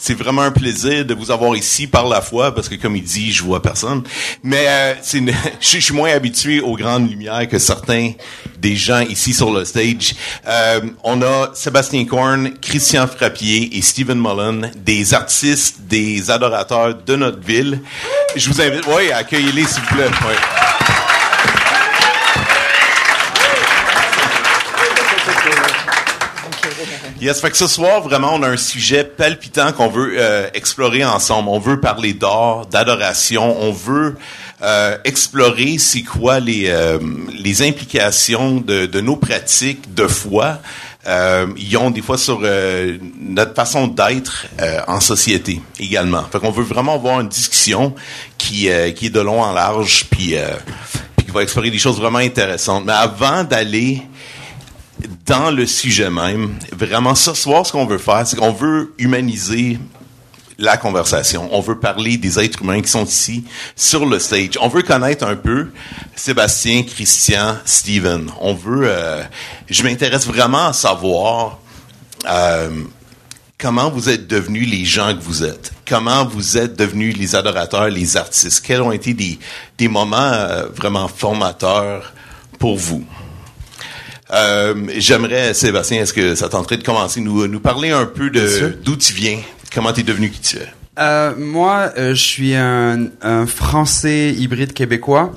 C'est 0.00 0.14
vraiment 0.14 0.42
un 0.42 0.52
plaisir 0.52 1.04
de 1.04 1.12
vous 1.12 1.30
avoir 1.32 1.56
ici 1.56 1.86
par 1.88 2.06
la 2.08 2.20
foi, 2.20 2.54
parce 2.54 2.68
que 2.68 2.76
comme 2.76 2.94
il 2.96 3.02
dit, 3.02 3.32
je 3.32 3.42
vois 3.42 3.60
personne. 3.60 4.02
Mais 4.44 4.64
euh, 4.68 4.94
une- 5.14 5.32
je 5.60 5.78
suis 5.78 5.92
moins 5.94 6.12
habitué 6.12 6.60
aux 6.60 6.76
grandes 6.76 7.10
lumières 7.10 7.48
que 7.48 7.58
certains 7.58 8.12
des 8.58 8.76
gens 8.76 9.00
ici 9.00 9.34
sur 9.34 9.50
le 9.52 9.64
stage. 9.64 10.14
Euh, 10.46 10.80
on 11.02 11.20
a 11.22 11.50
Sébastien 11.54 12.04
Korn, 12.04 12.52
Christian 12.60 13.06
Frappier 13.08 13.76
et 13.76 13.82
Stephen 13.82 14.20
Mullen, 14.20 14.70
des 14.76 15.14
artistes, 15.14 15.76
des 15.80 16.30
adorateurs 16.30 16.94
de 16.94 17.16
notre 17.16 17.40
ville. 17.40 17.80
Je 18.36 18.48
vous 18.50 18.60
invite, 18.60 18.82
oui, 18.86 19.10
accueillez-les 19.12 19.64
s'il 19.64 19.82
vous 19.82 19.96
plaît. 19.96 20.67
Yes, 27.20 27.40
fait 27.40 27.50
que 27.50 27.56
ce 27.56 27.66
soir, 27.66 28.00
vraiment, 28.00 28.34
on 28.34 28.42
a 28.44 28.48
un 28.48 28.56
sujet 28.56 29.02
palpitant 29.02 29.72
qu'on 29.72 29.88
veut 29.88 30.14
euh, 30.18 30.48
explorer 30.54 31.04
ensemble. 31.04 31.48
On 31.48 31.58
veut 31.58 31.80
parler 31.80 32.12
d'art, 32.12 32.66
d'adoration. 32.66 33.60
On 33.60 33.72
veut 33.72 34.16
euh, 34.62 34.96
explorer 35.04 35.78
c'est 35.78 36.02
quoi 36.02 36.38
les, 36.38 36.68
euh, 36.68 36.98
les 37.36 37.66
implications 37.66 38.60
de, 38.60 38.86
de 38.86 39.00
nos 39.00 39.16
pratiques 39.16 39.92
de 39.94 40.06
foi. 40.06 40.60
Euh, 41.08 41.48
ils 41.56 41.76
ont 41.76 41.90
des 41.90 42.02
fois 42.02 42.18
sur 42.18 42.38
euh, 42.44 42.98
notre 43.20 43.54
façon 43.54 43.88
d'être 43.88 44.46
euh, 44.60 44.80
en 44.86 45.00
société 45.00 45.60
également. 45.80 46.22
Fait 46.30 46.38
qu'on 46.38 46.52
veut 46.52 46.62
vraiment 46.62 46.94
avoir 46.94 47.18
une 47.18 47.28
discussion 47.28 47.96
qui, 48.36 48.68
qui 48.94 49.06
est 49.06 49.10
de 49.10 49.20
long 49.20 49.42
en 49.42 49.52
large, 49.52 50.06
puis, 50.08 50.36
puis 51.16 51.26
qui 51.26 51.32
va 51.32 51.42
explorer 51.42 51.70
des 51.70 51.78
choses 51.78 51.98
vraiment 51.98 52.18
intéressantes. 52.18 52.84
Mais 52.86 52.92
avant 52.92 53.42
d'aller 53.42 54.02
dans 55.26 55.50
le 55.50 55.66
sujet 55.66 56.10
même, 56.10 56.54
vraiment 56.72 57.14
ce 57.14 57.34
soir, 57.34 57.66
ce 57.66 57.72
qu'on 57.72 57.86
veut 57.86 57.98
faire, 57.98 58.26
c'est 58.26 58.36
qu'on 58.36 58.52
veut 58.52 58.92
humaniser 58.98 59.78
la 60.58 60.76
conversation. 60.76 61.48
On 61.52 61.60
veut 61.60 61.78
parler 61.78 62.16
des 62.16 62.38
êtres 62.38 62.62
humains 62.62 62.80
qui 62.82 62.88
sont 62.88 63.04
ici 63.04 63.44
sur 63.76 64.04
le 64.06 64.18
stage. 64.18 64.58
On 64.60 64.68
veut 64.68 64.82
connaître 64.82 65.24
un 65.24 65.36
peu 65.36 65.68
Sébastien, 66.16 66.82
Christian, 66.82 67.56
Steven. 67.64 68.30
On 68.40 68.54
veut. 68.54 68.88
euh, 68.88 69.22
je 69.70 69.82
m'intéresse 69.84 70.26
vraiment 70.26 70.66
à 70.66 70.72
savoir 70.72 71.58
euh, 72.28 72.70
comment 73.56 73.88
vous 73.88 74.08
êtes 74.08 74.26
devenus 74.26 74.68
les 74.68 74.84
gens 74.84 75.14
que 75.14 75.22
vous 75.22 75.44
êtes. 75.44 75.72
Comment 75.86 76.24
vous 76.24 76.58
êtes 76.58 76.76
devenus 76.76 77.16
les 77.16 77.36
adorateurs, 77.36 77.88
les 77.88 78.16
artistes. 78.16 78.64
Quels 78.66 78.82
ont 78.82 78.92
été 78.92 79.14
des, 79.14 79.38
des 79.78 79.88
moments 79.88 80.16
euh, 80.16 80.66
vraiment 80.74 81.06
formateurs 81.06 82.12
pour 82.58 82.76
vous? 82.76 83.04
Euh, 84.32 84.74
J'aimerais, 84.96 85.54
Sébastien, 85.54 86.02
est-ce 86.02 86.12
que 86.12 86.34
ça 86.34 86.48
tenterait 86.48 86.76
de 86.76 86.84
commencer 86.84 87.20
nous 87.20 87.46
nous 87.46 87.60
parler 87.60 87.90
un 87.90 88.06
peu 88.06 88.30
de 88.30 88.76
d'où 88.84 88.96
tu 88.96 89.12
viens, 89.12 89.38
comment 89.74 89.92
tu 89.92 90.00
es 90.00 90.02
devenu 90.04 90.30
qui 90.30 90.40
tu 90.40 90.56
es? 90.56 90.68
Euh, 90.98 91.32
moi, 91.36 91.92
euh, 91.96 92.10
je 92.12 92.22
suis 92.22 92.54
un, 92.56 93.06
un 93.22 93.46
Français 93.46 94.32
hybride 94.32 94.72
québécois. 94.72 95.32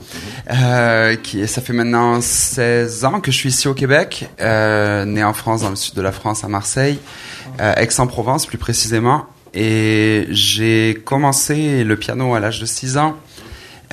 Euh, 0.52 1.16
qui, 1.16 1.48
ça 1.48 1.61
fait 1.61 1.72
maintenant 1.73 2.20
16 2.20 3.06
ans 3.06 3.22
que 3.22 3.31
je 3.31 3.38
suis 3.38 3.50
ici 3.50 3.67
au 3.67 3.73
Québec, 3.73 4.28
euh, 4.42 5.05
né 5.05 5.23
en 5.23 5.33
France, 5.33 5.61
dans 5.61 5.70
le 5.70 5.76
sud 5.76 5.94
de 5.94 6.02
la 6.02 6.11
France, 6.11 6.44
à 6.44 6.48
Marseille, 6.48 6.98
euh, 7.61 7.73
Aix-en-Provence 7.76 8.48
plus 8.48 8.58
précisément. 8.58 9.28
Et 9.53 10.28
j'ai 10.31 11.02
commencé 11.05 11.83
le 11.83 11.95
piano 11.95 12.33
à 12.33 12.39
l'âge 12.39 12.59
de 12.59 12.66
6 12.66 12.98
ans. 12.98 13.16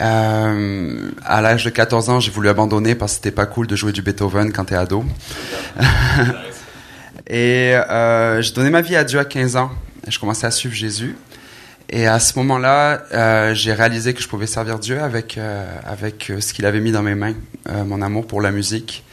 Euh, 0.01 1.11
à 1.25 1.41
l'âge 1.41 1.65
de 1.65 1.71
14 1.71 2.11
ans, 2.11 2.21
j'ai 2.21 2.31
voulu 2.31 2.49
abandonner 2.49 2.95
parce 2.95 3.13
que 3.13 3.17
c'était 3.17 3.31
pas 3.31 3.47
cool 3.47 3.67
de 3.67 3.77
jouer 3.77 3.93
du 3.93 4.03
Beethoven 4.03 4.53
quand 4.53 4.67
t'es 4.67 4.77
ado. 4.77 5.05
Et 7.27 7.75
euh, 7.75 8.41
j'ai 8.41 8.53
donné 8.55 8.71
ma 8.71 8.81
vie 8.81 8.97
à 8.97 9.05
Dieu 9.05 9.19
à 9.19 9.25
15 9.25 9.57
ans. 9.57 9.71
Je 10.07 10.19
commençais 10.19 10.47
à 10.47 10.51
suivre 10.51 10.75
Jésus. 10.75 11.17
Et 11.91 12.07
à 12.07 12.21
ce 12.21 12.39
moment-là, 12.39 13.03
euh, 13.13 13.55
j'ai 13.55 13.73
réalisé 13.73 14.15
que 14.15 14.23
je 14.23 14.29
pouvais 14.29 14.47
servir 14.47 14.79
Dieu 14.79 15.01
avec 15.01 15.39
euh, 15.39 15.67
avec 15.87 16.31
euh, 16.31 16.41
ce 16.41 16.53
qu'il 16.53 16.67
avait 16.67 16.81
mis 16.81 16.93
dans 16.93 17.03
mes 17.03 17.15
mains, 17.15 17.35
mon 17.87 18.03
amour 18.03 18.27
pour 18.27 18.41
la 18.41 18.51
musique. 18.51 19.05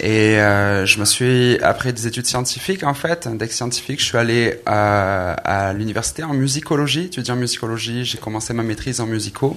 Et 0.00 0.38
euh, 0.38 0.86
je 0.86 1.00
me 1.00 1.04
suis, 1.04 1.58
après 1.60 1.92
des 1.92 2.06
études 2.06 2.26
scientifiques 2.26 2.84
en 2.84 2.94
fait, 2.94 3.26
un 3.26 3.34
deck 3.34 3.52
scientifique, 3.52 3.98
je 3.98 4.04
suis 4.04 4.16
allé 4.16 4.60
euh, 4.68 5.34
à 5.44 5.72
l'université 5.72 6.22
en 6.22 6.34
musicologie, 6.34 7.06
étudiant 7.06 7.34
en 7.34 7.38
musicologie. 7.38 8.04
J'ai 8.04 8.18
commencé 8.18 8.54
ma 8.54 8.62
maîtrise 8.62 9.00
en 9.00 9.06
musicaux. 9.06 9.56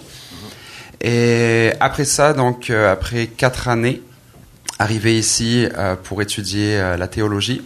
Et 1.01 1.71
après 1.79 2.05
ça, 2.05 2.33
donc 2.33 2.69
euh, 2.69 2.91
après 2.91 3.27
quatre 3.27 3.67
années, 3.67 4.01
arrivé 4.81 5.17
ici 5.17 5.67
euh, 5.77 5.95
pour 5.95 6.21
étudier 6.21 6.77
euh, 6.77 6.97
la 6.97 7.07
théologie, 7.07 7.61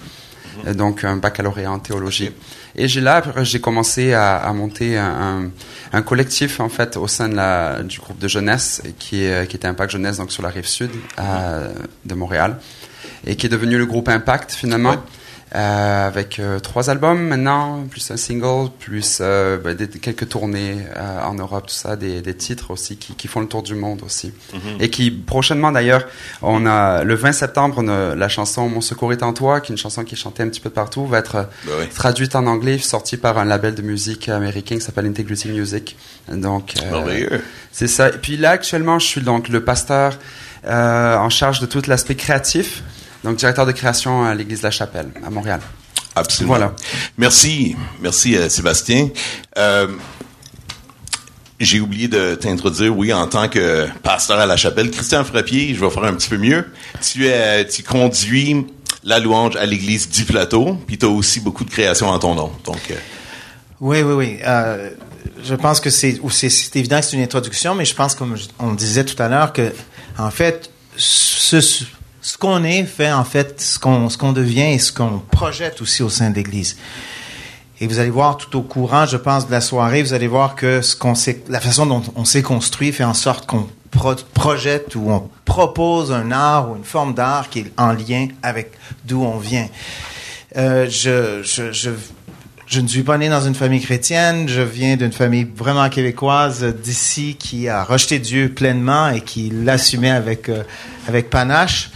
euh, 0.68 0.74
donc 0.74 1.04
un 1.04 1.18
baccalauréat 1.18 1.72
en 1.72 1.80
théologie. 1.80 2.32
Et 2.76 2.88
j'ai 2.88 3.00
là, 3.02 3.24
j'ai 3.44 3.62
commencé 3.62 4.14
à, 4.14 4.36
à 4.38 4.52
monter 4.52 4.98
un, 4.98 5.50
un, 5.94 6.02
collectif 6.02 6.60
en 6.60 6.68
fait 6.68 6.98
au 6.98 7.08
sein 7.08 7.30
de 7.30 7.36
la, 7.36 7.84
du 7.84 8.00
groupe 8.00 8.20
de 8.20 8.28
jeunesse 8.28 8.82
qui, 9.00 9.24
est, 9.24 9.48
qui 9.48 9.56
était 9.56 9.68
Impact 9.68 9.92
Jeunesse 9.94 10.18
donc 10.18 10.32
sur 10.32 10.44
la 10.44 10.50
rive 10.50 10.68
sud 10.68 10.92
euh, 11.20 11.72
de 12.04 12.16
Montréal 12.16 12.58
et 13.26 13.38
qui 13.38 13.46
est 13.46 13.50
devenu 13.50 13.78
le 13.78 13.86
groupe 13.86 14.10
Impact 14.10 14.52
finalement. 14.52 14.92
Ouais. 14.92 14.98
Euh, 15.56 16.08
avec 16.08 16.40
euh, 16.40 16.60
trois 16.60 16.90
albums 16.90 17.28
maintenant, 17.28 17.86
plus 17.90 18.12
un 18.12 18.18
single, 18.18 18.70
plus 18.78 19.20
euh, 19.22 19.58
ben, 19.58 19.74
des, 19.74 19.88
quelques 19.88 20.28
tournées 20.28 20.76
euh, 20.98 21.24
en 21.24 21.36
Europe, 21.36 21.68
tout 21.68 21.74
ça, 21.74 21.96
des, 21.96 22.22
des 22.22 22.36
titres 22.36 22.72
aussi 22.72 22.98
qui, 22.98 23.16
qui 23.16 23.30
font 23.30 23.40
le 23.40 23.48
tour 23.48 23.64
du 23.64 23.74
monde 23.74 24.02
aussi. 24.04 24.34
Et 24.82 24.90
qui 24.90 25.12
prochainement 25.12 25.72
d'ailleurs, 25.72 26.06
on 26.42 26.66
a 26.66 27.06
le 27.06 27.16
20 27.16 27.32
septembre, 27.32 27.90
a 27.90 28.16
la 28.16 28.28
chanson 28.28 28.68
Mon 28.68 28.82
secours 28.82 29.14
est 29.14 29.24
en 29.24 29.32
toi, 29.32 29.62
qui 29.62 29.72
est 29.72 29.76
une 29.76 29.80
chanson 29.80 30.04
qui 30.04 30.16
est 30.16 30.18
chantée 30.18 30.44
un 30.44 30.50
petit 30.50 30.60
peu 30.60 30.70
partout, 30.70 31.06
va 31.08 31.20
être 31.20 31.48
oui. 31.68 31.88
traduite 31.94 32.36
en 32.36 32.48
anglais, 32.48 32.78
sortie 32.78 33.18
par 33.18 33.38
un 33.38 33.46
label 33.46 33.76
de 33.76 33.82
musique 33.82 34.28
américain 34.28 34.76
qui 34.76 34.82
s'appelle 34.82 35.06
Integrity 35.06 35.50
Music. 35.50 35.96
Donc 36.32 36.74
euh, 36.84 37.40
c'est 37.72 37.88
ça. 37.88 38.10
Et 38.10 38.18
puis 38.18 38.38
là, 38.38 38.52
actuellement, 38.52 39.00
je 39.00 39.06
suis 39.06 39.22
donc 39.22 39.50
le 39.50 39.64
pasteur 39.64 40.18
euh, 40.66 41.18
en 41.18 41.30
charge 41.30 41.60
de 41.60 41.66
tout 41.66 41.84
l'aspect 41.88 42.16
créatif, 42.16 42.84
donc 43.26 43.38
directeur 43.38 43.66
de 43.66 43.72
création 43.72 44.24
à 44.24 44.36
l'Église 44.36 44.60
de 44.60 44.66
la 44.66 44.72
Chapelle 44.72 45.10
à 45.26 45.30
Montréal. 45.30 45.60
Absolument. 46.16 46.54
Voilà. 46.56 46.76
Merci, 47.18 47.76
merci 48.00 48.38
euh, 48.38 48.48
Sébastien. 48.48 49.10
Euh, 49.58 49.88
j'ai 51.60 51.80
oublié 51.80 52.08
de 52.08 52.36
t'introduire, 52.36 52.96
oui, 52.96 53.12
en 53.12 53.28
tant 53.28 53.50
que 53.50 53.88
pasteur 54.04 54.40
à 54.40 54.46
la 54.46 54.58
chapelle. 54.58 54.92
Christian 54.92 55.24
Frappier, 55.24 55.74
je 55.74 55.84
vais 55.84 55.90
faire 55.90 56.04
un 56.04 56.14
petit 56.14 56.30
peu 56.30 56.38
mieux. 56.38 56.66
Tu 57.02 57.28
es, 57.28 57.68
tu 57.68 57.82
conduis 57.82 58.68
la 59.04 59.20
louange 59.20 59.56
à 59.56 59.66
l'église 59.66 60.10
du 60.10 60.26
plateau, 60.26 60.78
puis 60.86 60.98
tu 60.98 61.06
as 61.06 61.10
aussi 61.10 61.40
beaucoup 61.40 61.66
de 61.66 61.70
créations 61.70 62.10
en 62.10 62.20
ton 62.20 62.36
nom. 62.36 62.52
Donc, 62.64 62.82
euh, 62.92 62.96
Oui, 63.82 64.02
oui, 64.04 64.14
oui. 64.14 64.40
Euh, 64.46 64.92
je 65.44 65.56
pense 65.56 65.80
que 65.80 65.90
c'est 65.90 66.20
ou 66.22 66.30
c'est 66.30 66.50
c'est 66.50 66.76
évident 66.76 67.00
que 67.00 67.06
c'est 67.06 67.18
une 67.18 67.24
introduction, 67.24 67.74
mais 67.74 67.86
je 67.86 67.96
pense, 67.96 68.14
comme 68.14 68.36
on 68.60 68.74
disait 68.74 69.04
tout 69.04 69.22
à 69.22 69.28
l'heure, 69.28 69.52
que 69.52 69.74
en 70.18 70.32
fait, 70.32 70.70
ce, 70.98 71.60
ce 72.28 72.40
qu'on 72.40 72.64
est 72.64 72.84
fait 72.86 73.12
en 73.12 73.24
fait 73.24 73.62
ce 73.62 73.78
qu'on 73.78 74.10
ce 74.10 74.18
qu'on 74.18 74.34
devient 74.34 74.74
et 74.74 74.80
ce 74.80 74.92
qu'on 74.92 75.20
projette 75.30 75.80
aussi 75.82 76.02
au 76.02 76.10
sein 76.10 76.32
de 76.32 76.36
l'Église. 76.36 76.76
Et 77.80 77.86
vous 77.88 78.00
allez 78.00 78.10
voir 78.10 78.38
tout 78.38 78.58
au 78.58 78.62
courant, 78.64 79.06
je 79.06 79.18
pense, 79.18 79.46
de 79.46 79.52
la 79.52 79.62
soirée, 79.62 80.02
vous 80.02 80.14
allez 80.14 80.28
voir 80.28 80.56
que 80.56 80.82
ce 80.82 80.96
qu'on 80.96 81.14
la 81.50 81.60
façon 81.60 81.86
dont 81.86 82.02
on 82.16 82.26
s'est 82.26 82.42
construit 82.42 82.92
fait 82.92 83.04
en 83.04 83.14
sorte 83.14 83.46
qu'on 83.46 83.68
pro- 83.92 84.16
projette 84.34 84.96
ou 84.96 85.12
on 85.12 85.30
propose 85.44 86.12
un 86.12 86.32
art 86.32 86.72
ou 86.72 86.78
une 86.78 86.84
forme 86.84 87.14
d'art 87.14 87.50
qui 87.50 87.60
est 87.60 87.72
en 87.78 87.92
lien 87.92 88.28
avec 88.42 88.72
d'où 89.04 89.22
on 89.24 89.38
vient. 89.38 89.68
Euh, 90.58 90.88
je, 90.90 91.44
je, 91.44 91.74
je, 91.74 91.92
je 92.66 92.80
ne 92.82 92.88
suis 92.88 93.04
pas 93.04 93.18
né 93.20 93.28
dans 93.30 93.46
une 93.46 93.56
famille 93.56 93.82
chrétienne, 93.82 94.48
je 94.48 94.62
viens 94.62 94.96
d'une 94.96 95.12
famille 95.12 95.46
vraiment 95.56 95.88
québécoise 95.90 96.64
d'ici 96.82 97.36
qui 97.38 97.68
a 97.68 97.84
rejeté 97.84 98.18
Dieu 98.20 98.54
pleinement 98.54 99.10
et 99.10 99.22
qui 99.22 99.52
l'assumait 99.54 100.12
avec, 100.12 100.48
euh, 100.50 100.64
avec 101.10 101.30
panache. 101.30 101.92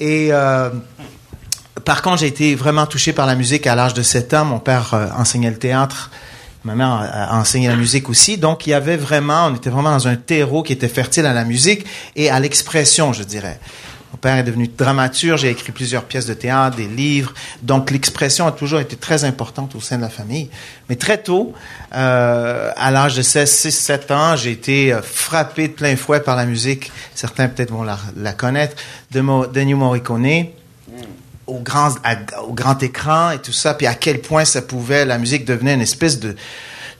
Et 0.00 0.28
euh, 0.30 0.70
par 1.84 2.02
contre, 2.02 2.18
j'ai 2.18 2.26
été 2.26 2.54
vraiment 2.54 2.86
touché 2.86 3.12
par 3.12 3.26
la 3.26 3.34
musique 3.34 3.66
à 3.66 3.74
l'âge 3.74 3.94
de 3.94 4.02
7 4.02 4.34
ans. 4.34 4.44
Mon 4.44 4.58
père 4.58 4.94
euh, 4.94 5.06
enseignait 5.16 5.50
le 5.50 5.58
théâtre. 5.58 6.10
Ma 6.64 6.74
mère 6.74 6.88
a, 6.88 7.04
a 7.04 7.38
enseigné 7.38 7.68
la 7.68 7.76
musique 7.76 8.08
aussi. 8.08 8.36
Donc, 8.36 8.66
il 8.66 8.70
y 8.70 8.74
avait 8.74 8.96
vraiment, 8.96 9.46
on 9.46 9.54
était 9.54 9.70
vraiment 9.70 9.90
dans 9.90 10.08
un 10.08 10.16
terreau 10.16 10.62
qui 10.62 10.72
était 10.72 10.88
fertile 10.88 11.26
à 11.26 11.32
la 11.32 11.44
musique 11.44 11.86
et 12.16 12.30
à 12.30 12.40
l'expression, 12.40 13.12
je 13.12 13.22
dirais. 13.22 13.58
Mon 14.12 14.18
père 14.18 14.36
est 14.36 14.42
devenu 14.42 14.68
dramaturge, 14.68 15.42
j'ai 15.42 15.50
écrit 15.50 15.70
plusieurs 15.70 16.04
pièces 16.04 16.26
de 16.26 16.32
théâtre, 16.34 16.76
des 16.76 16.86
livres. 16.86 17.34
Donc, 17.62 17.90
l'expression 17.90 18.46
a 18.46 18.52
toujours 18.52 18.80
été 18.80 18.96
très 18.96 19.24
importante 19.24 19.74
au 19.74 19.80
sein 19.80 19.96
de 19.96 20.02
la 20.02 20.08
famille. 20.08 20.48
Mais 20.88 20.96
très 20.96 21.18
tôt, 21.18 21.52
euh, 21.94 22.70
à 22.76 22.90
l'âge 22.90 23.16
de 23.16 23.22
16, 23.22 23.50
6, 23.50 23.70
7 23.72 24.10
ans, 24.10 24.34
j'ai 24.36 24.52
été 24.52 24.92
euh, 24.92 25.02
frappé 25.02 25.68
de 25.68 25.74
plein 25.74 25.94
fouet 25.96 26.20
par 26.20 26.36
la 26.36 26.46
musique. 26.46 26.90
Certains 27.14 27.48
peut-être 27.48 27.70
vont 27.70 27.84
la, 27.84 28.32
connaître. 28.32 28.76
De 29.10 29.20
Mo, 29.20 29.44
Ennio 29.54 29.76
Morricone 29.76 30.46
au 31.46 31.58
grand, 31.60 31.94
à- 32.04 32.42
au 32.42 32.52
grand 32.52 32.82
écran 32.82 33.30
et 33.30 33.38
tout 33.38 33.52
ça, 33.52 33.74
puis 33.74 33.86
à 33.86 33.94
quel 33.94 34.20
point 34.20 34.44
ça 34.44 34.62
pouvait, 34.62 35.04
la 35.04 35.18
musique 35.18 35.44
devenait 35.44 35.74
une 35.74 35.80
espèce 35.80 36.20
de, 36.20 36.36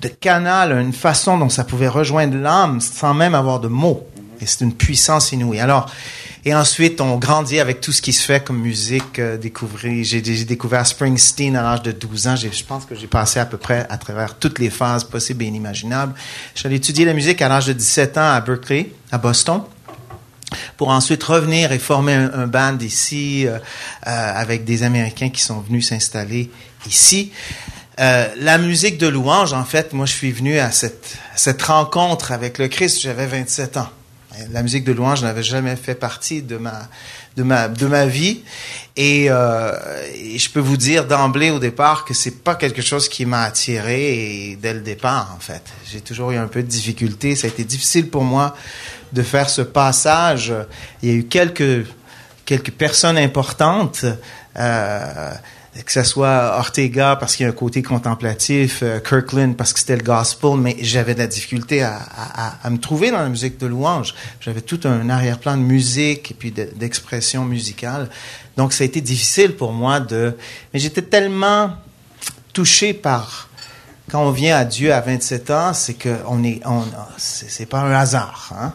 de 0.00 0.08
canal, 0.08 0.72
une 0.72 0.92
façon 0.92 1.38
dont 1.38 1.48
ça 1.50 1.64
pouvait 1.64 1.88
rejoindre 1.88 2.36
l'âme 2.36 2.80
sans 2.80 3.14
même 3.14 3.34
avoir 3.34 3.60
de 3.60 3.68
mots. 3.68 4.06
Et 4.40 4.46
c'est 4.46 4.64
une 4.64 4.74
puissance 4.74 5.32
inouïe. 5.32 5.60
Alors, 5.60 5.90
Et 6.44 6.54
ensuite, 6.54 7.00
on 7.00 7.16
grandit 7.18 7.60
avec 7.60 7.80
tout 7.80 7.92
ce 7.92 8.00
qui 8.00 8.12
se 8.12 8.22
fait 8.22 8.42
comme 8.42 8.58
musique. 8.58 9.18
Euh, 9.18 9.36
j'ai, 10.02 10.44
découvert 10.44 10.86
Springsteen 10.86 11.56
à 11.56 11.62
l'âge 11.62 11.82
de 11.82 11.92
12 11.92 12.28
ans. 12.28 12.36
Je 12.36 12.64
pense 12.64 12.84
que 12.84 12.94
j'ai 12.94 13.06
passé 13.06 13.40
à 13.40 13.46
peu 13.46 13.58
près 13.58 13.86
à 13.90 13.98
travers 13.98 14.38
toutes 14.38 14.58
les 14.58 14.70
phases 14.70 15.04
possibles 15.04 15.42
et 15.42 15.46
inimaginables. 15.46 16.14
J'allais 16.54 16.76
étudier 16.76 17.04
la 17.04 17.12
musique 17.12 17.42
à 17.42 17.48
l'âge 17.48 17.66
de 17.66 17.72
17 17.72 18.18
ans 18.18 18.32
à 18.32 18.40
Berkeley, 18.40 18.92
à 19.10 19.18
Boston 19.18 19.62
pour 20.78 20.88
ensuite 20.88 21.22
revenir 21.24 21.72
et 21.72 21.78
former 21.78 22.14
un, 22.14 22.46
band 22.46 22.78
ici 22.80 23.46
euh, 23.46 23.58
euh, 23.58 23.60
avec 24.06 24.64
des 24.64 24.82
Américains 24.82 25.28
qui 25.28 25.42
sont 25.42 25.60
venus 25.60 25.88
s'installer 25.88 26.50
ici. 26.86 27.32
La 27.98 28.58
musique 28.58 28.96
de 28.96 29.08
louange, 29.08 29.52
en 29.52 29.64
fait, 29.64 29.92
moi 29.92 30.06
je 30.06 30.12
suis 30.12 30.30
venu 30.30 30.58
à 30.60 30.70
cette 30.70 31.62
rencontre 31.62 32.30
avec 32.30 32.56
le 32.56 32.68
Christ, 32.68 33.00
j'avais 33.02 33.26
27 33.26 33.76
ans. 33.76 33.88
La 34.50 34.62
musique 34.62 34.84
de 34.84 34.92
louange 34.92 35.22
n'avait 35.22 35.42
jamais 35.42 35.76
fait 35.76 35.94
partie 35.94 36.42
de 36.42 36.56
ma, 36.56 36.88
de 37.36 37.42
ma, 37.42 37.68
de 37.68 37.86
ma 37.86 38.06
vie. 38.06 38.42
Et, 38.96 39.30
euh, 39.30 39.72
je 40.36 40.48
peux 40.50 40.60
vous 40.60 40.76
dire 40.76 41.06
d'emblée 41.06 41.50
au 41.50 41.58
départ 41.58 42.04
que 42.04 42.14
c'est 42.14 42.42
pas 42.42 42.54
quelque 42.54 42.82
chose 42.82 43.08
qui 43.08 43.26
m'a 43.26 43.42
attiré 43.42 44.58
dès 44.60 44.74
le 44.74 44.80
départ, 44.80 45.34
en 45.36 45.40
fait. 45.40 45.62
J'ai 45.90 46.00
toujours 46.00 46.30
eu 46.32 46.36
un 46.36 46.48
peu 46.48 46.62
de 46.62 46.68
difficulté. 46.68 47.36
Ça 47.36 47.46
a 47.46 47.50
été 47.50 47.64
difficile 47.64 48.08
pour 48.08 48.24
moi 48.24 48.54
de 49.12 49.22
faire 49.22 49.48
ce 49.48 49.62
passage. 49.62 50.52
Il 51.02 51.08
y 51.08 51.12
a 51.12 51.14
eu 51.14 51.24
quelques, 51.24 51.86
quelques 52.44 52.72
personnes 52.72 53.18
importantes. 53.18 54.04
Euh, 54.56 55.32
que 55.84 55.92
ce 55.92 56.02
soit 56.02 56.56
Ortega 56.58 57.16
parce 57.16 57.36
qu'il 57.36 57.44
y 57.44 57.46
a 57.46 57.50
un 57.50 57.54
côté 57.54 57.82
contemplatif, 57.82 58.80
euh, 58.82 59.00
Kirkland 59.00 59.56
parce 59.56 59.72
que 59.72 59.80
c'était 59.80 59.96
le 59.96 60.02
gospel, 60.02 60.56
mais 60.58 60.76
j'avais 60.80 61.14
de 61.14 61.20
la 61.20 61.26
difficulté 61.26 61.82
à, 61.82 62.70
me 62.70 62.78
trouver 62.78 63.10
dans 63.10 63.18
la 63.18 63.28
musique 63.28 63.58
de 63.58 63.66
louange. 63.66 64.14
J'avais 64.40 64.60
tout 64.60 64.80
un 64.84 65.08
arrière-plan 65.08 65.56
de 65.56 65.62
musique 65.62 66.32
et 66.32 66.34
puis 66.34 66.52
d'expression 66.52 67.44
musicale. 67.44 68.08
Donc 68.56 68.72
ça 68.72 68.84
a 68.84 68.86
été 68.86 69.00
difficile 69.00 69.54
pour 69.54 69.72
moi 69.72 70.00
de... 70.00 70.36
Mais 70.72 70.80
j'étais 70.80 71.02
tellement 71.02 71.72
touché 72.52 72.92
par... 72.92 73.48
Quand 74.10 74.24
on 74.24 74.30
vient 74.30 74.56
à 74.56 74.64
Dieu 74.64 74.92
à 74.94 75.02
27 75.02 75.50
ans, 75.50 75.74
c'est 75.74 75.92
que 75.92 76.16
on 76.26 76.42
est, 76.42 76.62
on, 76.64 76.82
c'est 77.18 77.66
pas 77.66 77.80
un 77.80 77.92
hasard. 77.92 78.54
Hein? 78.58 78.72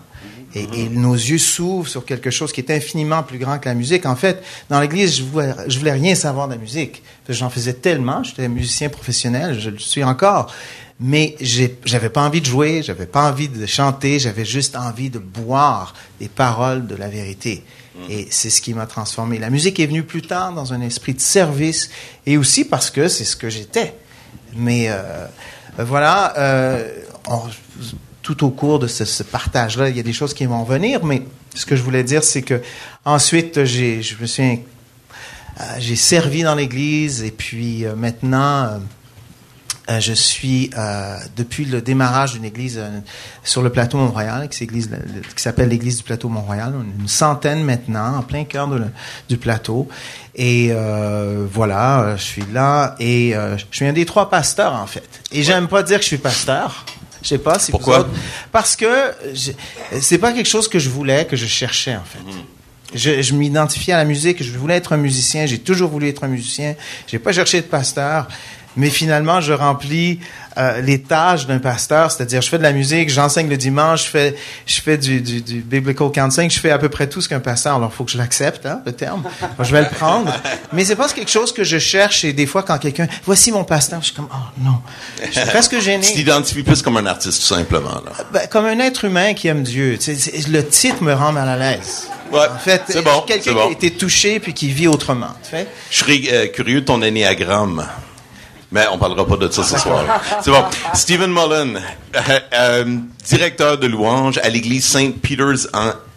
Et, 0.55 0.67
et, 0.73 0.89
nos 0.89 1.15
yeux 1.15 1.37
s'ouvrent 1.37 1.87
sur 1.87 2.05
quelque 2.05 2.29
chose 2.29 2.51
qui 2.51 2.61
est 2.61 2.71
infiniment 2.71 3.23
plus 3.23 3.39
grand 3.39 3.57
que 3.57 3.67
la 3.67 3.75
musique. 3.75 4.05
En 4.05 4.15
fait, 4.15 4.43
dans 4.69 4.79
l'église, 4.79 5.17
je 5.17 5.23
voulais, 5.23 5.53
je 5.67 5.79
voulais 5.79 5.93
rien 5.93 6.15
savoir 6.15 6.47
de 6.47 6.53
la 6.53 6.59
musique. 6.59 7.01
J'en 7.27 7.49
faisais 7.49 7.73
tellement, 7.73 8.23
j'étais 8.23 8.47
musicien 8.47 8.89
professionnel, 8.89 9.59
je 9.59 9.69
le 9.69 9.79
suis 9.79 10.03
encore. 10.03 10.51
Mais 10.99 11.35
j'avais 11.83 12.09
pas 12.09 12.21
envie 12.21 12.39
de 12.39 12.45
jouer, 12.45 12.83
j'avais 12.83 13.07
pas 13.07 13.29
envie 13.29 13.49
de 13.49 13.65
chanter, 13.65 14.19
j'avais 14.19 14.45
juste 14.45 14.75
envie 14.75 15.09
de 15.09 15.19
boire 15.19 15.93
les 16.21 16.29
paroles 16.29 16.85
de 16.87 16.95
la 16.95 17.09
vérité. 17.09 17.63
Et 18.09 18.27
c'est 18.31 18.49
ce 18.49 18.61
qui 18.61 18.73
m'a 18.73 18.85
transformé. 18.85 19.37
La 19.37 19.49
musique 19.49 19.79
est 19.79 19.85
venue 19.85 20.03
plus 20.03 20.23
tard 20.23 20.53
dans 20.53 20.73
un 20.73 20.81
esprit 20.81 21.13
de 21.13 21.21
service 21.21 21.89
et 22.25 22.37
aussi 22.37 22.65
parce 22.65 22.89
que 22.89 23.07
c'est 23.07 23.23
ce 23.23 23.35
que 23.35 23.49
j'étais. 23.49 23.93
Mais 24.55 24.85
euh, 24.89 25.27
voilà, 25.77 26.33
euh, 26.37 26.91
on, 27.27 27.41
tout 28.23 28.45
au 28.45 28.49
cours 28.49 28.79
de 28.79 28.87
ce, 28.87 29.05
ce 29.05 29.21
partage-là, 29.21 29.89
il 29.89 29.97
y 29.97 29.99
a 29.99 30.03
des 30.03 30.13
choses 30.13 30.33
qui 30.33 30.45
vont 30.45 30.63
venir, 30.63 31.03
mais 31.05 31.23
ce 31.53 31.65
que 31.65 31.75
je 31.75 31.83
voulais 31.83 32.03
dire, 32.03 32.23
c'est 32.23 32.41
que 32.41 32.61
ensuite, 33.05 33.65
j'ai, 33.65 34.01
je 34.01 34.15
me 34.19 34.25
suis, 34.25 34.61
euh, 35.59 35.63
j'ai 35.77 35.97
servi 35.97 36.41
dans 36.41 36.55
l'Église 36.55 37.21
et 37.21 37.31
puis 37.31 37.85
euh, 37.85 37.95
maintenant, 37.95 38.79
euh, 39.89 39.99
je 39.99 40.13
suis 40.13 40.69
depuis 41.35 41.65
le 41.65 41.81
démarrage 41.81 42.31
d'une 42.31 42.45
église 42.45 42.81
sur 43.43 43.61
le 43.61 43.69
plateau 43.69 43.97
Mont-Royal, 43.97 44.47
qui, 44.47 44.65
qui 44.65 44.81
s'appelle 45.35 45.67
l'église 45.67 45.97
du 45.97 46.03
plateau 46.03 46.29
Mont-Royal, 46.29 46.73
une 47.01 47.09
centaine 47.09 47.65
maintenant, 47.65 48.19
en 48.19 48.21
plein 48.21 48.45
cœur 48.45 48.69
de, 48.69 48.81
du 49.27 49.35
plateau. 49.35 49.89
Et 50.35 50.71
voilà, 51.51 52.15
je 52.15 52.23
suis 52.23 52.45
là 52.53 52.95
et 52.97 53.33
je 53.33 53.75
suis 53.75 53.85
un 53.85 53.91
des 53.91 54.05
trois 54.05 54.29
pasteurs 54.29 54.73
en 54.73 54.87
fait. 54.87 55.21
Et 55.33 55.43
j'aime 55.43 55.67
pas 55.67 55.83
dire 55.83 55.97
que 55.97 56.03
je 56.03 56.07
suis 56.07 56.17
pasteur. 56.17 56.85
Je 57.23 57.29
sais 57.29 57.37
pas 57.37 57.57
si 57.57 57.71
Pourquoi 57.71 58.01
autres, 58.01 58.09
parce 58.51 58.75
que 58.75 59.13
c'est 59.99 60.17
pas 60.17 60.33
quelque 60.33 60.49
chose 60.49 60.67
que 60.67 60.77
je 60.77 60.89
voulais, 60.89 61.25
que 61.25 61.35
je 61.35 61.45
cherchais 61.45 61.95
en 61.95 62.03
fait. 62.03 62.19
Mm. 62.19 62.43
Je, 62.95 63.21
je 63.21 63.33
m'identifiais 63.33 63.93
à 63.93 63.97
la 63.97 64.05
musique, 64.05 64.43
je 64.43 64.51
voulais 64.57 64.75
être 64.75 64.93
un 64.93 64.97
musicien, 64.97 65.47
j'ai 65.47 65.57
toujours 65.57 65.89
voulu 65.89 66.09
être 66.09 66.23
un 66.23 66.27
musicien. 66.27 66.75
J'ai 67.07 67.17
pas 67.17 67.31
cherché 67.31 67.61
de 67.61 67.65
pasteur, 67.65 68.27
mais 68.75 68.89
finalement 68.89 69.41
je 69.41 69.53
remplis 69.53 70.19
euh, 70.57 70.81
les 70.81 71.01
tâches 71.01 71.47
d'un 71.47 71.59
pasteur, 71.59 72.11
c'est-à-dire 72.11 72.41
je 72.41 72.49
fais 72.49 72.57
de 72.57 72.63
la 72.63 72.73
musique, 72.73 73.09
j'enseigne 73.09 73.49
le 73.49 73.57
dimanche, 73.57 74.05
je 74.05 74.09
fais 74.09 74.35
je 74.65 74.81
fais 74.81 74.97
du, 74.97 75.21
du, 75.21 75.41
du 75.41 75.61
biblical 75.61 76.11
counseling, 76.11 76.49
je 76.49 76.59
fais 76.59 76.71
à 76.71 76.77
peu 76.77 76.89
près 76.89 77.07
tout 77.07 77.21
ce 77.21 77.29
qu'un 77.29 77.39
pasteur. 77.39 77.75
Alors 77.75 77.89
il 77.93 77.95
faut 77.95 78.03
que 78.03 78.11
je 78.11 78.17
l'accepte, 78.17 78.65
hein, 78.65 78.81
le 78.85 78.91
terme. 78.91 79.23
je 79.59 79.71
vais 79.71 79.81
le 79.81 79.89
prendre, 79.89 80.31
mais 80.71 80.85
c'est 80.85 80.95
pas 80.95 81.09
quelque 81.09 81.31
chose 81.31 81.51
que 81.51 81.63
je 81.63 81.77
cherche. 81.77 82.23
Et 82.23 82.33
des 82.33 82.45
fois 82.45 82.63
quand 82.63 82.77
quelqu'un, 82.77 83.07
voici 83.25 83.51
mon 83.51 83.63
pasteur, 83.63 83.99
je 84.01 84.07
suis 84.07 84.15
comme 84.15 84.29
oh 84.31 84.61
non, 84.61 84.79
je 85.25 85.39
suis 85.39 85.49
presque 85.49 85.79
gêné. 85.79 86.05
Tu 86.05 86.13
t'identifies 86.13 86.63
plus 86.63 86.81
comme 86.81 86.97
un 86.97 87.05
artiste 87.05 87.41
tout 87.41 87.55
simplement 87.55 88.01
là. 88.05 88.11
Ben, 88.31 88.47
comme 88.47 88.65
un 88.65 88.79
être 88.79 89.05
humain 89.05 89.33
qui 89.33 89.47
aime 89.47 89.63
Dieu. 89.63 89.97
Tu 89.99 90.15
sais, 90.15 90.49
le 90.49 90.65
titre 90.65 91.03
me 91.03 91.13
rend 91.13 91.31
mal 91.31 91.49
à 91.49 91.57
l'aise. 91.57 92.07
Ouais, 92.31 92.47
en 92.51 92.57
fait, 92.57 92.81
c'est 92.87 93.03
bon, 93.03 93.21
quelqu'un 93.27 93.53
bon. 93.53 93.67
qui 93.67 93.67
a 93.67 93.71
été 93.71 93.91
touché 93.91 94.39
puis 94.39 94.53
qui 94.53 94.69
vit 94.69 94.87
autrement. 94.87 95.29
Tu 95.43 95.51
sais. 95.51 95.67
Je 95.91 95.97
serais 95.97 96.21
euh, 96.31 96.47
curieux 96.47 96.81
de 96.81 96.85
ton 96.85 97.01
ennéagramme. 97.01 97.85
Mais 98.73 98.85
on 98.91 98.97
parlera 98.97 99.25
pas 99.27 99.37
de 99.37 99.49
ça 99.51 99.63
ce 99.63 99.77
soir. 99.77 100.03
C'est 100.41 100.49
bon. 100.49 100.63
Stephen 100.95 101.31
Mullen, 101.31 101.79
euh, 102.15 102.39
euh, 102.53 102.97
directeur 103.23 103.77
de 103.77 103.85
louange 103.85 104.39
à 104.39 104.49
l'église 104.49 104.83
Saint 104.83 105.11
Peter's 105.11 105.67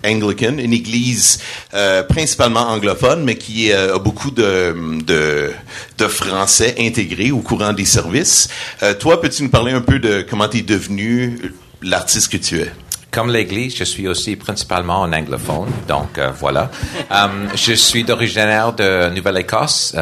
Anglican, 0.02 0.56
une 0.56 0.72
église 0.72 1.38
euh, 1.74 2.02
principalement 2.02 2.66
anglophone, 2.70 3.24
mais 3.24 3.36
qui 3.36 3.70
a 3.70 3.98
beaucoup 3.98 4.30
de, 4.30 4.74
de, 5.04 5.52
de 5.98 6.08
Français 6.08 6.74
intégrés 6.78 7.30
au 7.30 7.40
courant 7.40 7.74
des 7.74 7.84
services. 7.84 8.48
toi, 9.00 9.20
peux-tu 9.20 9.42
nous 9.42 9.50
parler 9.50 9.72
un 9.72 9.82
peu 9.82 9.98
de 9.98 10.24
comment 10.28 10.48
tu 10.48 10.58
es 10.58 10.62
devenu 10.62 11.52
l'artiste 11.82 12.32
que 12.32 12.38
tu 12.38 12.60
es? 12.60 12.72
Comme 13.10 13.32
l'Église, 13.32 13.76
je 13.76 13.84
suis 13.84 14.08
aussi 14.08 14.36
principalement 14.36 15.04
un 15.04 15.12
anglophone, 15.12 15.68
donc 15.88 16.18
euh, 16.18 16.30
voilà. 16.38 16.70
Je 17.54 17.72
suis 17.72 18.04
d'originaire 18.04 18.72
de 18.72 19.08
Nouvelle-Écosse. 19.10 19.94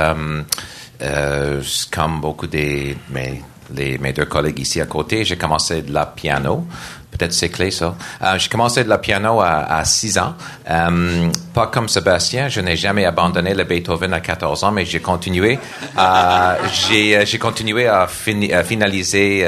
Euh, 1.05 1.63
comme 1.93 2.21
beaucoup 2.21 2.47
de 2.47 2.95
mes, 3.11 3.43
les, 3.75 3.99
mes 3.99 4.13
deux 4.13 4.25
collègues 4.25 4.59
ici 4.59 4.81
à 4.81 4.87
côté, 4.87 5.25
j'ai 5.25 5.37
commencé 5.37 5.83
de 5.83 5.93
la 5.93 6.07
piano. 6.07 6.67
Peut-être 7.11 7.33
c'est 7.33 7.49
clé 7.49 7.71
ça. 7.71 7.95
Euh, 8.23 8.39
j'ai 8.39 8.49
commencé 8.49 8.83
de 8.83 8.89
la 8.89 8.99
piano 8.99 9.41
à, 9.41 9.65
à 9.73 9.85
6 9.85 10.19
ans. 10.19 10.35
Euh, 10.69 11.31
pas 11.55 11.69
comme 11.69 11.89
Sébastien, 11.89 12.49
je 12.49 12.61
n'ai 12.61 12.75
jamais 12.75 13.05
abandonné 13.05 13.55
le 13.55 13.63
Beethoven 13.63 14.13
à 14.13 14.19
14 14.19 14.65
ans, 14.65 14.73
mais 14.73 14.85
j'ai 14.85 14.99
continué. 14.99 15.61
Euh, 15.97 16.55
j'ai, 16.89 17.39
continué 17.39 17.87
à, 17.87 18.09
fini, 18.09 18.53
à 18.53 18.65
finaliser 18.65 19.47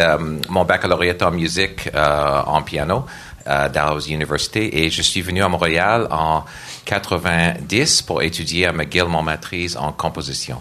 mon 0.48 0.64
baccalauréat 0.64 1.16
en 1.22 1.32
musique 1.32 1.90
en 1.94 2.62
piano 2.62 3.04
à 3.46 3.68
Dalhousie 3.68 4.14
University 4.14 4.68
et 4.72 4.90
je 4.90 5.02
suis 5.02 5.22
venu 5.22 5.42
à 5.42 5.48
Montréal 5.48 6.08
en 6.10 6.44
90 6.84 8.02
pour 8.02 8.22
étudier 8.22 8.66
à 8.66 8.72
McGill 8.72 9.04
mon 9.04 9.22
maîtrise 9.22 9.76
en 9.76 9.92
composition. 9.92 10.60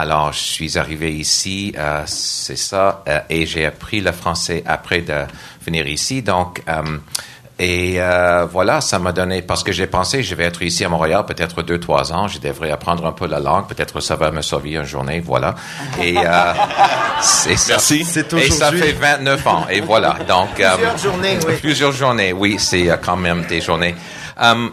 Alors, 0.00 0.32
je 0.32 0.38
suis 0.38 0.78
arrivé 0.78 1.12
ici, 1.12 1.74
euh, 1.76 2.02
c'est 2.06 2.54
ça, 2.56 3.02
euh, 3.08 3.18
et 3.28 3.46
j'ai 3.46 3.66
appris 3.66 4.00
le 4.00 4.12
français 4.12 4.62
après 4.64 5.00
de 5.00 5.24
venir 5.66 5.88
ici. 5.88 6.22
Donc, 6.22 6.62
euh, 6.68 6.98
et 7.58 7.94
euh, 7.96 8.46
voilà, 8.48 8.80
ça 8.80 9.00
m'a 9.00 9.10
donné, 9.10 9.42
parce 9.42 9.64
que 9.64 9.72
j'ai 9.72 9.88
pensé, 9.88 10.22
je 10.22 10.36
vais 10.36 10.44
être 10.44 10.62
ici 10.62 10.84
à 10.84 10.88
Montréal 10.88 11.24
peut-être 11.26 11.62
deux, 11.62 11.80
trois 11.80 12.12
ans, 12.12 12.28
je 12.28 12.38
devrais 12.38 12.70
apprendre 12.70 13.04
un 13.06 13.10
peu 13.10 13.26
la 13.26 13.40
langue, 13.40 13.66
peut-être 13.66 13.98
ça 13.98 14.14
va 14.14 14.30
me 14.30 14.40
sauver 14.40 14.74
une 14.76 14.84
journée, 14.84 15.18
voilà. 15.18 15.56
Et 16.00 16.16
euh, 16.16 16.22
c'est 17.20 17.56
ça. 17.56 17.72
Merci. 17.72 18.06
Et 18.36 18.50
ça 18.52 18.70
fait 18.70 18.92
29 18.92 19.46
ans, 19.48 19.66
et 19.68 19.80
voilà. 19.80 20.16
Donc, 20.28 20.50
Plusieurs 20.54 20.98
journées, 20.98 21.38
oui. 21.44 21.54
Plusieurs 21.60 21.92
journées, 21.92 22.32
oui, 22.32 22.56
c'est 22.60 22.88
quand 23.04 23.16
même 23.16 23.44
des 23.46 23.60
journées. 23.60 23.96
Um, 24.40 24.70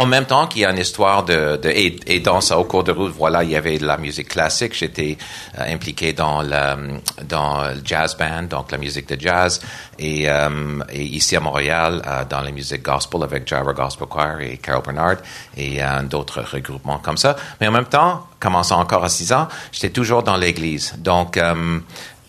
en 0.00 0.06
même 0.06 0.24
temps 0.24 0.46
qu'il 0.46 0.62
y 0.62 0.64
a 0.64 0.70
une 0.70 0.78
histoire 0.78 1.24
de, 1.24 1.58
de 1.58 1.68
et, 1.68 1.94
et, 2.06 2.20
dans 2.20 2.40
ça 2.40 2.58
au 2.58 2.64
cours 2.64 2.84
de 2.84 2.90
route, 2.90 3.12
voilà, 3.12 3.44
il 3.44 3.50
y 3.50 3.56
avait 3.56 3.78
de 3.78 3.86
la 3.86 3.98
musique 3.98 4.28
classique. 4.28 4.74
J'étais 4.74 5.18
euh, 5.58 5.74
impliqué 5.74 6.14
dans 6.14 6.40
le 6.40 7.00
dans 7.24 7.64
le 7.64 7.82
jazz 7.84 8.16
band, 8.16 8.44
donc 8.44 8.72
la 8.72 8.78
musique 8.78 9.06
de 9.08 9.20
jazz, 9.20 9.60
et, 9.98 10.28
euh, 10.28 10.80
et 10.90 11.02
ici 11.02 11.36
à 11.36 11.40
Montréal 11.40 12.00
euh, 12.06 12.24
dans 12.24 12.40
la 12.40 12.50
musique 12.50 12.82
gospel 12.82 13.22
avec 13.22 13.46
Java 13.46 13.74
Gospel 13.74 14.08
Choir 14.08 14.40
et 14.40 14.56
Carol 14.56 14.82
Bernard 14.82 15.16
et 15.56 15.82
euh, 15.82 16.02
d'autres 16.02 16.40
regroupements 16.40 16.98
comme 16.98 17.18
ça. 17.18 17.36
Mais 17.60 17.68
en 17.68 17.72
même 17.72 17.84
temps, 17.84 18.26
commençant 18.40 18.80
encore 18.80 19.04
à 19.04 19.10
6 19.10 19.34
ans, 19.34 19.48
j'étais 19.70 19.90
toujours 19.90 20.22
dans 20.22 20.38
l'église. 20.38 20.94
Donc 20.96 21.38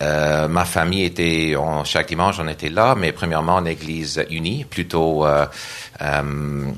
euh, 0.01 0.47
ma 0.47 0.65
famille 0.65 1.03
était, 1.03 1.55
on, 1.55 1.83
chaque 1.83 2.07
dimanche, 2.07 2.37
on 2.39 2.47
était 2.47 2.69
là, 2.69 2.95
mais 2.95 3.11
premièrement 3.11 3.55
en 3.55 3.65
église 3.65 4.23
unie, 4.31 4.65
plutôt 4.65 5.25
euh, 5.25 5.45
euh, 6.01 6.71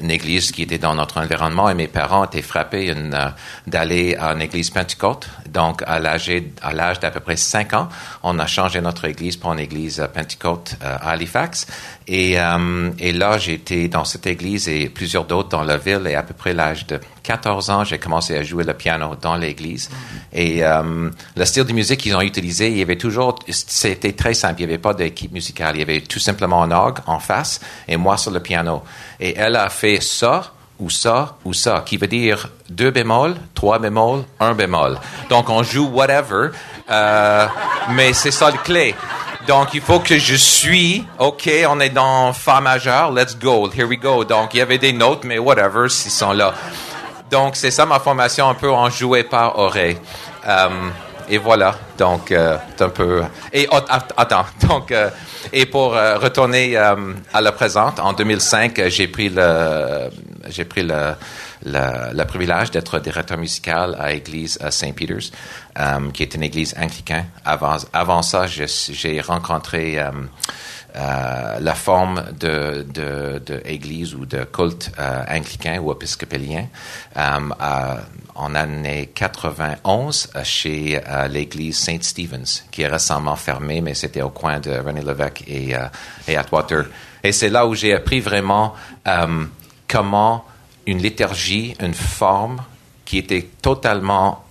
une 0.00 0.10
église 0.10 0.52
qui 0.52 0.62
était 0.62 0.78
dans 0.78 0.94
notre 0.94 1.18
environnement 1.20 1.68
et 1.70 1.74
mes 1.74 1.88
parents 1.88 2.24
étaient 2.24 2.42
frappés 2.42 2.92
euh, 2.94 3.28
d'aller 3.66 4.16
à 4.16 4.32
une 4.32 4.42
église 4.42 4.70
pentecôte. 4.70 5.28
Donc, 5.48 5.82
à 5.86 5.98
l'âge, 5.98 6.30
à 6.62 6.72
l'âge 6.72 7.00
d'à 7.00 7.10
peu 7.10 7.20
près 7.20 7.36
5 7.36 7.72
ans, 7.74 7.88
on 8.22 8.38
a 8.38 8.46
changé 8.46 8.80
notre 8.80 9.04
église 9.04 9.36
pour 9.36 9.52
une 9.52 9.60
église 9.60 10.00
euh, 10.00 10.06
pentecôte 10.06 10.76
euh, 10.82 10.96
à 11.00 11.10
Halifax. 11.10 11.66
Et, 12.06 12.36
et 12.98 13.12
là, 13.12 13.38
j'étais 13.38 13.88
dans 13.88 14.04
cette 14.04 14.26
église 14.26 14.68
et 14.68 14.88
plusieurs 14.88 15.24
d'autres 15.24 15.48
dans 15.48 15.62
la 15.62 15.78
ville. 15.78 16.06
Et 16.06 16.14
à 16.14 16.22
peu 16.22 16.34
près 16.34 16.52
l'âge 16.52 16.86
de 16.86 17.00
14 17.22 17.70
ans, 17.70 17.84
j'ai 17.84 17.98
commencé 17.98 18.36
à 18.36 18.42
jouer 18.42 18.64
le 18.64 18.74
piano 18.74 19.14
dans 19.20 19.36
l'église. 19.36 19.88
Et 20.32 20.60
le 20.62 21.44
style 21.44 21.64
de 21.64 21.72
musique 21.72 22.00
qu'ils 22.00 22.14
ont 22.14 22.20
utilisé, 22.20 22.68
il 22.68 22.76
y 22.76 22.82
avait 22.82 22.98
toujours, 22.98 23.38
c'était 23.48 24.12
très 24.12 24.34
simple. 24.34 24.60
Il 24.60 24.66
n'y 24.66 24.72
avait 24.72 24.82
pas 24.82 24.92
d'équipe 24.92 25.32
musicale. 25.32 25.76
Il 25.76 25.78
y 25.78 25.82
avait 25.82 26.02
tout 26.02 26.18
simplement 26.18 26.62
un 26.62 26.70
orgue 26.70 26.98
en 27.06 27.20
face 27.20 27.60
et 27.88 27.96
moi 27.96 28.18
sur 28.18 28.32
le 28.32 28.40
piano. 28.40 28.82
Et 29.18 29.34
elle 29.38 29.56
a 29.56 29.70
fait 29.70 30.00
ça, 30.02 30.52
ou 30.78 30.90
ça, 30.90 31.36
ou 31.44 31.52
ça, 31.52 31.82
qui 31.86 31.96
veut 31.96 32.06
dire 32.06 32.48
deux 32.68 32.90
bémols, 32.90 33.36
trois 33.54 33.78
bémols, 33.78 34.24
un 34.40 34.54
bémol. 34.54 34.98
Donc 35.30 35.48
on 35.48 35.62
joue 35.62 35.88
whatever, 35.88 36.50
euh, 36.90 37.46
mais 37.90 38.12
c'est 38.12 38.30
ça 38.30 38.50
le 38.50 38.58
clé. 38.58 38.94
Donc, 39.46 39.74
il 39.74 39.82
faut 39.82 40.00
que 40.00 40.16
je 40.16 40.34
suis, 40.36 41.04
OK, 41.18 41.50
on 41.68 41.78
est 41.80 41.90
dans 41.90 42.32
Fa 42.32 42.62
majeur, 42.62 43.12
let's 43.12 43.36
go, 43.38 43.70
here 43.70 43.86
we 43.86 43.98
go. 43.98 44.24
Donc, 44.24 44.54
il 44.54 44.58
y 44.58 44.60
avait 44.62 44.78
des 44.78 44.92
notes, 44.92 45.24
mais 45.24 45.38
whatever, 45.38 45.88
s'ils 45.90 46.10
sont 46.10 46.32
là. 46.32 46.54
Donc, 47.30 47.54
c'est 47.56 47.70
ça 47.70 47.84
ma 47.84 48.00
formation, 48.00 48.48
un 48.48 48.54
peu 48.54 48.70
en 48.70 48.88
jouer 48.88 49.22
par 49.22 49.58
oreille. 49.58 49.98
Euh, 50.46 50.68
et 51.28 51.38
voilà, 51.38 51.74
donc, 51.98 52.32
euh, 52.32 52.56
un 52.80 52.88
peu... 52.88 53.22
Et 53.52 53.68
oh, 53.70 53.78
attends, 54.16 54.46
donc... 54.68 54.92
Euh, 54.92 55.10
et 55.52 55.66
pour 55.66 55.94
euh, 55.94 56.16
retourner 56.16 56.76
à 56.76 57.40
la 57.40 57.52
présente, 57.52 58.00
en 58.00 58.14
2005, 58.14 58.88
j'ai 58.88 59.08
pris 59.08 59.28
le, 59.28 60.08
j'ai 60.48 60.64
pris 60.64 60.82
le, 60.82 61.14
le, 61.64 62.24
privilège 62.24 62.70
d'être 62.70 62.98
directeur 62.98 63.38
musical 63.38 63.96
à 63.98 64.10
l'église 64.10 64.58
Saint 64.70 64.92
Peter's, 64.92 65.30
euh, 65.78 66.10
qui 66.12 66.22
est 66.22 66.34
une 66.34 66.42
église 66.42 66.74
anglicaine. 66.78 67.26
Avant, 67.44 68.22
ça, 68.22 68.46
j'ai 68.46 69.20
rencontré 69.20 69.98
la 70.94 71.74
forme 71.74 72.24
de, 72.38 72.86
de, 72.88 74.16
ou 74.16 74.26
de 74.26 74.44
culte 74.44 74.90
anglican 75.28 75.78
ou 75.78 75.92
épiscopalien 75.92 76.66
en 77.16 78.54
année 78.54 79.10
91 79.14 80.30
chez 80.44 81.00
l'église 81.30 81.78
Saint 81.78 81.98
Stephen's, 82.00 82.64
qui 82.70 82.82
est 82.82 82.88
récemment 82.88 83.36
fermée, 83.36 83.80
mais 83.80 83.94
c'était 83.94 84.22
au 84.22 84.30
coin 84.30 84.60
de 84.60 84.70
René 84.70 85.02
Lévesque 85.02 85.44
et, 85.46 85.74
euh, 85.74 85.86
et 86.26 86.36
Atwater. 86.36 86.84
Et 87.22 87.32
c'est 87.32 87.48
là 87.48 87.66
où 87.66 87.74
j'ai 87.74 87.94
appris 87.94 88.20
vraiment 88.20 88.74
euh, 89.06 89.44
comment 89.88 90.44
une 90.86 90.98
liturgie, 90.98 91.74
une 91.80 91.94
forme 91.94 92.62
qui 93.04 93.18
était 93.18 93.48
totalement 93.60 94.44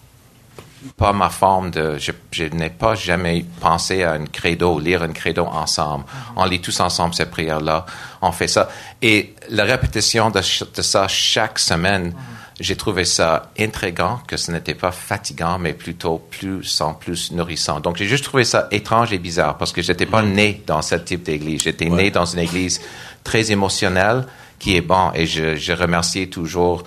pas 0.98 1.13
ma 1.13 1.30
forme 1.30 1.72
de. 1.72 1.98
Je, 1.98 2.44
n'ai 2.44 2.70
pas 2.70 2.96
jamais 2.96 3.46
pensé 3.62 4.04
à 4.04 4.13
un 4.13 4.25
credo, 4.25 4.80
lire 4.80 5.02
un 5.02 5.13
credo 5.13 5.46
ensemble. 5.46 6.04
On 6.36 6.46
lit 6.46 6.60
tous 6.60 6.78
ensemble 6.82 7.16
cette 7.16 7.32
prière-là, 7.32 7.86
on 8.22 8.32
fait 8.32 8.50
ça. 8.50 8.70
Et 9.02 9.34
la 9.50 9.63
répétition 9.63 10.30
de, 10.30 10.40
de 10.40 10.82
ça 10.82 11.08
chaque 11.08 11.60
semaine 11.60 12.13
j'ai 12.60 12.75
trouvé 12.75 13.04
ça 13.04 13.52
intrigant, 13.60 14.20
que 14.28 14.38
ce 14.38 14.52
n'était 14.52 14.75
pas 14.75 14.92
fatigant, 14.92 15.58
mais 15.58 15.74
plutôt 15.74 16.20
plus 16.20 16.82
en 16.82 16.94
plus 16.94 17.32
nourrissant. 17.32 17.80
Donc, 17.80 17.98
j'ai 17.98 18.06
juste 18.06 18.24
trouvé 18.24 18.44
ça 18.44 18.68
étrange 18.72 19.12
et 19.12 19.18
bizarre 19.18 19.58
parce 19.58 19.72
que 19.72 19.82
j'étais 19.82 20.06
pas 20.06 20.22
mm. 20.22 20.34
né 20.34 20.63
dans 20.68 20.82
ce 20.82 20.96
type 20.96 21.24
d'église. 21.24 21.63
J'étais 21.63 21.90
né 21.90 22.12
dans 22.12 22.25
une 22.25 22.40
église 22.40 22.80
très 23.24 23.52
émotionnelle 23.52 24.25
qui 24.63 24.77
est 24.77 24.82
bon 24.82 25.12
et 25.13 25.25
je, 25.25 25.58
je 25.58 25.74
remercie 25.74 26.29
toujours 26.29 26.84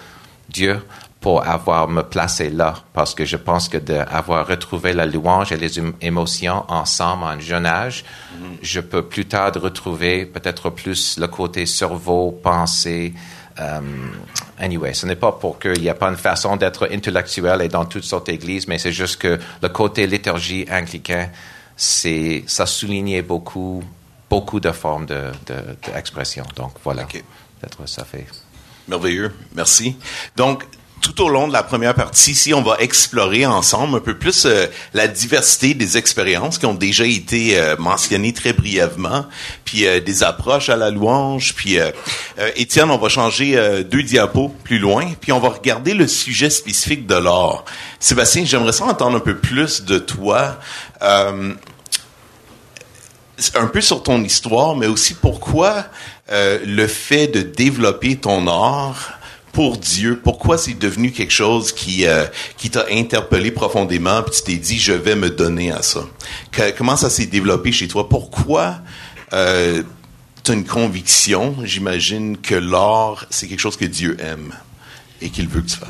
Dieu 0.48 0.80
pour 1.20 1.46
avoir 1.46 1.88
me 1.88 2.02
placé 2.02 2.48
là 2.48 2.74
parce 2.94 3.14
que 3.14 3.26
je 3.26 3.36
pense 3.36 3.68
que 3.68 3.76
d'avoir 3.76 4.46
retrouvé 4.46 4.94
la 4.94 5.04
louange 5.04 5.52
et 5.52 5.58
les 5.58 5.78
émotions 6.00 6.64
ensemble 6.68 7.24
en 7.24 7.38
jeune 7.38 7.66
âge, 7.66 8.02
mm. 8.02 8.44
je 8.62 8.80
peux 8.80 9.02
plus 9.02 9.26
tard 9.26 9.52
retrouver 9.56 10.24
peut-être 10.24 10.70
plus 10.70 11.18
le 11.18 11.26
côté 11.26 11.66
cerveau, 11.66 12.30
pensée, 12.42 13.12
euh, 13.60 13.80
anyway, 14.58 14.94
ce 14.94 15.04
n'est 15.04 15.16
pas 15.16 15.32
pour 15.32 15.58
qu'il 15.58 15.82
n'y 15.82 15.88
ait 15.88 15.94
pas 15.94 16.08
une 16.08 16.16
façon 16.16 16.56
d'être 16.56 16.88
intellectuel 16.90 17.60
et 17.60 17.68
dans 17.68 17.84
toutes 17.84 18.04
sortes 18.04 18.26
d'églises, 18.26 18.66
mais 18.68 18.78
c'est 18.78 18.92
juste 18.92 19.16
que 19.20 19.38
le 19.62 19.68
côté 19.68 20.06
liturgie 20.06 20.64
anglicain, 20.70 21.28
c'est, 21.76 22.44
ça 22.46 22.64
soulignait 22.64 23.22
beaucoup, 23.22 23.82
beaucoup 24.30 24.60
de 24.60 24.72
formes 24.72 25.06
d'expression. 25.06 26.44
De, 26.44 26.54
Donc 26.54 26.72
voilà, 26.82 27.04
peut-être 27.60 27.88
ça. 27.88 28.06
Merveilleux, 28.88 29.32
merci. 29.54 29.96
Donc, 30.36 30.64
tout 31.00 31.22
au 31.22 31.28
long 31.28 31.46
de 31.46 31.52
la 31.52 31.62
première 31.62 31.94
partie, 31.94 32.32
ici, 32.32 32.54
on 32.54 32.62
va 32.62 32.76
explorer 32.80 33.46
ensemble 33.46 33.98
un 33.98 34.00
peu 34.00 34.16
plus 34.18 34.44
euh, 34.46 34.66
la 34.94 35.06
diversité 35.06 35.74
des 35.74 35.96
expériences 35.98 36.58
qui 36.58 36.66
ont 36.66 36.74
déjà 36.74 37.04
été 37.04 37.58
euh, 37.58 37.76
mentionnées 37.78 38.32
très 38.32 38.52
brièvement, 38.52 39.26
puis 39.64 39.86
euh, 39.86 40.00
des 40.00 40.24
approches 40.24 40.68
à 40.68 40.76
la 40.76 40.90
louange. 40.90 41.54
Puis, 41.54 41.78
Étienne, 42.56 42.90
on 42.90 42.98
va 42.98 43.08
changer 43.08 43.84
deux 43.84 44.02
diapos 44.02 44.48
plus 44.64 44.78
loin, 44.78 45.12
puis 45.20 45.32
on 45.32 45.38
va 45.38 45.50
regarder 45.50 45.94
le 45.94 46.08
sujet 46.08 46.50
spécifique 46.50 47.06
de 47.06 47.14
l'art. 47.14 47.64
Sébastien, 48.00 48.44
j'aimerais 48.44 48.72
ça 48.72 48.84
entendre 48.84 49.16
un 49.16 49.20
peu 49.20 49.36
plus 49.36 49.82
de 49.82 49.98
toi. 49.98 50.58
un 51.00 51.56
peu 53.72 53.80
sur 53.80 54.02
ton 54.02 54.22
histoire, 54.24 54.76
mais 54.76 54.86
aussi 54.86 55.14
pourquoi 55.14 55.86
le 56.28 56.86
fait 56.86 57.28
de 57.28 57.42
développer 57.42 58.16
ton 58.16 58.46
art 58.48 59.16
pour 59.56 59.78
Dieu, 59.78 60.20
pourquoi 60.22 60.58
c'est 60.58 60.78
devenu 60.78 61.12
quelque 61.12 61.32
chose 61.32 61.72
qui 61.72 62.06
euh, 62.06 62.26
qui 62.58 62.68
t'a 62.68 62.84
interpellé 62.92 63.50
profondément, 63.50 64.22
puis 64.22 64.36
tu 64.36 64.42
t'es 64.42 64.58
dit 64.58 64.78
je 64.78 64.92
vais 64.92 65.16
me 65.16 65.30
donner 65.30 65.72
à 65.72 65.80
ça? 65.80 66.00
comment 66.76 66.94
ça 66.94 67.08
s'est 67.08 67.24
développé 67.24 67.72
chez 67.72 67.88
toi? 67.88 68.06
Pourquoi 68.06 68.80
euh, 69.32 69.82
tu 70.44 70.50
as 70.50 70.54
une 70.54 70.66
conviction 70.66 71.56
J'imagine 71.64 72.36
que 72.36 72.54
l'art 72.54 73.24
c'est 73.30 73.46
quelque 73.46 73.60
chose 73.60 73.78
que 73.78 73.86
Dieu 73.86 74.18
aime 74.20 74.52
et 75.22 75.30
qu'il 75.30 75.48
veut 75.48 75.62
que 75.62 75.68
tu 75.68 75.78
fasses? 75.78 75.88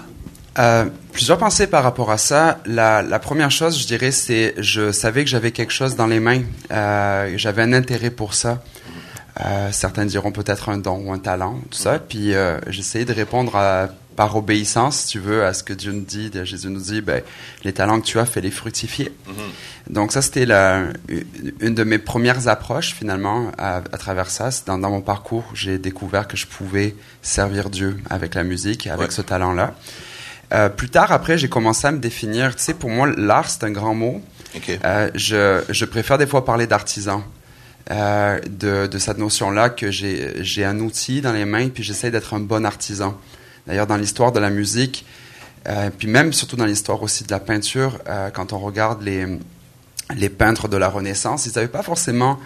Euh, 0.61 0.85
plusieurs 1.13 1.39
pensées 1.39 1.67
par 1.67 1.83
rapport 1.83 2.13
à 2.13 2.19
ça. 2.19 2.61
La, 2.67 3.03
la 3.03 3.19
première 3.19 3.51
chose, 3.51 3.81
je 3.81 3.87
dirais, 3.87 4.13
c'est 4.13 4.55
je 4.59 4.93
savais 4.93 5.25
que 5.25 5.29
j'avais 5.29 5.51
quelque 5.51 5.73
chose 5.73 5.97
dans 5.97 6.07
les 6.07 6.21
mains. 6.21 6.43
Euh, 6.71 7.33
j'avais 7.37 7.63
un 7.63 7.73
intérêt 7.73 8.11
pour 8.11 8.35
ça. 8.35 8.63
Euh, 9.45 9.71
certains 9.71 10.07
diront 10.07 10.33
peut-être 10.33 10.71
un 10.71 10.79
don 10.79 11.03
ou 11.05 11.13
un 11.13 11.19
talent, 11.19 11.61
tout 11.71 11.79
ça. 11.79 11.99
Puis 11.99 12.35
euh, 12.35 12.59
j'essayais 12.69 13.05
de 13.05 13.13
répondre 13.13 13.53
par 14.17 14.35
obéissance, 14.35 15.01
si 15.01 15.09
tu 15.09 15.19
veux, 15.19 15.45
à 15.45 15.53
ce 15.53 15.63
que 15.63 15.75
Dieu 15.75 15.93
nous 15.93 16.05
dit. 16.05 16.31
Jésus 16.45 16.69
nous 16.69 16.81
dit, 16.81 17.03
ben, 17.03 17.23
les 17.65 17.75
talents 17.75 18.01
que 18.01 18.07
tu 18.07 18.19
as, 18.19 18.25
fais-les 18.25 18.51
fructifier. 18.51 19.13
Mm-hmm. 19.29 19.93
Donc 19.93 20.13
ça, 20.13 20.23
c'était 20.23 20.47
une 21.61 21.75
de 21.75 21.85
mes 21.85 21.99
premières 21.99 22.49
approches 22.49 22.95
finalement 22.95 23.53
à, 23.59 23.83
travers 23.99 24.31
ça. 24.31 24.49
Dans, 24.65 24.79
dans 24.79 24.91
mon 24.91 25.03
parcours, 25.03 25.45
j'ai 25.53 25.79
découvert 25.79 26.27
que 26.27 26.37
je 26.37 26.47
pouvais 26.47 26.97
servir 27.21 27.69
Dieu 27.69 27.99
avec 28.09 28.35
la 28.35 28.43
musique, 28.43 28.87
avec 28.87 29.13
ce 29.13 29.21
talent-là. 29.21 29.75
Euh, 30.53 30.69
plus 30.69 30.89
tard, 30.89 31.13
après, 31.13 31.39
j'ai 31.39 31.49
commencé 31.49 31.87
à 31.87 31.93
me 31.93 31.99
définir. 31.99 32.55
Tu 32.55 32.63
sais, 32.63 32.75
pour 32.75 32.91
moi, 32.91 33.09
l'art, 33.17 33.49
c'est 33.49 33.65
un 33.65 33.71
grand 33.71 33.95
mot. 33.95 34.23
Euh, 34.85 35.11
je, 35.15 35.63
je 35.69 35.85
préfère 35.85 36.19
des 36.19 36.27
fois 36.27 36.45
parler 36.45 36.67
d'artisan. 36.67 37.25
Euh, 37.93 38.41
de, 38.49 38.99
cette 38.99 39.19
notion-là 39.19 39.71
que 39.71 39.93
j'ai 39.93 40.65
un 40.65 40.81
outil 40.81 41.21
dans 41.21 41.33
les 41.33 41.45
mains, 41.45 41.69
puis 41.69 41.85
j'essaie 41.85 42.11
d'être 42.11 42.35
un 42.35 42.41
bon 42.41 42.65
artisan. 42.65 43.17
D'ailleurs, 43.67 43.87
dans 43.87 43.97
l'histoire 43.97 44.33
de 44.33 44.41
la 44.41 44.51
musique, 44.51 45.07
euh, 45.69 45.91
puis 45.97 46.09
même 46.09 46.33
surtout 46.33 46.57
dans 46.57 46.67
l'histoire 46.67 47.01
aussi 47.03 47.23
de 47.23 47.31
la 47.31 47.39
peinture, 47.39 47.99
euh, 48.09 48.31
quand 48.31 48.53
on 48.53 48.59
regarde 48.59 49.03
les, 49.03 49.27
les 50.17 50.29
peintres 50.29 50.67
de 50.67 50.77
la 50.77 50.89
Renaissance, 50.89 51.47
ils 51.47 51.53
n'avaient 51.55 51.69
pas 51.69 51.85
forcément 51.85 52.41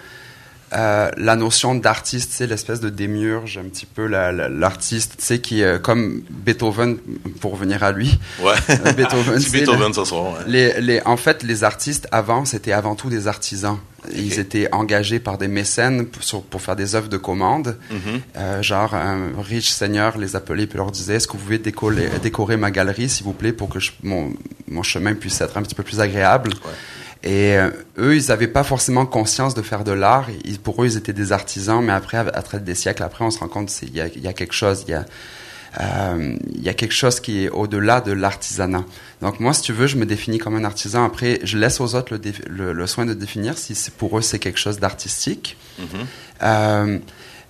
euh, 0.73 1.11
la 1.17 1.35
notion 1.35 1.75
d'artiste, 1.75 2.31
c'est 2.33 2.47
l'espèce 2.47 2.79
de 2.79 2.89
démiurge, 2.89 3.57
un 3.57 3.67
petit 3.67 3.85
peu 3.85 4.07
l'artiste, 4.07 5.15
sais, 5.19 5.39
qui, 5.39 5.63
euh, 5.63 5.79
comme 5.79 6.21
Beethoven, 6.29 6.97
pour 7.41 7.57
venir 7.57 7.83
à 7.83 7.91
lui. 7.91 8.17
Ouais. 8.41 8.53
Euh, 8.69 8.93
Beethoven, 8.93 9.41
Beethoven 9.51 9.93
ce 9.93 10.05
soir. 10.05 10.35
Les, 10.47 10.79
les, 10.79 11.01
en 11.03 11.17
fait, 11.17 11.43
les 11.43 11.65
artistes 11.65 12.07
avant, 12.11 12.45
c'était 12.45 12.71
avant 12.71 12.95
tout 12.95 13.09
des 13.09 13.27
artisans. 13.27 13.79
Ils 14.15 14.39
étaient 14.39 14.67
engagés 14.71 15.19
par 15.19 15.37
des 15.37 15.47
mécènes 15.47 16.07
pour, 16.07 16.43
pour 16.43 16.61
faire 16.61 16.75
des 16.75 16.95
œuvres 16.95 17.09
de 17.09 17.17
commande. 17.17 17.77
Mm-hmm. 17.91 18.63
genre, 18.63 18.95
un 18.95 19.29
riche 19.39 19.69
seigneur 19.69 20.17
les 20.17 20.35
appelait 20.35 20.63
et 20.63 20.69
leur 20.77 20.89
disait 20.89 21.15
Est-ce 21.15 21.27
que 21.27 21.33
vous 21.33 21.43
pouvez 21.43 21.59
décorer, 21.59 22.09
décorer 22.23 22.57
ma 22.57 22.71
galerie, 22.71 23.09
s'il 23.09 23.25
vous 23.25 23.33
plaît, 23.33 23.53
pour 23.53 23.69
que 23.69 23.77
mon, 24.01 24.33
mon, 24.67 24.81
chemin 24.81 25.13
puisse 25.13 25.39
être 25.41 25.55
un 25.57 25.61
petit 25.61 25.75
peu 25.75 25.83
plus 25.83 25.99
agréable? 25.99 26.49
Ouais. 26.65 26.71
Et 27.23 27.55
euh, 27.55 27.69
eux, 27.99 28.15
ils 28.15 28.27
n'avaient 28.29 28.47
pas 28.47 28.63
forcément 28.63 29.05
conscience 29.05 29.53
de 29.53 29.61
faire 29.61 29.83
de 29.83 29.91
l'art. 29.91 30.27
Pour 30.63 30.83
eux, 30.83 30.87
ils 30.87 30.97
étaient 30.97 31.13
des 31.13 31.31
artisans, 31.31 31.83
mais 31.83 31.93
après, 31.93 32.17
à 32.17 32.41
travers 32.41 32.61
des 32.61 32.75
siècles 32.75 33.03
après, 33.03 33.23
on 33.23 33.31
se 33.31 33.39
rend 33.39 33.47
compte 33.47 33.69
qu'il 33.69 33.89
y, 33.89 33.99
y, 33.99 34.27
a 34.27 34.33
quelque 34.33 34.53
chose, 34.53 34.85
il 34.87 34.91
y 34.91 34.93
a, 34.95 35.05
euh, 35.79 36.35
il 36.53 36.63
y 36.63 36.69
a 36.69 36.73
quelque 36.73 36.93
chose 36.93 37.19
qui 37.19 37.45
est 37.45 37.49
au-delà 37.49 38.01
de 38.01 38.11
l'artisanat. 38.11 38.83
Donc 39.21 39.39
moi, 39.39 39.53
si 39.53 39.61
tu 39.61 39.71
veux, 39.71 39.85
je 39.85 39.97
me 39.97 40.05
définis 40.05 40.39
comme 40.39 40.55
un 40.55 40.63
artisan. 40.63 41.05
Après, 41.05 41.39
je 41.43 41.57
laisse 41.59 41.79
aux 41.79 41.95
autres 41.95 42.17
le, 42.49 42.73
le, 42.73 42.87
soin 42.87 43.05
de 43.05 43.13
définir 43.13 43.57
si 43.57 43.75
pour 43.91 44.17
eux 44.17 44.21
c'est 44.21 44.39
quelque 44.39 44.59
chose 44.59 44.79
d'artistique. 44.79 45.57
Mm-hmm. 45.79 46.05
euh, 46.43 46.99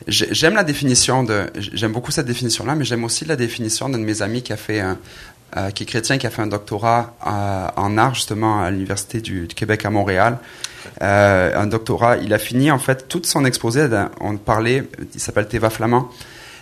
J'aime 0.08 0.56
la 0.56 0.64
définition 0.64 1.24
de, 1.24 1.46
j'aime 1.56 1.92
beaucoup 1.92 2.10
cette 2.10 2.26
définition-là, 2.26 2.74
mais 2.74 2.86
j'aime 2.86 3.04
aussi 3.04 3.24
la 3.24 3.36
définition 3.36 3.88
d'un 3.88 4.00
de 4.00 4.04
mes 4.04 4.24
amis 4.24 4.42
qui 4.42 4.52
a 4.52 4.58
fait 4.58 4.80
un, 4.80 4.98
euh, 5.58 5.70
qui 5.72 5.84
est 5.84 5.86
chrétien, 5.86 6.18
qui 6.18 6.26
a 6.26 6.30
fait 6.30 6.42
un 6.42 6.48
doctorat 6.48 7.14
euh, 7.28 7.68
en 7.76 7.98
art 7.98 8.16
justement 8.16 8.64
à 8.64 8.72
l'université 8.72 9.20
du, 9.20 9.48
Québec 9.48 9.86
à 9.86 9.90
Montréal. 9.90 10.38
Euh, 11.02 11.52
un 11.60 11.68
doctorat, 11.68 12.16
il 12.18 12.34
a 12.34 12.40
fini 12.40 12.72
en 12.72 12.80
fait 12.80 13.10
toute 13.10 13.26
son 13.26 13.44
exposé. 13.44 13.86
On 14.22 14.38
parlait, 14.38 14.88
il 15.14 15.20
s'appelle 15.20 15.50
Théva 15.50 15.70
Flamand, 15.70 16.10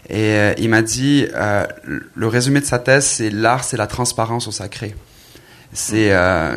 et 0.10 0.56
il 0.58 0.70
m'a 0.70 0.82
dit 0.82 1.28
le 2.16 2.28
résumé 2.28 2.62
de 2.62 2.66
sa 2.66 2.80
thèse, 2.80 3.06
c'est 3.06 3.30
l'art, 3.30 3.64
c'est 3.64 3.78
la 3.78 3.86
transparence 3.86 4.48
au 4.48 4.52
sacré. 4.52 4.96
C'est 5.72 6.12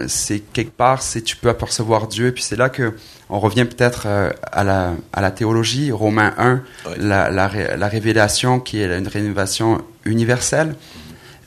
c'est 0.08 0.38
quelque 0.38 0.74
part, 0.74 1.02
c'est 1.02 1.20
tu 1.20 1.36
peux 1.36 1.50
apercevoir 1.50 2.06
Dieu, 2.06 2.28
et 2.28 2.32
puis 2.32 2.42
c'est 2.42 2.56
là 2.56 2.70
que 2.70 2.94
on 3.28 3.40
revient 3.40 3.66
peut-être 3.66 4.06
à, 4.52 4.64
la, 4.64 4.94
à 5.12 5.20
la 5.20 5.30
théologie, 5.30 5.92
Romains 5.92 6.32
1, 6.38 6.62
la, 6.96 7.30
la, 7.30 7.50
la, 7.76 7.88
révélation 7.88 8.58
qui 8.58 8.80
est 8.80 8.98
une 8.98 9.08
rénovation 9.08 9.82
universelle. 10.06 10.74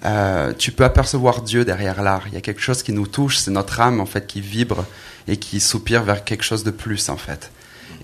Euh, 0.06 0.54
tu 0.58 0.72
peux 0.72 0.84
apercevoir 0.84 1.42
Dieu 1.42 1.66
derrière 1.66 2.02
l'art. 2.02 2.24
Il 2.28 2.34
y 2.34 2.38
a 2.38 2.42
quelque 2.42 2.62
chose 2.62 2.84
qui 2.84 2.94
nous 2.94 3.08
touche, 3.08 3.38
c'est 3.38 3.52
notre 3.52 3.82
âme 3.82 4.00
en 4.00 4.06
fait 4.06 4.28
qui 4.28 4.40
vibre 4.40 4.86
et 5.28 5.38
qui 5.38 5.60
soupire 5.60 6.04
vers 6.04 6.24
quelque 6.24 6.44
chose 6.44 6.64
de 6.64 6.72
plus 6.72 7.10
en 7.10 7.18
fait. 7.18 7.52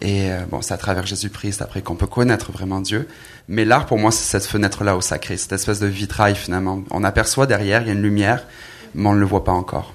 Et 0.01 0.31
euh, 0.31 0.45
bon, 0.49 0.61
c'est 0.61 0.73
à 0.73 0.77
travers 0.77 1.05
Jésus-Christ 1.05 1.61
après 1.61 1.81
qu'on 1.81 1.95
peut 1.95 2.07
connaître 2.07 2.51
vraiment 2.51 2.81
Dieu. 2.81 3.07
Mais 3.47 3.65
l'art 3.65 3.85
pour 3.85 3.99
moi, 3.99 4.11
c'est 4.11 4.23
cette 4.23 4.45
fenêtre-là 4.45 4.97
au 4.97 5.01
sacré, 5.01 5.37
cette 5.37 5.51
espèce 5.51 5.79
de 5.79 5.87
vitrail 5.87 6.35
finalement. 6.35 6.83
On 6.89 7.03
aperçoit 7.03 7.45
derrière, 7.45 7.81
il 7.81 7.87
y 7.87 7.91
a 7.91 7.93
une 7.93 8.01
lumière, 8.01 8.47
mais 8.95 9.07
on 9.07 9.13
ne 9.13 9.19
le 9.19 9.25
voit 9.25 9.43
pas 9.43 9.51
encore. 9.51 9.93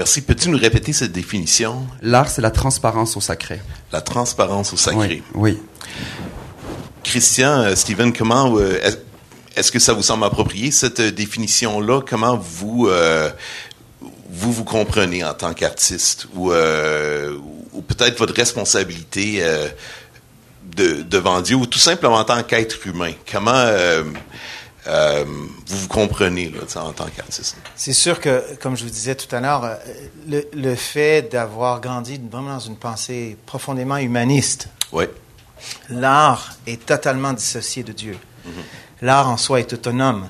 Merci. 0.00 0.22
Peux-tu 0.22 0.48
nous 0.48 0.56
répéter 0.56 0.94
cette 0.94 1.12
définition? 1.12 1.86
L'art, 2.00 2.30
c'est 2.30 2.40
la 2.40 2.50
transparence 2.50 3.18
au 3.18 3.20
sacré. 3.20 3.60
La 3.92 4.00
transparence 4.00 4.72
au 4.72 4.78
sacré. 4.78 5.22
Oui. 5.34 5.58
Christian, 7.02 7.60
euh, 7.60 7.74
Steven, 7.74 8.12
comment 8.12 8.56
euh, 8.56 8.78
est-ce 9.56 9.72
que 9.72 9.78
ça 9.78 9.92
vous 9.92 10.02
semble 10.02 10.24
approprié 10.24 10.70
cette 10.70 11.00
euh, 11.00 11.10
définition-là? 11.10 12.02
Comment 12.06 12.36
vous 12.36 12.88
vous 14.32 14.52
vous 14.52 14.64
comprenez 14.64 15.24
en 15.24 15.34
tant 15.34 15.52
qu'artiste 15.54 16.28
ou, 16.34 16.52
ou 16.52 17.82
peut-être 17.82 18.16
votre 18.16 18.32
responsabilité 18.32 19.42
de, 20.76 21.02
devant 21.02 21.40
Dieu 21.40 21.56
ou 21.56 21.66
tout 21.66 21.80
simplement 21.80 22.18
en 22.18 22.24
tant 22.24 22.42
qu'être 22.44 22.86
humain? 22.86 23.12
Comment 23.30 23.66
euh, 24.86 25.24
vous 25.66 25.78
vous 25.78 25.88
comprenez 25.88 26.50
là, 26.50 26.82
en 26.82 26.92
tant 26.92 27.06
qu'artiste? 27.06 27.56
C'est 27.76 27.92
sûr 27.92 28.18
que, 28.18 28.42
comme 28.56 28.76
je 28.76 28.84
vous 28.84 28.90
disais 28.90 29.14
tout 29.14 29.34
à 29.34 29.40
l'heure, 29.40 29.64
euh, 29.64 29.76
le, 30.28 30.48
le, 30.54 30.74
fait 30.74 31.30
d'avoir 31.30 31.80
grandi 31.80 32.20
vraiment 32.30 32.54
dans 32.54 32.60
une 32.60 32.76
pensée 32.76 33.36
profondément 33.44 33.98
humaniste, 33.98 34.68
ouais. 34.92 35.10
l'art 35.90 36.56
est 36.66 36.84
totalement 36.86 37.34
dissocié 37.34 37.82
de 37.82 37.92
Dieu. 37.92 38.16
Mm-hmm. 38.46 38.89
L'art 39.02 39.28
en 39.28 39.36
soi 39.36 39.60
est 39.60 39.72
autonome. 39.72 40.28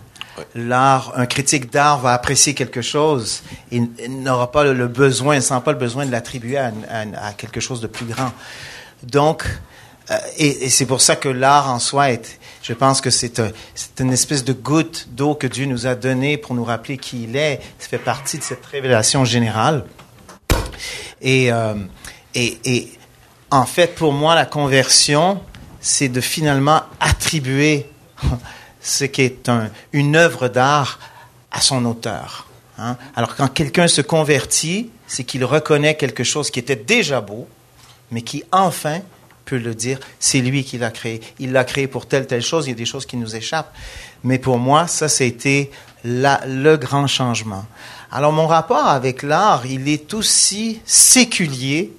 L'art, 0.54 1.12
un 1.16 1.26
critique 1.26 1.70
d'art 1.70 1.98
va 2.00 2.14
apprécier 2.14 2.54
quelque 2.54 2.80
chose, 2.80 3.42
il, 3.70 3.90
n'aura 4.08 4.50
pas 4.50 4.64
le, 4.64 4.88
besoin, 4.88 5.34
il 5.34 5.38
ne 5.38 5.42
sent 5.42 5.60
pas 5.64 5.72
le 5.72 5.78
besoin 5.78 6.06
de 6.06 6.10
l'attribuer 6.10 6.56
à, 6.56 6.72
à, 6.88 7.32
quelque 7.32 7.60
chose 7.60 7.80
de 7.80 7.86
plus 7.86 8.06
grand. 8.06 8.32
Donc, 9.02 9.44
euh, 10.10 10.16
et, 10.38 10.64
et 10.64 10.70
c'est 10.70 10.86
pour 10.86 11.00
ça 11.02 11.16
que 11.16 11.28
l'art 11.28 11.68
en 11.68 11.78
soi 11.78 12.12
est, 12.12 12.38
je 12.62 12.72
pense 12.72 13.00
que 13.00 13.10
c'est 13.10 13.42
une 13.98 14.12
espèce 14.12 14.44
de 14.44 14.52
goutte 14.52 15.08
d'eau 15.10 15.34
que 15.34 15.46
Dieu 15.46 15.66
nous 15.66 15.86
a 15.86 15.94
donnée 15.94 16.36
pour 16.36 16.54
nous 16.54 16.64
rappeler 16.64 16.96
qui 16.96 17.24
il 17.24 17.36
est. 17.36 17.60
Ça 17.78 17.88
fait 17.88 17.98
partie 17.98 18.38
de 18.38 18.42
cette 18.42 18.64
révélation 18.66 19.24
générale. 19.24 19.84
Et, 21.20 21.52
euh, 21.52 21.74
et, 22.34 22.58
et 22.64 22.92
en 23.50 23.66
fait, 23.66 23.94
pour 23.94 24.12
moi, 24.12 24.34
la 24.34 24.46
conversion, 24.46 25.40
c'est 25.80 26.08
de 26.08 26.20
finalement 26.20 26.82
attribuer 27.00 27.86
ce 28.80 29.04
qui 29.04 29.22
est 29.22 29.48
un, 29.48 29.70
une 29.92 30.16
œuvre 30.16 30.48
d'art 30.48 30.98
à 31.50 31.60
son 31.60 31.84
auteur. 31.84 32.46
Hein. 32.78 32.96
Alors 33.14 33.36
quand 33.36 33.48
quelqu'un 33.48 33.88
se 33.88 34.00
convertit, 34.00 34.90
c'est 35.06 35.24
qu'il 35.24 35.44
reconnaît 35.44 35.96
quelque 35.96 36.24
chose 36.24 36.50
qui 36.50 36.58
était 36.58 36.76
déjà 36.76 37.20
beau, 37.20 37.48
mais 38.10 38.22
qui 38.22 38.44
enfin 38.52 39.00
peut 39.44 39.58
le 39.58 39.74
dire, 39.74 39.98
c'est 40.20 40.40
lui 40.40 40.64
qui 40.64 40.78
l'a 40.78 40.90
créé. 40.90 41.20
Il 41.38 41.52
l'a 41.52 41.64
créé 41.64 41.88
pour 41.88 42.06
telle, 42.06 42.26
telle 42.26 42.42
chose, 42.42 42.66
il 42.66 42.70
y 42.70 42.72
a 42.72 42.76
des 42.76 42.84
choses 42.84 43.06
qui 43.06 43.16
nous 43.16 43.34
échappent. 43.34 43.74
Mais 44.22 44.38
pour 44.38 44.58
moi, 44.58 44.86
ça, 44.86 45.08
c'était 45.08 45.70
le 46.04 46.76
grand 46.76 47.06
changement. 47.06 47.64
Alors, 48.12 48.32
mon 48.32 48.46
rapport 48.46 48.86
avec 48.86 49.22
l'art, 49.22 49.66
il 49.66 49.88
est 49.88 50.14
aussi 50.14 50.80
séculier 50.84 51.92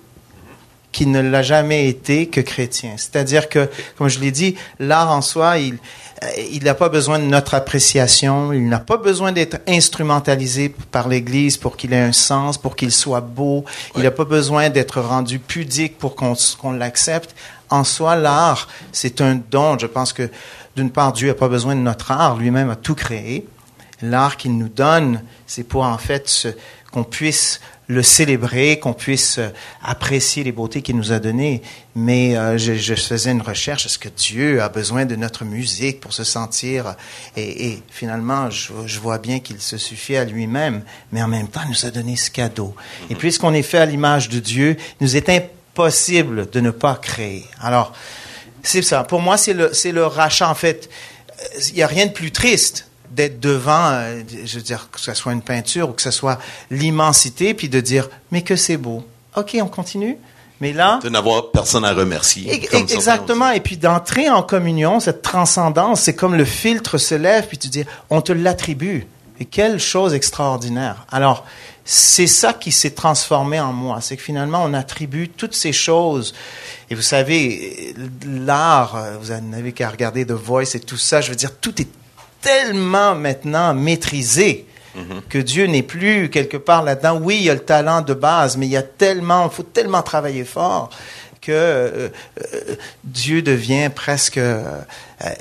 qu'il 0.92 1.12
ne 1.12 1.22
l'a 1.22 1.42
jamais 1.42 1.88
été 1.88 2.28
que 2.28 2.42
chrétien. 2.42 2.92
C'est-à-dire 2.98 3.50
que, 3.50 3.70
comme 3.98 4.10
je 4.10 4.20
l'ai 4.20 4.32
dit, 4.32 4.56
l'art 4.80 5.12
en 5.12 5.22
soi, 5.22 5.58
il, 5.58 5.78
euh, 6.24 6.28
il 6.52 6.64
n'a 6.64 6.76
pas 6.76 6.90
besoin 6.90 7.18
de 7.18 7.24
notre 7.24 7.54
appréciation, 7.54 8.54
il 8.54 8.68
n'a 8.68 8.80
pas 8.80 8.98
besoin 8.98 9.32
d'être 9.32 9.60
instrumentalisé 9.68 10.70
par 10.70 11.08
l'Église 11.08 11.58
pour 11.58 11.78
qu'il 11.78 11.94
ait 11.94 12.00
un 12.00 12.12
sens, 12.12 12.58
pour 12.58 12.76
qu'il 12.76 12.92
soit 12.92 13.22
beau, 13.22 13.66
il 13.96 14.04
n'a 14.04 14.12
pas 14.12 14.26
besoin 14.26 14.70
d'être 14.70 15.02
rendu 15.02 15.40
pudique 15.40 15.98
pour 15.98 16.16
qu'on 16.16 16.72
l'accepte. 16.74 17.36
En 17.70 17.84
soi, 17.84 18.16
l'art, 18.16 18.68
c'est 18.92 19.22
un 19.22 19.40
don. 19.50 19.78
Je 19.80 19.88
pense 19.88 20.14
que, 20.14 20.30
d'une 20.76 20.92
part, 20.92 21.14
Dieu 21.14 21.30
n'a 21.30 21.34
pas 21.34 21.48
besoin 21.48 21.76
de 21.76 21.82
notre 21.82 22.12
art, 22.12 22.38
lui-même 22.38 22.70
a 22.70 22.76
tout 22.76 22.96
créé. 22.96 23.48
L'art 24.02 24.36
qu'il 24.36 24.58
nous 24.58 24.70
donne, 24.70 25.22
c'est 25.48 25.64
pour 25.64 25.84
en 25.84 25.98
fait 25.98 26.48
qu'on 26.92 27.04
puisse 27.04 27.62
le 27.92 28.04
célébrer, 28.04 28.80
qu'on 28.80 28.94
puisse 28.94 29.38
euh, 29.38 29.50
apprécier 29.84 30.44
les 30.44 30.52
beautés 30.52 30.82
qu'il 30.82 30.96
nous 30.96 31.12
a 31.12 31.20
données. 31.20 31.62
Mais 31.94 32.38
euh, 32.38 32.58
je, 32.58 32.96
faisais 32.96 33.32
une 33.32 33.42
recherche, 33.42 33.86
est-ce 33.86 34.00
que 34.00 34.08
Dieu 34.08 34.62
a 34.62 34.70
besoin 34.70 35.06
de 35.06 35.16
notre 35.16 35.44
musique 35.44 36.00
pour 36.00 36.14
se 36.14 36.24
sentir? 36.24 36.96
Et, 37.36 37.80
finalement, 37.90 38.50
je, 38.50 39.00
vois 39.00 39.18
bien 39.18 39.40
qu'il 39.40 39.60
se 39.60 39.78
suffit 39.78 40.16
à 40.16 40.24
lui-même, 40.24 40.84
mais 41.12 41.22
en 41.22 41.28
même 41.28 41.48
temps, 41.48 41.62
il 41.66 41.70
nous 41.70 41.86
a 41.86 41.92
donné 41.92 42.16
ce 42.16 42.32
cadeau. 42.32 42.76
Et 43.10 43.16
puisqu'on 43.16 43.54
est 43.54 43.62
fait 43.62 43.80
à 43.80 43.86
l'image 43.86 44.30
de 44.30 44.40
Dieu, 44.40 44.78
il 45.00 45.04
nous 45.04 45.18
est 45.18 45.28
impossible 45.28 46.50
de 46.50 46.60
ne 46.62 46.72
pas 46.72 46.96
créer. 46.96 47.46
Alors, 47.60 47.94
c'est 48.64 48.84
ça. 48.84 49.04
Pour 49.04 49.20
moi, 49.20 49.38
c'est 49.38 49.54
le, 49.54 49.74
c'est 49.74 49.92
le 49.92 50.06
rachat. 50.06 50.50
En 50.50 50.56
fait, 50.56 50.90
euh, 51.30 51.60
il 51.70 51.76
n'y 51.76 51.84
a 51.84 51.88
rien 51.88 52.06
de 52.06 52.12
plus 52.12 52.32
triste 52.32 52.88
d'être 53.12 53.40
devant, 53.40 53.90
euh, 53.92 54.22
je 54.46 54.58
veux 54.58 54.64
dire, 54.64 54.90
que 54.92 55.00
ce 55.00 55.14
soit 55.14 55.34
une 55.34 55.42
peinture 55.42 55.90
ou 55.90 55.94
que 55.94 56.02
ce 56.02 56.12
soit 56.12 56.40
l'immensité, 56.70 57.54
puis 57.54 57.70
de 57.70 57.80
dire, 57.80 58.10
mais 58.32 58.42
que 58.42 58.56
c'est 58.56 58.78
beau. 58.78 59.04
OK, 59.36 59.58
on 59.62 59.68
continue. 59.68 60.18
Mais 60.60 60.74
là. 60.74 61.00
De 61.04 61.10
n'avoir 61.10 61.52
personne 61.52 61.84
à 61.84 61.94
remercier. 61.94 62.64
exactement. 62.74 63.50
Et 63.50 63.60
puis 63.60 63.78
d'entrer 63.78 64.30
en 64.30 64.44
communion, 64.44 65.00
cette 65.00 65.24
transcendance, 65.24 66.02
c'est 66.02 66.16
comme 66.16 66.36
le 66.36 66.46
filtre 66.46 66.98
se 66.98 67.16
lève, 67.16 67.48
puis 67.48 67.58
tu 67.58 67.68
dis, 67.68 67.84
on 68.10 68.22
te 68.22 68.32
l'attribue. 68.32 69.08
Et 69.40 69.46
quelle 69.46 69.80
chose 69.80 70.14
extraordinaire. 70.14 71.08
Alors, 71.12 71.46
c'est 71.84 72.28
ça 72.28 72.54
qui 72.54 72.72
s'est 72.72 72.92
transformé 72.92 73.60
en 73.60 73.74
moi. 73.74 74.00
C'est 74.02 74.16
que 74.16 74.22
finalement, 74.22 74.64
on 74.64 74.76
attribue 74.76 75.30
toutes 75.30 75.56
ces 75.56 75.74
choses. 75.74 76.36
Et 76.92 76.96
vous 76.96 77.02
savez, 77.02 77.96
l'art, 78.24 79.04
vous 79.20 79.34
n'avez 79.34 79.72
qu'à 79.72 79.90
regarder 79.90 80.28
The 80.28 80.34
Voice 80.34 80.76
et 80.76 80.80
tout 80.80 80.98
ça. 80.98 81.22
Je 81.22 81.32
veux 81.32 81.36
dire, 81.36 81.58
tout 81.60 81.82
est 81.82 81.88
tellement 82.42 83.16
maintenant 83.16 83.74
maîtrisé 83.74 84.66
que 85.30 85.38
Dieu 85.38 85.68
n'est 85.68 85.84
plus 85.84 86.30
quelque 86.30 86.58
part 86.58 86.84
là-dedans. 86.84 87.20
Oui, 87.22 87.38
il 87.38 87.44
y 87.44 87.50
a 87.50 87.54
le 87.54 87.62
talent 87.62 88.02
de 88.02 88.14
base, 88.14 88.58
mais 88.58 88.66
il 88.66 88.72
y 88.72 88.78
a 88.78 88.84
tellement, 88.84 89.46
il 89.50 89.56
faut 89.56 89.64
tellement 89.64 90.02
travailler 90.02 90.44
fort 90.44 90.90
que 91.42 91.52
euh, 91.52 92.10
euh, 92.40 92.76
Dieu 93.04 93.42
devient 93.42 93.90
presque. 93.94 94.38
Euh, 94.38 94.64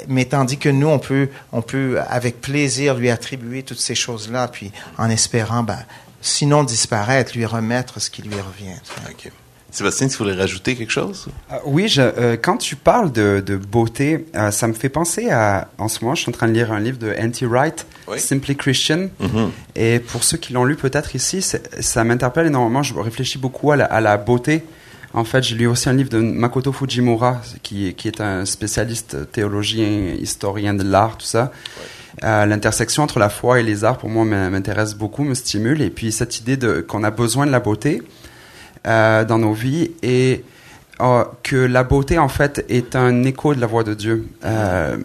mais 0.09 0.25
tandis 0.25 0.59
que 0.59 0.69
nous, 0.69 0.89
on 0.89 0.99
peut, 0.99 1.29
on 1.53 1.63
peut 1.63 1.99
avec 2.09 2.41
plaisir 2.41 2.95
lui 2.95 3.11
attribuer 3.11 3.63
toutes 3.63 3.81
ces 3.81 3.95
choses-là, 3.95 4.49
puis 4.49 4.73
en 4.99 5.11
espérant, 5.11 5.63
ben, 5.63 5.79
sinon 6.23 6.65
disparaître, 6.65 7.37
lui 7.37 7.47
remettre 7.47 8.01
ce 8.01 8.11
qui 8.11 8.23
lui 8.23 8.35
revient. 8.35 8.79
Sébastien, 9.71 10.09
tu 10.09 10.17
voulais 10.17 10.35
rajouter 10.35 10.75
quelque 10.75 10.91
chose? 10.91 11.29
Euh, 11.53 11.57
Oui, 11.65 11.89
je, 11.89 12.03
euh, 12.03 12.37
quand 12.41 12.57
tu 12.57 12.75
parles 12.77 13.13
de, 13.13 13.43
de 13.45 13.57
beauté, 13.57 14.27
euh, 14.35 14.51
ça 14.51 14.67
me 14.67 14.73
fait 14.73 14.89
penser 14.89 15.31
à. 15.31 15.69
En 15.79 15.89
ce 15.89 16.03
moment, 16.03 16.15
je 16.15 16.23
suis 16.23 16.31
en 16.31 16.33
train 16.33 16.49
de 16.49 16.53
lire 16.53 16.73
un 16.73 16.81
livre 16.81 16.99
de 16.99 17.13
N.T. 17.13 17.47
Wright, 17.47 17.87
Simply 18.17 18.57
Christian. 18.57 19.09
Mm-hmm. 19.21 19.49
Et 19.77 20.01
pour 20.01 20.25
ceux 20.25 20.39
qui 20.39 20.53
l'ont 20.53 20.65
lu 20.65 20.77
peut-être 20.77 21.15
ici, 21.15 21.41
ça 21.43 22.05
m'interpelle 22.05 22.47
énormément. 22.47 22.83
Je 22.83 22.95
réfléchis 22.95 23.39
beaucoup 23.39 23.71
à 23.71 23.77
la, 23.77 23.85
à 23.85 24.01
la, 24.01 24.17
beauté. 24.17 24.65
En 25.15 25.25
fait, 25.25 25.43
j'ai 25.43 25.57
lu 25.57 25.67
aussi 25.67 25.89
un 25.89 25.93
livre 25.93 26.11
de 26.11 26.19
Makoto 26.19 26.73
Fujimura, 26.73 27.41
qui, 27.63 27.95
qui 27.95 28.09
est 28.09 28.21
un 28.21 28.45
spécialiste 28.45 29.31
théologien, 29.31 30.15
historien 30.19 30.75
de 30.75 30.85
l'art, 30.85 31.17
tout 31.17 31.27
ça. 31.27 31.53
L'intersection 32.23 33.03
entre 33.03 33.19
la 33.19 33.31
foi 33.31 33.61
et 33.61 33.63
les 33.63 33.85
arts, 33.85 33.99
pour 33.99 34.09
moi, 34.09 34.25
m'intéresse 34.25 34.95
beaucoup, 34.95 35.25
me 35.25 35.35
stimule. 35.35 35.81
Et 35.81 35.91
puis 35.91 36.13
cette 36.13 36.39
idée 36.39 36.59
qu'on 36.87 37.03
a 37.03 37.11
besoin 37.11 37.47
de 37.47 37.51
la 37.51 37.61
beauté 37.61 38.03
euh, 38.87 39.25
dans 39.25 39.39
nos 39.39 39.53
vies 39.53 39.91
et 40.03 40.45
euh, 41.01 41.25
que 41.43 41.57
la 41.57 41.85
beauté 41.85 42.19
en 42.19 42.29
fait 42.29 42.65
est 42.69 42.97
un 42.97 43.25
écho 43.25 43.55
de 43.55 43.61
la 43.61 43.67
voix 43.67 43.85
de 43.85 43.95
Dieu. 43.95 44.27
Euh, 44.45 44.97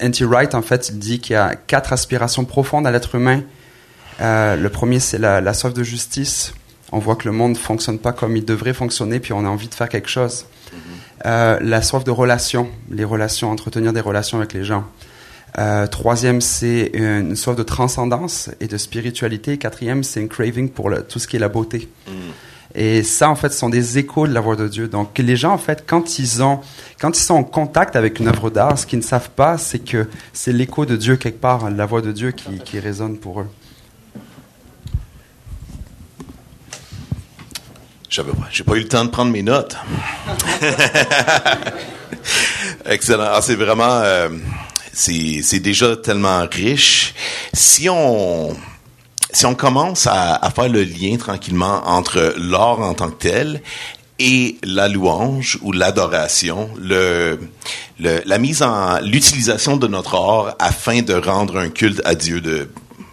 N.T. 0.00 0.24
Wright 0.24 0.54
en 0.54 0.62
fait 0.62 0.88
il 0.88 0.98
dit 0.98 1.20
qu'il 1.20 1.34
y 1.34 1.36
a 1.36 1.54
quatre 1.54 1.92
aspirations 1.92 2.44
profondes 2.44 2.86
à 2.86 2.90
l'être 2.90 3.14
humain. 3.14 3.42
Euh, 4.20 4.56
le 4.56 4.68
premier 4.70 5.00
c'est 5.00 5.18
la, 5.18 5.40
la 5.40 5.54
soif 5.54 5.74
de 5.74 5.82
justice. 5.82 6.54
On 6.92 6.98
voit 6.98 7.16
que 7.16 7.26
le 7.28 7.32
monde 7.32 7.56
fonctionne 7.56 7.98
pas 7.98 8.12
comme 8.12 8.36
il 8.36 8.44
devrait 8.44 8.72
fonctionner, 8.72 9.18
puis 9.18 9.32
on 9.32 9.44
a 9.44 9.48
envie 9.48 9.68
de 9.68 9.74
faire 9.74 9.88
quelque 9.88 10.08
chose. 10.08 10.46
Euh, 11.24 11.58
la 11.60 11.82
soif 11.82 12.04
de 12.04 12.10
relation, 12.10 12.68
les 12.90 13.04
relations, 13.04 13.50
entretenir 13.50 13.92
des 13.92 14.00
relations 14.00 14.38
avec 14.38 14.52
les 14.52 14.64
gens. 14.64 14.84
Euh, 15.58 15.86
troisième, 15.86 16.40
c'est 16.40 16.90
une 16.92 17.34
soif 17.34 17.56
de 17.56 17.62
transcendance 17.62 18.50
et 18.60 18.66
de 18.66 18.76
spiritualité. 18.76 19.56
Quatrième, 19.56 20.04
c'est 20.04 20.22
un 20.22 20.26
craving 20.26 20.68
pour 20.68 20.90
le, 20.90 21.02
tout 21.02 21.18
ce 21.18 21.26
qui 21.26 21.36
est 21.36 21.40
la 21.40 21.48
beauté. 21.48 21.88
Et 22.78 23.02
ça, 23.02 23.30
en 23.30 23.36
fait, 23.36 23.54
ce 23.54 23.58
sont 23.58 23.70
des 23.70 23.96
échos 23.96 24.26
de 24.26 24.34
la 24.34 24.40
voix 24.40 24.54
de 24.54 24.68
Dieu. 24.68 24.86
Donc, 24.86 25.16
les 25.16 25.34
gens, 25.34 25.54
en 25.54 25.58
fait, 25.58 25.84
quand 25.86 26.18
ils 26.18 26.42
ont, 26.42 26.60
quand 27.00 27.16
ils 27.16 27.22
sont 27.22 27.34
en 27.34 27.42
contact 27.42 27.96
avec 27.96 28.20
une 28.20 28.28
œuvre 28.28 28.50
d'art, 28.50 28.78
ce 28.78 28.86
qu'ils 28.86 28.98
ne 28.98 29.04
savent 29.04 29.30
pas, 29.30 29.56
c'est 29.56 29.78
que 29.78 30.06
c'est 30.34 30.52
l'écho 30.52 30.84
de 30.84 30.94
Dieu 30.94 31.16
quelque 31.16 31.40
part, 31.40 31.70
la 31.70 31.86
voix 31.86 32.02
de 32.02 32.12
Dieu 32.12 32.32
qui, 32.32 32.58
qui 32.58 32.78
résonne 32.78 33.16
pour 33.16 33.40
eux. 33.40 33.48
J'avais 38.10 38.32
j'ai 38.52 38.62
pas 38.62 38.74
eu 38.74 38.80
le 38.80 38.88
temps 38.88 39.06
de 39.06 39.10
prendre 39.10 39.32
mes 39.32 39.42
notes. 39.42 39.74
Excellent. 42.84 43.30
Ah, 43.32 43.40
c'est 43.40 43.56
vraiment, 43.56 44.00
euh, 44.02 44.28
c'est, 44.92 45.40
c'est 45.42 45.60
déjà 45.60 45.96
tellement 45.96 46.46
riche. 46.46 47.14
Si 47.54 47.88
on, 47.88 48.54
si 49.36 49.44
on 49.44 49.54
commence 49.54 50.06
à, 50.06 50.50
faire 50.50 50.70
le 50.70 50.82
lien 50.82 51.18
tranquillement 51.18 51.86
entre 51.86 52.34
l'art 52.38 52.80
en 52.80 52.94
tant 52.94 53.10
que 53.10 53.22
tel 53.22 53.62
et 54.18 54.56
la 54.62 54.88
louange 54.88 55.58
ou 55.60 55.72
l'adoration, 55.72 56.70
la 56.80 58.38
mise 58.38 58.62
en, 58.62 58.98
l'utilisation 59.00 59.76
de 59.76 59.88
notre 59.88 60.14
art 60.14 60.56
afin 60.58 61.02
de 61.02 61.12
rendre 61.12 61.58
un 61.58 61.68
culte 61.68 62.00
à 62.06 62.14
Dieu 62.14 62.70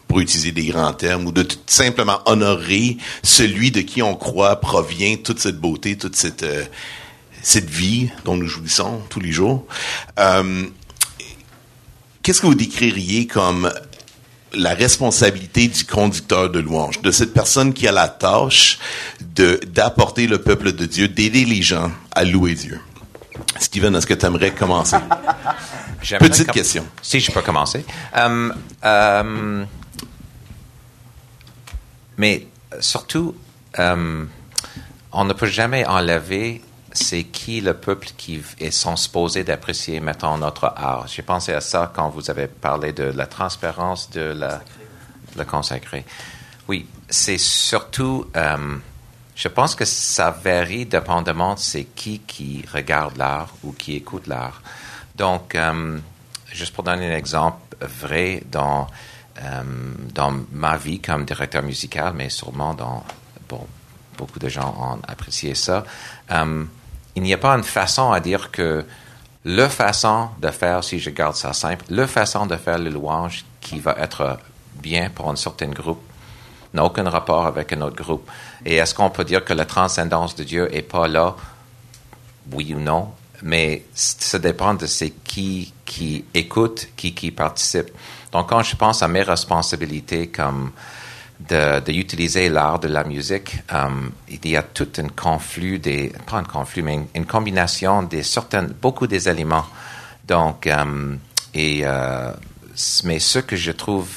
pour 0.07 0.21
utiliser 0.21 0.53
des 0.53 0.67
grands 0.67 0.93
termes, 0.93 1.27
ou 1.27 1.33
de 1.33 1.43
tout 1.43 1.57
simplement 1.65 2.21
honorer 2.25 2.95
celui 3.21 3.71
de 3.71 3.81
qui 3.81 4.01
on 4.01 4.15
croit 4.15 4.61
provient 4.61 5.17
toute 5.17 5.39
cette 5.39 5.59
beauté, 5.59 5.97
toute 5.97 6.15
cette, 6.15 6.43
euh, 6.43 6.63
cette 7.41 7.69
vie 7.69 8.11
dont 8.23 8.37
nous 8.37 8.47
jouissons 8.47 9.01
tous 9.09 9.19
les 9.19 9.33
jours. 9.33 9.65
Euh, 10.19 10.67
Qu'est-ce 12.23 12.39
que 12.39 12.47
vous 12.47 12.55
décririez 12.55 13.27
comme 13.27 13.69
la 14.53 14.73
responsabilité 14.73 15.67
du 15.67 15.85
conducteur 15.85 16.49
de 16.49 16.59
louange, 16.59 17.01
de 17.01 17.11
cette 17.11 17.33
personne 17.33 17.73
qui 17.73 17.87
a 17.87 17.91
la 17.91 18.07
tâche 18.07 18.79
de 19.21 19.59
d'apporter 19.67 20.27
le 20.27 20.39
peuple 20.39 20.73
de 20.73 20.85
Dieu, 20.85 21.07
d'aider 21.07 21.45
les 21.45 21.61
gens 21.61 21.91
à 22.13 22.23
louer 22.23 22.53
Dieu? 22.53 22.79
Steven, 23.59 23.95
est-ce 23.95 24.05
que 24.05 24.13
tu 24.13 24.25
aimerais 24.25 24.51
commencer? 24.51 24.97
Petite 26.19 26.47
com 26.47 26.53
question. 26.53 26.85
Si 27.01 27.19
je 27.19 27.31
peux 27.31 27.41
commencer. 27.41 27.85
Um, 28.15 28.53
um, 28.83 29.65
mais 32.17 32.47
surtout, 32.79 33.35
um, 33.77 34.27
on 35.11 35.25
ne 35.25 35.33
peut 35.33 35.47
jamais 35.47 35.85
enlever 35.85 36.61
c'est 36.93 37.23
qui 37.23 37.59
le 37.59 37.73
peuple 37.73 38.09
qui 38.17 38.41
est 38.59 38.71
sont 38.71 38.95
supposés 38.95 39.43
d'apprécier, 39.43 39.99
mettons, 39.99 40.37
notre 40.37 40.65
art? 40.65 41.07
J'ai 41.07 41.23
pensé 41.23 41.51
à 41.51 41.59
ça 41.59 41.91
quand 41.93 42.09
vous 42.09 42.29
avez 42.29 42.47
parlé 42.47 42.93
de 42.93 43.03
la 43.03 43.25
transparence 43.25 44.11
de 44.11 44.21
la, 44.21 44.61
le 45.35 45.43
consacré. 45.43 46.05
Oui, 46.67 46.87
c'est 47.09 47.39
surtout, 47.39 48.27
euh, 48.37 48.77
je 49.35 49.47
pense 49.47 49.73
que 49.75 49.85
ça 49.85 50.29
varie 50.29 50.85
dépendamment 50.85 51.55
de 51.55 51.59
c'est 51.59 51.85
qui 51.85 52.19
qui 52.19 52.63
regarde 52.71 53.17
l'art 53.17 53.53
ou 53.63 53.73
qui 53.73 53.95
écoute 53.95 54.27
l'art. 54.27 54.61
Donc, 55.15 55.55
euh, 55.55 55.97
juste 56.51 56.73
pour 56.73 56.83
donner 56.83 57.11
un 57.11 57.17
exemple 57.17 57.57
vrai 57.81 58.43
dans, 58.51 58.87
euh, 59.41 59.63
dans 60.13 60.31
ma 60.51 60.77
vie 60.77 60.99
comme 60.99 61.25
directeur 61.25 61.63
musical, 61.63 62.13
mais 62.15 62.29
sûrement 62.29 62.75
dans, 62.75 63.03
bon, 63.49 63.65
beaucoup 64.17 64.39
de 64.39 64.47
gens 64.47 64.75
ont 64.79 65.01
apprécié 65.07 65.55
ça. 65.55 65.83
Il 67.15 67.23
n'y 67.23 67.33
a 67.33 67.37
pas 67.37 67.53
une 67.53 67.63
façon 67.63 68.11
à 68.11 68.19
dire 68.19 68.51
que 68.51 68.85
le 69.45 69.67
façon 69.67 70.29
de 70.41 70.49
faire, 70.49 70.83
si 70.83 70.99
je 70.99 71.09
garde 71.09 71.35
ça 71.35 71.53
simple, 71.53 71.85
le 71.89 72.05
façon 72.05 72.45
de 72.45 72.55
faire 72.55 72.79
le 72.79 72.89
louange 72.89 73.45
qui 73.61 73.79
va 73.79 73.95
être 73.99 74.39
bien 74.75 75.09
pour 75.09 75.29
un 75.29 75.35
certain 75.35 75.67
groupe 75.67 76.01
n'a 76.73 76.83
aucun 76.83 77.07
rapport 77.09 77.45
avec 77.45 77.71
un 77.73 77.81
autre 77.81 78.01
groupe. 78.01 78.29
Et 78.65 78.75
est-ce 78.75 78.95
qu'on 78.95 79.09
peut 79.09 79.25
dire 79.25 79.45
que 79.45 79.53
la 79.53 79.65
transcendance 79.65 80.35
de 80.35 80.43
Dieu 80.43 80.75
est 80.75 80.81
pas 80.81 81.07
là? 81.07 81.35
Oui 82.51 82.73
ou 82.73 82.79
non? 82.79 83.11
Mais 83.43 83.83
ça 83.93 84.39
dépend 84.39 84.73
de 84.73 84.85
c'est 84.85 85.11
qui 85.23 85.73
qui 85.85 86.25
écoute, 86.33 86.87
qui 86.95 87.13
qui 87.13 87.29
participe. 87.29 87.91
Donc 88.31 88.49
quand 88.49 88.63
je 88.63 88.75
pense 88.75 89.03
à 89.03 89.07
mes 89.07 89.21
responsabilités 89.21 90.27
comme 90.27 90.71
d'utiliser 91.85 92.49
de, 92.49 92.53
l'art 92.53 92.79
de 92.79 92.87
la 92.87 93.03
musique, 93.03 93.57
um, 93.71 94.11
il 94.29 94.49
y 94.49 94.55
a 94.55 94.63
tout 94.63 94.89
un 94.97 95.09
conflit, 95.09 95.79
des, 95.79 96.11
pas 96.25 96.37
un 96.37 96.43
conflit, 96.43 96.81
mais 96.81 96.95
une, 96.95 97.07
une 97.15 97.25
combinaison 97.25 98.03
de 98.03 98.21
certains, 98.21 98.63
beaucoup 98.81 99.07
des 99.07 99.27
éléments. 99.27 99.65
Donc, 100.27 100.67
um, 100.67 101.19
et, 101.53 101.81
euh, 101.83 102.31
mais 103.03 103.19
ce 103.19 103.39
que 103.39 103.55
je 103.55 103.71
trouve, 103.71 104.09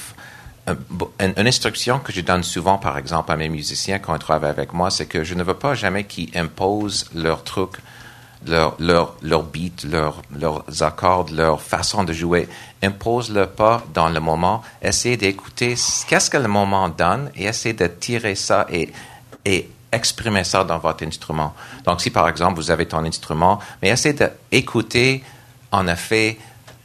une, 1.19 1.47
instruction 1.47 1.99
que 1.99 2.11
je 2.11 2.21
donne 2.21 2.43
souvent, 2.43 2.77
par 2.77 2.97
exemple, 2.97 3.31
à 3.31 3.37
mes 3.37 3.49
musiciens 3.49 3.99
quand 3.99 4.15
ils 4.15 4.19
travaillent 4.19 4.49
avec 4.49 4.73
moi, 4.73 4.89
c'est 4.89 5.05
que 5.05 5.23
je 5.23 5.33
ne 5.33 5.43
veux 5.43 5.53
pas 5.53 5.75
jamais 5.75 6.05
qu'ils 6.05 6.35
imposent 6.37 7.09
leur 7.13 7.43
truc 7.43 7.71
leur, 8.45 8.75
leur, 8.79 9.15
leur 9.21 9.43
beat, 9.43 9.83
leur, 9.83 10.21
leurs 10.37 10.63
accords, 10.81 11.27
leur 11.31 11.61
façon 11.61 12.03
de 12.03 12.13
jouer. 12.13 12.47
Impose-le 12.83 13.47
pas 13.47 13.83
dans 13.93 14.09
le 14.09 14.19
moment. 14.19 14.61
Essayez 14.81 15.17
d'écouter 15.17 15.75
qu'est-ce 16.07 16.29
que 16.29 16.37
le 16.37 16.47
moment 16.47 16.89
donne 16.89 17.31
et 17.35 17.45
essayez 17.45 17.73
de 17.73 17.87
tirer 17.87 18.35
ça 18.35 18.67
et, 18.69 18.91
et 19.45 19.69
exprimer 19.91 20.43
ça 20.43 20.63
dans 20.63 20.77
votre 20.77 21.05
instrument. 21.05 21.53
Donc, 21.85 22.01
si 22.01 22.09
par 22.09 22.27
exemple 22.29 22.55
vous 22.55 22.71
avez 22.71 22.85
ton 22.85 23.03
instrument, 23.03 23.59
mais 23.81 23.89
essayez 23.89 24.15
d'écouter 24.51 25.23
en 25.71 25.87
effet 25.87 26.37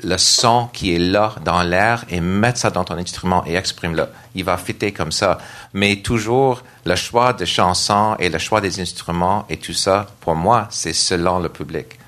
le 0.03 0.19
son 0.19 0.69
qui 0.73 0.95
est 0.95 0.99
là 0.99 1.35
dans 1.45 1.63
l'air 1.63 2.05
et 2.09 2.21
mettre 2.21 2.59
ça 2.59 2.71
dans 2.71 2.85
ton 2.85 2.97
instrument 2.97 3.45
et 3.47 3.55
exprime-le. 3.55 4.07
Il 4.35 4.45
va 4.45 4.57
fitter 4.57 4.93
comme 4.93 5.13
ça. 5.13 5.39
Mais 5.73 5.97
toujours, 5.97 6.63
le 6.85 6.97
choix 6.97 7.33
de 7.33 7.45
chansons 7.45 8.17
et 8.19 8.29
le 8.29 8.39
choix 8.39 8.61
des 8.61 8.81
instruments 8.81 9.47
et 9.49 9.57
tout 9.57 9.73
ça, 9.73 10.07
pour 10.21 10.35
moi, 10.35 10.67
c'est 10.71 10.93
selon 10.93 11.39
le 11.39 11.49
public. 11.49 11.99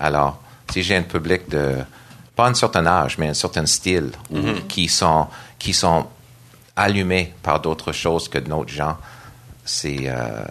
Alors, 0.00 0.38
si 0.70 0.82
j'ai 0.82 0.96
un 0.96 1.02
public 1.02 1.48
de, 1.48 1.76
pas 2.34 2.48
un 2.48 2.54
certain 2.54 2.86
âge, 2.86 3.16
mais 3.18 3.28
un 3.28 3.34
certain 3.34 3.66
style, 3.66 4.10
mm 4.30 4.40
-hmm. 4.40 4.66
qui 4.66 4.88
sont, 4.88 5.26
qui 5.58 5.72
sont 5.72 6.06
allumés 6.74 7.32
par 7.42 7.60
d'autres 7.60 7.92
choses 7.92 8.28
que 8.28 8.38
d'autres 8.38 8.72
gens, 8.72 8.96
c'est, 9.64 10.02
euh, 10.04 10.44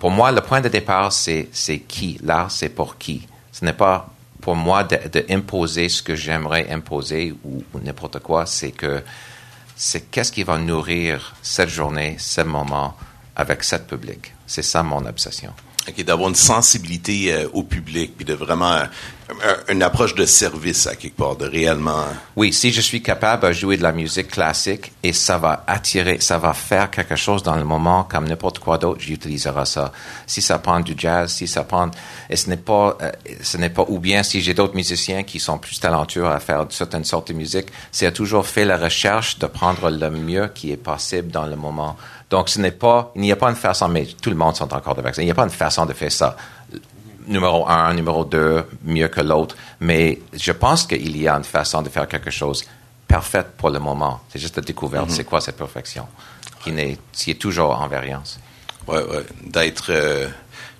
pour 0.00 0.10
moi, 0.10 0.32
le 0.32 0.40
point 0.40 0.60
de 0.60 0.68
départ, 0.68 1.12
c'est 1.12 1.48
qui. 1.88 2.18
L'art, 2.22 2.50
c'est 2.50 2.68
pour 2.68 2.98
qui. 2.98 3.26
Ce 3.52 3.64
n'est 3.64 3.72
pas 3.72 4.08
pour 4.48 4.56
moi 4.56 4.82
d'imposer 4.82 5.90
ce 5.90 6.02
que 6.02 6.14
j'aimerais 6.14 6.70
imposer 6.70 7.34
ou, 7.44 7.62
ou 7.74 7.80
n'importe 7.80 8.20
quoi, 8.20 8.46
c'est 8.46 8.70
que 8.70 9.02
c'est 9.76 10.10
qu'est-ce 10.10 10.32
qui 10.32 10.42
va 10.42 10.56
nourrir 10.56 11.34
cette 11.42 11.68
journée, 11.68 12.16
ce 12.18 12.40
moment 12.40 12.96
avec 13.36 13.62
cette 13.62 13.86
public. 13.86 14.32
C'est 14.46 14.62
ça 14.62 14.82
mon 14.82 15.04
obsession. 15.04 15.52
Okay, 15.88 16.04
d'avoir 16.04 16.28
une 16.28 16.34
sensibilité 16.34 17.32
euh, 17.32 17.48
au 17.54 17.62
public, 17.62 18.12
puis 18.14 18.26
de 18.26 18.34
vraiment 18.34 18.74
euh, 18.74 19.54
une 19.68 19.82
approche 19.82 20.14
de 20.14 20.26
service 20.26 20.86
à 20.86 20.96
quelque 20.96 21.16
part, 21.16 21.36
de 21.36 21.46
réellement. 21.46 22.04
Oui, 22.36 22.52
si 22.52 22.72
je 22.72 22.80
suis 22.82 23.00
capable 23.00 23.46
de 23.46 23.52
jouer 23.52 23.78
de 23.78 23.82
la 23.82 23.92
musique 23.92 24.28
classique 24.28 24.92
et 25.02 25.14
ça 25.14 25.38
va 25.38 25.64
attirer, 25.66 26.18
ça 26.20 26.36
va 26.36 26.52
faire 26.52 26.90
quelque 26.90 27.16
chose 27.16 27.42
dans 27.42 27.56
le 27.56 27.64
moment 27.64 28.04
comme 28.04 28.28
n'importe 28.28 28.58
quoi 28.58 28.76
d'autre, 28.76 29.00
j'utiliserai 29.00 29.64
ça. 29.64 29.92
Si 30.26 30.42
ça 30.42 30.58
prend 30.58 30.80
du 30.80 30.92
jazz, 30.96 31.32
si 31.32 31.48
ça 31.48 31.64
prend, 31.64 31.90
et 32.28 32.36
ce 32.36 32.50
n'est 32.50 32.58
pas, 32.58 32.98
euh, 33.00 33.10
ce 33.40 33.56
n'est 33.56 33.70
pas, 33.70 33.86
ou 33.88 33.98
bien 33.98 34.22
si 34.22 34.42
j'ai 34.42 34.52
d'autres 34.52 34.76
musiciens 34.76 35.22
qui 35.22 35.40
sont 35.40 35.56
plus 35.56 35.80
talentueux 35.80 36.26
à 36.26 36.38
faire 36.38 36.66
certaines 36.68 37.04
sortes 37.04 37.28
de 37.28 37.34
musique, 37.34 37.68
c'est 37.92 38.12
toujours 38.12 38.46
fait 38.46 38.66
la 38.66 38.76
recherche 38.76 39.38
de 39.38 39.46
prendre 39.46 39.88
le 39.88 40.10
mieux 40.10 40.50
qui 40.54 40.70
est 40.70 40.76
possible 40.76 41.30
dans 41.30 41.46
le 41.46 41.56
moment. 41.56 41.96
Donc, 42.30 42.48
ce 42.48 42.60
n'est 42.60 42.72
pas, 42.72 43.10
il 43.14 43.22
n'y 43.22 43.32
a 43.32 43.36
pas 43.36 43.48
une 43.48 43.56
façon, 43.56 43.88
mais 43.88 44.04
tout 44.06 44.30
le 44.30 44.36
monde 44.36 44.54
sont 44.56 44.72
encore 44.74 44.94
de 44.94 45.02
vaccin. 45.02 45.22
Il 45.22 45.24
n'y 45.24 45.30
a 45.30 45.34
pas 45.34 45.44
une 45.44 45.50
façon 45.50 45.86
de 45.86 45.94
faire 45.94 46.12
ça. 46.12 46.36
Numéro 47.26 47.66
un, 47.68 47.94
numéro 47.94 48.24
deux, 48.24 48.64
mieux 48.84 49.08
que 49.08 49.20
l'autre. 49.20 49.56
Mais 49.80 50.18
je 50.32 50.52
pense 50.52 50.86
qu'il 50.86 51.16
y 51.16 51.28
a 51.28 51.34
une 51.34 51.44
façon 51.44 51.82
de 51.82 51.88
faire 51.88 52.06
quelque 52.06 52.30
chose 52.30 52.64
parfaite 53.06 53.48
pour 53.56 53.70
le 53.70 53.78
moment. 53.78 54.20
C'est 54.28 54.38
juste 54.38 54.56
la 54.56 54.62
découverte. 54.62 55.06
Mm 55.06 55.10
-hmm. 55.10 55.16
C'est 55.16 55.24
quoi 55.24 55.40
cette 55.40 55.56
perfection 55.56 56.06
qui, 56.62 56.70
est, 56.70 56.98
qui 57.12 57.30
est 57.30 57.40
toujours 57.40 57.72
en 57.82 57.88
variance? 57.88 58.38
Ouais, 58.86 59.04
ouais. 59.10 59.24
D'être, 59.54 59.90
euh, 59.90 60.28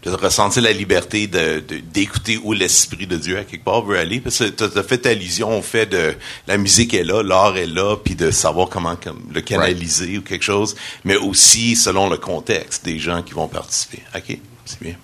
de 0.04 0.10
ressentir 0.10 0.62
la 0.62 0.72
liberté 0.72 1.26
de, 1.26 1.62
d'écouter 1.92 2.38
où 2.42 2.52
l'esprit 2.52 3.06
de 3.06 3.16
Dieu 3.16 3.38
à 3.38 3.44
quelque 3.44 3.64
part 3.64 3.82
veut 3.82 3.98
aller 3.98 4.20
parce 4.20 4.38
que 4.38 4.44
tu 4.44 4.78
as 4.78 4.82
fait 4.82 5.06
allusion 5.06 5.58
au 5.58 5.62
fait 5.62 5.86
de 5.86 6.14
la 6.46 6.56
musique 6.56 6.94
est 6.94 7.04
là 7.04 7.22
l'art 7.22 7.56
est 7.56 7.66
là 7.66 7.96
puis 7.96 8.14
de 8.14 8.30
savoir 8.30 8.68
comment 8.68 8.96
comme, 8.96 9.20
le 9.32 9.40
canaliser 9.40 10.06
right. 10.06 10.18
ou 10.18 10.22
quelque 10.22 10.44
chose 10.44 10.76
mais 11.04 11.16
aussi 11.16 11.76
selon 11.76 12.08
le 12.08 12.16
contexte 12.16 12.84
des 12.84 12.98
gens 12.98 13.22
qui 13.22 13.34
vont 13.34 13.48
participer 13.48 14.02
ok? 14.14 14.38
C'est 14.64 14.82
bien 14.82 14.94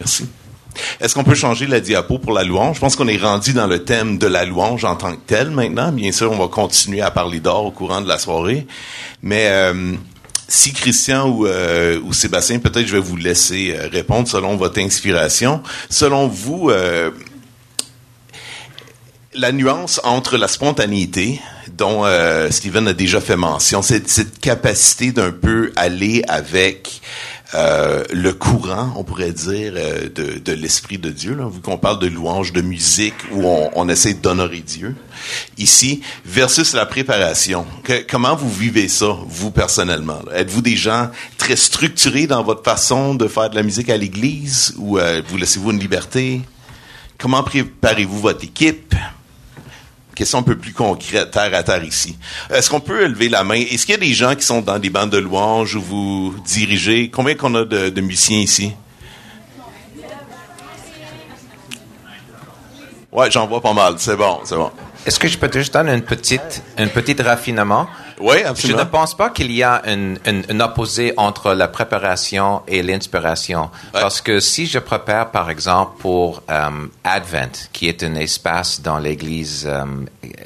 merci 0.00 0.24
est-ce 1.00 1.14
qu'on 1.14 1.24
peut 1.24 1.34
changer 1.34 1.66
la 1.66 1.80
diapo 1.80 2.18
pour 2.18 2.32
la 2.32 2.44
louange? 2.44 2.76
Je 2.76 2.80
pense 2.80 2.96
qu'on 2.96 3.08
est 3.08 3.18
rendu 3.18 3.52
dans 3.52 3.66
le 3.66 3.84
thème 3.84 4.18
de 4.18 4.26
la 4.26 4.44
louange 4.44 4.84
en 4.84 4.96
tant 4.96 5.12
que 5.12 5.20
tel 5.26 5.50
maintenant. 5.50 5.92
Bien 5.92 6.12
sûr, 6.12 6.32
on 6.32 6.38
va 6.38 6.48
continuer 6.48 7.02
à 7.02 7.10
parler 7.10 7.40
d'or 7.40 7.66
au 7.66 7.70
courant 7.70 8.00
de 8.00 8.08
la 8.08 8.18
soirée. 8.18 8.66
Mais 9.22 9.48
euh, 9.50 9.94
si 10.52 10.74
Christian 10.74 11.30
ou, 11.30 11.46
euh, 11.46 11.98
ou 12.04 12.12
Sébastien, 12.12 12.58
peut-être 12.58 12.86
je 12.86 12.92
vais 12.92 13.02
vous 13.02 13.16
laisser 13.16 13.74
euh, 13.74 13.88
répondre 13.90 14.28
selon 14.28 14.56
votre 14.56 14.80
inspiration. 14.80 15.62
Selon 15.88 16.28
vous, 16.28 16.68
euh, 16.68 17.10
la 19.32 19.50
nuance 19.50 19.98
entre 20.04 20.36
la 20.36 20.48
spontanéité, 20.48 21.40
dont 21.68 22.04
euh, 22.04 22.50
Steven 22.50 22.86
a 22.88 22.92
déjà 22.92 23.22
fait 23.22 23.36
mention, 23.36 23.80
cette, 23.80 24.10
cette 24.10 24.40
capacité 24.40 25.10
d'un 25.10 25.30
peu 25.30 25.72
aller 25.74 26.22
avec 26.28 27.00
euh, 27.54 28.02
le 28.12 28.32
courant, 28.32 28.92
on 28.96 29.04
pourrait 29.04 29.32
dire, 29.32 29.74
euh, 29.76 30.08
de, 30.08 30.38
de 30.38 30.52
l'Esprit 30.52 30.98
de 30.98 31.10
Dieu, 31.10 31.34
là, 31.34 31.48
vu 31.48 31.60
qu'on 31.60 31.76
parle 31.78 31.98
de 31.98 32.06
louange, 32.06 32.52
de 32.52 32.62
musique, 32.62 33.14
où 33.30 33.44
on, 33.46 33.70
on 33.74 33.88
essaie 33.88 34.14
d'honorer 34.14 34.60
Dieu, 34.60 34.96
ici, 35.58 36.00
versus 36.24 36.72
la 36.72 36.86
préparation. 36.86 37.66
Que- 37.84 38.06
comment 38.10 38.34
vous 38.34 38.50
vivez 38.50 38.88
ça, 38.88 39.16
vous, 39.26 39.50
personnellement? 39.50 40.20
Êtes-vous 40.34 40.62
des 40.62 40.76
gens 40.76 41.10
très 41.36 41.56
structurés 41.56 42.26
dans 42.26 42.42
votre 42.42 42.64
façon 42.64 43.14
de 43.14 43.28
faire 43.28 43.50
de 43.50 43.54
la 43.56 43.62
musique 43.62 43.90
à 43.90 43.96
l'Église, 43.96 44.74
ou 44.78 44.98
euh, 44.98 45.20
vous 45.28 45.36
laissez-vous 45.36 45.72
une 45.72 45.78
liberté? 45.80 46.40
Comment 47.18 47.42
préparez-vous 47.42 48.18
votre 48.18 48.44
équipe? 48.44 48.94
Question 50.14 50.40
un 50.40 50.42
peu 50.42 50.56
plus 50.56 50.72
concrète, 50.72 51.30
terre 51.30 51.54
à 51.54 51.62
terre 51.62 51.82
ici. 51.84 52.18
Est-ce 52.50 52.68
qu'on 52.68 52.80
peut 52.80 53.06
lever 53.06 53.30
la 53.30 53.44
main? 53.44 53.54
Est-ce 53.54 53.86
qu'il 53.86 53.94
y 53.94 53.98
a 53.98 54.00
des 54.00 54.12
gens 54.12 54.34
qui 54.34 54.44
sont 54.44 54.60
dans 54.60 54.78
des 54.78 54.90
bandes 54.90 55.10
de 55.10 55.18
louanges 55.18 55.74
où 55.74 55.80
vous 55.80 56.34
dirigez? 56.44 57.08
Combien 57.08 57.34
qu'on 57.34 57.54
a 57.54 57.64
de, 57.64 58.00
musiciens 58.00 58.38
ici? 58.38 58.72
Ouais, 63.10 63.30
j'en 63.30 63.46
vois 63.46 63.60
pas 63.60 63.72
mal. 63.72 63.94
C'est 63.98 64.16
bon, 64.16 64.40
c'est 64.44 64.56
bon. 64.56 64.70
Est-ce 65.06 65.18
que 65.18 65.28
je 65.28 65.38
peux 65.38 65.50
juste 65.52 65.72
donner 65.72 65.92
un 65.92 66.00
petit 66.00 67.22
raffinement? 67.22 67.88
Oui, 68.22 68.36
Je 68.38 68.42
ne 68.44 68.48
absolument. 68.48 68.86
pense 68.86 69.14
pas 69.16 69.30
qu'il 69.30 69.50
y 69.52 69.62
a 69.62 69.82
un, 69.84 70.14
un, 70.14 70.42
un 70.48 70.60
opposé 70.60 71.12
entre 71.16 71.52
la 71.54 71.68
préparation 71.68 72.62
et 72.68 72.82
l'inspiration. 72.82 73.70
Parce 73.92 74.20
que 74.20 74.38
si 74.40 74.66
je 74.66 74.78
prépare, 74.78 75.30
par 75.30 75.50
exemple, 75.50 75.92
pour 75.98 76.42
euh, 76.50 76.70
Advent, 77.04 77.50
qui 77.72 77.88
est 77.88 78.02
un 78.02 78.14
espace 78.14 78.80
dans 78.80 78.98
l'Église 78.98 79.66
euh, 79.66 79.84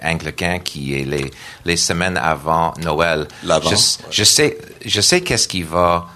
anglicaine 0.03 0.63
qui 0.63 0.99
est 0.99 1.05
les, 1.05 1.31
les 1.65 1.77
semaines 1.77 2.17
avant 2.17 2.73
Noël, 2.83 3.29
je, 3.45 3.49
ouais. 3.49 3.77
je 4.11 4.25
sais, 4.25 4.59
je 4.85 5.01
sais 5.01 5.21
qu'est-ce 5.21 5.49
qui 5.49 5.63
va 5.63 6.07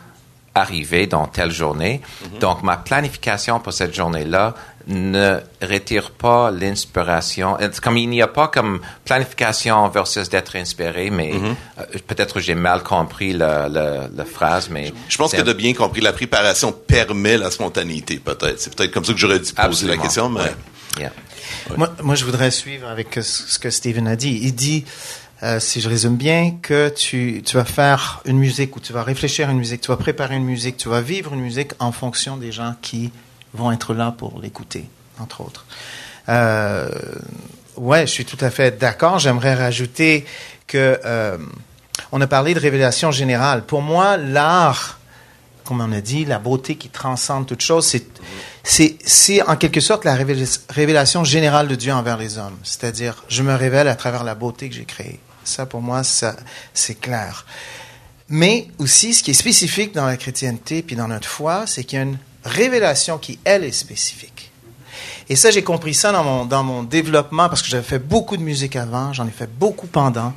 arriver 0.54 1.06
dans 1.06 1.26
telle 1.26 1.52
journée. 1.52 2.00
Mhm. 2.32 2.38
Donc, 2.40 2.62
ma 2.62 2.76
planification 2.76 3.60
pour 3.60 3.72
cette 3.72 3.94
journée-là 3.94 4.54
ne 4.90 5.38
retire 5.62 6.10
pas 6.10 6.50
l'inspiration. 6.50 7.56
Comme 7.82 7.96
il 7.96 8.08
n'y 8.08 8.20
a 8.22 8.26
pas 8.28 8.48
comme 8.48 8.80
planification 9.04 9.88
versus 9.88 10.28
d'être 10.28 10.56
inspiré, 10.56 11.10
mais 11.10 11.32
Mhm. 11.32 11.54
euh, 11.78 11.84
peut-être 12.06 12.40
j'ai 12.40 12.54
mal 12.54 12.82
compris 12.82 13.32
la, 13.32 13.68
la, 13.68 14.08
la 14.14 14.24
phrase, 14.24 14.68
mais 14.70 14.92
Je 15.08 15.16
pense 15.16 15.32
que 15.32 15.40
as 15.48 15.54
bien 15.54 15.72
compris. 15.74 16.00
La 16.00 16.12
préparation 16.12 16.72
permet 16.72 17.36
la 17.38 17.50
spontanéité, 17.50 18.18
peut-être. 18.18 18.60
C'est 18.60 18.74
peut-être 18.74 18.90
comme 18.92 19.04
ça 19.04 19.12
que 19.12 19.18
j'aurais 19.18 19.38
dû 19.38 19.44
poser 19.52 19.54
Absolument. 19.56 19.96
la 19.96 20.02
question, 20.02 20.28
mais... 20.28 20.40
Ouais. 20.40 20.54
Yeah. 20.98 21.12
Moi, 21.76 21.88
moi, 22.02 22.14
je 22.16 22.24
voudrais 22.24 22.50
suivre 22.50 22.88
avec 22.88 23.16
euh, 23.18 23.22
ce 23.22 23.58
que 23.58 23.70
Steven 23.70 24.08
a 24.08 24.16
dit. 24.16 24.40
Il 24.42 24.54
dit, 24.54 24.84
euh, 25.44 25.60
si 25.60 25.80
je 25.80 25.88
résume 25.88 26.16
bien, 26.16 26.56
que 26.62 26.88
tu, 26.88 27.42
tu 27.46 27.56
vas 27.56 27.64
faire 27.64 28.20
une 28.24 28.38
musique 28.38 28.74
ou 28.76 28.80
tu 28.80 28.92
vas 28.92 29.02
réfléchir 29.04 29.48
à 29.48 29.52
une 29.52 29.58
musique, 29.58 29.80
tu 29.82 29.88
vas 29.88 29.96
préparer 29.96 30.34
une 30.36 30.44
musique, 30.44 30.76
tu 30.76 30.88
vas 30.88 31.00
vivre 31.00 31.32
une 31.32 31.40
musique 31.40 31.72
en 31.78 31.92
fonction 31.92 32.36
des 32.36 32.50
gens 32.50 32.74
qui 32.82 33.12
vont 33.54 33.72
être 33.72 33.94
là 33.94 34.14
pour 34.16 34.40
l'écouter, 34.40 34.88
entre 35.18 35.40
autres. 35.40 35.66
Euh, 36.28 36.88
ouais, 37.76 38.06
je 38.06 38.12
suis 38.12 38.24
tout 38.24 38.38
à 38.40 38.50
fait 38.50 38.78
d'accord. 38.78 39.18
J'aimerais 39.18 39.54
rajouter 39.54 40.24
que 40.66 41.00
euh, 41.04 41.38
on 42.12 42.20
a 42.20 42.26
parlé 42.26 42.54
de 42.54 42.60
révélation 42.60 43.10
générale. 43.10 43.64
Pour 43.64 43.82
moi, 43.82 44.16
l'art 44.16 45.00
comme 45.70 45.82
on 45.82 45.92
a 45.92 46.00
dit, 46.00 46.24
la 46.24 46.40
beauté 46.40 46.74
qui 46.74 46.88
transcende 46.88 47.46
toute 47.46 47.60
chose, 47.60 47.86
c'est, 48.64 48.98
c'est, 49.04 49.42
en 49.42 49.54
quelque 49.54 49.80
sorte 49.80 50.04
la 50.04 50.16
révéla- 50.16 50.62
révélation 50.68 51.22
générale 51.22 51.68
de 51.68 51.76
Dieu 51.76 51.92
envers 51.92 52.16
les 52.16 52.38
hommes. 52.38 52.56
C'est-à-dire, 52.64 53.22
je 53.28 53.44
me 53.44 53.54
révèle 53.54 53.86
à 53.86 53.94
travers 53.94 54.24
la 54.24 54.34
beauté 54.34 54.68
que 54.68 54.74
j'ai 54.74 54.84
créée. 54.84 55.20
Ça, 55.44 55.66
pour 55.66 55.80
moi, 55.80 56.02
c'est 56.02 57.00
clair. 57.00 57.46
Mais 58.28 58.66
aussi, 58.78 59.14
ce 59.14 59.22
qui 59.22 59.30
est 59.30 59.34
spécifique 59.34 59.94
dans 59.94 60.06
la 60.06 60.16
chrétienté 60.16 60.82
puis 60.82 60.96
dans 60.96 61.06
notre 61.06 61.28
foi, 61.28 61.68
c'est 61.68 61.84
qu'il 61.84 61.98
y 61.98 62.00
a 62.00 62.04
une 62.04 62.18
révélation 62.44 63.18
qui, 63.18 63.38
elle, 63.44 63.64
est 63.64 63.72
spécifique. 63.72 64.50
Et 65.28 65.36
ça, 65.36 65.50
j'ai 65.50 65.62
compris 65.62 65.94
ça 65.94 66.12
dans 66.12 66.24
mon, 66.24 66.44
dans 66.44 66.64
mon 66.64 66.82
développement 66.82 67.48
parce 67.48 67.62
que 67.62 67.68
j'avais 67.68 67.84
fait 67.84 67.98
beaucoup 67.98 68.36
de 68.36 68.42
musique 68.42 68.76
avant, 68.76 69.12
j'en 69.12 69.26
ai 69.26 69.30
fait 69.30 69.50
beaucoup 69.50 69.86
pendant. 69.86 70.32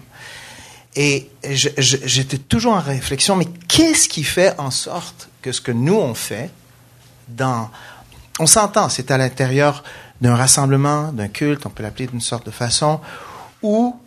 Et 0.95 1.29
j'étais 1.43 2.37
toujours 2.37 2.73
en 2.73 2.79
réflexion, 2.79 3.35
mais 3.35 3.47
qu'est-ce 3.67 4.07
qui 4.07 4.23
fait 4.23 4.53
en 4.59 4.69
sorte 4.69 5.29
que 5.41 5.51
ce 5.51 5.59
que 5.59 5.71
nous 5.71 5.95
on 5.95 6.13
fait 6.13 6.51
dans, 7.27 7.71
on 8.39 8.45
s'entend, 8.45 8.89
c'est 8.89 9.09
à 9.09 9.17
l'intérieur 9.17 9.83
d'un 10.21 10.35
rassemblement, 10.35 11.11
d'un 11.11 11.27
culte, 11.27 11.65
on 11.65 11.69
peut 11.69 11.83
l'appeler 11.83 12.07
d'une 12.07 12.21
sorte 12.21 12.45
de 12.45 12.51
façon, 12.51 12.99
où 13.63 13.99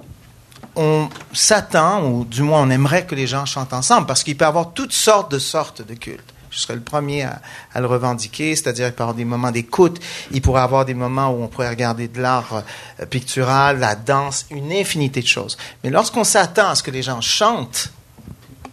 on 0.76 1.08
s'attend, 1.32 2.04
ou 2.04 2.24
du 2.24 2.42
moins 2.42 2.62
on 2.62 2.70
aimerait 2.70 3.06
que 3.06 3.14
les 3.14 3.26
gens 3.26 3.46
chantent 3.46 3.72
ensemble, 3.72 4.06
parce 4.06 4.22
qu'il 4.22 4.36
peut 4.36 4.44
y 4.44 4.48
avoir 4.48 4.72
toutes 4.72 4.92
sortes 4.92 5.32
de 5.32 5.38
sortes 5.38 5.82
de 5.82 5.94
cultes. 5.94 6.34
Je 6.56 6.62
serais 6.62 6.74
le 6.74 6.80
premier 6.80 7.22
à, 7.22 7.80
le 7.80 7.86
revendiquer, 7.86 8.56
c'est-à-dire 8.56 8.86
avoir 8.86 9.12
des 9.12 9.26
moments 9.26 9.50
d'écoute, 9.50 10.00
il 10.32 10.40
pourrait 10.40 10.62
avoir 10.62 10.86
des 10.86 10.94
moments 10.94 11.28
où 11.28 11.42
on 11.42 11.48
pourrait 11.48 11.68
regarder 11.68 12.08
de 12.08 12.18
l'art 12.18 12.62
euh, 13.00 13.04
pictural, 13.04 13.78
la 13.78 13.94
danse, 13.94 14.46
une 14.50 14.72
infinité 14.72 15.20
de 15.20 15.26
choses. 15.26 15.58
Mais 15.84 15.90
lorsqu'on 15.90 16.24
s'attend 16.24 16.70
à 16.70 16.74
ce 16.74 16.82
que 16.82 16.90
les 16.90 17.02
gens 17.02 17.20
chantent, 17.20 17.90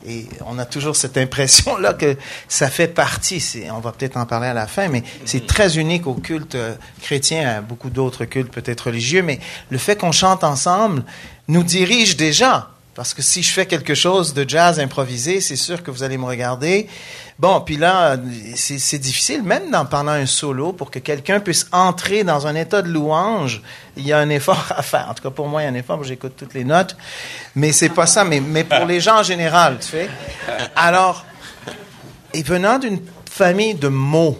et 0.05 0.27
on 0.45 0.59
a 0.59 0.65
toujours 0.65 0.95
cette 0.95 1.17
impression-là 1.17 1.93
que 1.93 2.15
ça 2.47 2.69
fait 2.69 2.87
partie, 2.87 3.43
on 3.71 3.79
va 3.79 3.91
peut-être 3.91 4.15
en 4.15 4.25
parler 4.25 4.47
à 4.47 4.53
la 4.53 4.67
fin, 4.67 4.87
mais 4.87 5.03
c'est 5.25 5.45
très 5.45 5.77
unique 5.77 6.07
au 6.07 6.13
culte 6.13 6.55
euh, 6.55 6.75
chrétien, 7.01 7.57
à 7.57 7.61
beaucoup 7.61 7.89
d'autres 7.89 8.23
cultes 8.23 8.51
peut-être 8.51 8.87
religieux, 8.87 9.23
mais 9.23 9.41
le 9.69 9.77
fait 9.77 9.97
qu'on 9.97 10.13
chante 10.13 10.45
ensemble 10.45 11.03
nous 11.49 11.63
dirige 11.63 12.15
déjà. 12.15 12.69
Parce 12.95 13.15
que 13.15 13.23
si 13.23 13.41
je 13.41 13.51
fais 13.51 13.65
quelque 13.65 13.95
chose 13.95 14.35
de 14.35 14.47
jazz 14.47 14.79
improvisé, 14.79 15.41
c'est 15.41 15.55
sûr 15.55 15.81
que 15.81 15.89
vous 15.89 16.03
allez 16.03 16.17
me 16.17 16.25
regarder. 16.25 16.87
Bon, 17.39 17.59
puis 17.59 17.75
là, 17.75 18.17
c'est 18.55 18.99
difficile, 18.99 19.41
même 19.41 19.71
pendant 19.89 20.11
un 20.11 20.27
solo, 20.27 20.73
pour 20.73 20.91
que 20.91 20.99
quelqu'un 20.99 21.39
puisse 21.39 21.67
entrer 21.71 22.23
dans 22.23 22.45
un 22.45 22.53
état 22.53 22.83
de 22.83 22.89
louange, 22.89 23.63
il 23.97 24.05
y 24.05 24.13
a 24.13 24.19
un 24.19 24.29
effort 24.29 24.65
à 24.69 24.83
faire. 24.83 25.07
En 25.09 25.15
tout 25.15 25.23
cas, 25.23 25.31
pour 25.31 25.47
moi, 25.47 25.61
il 25.61 25.65
y 25.65 25.67
a 25.67 25.71
un 25.71 25.75
effort, 25.75 26.03
j'écoute 26.03 26.33
toutes 26.37 26.53
les 26.53 26.63
notes. 26.63 26.95
Mais 27.55 27.71
c'est 27.71 27.89
pas 27.89 28.05
ça, 28.05 28.23
mais, 28.23 28.39
mais 28.39 28.63
pour 28.63 28.85
les 28.85 28.99
gens 28.99 29.19
en 29.19 29.23
général, 29.23 29.77
tu 29.81 29.87
sais. 29.87 30.09
Alors, 30.75 31.25
et 32.33 32.43
venant 32.43 32.77
d'une 32.77 32.99
famille 33.29 33.73
de 33.73 33.87
mots, 33.87 34.39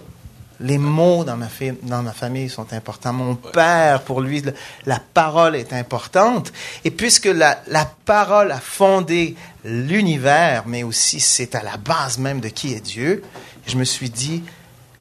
les 0.60 0.78
mots 0.78 1.24
dans 1.24 1.36
ma, 1.36 2.12
famille 2.12 2.48
sont 2.48 2.72
importants. 2.72 3.12
Mon 3.12 3.34
père, 3.34 4.02
pour 4.02 4.20
lui, 4.20 4.42
la 4.86 5.00
parole 5.00 5.56
est 5.56 5.72
importante. 5.72 6.52
Et 6.84 6.90
puisque 6.90 7.26
la, 7.26 7.60
la 7.66 7.90
parole 8.04 8.52
a 8.52 8.60
fondé 8.60 9.36
l'univers, 9.64 10.64
mais 10.66 10.82
aussi 10.82 11.20
c'est 11.20 11.54
à 11.54 11.62
la 11.62 11.76
base 11.76 12.18
même 12.18 12.40
de 12.40 12.48
qui 12.48 12.72
est 12.74 12.80
Dieu, 12.80 13.22
je 13.66 13.76
me 13.76 13.84
suis 13.84 14.10
dit, 14.10 14.42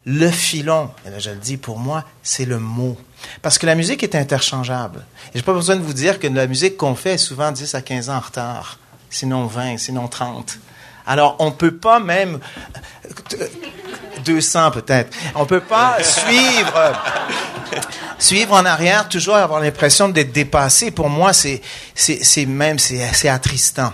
le 0.06 0.30
filon, 0.30 0.90
et 1.06 1.10
là 1.10 1.20
je 1.20 1.30
le 1.30 1.38
dis 1.38 1.58
pour 1.58 1.80
moi, 1.80 2.04
c'est 2.24 2.46
le 2.46 2.60
mot. 2.60 2.98
Parce 3.42 3.58
que 3.58 3.66
la 3.66 3.76
musique 3.76 4.04
est 4.04 4.16
interchangeable. 4.16 5.06
Et 5.34 5.38
j'ai 5.38 5.44
pas 5.44 5.54
besoin 5.54 5.76
de 5.76 5.82
vous 5.82 5.94
dire 5.94 6.20
que 6.20 6.28
la 6.28 6.48
musique 6.48 6.78
qu'on 6.78 6.96
fait 6.96 7.14
est 7.14 7.18
souvent 7.18 7.52
10 7.52 7.76
à 7.76 7.82
15 7.82 8.10
ans 8.10 8.18
en 8.18 8.20
retard, 8.20 8.80
sinon 9.10 9.46
20, 9.46 9.78
sinon 9.78 10.08
30. 10.08 10.60
Alors, 11.06 11.36
on 11.40 11.52
peut 11.52 11.76
pas 11.76 12.00
même... 12.00 12.40
200 14.24 14.72
peut-être. 14.72 15.16
On 15.36 15.46
peut 15.46 15.60
pas 15.60 15.98
suivre 16.02 16.94
suivre 18.20 18.54
en 18.54 18.66
arrière, 18.66 19.10
toujours 19.10 19.36
avoir 19.36 19.60
l'impression 19.60 20.08
d'être 20.08 20.32
dépassé. 20.32 20.92
Pour 20.92 21.10
moi, 21.10 21.34
c'est 21.34 21.62
même 22.48 22.80
c'est 22.80 23.28
attristant. 23.28 23.94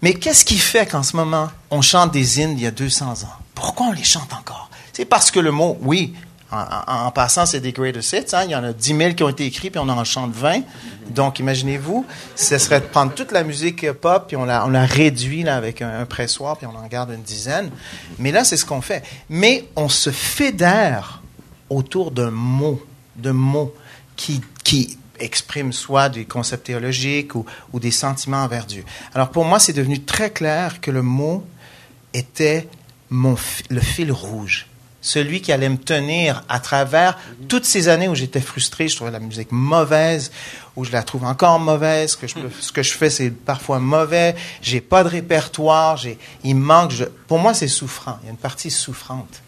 Mais 0.00 0.14
qu'est-ce 0.14 0.44
qui 0.44 0.58
fait 0.58 0.86
qu'en 0.86 1.02
ce 1.04 1.16
moment 1.16 1.50
on 1.70 1.80
chante 1.80 2.10
des 2.10 2.40
hymnes 2.40 2.56
d'il 2.56 2.64
y 2.64 2.66
a 2.66 2.72
200 2.72 3.22
ans? 3.22 3.36
Pourquoi 3.54 3.86
on 3.86 3.92
les 3.92 4.02
chante 4.02 4.32
encore? 4.32 4.68
C'est 4.92 5.04
parce 5.04 5.30
que 5.30 5.38
le 5.38 5.52
mot, 5.52 5.78
oui. 5.80 6.14
En, 6.52 7.10
passant, 7.12 7.46
c'est 7.46 7.60
des 7.60 7.72
greatest 7.72 8.12
hits. 8.12 8.34
Hein? 8.34 8.44
Il 8.44 8.50
y 8.50 8.54
en 8.54 8.62
a 8.62 8.74
10 8.74 8.96
000 8.96 9.12
qui 9.14 9.22
ont 9.22 9.30
été 9.30 9.46
écrits, 9.46 9.70
puis 9.70 9.80
on 9.80 9.88
en 9.88 10.04
chante 10.04 10.32
20. 10.32 10.60
Donc, 11.08 11.38
imaginez-vous, 11.38 12.04
ce 12.36 12.58
serait 12.58 12.80
de 12.80 12.86
prendre 12.86 13.14
toute 13.14 13.32
la 13.32 13.42
musique 13.42 13.90
pop, 13.92 14.26
puis 14.28 14.36
on 14.36 14.44
la, 14.44 14.66
on 14.66 14.68
la 14.68 14.84
réduit 14.84 15.48
avec 15.48 15.80
un, 15.80 16.04
pressoir, 16.04 16.58
puis 16.58 16.66
on 16.66 16.76
en 16.76 16.86
garde 16.88 17.10
une 17.10 17.22
dizaine. 17.22 17.70
Mais 18.18 18.32
là, 18.32 18.44
c'est 18.44 18.58
ce 18.58 18.66
qu'on 18.66 18.82
fait. 18.82 19.02
Mais 19.30 19.64
on 19.76 19.88
se 19.88 20.10
fédère 20.10 21.22
autour 21.70 22.10
d'un 22.10 22.30
mot, 22.30 22.82
de 23.16 23.30
mots 23.30 23.74
qui, 24.14 24.42
qui 24.62 24.98
expriment 25.18 25.72
soit 25.72 26.10
des 26.10 26.26
concepts 26.26 26.66
théologiques 26.66 27.34
ou, 27.34 27.46
ou 27.72 27.80
des 27.80 27.90
sentiments 27.90 28.44
envers 28.44 28.66
Dieu. 28.66 28.84
Alors 29.14 29.30
pour 29.30 29.44
moi, 29.44 29.58
c'est 29.58 29.72
devenu 29.72 30.02
très 30.02 30.30
clair 30.30 30.80
que 30.80 30.90
le 30.90 31.02
mot 31.02 31.46
était 32.12 32.68
mon, 33.08 33.36
le 33.70 33.80
fil 33.80 34.12
rouge. 34.12 34.66
Celui 35.02 35.42
qui 35.42 35.52
allait 35.52 35.68
me 35.68 35.76
tenir 35.76 36.42
à 36.48 36.58
travers 36.60 37.18
toutes 37.48 37.66
ces 37.66 37.88
années 37.88 38.08
où 38.08 38.14
j'étais 38.14 38.40
frustré, 38.40 38.88
je 38.88 38.96
trouvais 38.96 39.10
la 39.10 39.18
musique 39.18 39.52
mauvaise, 39.52 40.30
où 40.76 40.84
je 40.84 40.92
la 40.92 41.02
trouve 41.02 41.24
encore 41.24 41.58
mauvaise, 41.58 42.16
que 42.16 42.26
je 42.26 42.34
ce 42.60 42.72
que 42.72 42.82
je 42.82 42.92
fais 42.92 43.10
c'est 43.10 43.30
parfois 43.30 43.78
mauvais, 43.80 44.34
j'ai 44.62 44.80
pas 44.80 45.02
de 45.04 45.08
répertoire, 45.08 45.96
j'ai, 45.98 46.18
il 46.44 46.54
manque, 46.54 46.92
je- 46.92 47.04
pour 47.28 47.38
moi 47.40 47.52
c'est 47.52 47.68
souffrant, 47.68 48.18
il 48.22 48.26
y 48.26 48.28
a 48.28 48.30
une 48.30 48.38
partie 48.38 48.70
souffrante. 48.70 49.42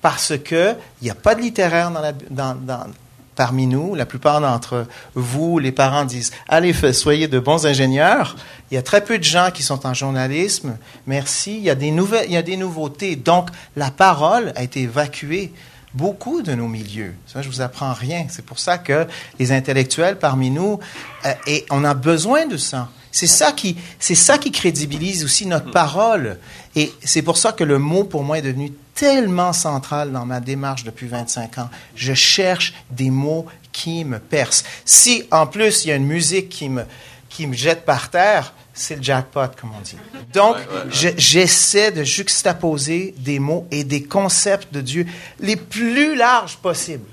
Parce 0.00 0.34
que 0.36 0.74
il 1.00 1.04
n'y 1.04 1.10
a 1.10 1.14
pas 1.14 1.34
de 1.34 1.40
littéraire 1.40 1.90
dans 1.90 2.00
la, 2.00 2.12
dans, 2.12 2.54
dans- 2.54 2.86
parmi 3.34 3.66
nous. 3.66 3.94
La 3.94 4.06
plupart 4.06 4.40
d'entre 4.40 4.86
vous, 5.14 5.58
les 5.58 5.72
parents 5.72 6.04
disent 6.04 6.32
allez, 6.48 6.72
soyez 6.92 7.28
de 7.28 7.38
bons 7.38 7.66
ingénieurs. 7.66 8.36
Il 8.70 8.74
y 8.74 8.78
a 8.78 8.82
très 8.82 9.04
peu 9.04 9.18
de 9.18 9.24
gens 9.24 9.50
qui 9.52 9.62
sont 9.62 9.86
en 9.86 9.94
journalisme. 9.94 10.76
Merci. 11.06 11.56
Il 11.56 11.62
y 11.62 11.70
a 11.70 11.74
des 11.74 11.90
nouvelles, 11.90 12.26
il 12.28 12.32
y 12.32 12.36
a 12.36 12.42
des 12.42 12.56
nouveautés. 12.56 13.16
Donc 13.16 13.50
la 13.76 13.90
parole 13.90 14.52
a 14.56 14.62
été 14.62 14.82
évacuée. 14.82 15.52
Beaucoup 15.94 16.40
de 16.40 16.54
nos 16.54 16.68
milieux. 16.68 17.14
Ça, 17.26 17.42
je 17.42 17.50
vous 17.50 17.60
apprends 17.60 17.92
rien. 17.92 18.24
C'est 18.30 18.44
pour 18.44 18.58
ça 18.58 18.78
que 18.78 19.06
les 19.38 19.52
intellectuels 19.52 20.18
parmi 20.18 20.48
nous, 20.48 20.80
euh, 21.26 21.34
et 21.46 21.66
on 21.68 21.84
a 21.84 21.92
besoin 21.92 22.46
de 22.46 22.56
ça. 22.56 22.88
C'est 23.10 23.26
ça 23.26 23.52
qui, 23.52 23.76
c'est 23.98 24.14
ça 24.14 24.38
qui 24.38 24.50
crédibilise 24.50 25.22
aussi 25.22 25.44
notre 25.44 25.70
parole. 25.70 26.38
Et 26.74 26.92
c'est 27.04 27.22
pour 27.22 27.36
ça 27.36 27.52
que 27.52 27.64
le 27.64 27.78
mot, 27.78 28.04
pour 28.04 28.24
moi, 28.24 28.38
est 28.38 28.42
devenu 28.42 28.72
tellement 28.94 29.52
central 29.52 30.10
dans 30.12 30.24
ma 30.24 30.40
démarche 30.40 30.84
depuis 30.84 31.06
25 31.06 31.58
ans. 31.58 31.70
Je 31.94 32.14
cherche 32.14 32.72
des 32.90 33.10
mots 33.10 33.46
qui 33.72 34.04
me 34.04 34.18
percent. 34.18 34.64
Si, 34.84 35.24
en 35.30 35.46
plus, 35.46 35.84
il 35.84 35.88
y 35.88 35.92
a 35.92 35.96
une 35.96 36.06
musique 36.06 36.48
qui 36.48 36.68
me, 36.68 36.84
qui 37.28 37.46
me 37.46 37.54
jette 37.54 37.84
par 37.84 38.10
terre, 38.10 38.52
c'est 38.74 38.96
le 38.96 39.02
jackpot, 39.02 39.48
comme 39.60 39.72
on 39.76 39.80
dit. 39.82 39.96
Donc, 40.32 40.56
je- 40.90 41.08
j'essaie 41.16 41.90
de 41.92 42.04
juxtaposer 42.04 43.14
des 43.18 43.38
mots 43.38 43.66
et 43.70 43.84
des 43.84 44.02
concepts 44.02 44.72
de 44.72 44.80
Dieu 44.80 45.06
les 45.40 45.56
plus 45.56 46.14
larges 46.16 46.56
possibles. 46.56 47.08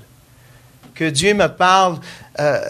Que 0.94 1.04
Dieu 1.04 1.34
me 1.34 1.48
parle, 1.48 1.98
euh, 2.38 2.60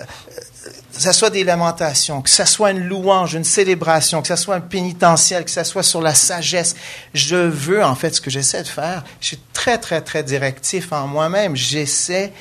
que 1.00 1.04
ce 1.04 1.12
soit 1.12 1.30
des 1.30 1.44
lamentations, 1.44 2.20
que 2.20 2.28
ce 2.28 2.44
soit 2.44 2.72
une 2.72 2.86
louange, 2.86 3.32
une 3.32 3.42
célébration, 3.44 4.20
que 4.20 4.28
ce 4.28 4.36
soit 4.36 4.56
un 4.56 4.60
pénitentiel, 4.60 5.46
que 5.46 5.50
ce 5.50 5.64
soit 5.64 5.82
sur 5.82 6.02
la 6.02 6.14
sagesse. 6.14 6.76
Je 7.14 7.36
veux, 7.36 7.82
en 7.82 7.94
fait, 7.94 8.14
ce 8.14 8.20
que 8.20 8.28
j'essaie 8.28 8.62
de 8.62 8.68
faire, 8.68 9.02
je 9.18 9.28
suis 9.28 9.38
très, 9.54 9.78
très, 9.78 10.02
très 10.02 10.22
directif 10.22 10.92
en 10.92 11.06
moi-même. 11.06 11.56
J'essaie 11.56 12.34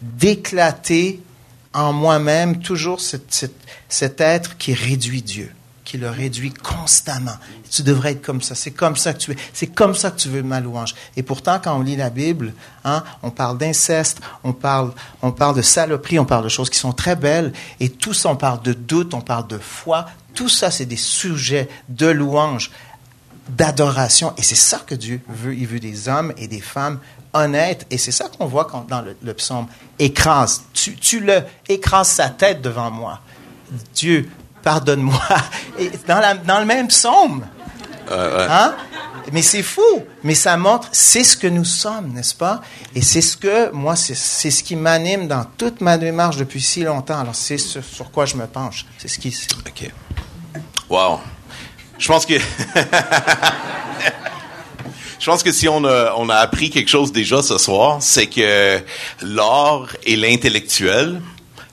d'éclater 0.00 1.20
en 1.72 1.92
moi-même 1.92 2.60
toujours 2.60 3.00
cet, 3.00 4.20
être 4.20 4.58
qui 4.58 4.74
réduit 4.74 5.22
Dieu, 5.22 5.52
le 5.98 6.10
réduit 6.10 6.52
constamment. 6.52 7.36
Tu 7.70 7.82
devrais 7.82 8.12
être 8.12 8.22
comme 8.22 8.42
ça. 8.42 8.54
C'est 8.54 8.70
comme 8.70 8.96
ça 8.96 9.12
que 9.14 9.18
tu 9.18 9.32
es. 9.32 9.36
C'est 9.52 9.66
comme 9.66 9.94
ça 9.94 10.10
que 10.10 10.18
tu 10.18 10.28
veux 10.28 10.42
ma 10.42 10.60
louange. 10.60 10.94
Et 11.16 11.22
pourtant, 11.22 11.58
quand 11.62 11.76
on 11.76 11.82
lit 11.82 11.96
la 11.96 12.10
Bible, 12.10 12.52
hein, 12.84 13.02
on 13.22 13.30
parle 13.30 13.58
d'inceste, 13.58 14.20
on 14.42 14.52
parle, 14.52 14.92
on 15.22 15.32
parle 15.32 15.56
de 15.56 15.62
saloperie, 15.62 16.18
on 16.18 16.24
parle 16.24 16.44
de 16.44 16.48
choses 16.48 16.70
qui 16.70 16.78
sont 16.78 16.92
très 16.92 17.16
belles. 17.16 17.52
Et 17.80 17.88
tout 17.88 18.14
ça, 18.14 18.28
on 18.28 18.36
parle 18.36 18.62
de 18.62 18.72
doute, 18.72 19.14
on 19.14 19.20
parle 19.20 19.46
de 19.46 19.58
foi. 19.58 20.06
Tout 20.34 20.48
ça, 20.48 20.70
c'est 20.70 20.86
des 20.86 20.96
sujets 20.96 21.68
de 21.88 22.06
louange, 22.06 22.70
d'adoration. 23.48 24.32
Et 24.36 24.42
c'est 24.42 24.54
ça 24.54 24.80
que 24.84 24.94
Dieu 24.94 25.20
veut. 25.28 25.54
Il 25.54 25.66
veut 25.66 25.80
des 25.80 26.08
hommes 26.08 26.32
et 26.36 26.48
des 26.48 26.60
femmes 26.60 26.98
honnêtes. 27.32 27.86
Et 27.90 27.98
c'est 27.98 28.12
ça 28.12 28.28
qu'on 28.28 28.46
voit 28.46 28.64
quand, 28.64 28.86
dans 28.88 29.02
le, 29.02 29.16
le 29.22 29.34
psaume. 29.34 29.66
Écrase. 29.98 30.64
Tu, 30.72 30.96
tu 30.96 31.20
le 31.20 31.42
écrases 31.68 32.08
sa 32.08 32.30
tête 32.30 32.62
devant 32.62 32.90
moi. 32.90 33.20
Dieu, 33.94 34.28
pardonne-moi. 34.64 35.20
Dans, 36.08 36.18
la- 36.20 36.34
dans 36.34 36.58
le 36.58 36.64
même 36.66 36.88
psaume. 36.88 37.44
Hein? 38.10 38.74
Mais 39.32 39.40
c'est 39.42 39.62
fou. 39.62 39.80
Mais 40.22 40.34
ça 40.34 40.56
montre, 40.56 40.88
c'est 40.92 41.24
ce 41.24 41.36
que 41.36 41.46
nous 41.46 41.64
sommes, 41.64 42.08
n'est-ce 42.12 42.34
pas? 42.34 42.60
Et 42.94 43.00
c'est 43.02 43.22
ce 43.22 43.36
que, 43.36 43.70
moi, 43.72 43.96
c'est 43.96 44.14
c'est 44.16 44.50
ce 44.50 44.62
qui 44.62 44.76
m'anime 44.76 45.26
dans 45.28 45.44
toute 45.56 45.80
ma 45.80 45.96
démarche 45.96 46.36
depuis 46.36 46.60
si 46.60 46.82
longtemps. 46.82 47.18
Alors, 47.20 47.34
c'est 47.34 47.56
ce 47.58 47.80
sur 47.80 48.10
quoi 48.10 48.26
je 48.26 48.36
me 48.36 48.46
penche. 48.46 48.84
C'est 48.98 49.08
ce 49.08 49.18
qui. 49.18 49.34
OK. 49.66 49.90
Wow. 50.90 51.20
Je 51.98 52.08
pense 52.08 52.26
que. 52.26 52.34
Je 55.20 55.30
pense 55.30 55.42
que 55.42 55.52
si 55.52 55.68
on 55.68 55.82
a, 55.86 56.12
on 56.18 56.28
a 56.28 56.36
appris 56.36 56.68
quelque 56.68 56.90
chose 56.90 57.10
déjà 57.10 57.42
ce 57.42 57.56
soir, 57.56 57.96
c'est 58.00 58.26
que 58.26 58.78
l'art 59.22 59.86
et 60.04 60.16
l'intellectuel, 60.16 61.22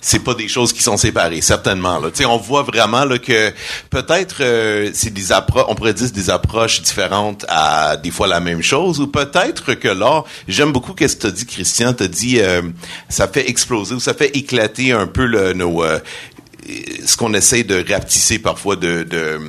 c'est 0.04 0.24
pas 0.24 0.34
des 0.34 0.48
choses 0.48 0.74
qui 0.74 0.82
sont 0.82 0.98
séparées, 0.98 1.42
certainement. 1.42 2.00
Là. 2.00 2.10
On 2.28 2.38
voit 2.38 2.64
vraiment 2.64 3.06
là, 3.06 3.20
que 3.20 3.54
peut-être 3.92 4.38
euh, 4.42 4.90
c'est 4.94 5.14
des 5.14 5.32
approches, 5.32 5.66
on 5.68 5.76
pourrait 5.76 5.94
dire 5.94 6.10
des 6.12 6.32
approches 6.32 6.82
différentes 6.82 7.46
à 7.48 7.98
des 7.98 8.10
fois 8.10 8.28
la 8.28 8.40
même 8.40 8.64
chose, 8.64 9.00
ou 9.00 9.08
peut-être 9.08 9.76
que 9.76 9.88
l'art, 9.88 10.26
j'aime 10.48 10.72
beaucoup 10.72 10.96
ce 11.00 11.16
que 11.16 11.22
tu 11.22 11.28
as 11.28 11.32
dit, 11.32 11.46
Christian, 11.46 11.94
tu 11.94 12.04
as 12.04 12.08
dit, 12.08 12.40
euh, 12.40 12.64
ça 13.10 13.28
fait 13.28 13.48
exploser 13.48 13.94
ou 13.94 14.00
ça 14.00 14.16
fait 14.16 14.36
éclater 14.36 14.92
un 14.92 15.06
peu 15.06 15.26
le, 15.26 15.54
nos, 15.54 15.84
euh, 15.84 16.00
ce 17.06 17.16
qu'on 17.16 17.34
essaie 17.36 17.64
de 17.64 17.86
rapetisser 17.88 18.40
parfois 18.40 18.76
de, 18.76 19.04
de 19.04 19.40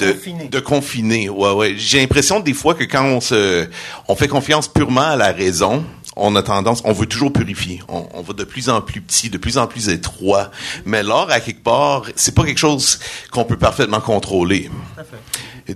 de 0.00 0.10
Confiner. 0.10 0.48
de 0.48 0.60
confiner. 0.60 1.28
Ouais, 1.28 1.52
ouais. 1.52 1.74
J'ai 1.76 2.00
l'impression 2.00 2.40
des 2.40 2.52
fois 2.54 2.74
que 2.74 2.82
quand 2.82 3.04
on 3.04 3.20
se, 3.20 3.68
on 4.08 4.16
fait 4.16 4.26
confiance 4.26 4.66
purement 4.66 5.02
à 5.02 5.16
la 5.16 5.30
raison, 5.30 5.84
on 6.16 6.36
a 6.36 6.42
tendance, 6.42 6.80
on 6.84 6.92
veut 6.92 7.06
toujours 7.06 7.32
purifier. 7.32 7.82
On, 7.88 8.06
on 8.14 8.22
va 8.22 8.32
de 8.34 8.44
plus 8.44 8.68
en 8.68 8.80
plus 8.80 9.00
petit, 9.00 9.30
de 9.30 9.38
plus 9.38 9.58
en 9.58 9.66
plus 9.66 9.88
étroit. 9.88 10.50
Mais 10.84 11.02
l'art, 11.02 11.30
à 11.30 11.40
quelque 11.40 11.62
part, 11.64 12.04
c'est 12.16 12.34
pas 12.34 12.44
quelque 12.44 12.58
chose 12.58 13.00
qu'on 13.30 13.44
peut 13.44 13.56
parfaitement 13.58 14.00
contrôler. 14.00 14.70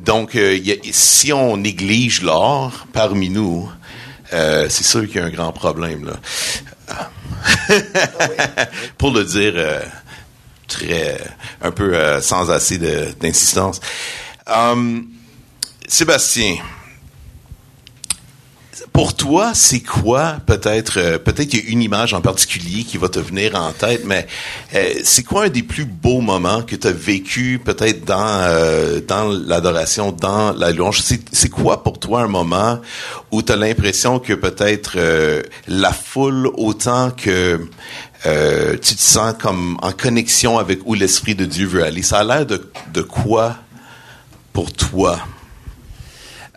Donc, 0.05 0.37
euh, 0.37 0.55
il 0.57 0.67
y 0.67 0.73
a- 0.73 0.77
si 0.93 1.33
on 1.33 1.57
néglige 1.57 2.23
l'art 2.23 2.87
parmi 2.93 3.31
nous, 3.31 3.69
euh, 4.33 4.67
c'est 4.69 4.85
sûr 4.85 5.07
qu'il 5.07 5.17
y 5.17 5.19
a 5.21 5.25
un 5.25 5.31
grand 5.31 5.53
problème 5.53 6.05
là. 6.07 6.15
Pour 8.99 9.11
le 9.13 9.25
dire 9.25 9.53
euh, 9.57 9.81
très, 10.67 11.19
un 11.63 11.71
peu 11.71 12.21
sans 12.21 12.51
assez 12.51 12.79
d'insistance. 12.79 13.81
Hum, 14.47 15.09
Sébastien, 15.87 16.57
pour 18.99 19.15
toi, 19.15 19.53
c'est 19.55 19.79
quoi 19.79 20.39
peut-être 20.45 20.99
euh, 20.99 21.19
peut-être 21.19 21.51
qu'il 21.51 21.65
y 21.65 21.69
a 21.69 21.71
une 21.71 21.83
image 21.83 22.15
en 22.15 22.21
particulier 22.21 22.83
qui 22.83 22.97
va 22.97 23.09
te 23.09 23.21
venir 23.21 23.55
en 23.55 23.71
tête, 23.71 24.03
mais 24.05 24.27
euh, 24.75 24.93
c'est 25.05 25.23
quoi 25.23 25.45
un 25.45 25.49
des 25.51 25.63
plus 25.63 25.85
beaux 25.85 26.21
moments 26.21 26.63
que 26.63 26.75
tu 26.75 26.85
as 26.89 26.91
vécu 26.91 27.61
peut-être 27.65 28.05
dans 28.05 28.27
euh, 28.27 29.01
dans 29.07 29.29
l'adoration, 29.47 30.11
dans 30.11 30.51
la 30.51 30.73
louange? 30.73 31.01
C'est 31.31 31.49
quoi 31.49 31.85
pour 31.85 32.01
toi 32.01 32.23
un 32.23 32.27
moment 32.27 32.81
où 33.31 33.41
tu 33.41 33.53
as 33.53 33.57
l'impression 33.57 34.19
que 34.19 34.33
peut-être 34.33 34.99
la 35.69 35.93
foule 35.93 36.51
autant 36.55 37.13
que 37.13 37.69
tu 38.25 38.97
te 38.97 39.01
sens 39.01 39.33
comme 39.39 39.79
en 39.81 39.93
connexion 39.93 40.59
avec 40.59 40.81
où 40.87 40.95
l'esprit 40.95 41.37
de 41.37 41.45
Dieu 41.45 41.69
veut 41.69 41.85
aller? 41.85 42.03
Ça 42.03 42.19
a 42.19 42.25
l'air 42.25 42.47
de 42.47 43.03
quoi 43.03 43.59
pour 44.53 44.73
toi? 44.73 45.21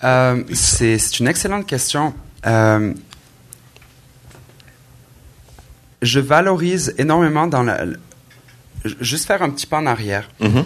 C'est 0.01 1.19
une 1.19 1.27
excellente 1.27 1.67
question. 1.67 2.15
Euh, 2.45 2.93
je 6.01 6.19
valorise 6.19 6.93
énormément 6.97 7.47
dans 7.47 7.63
la. 7.63 7.85
Juste 8.99 9.27
faire 9.27 9.43
un 9.43 9.49
petit 9.51 9.67
pas 9.67 9.77
en 9.77 9.85
arrière. 9.85 10.29
Mhm. 10.39 10.65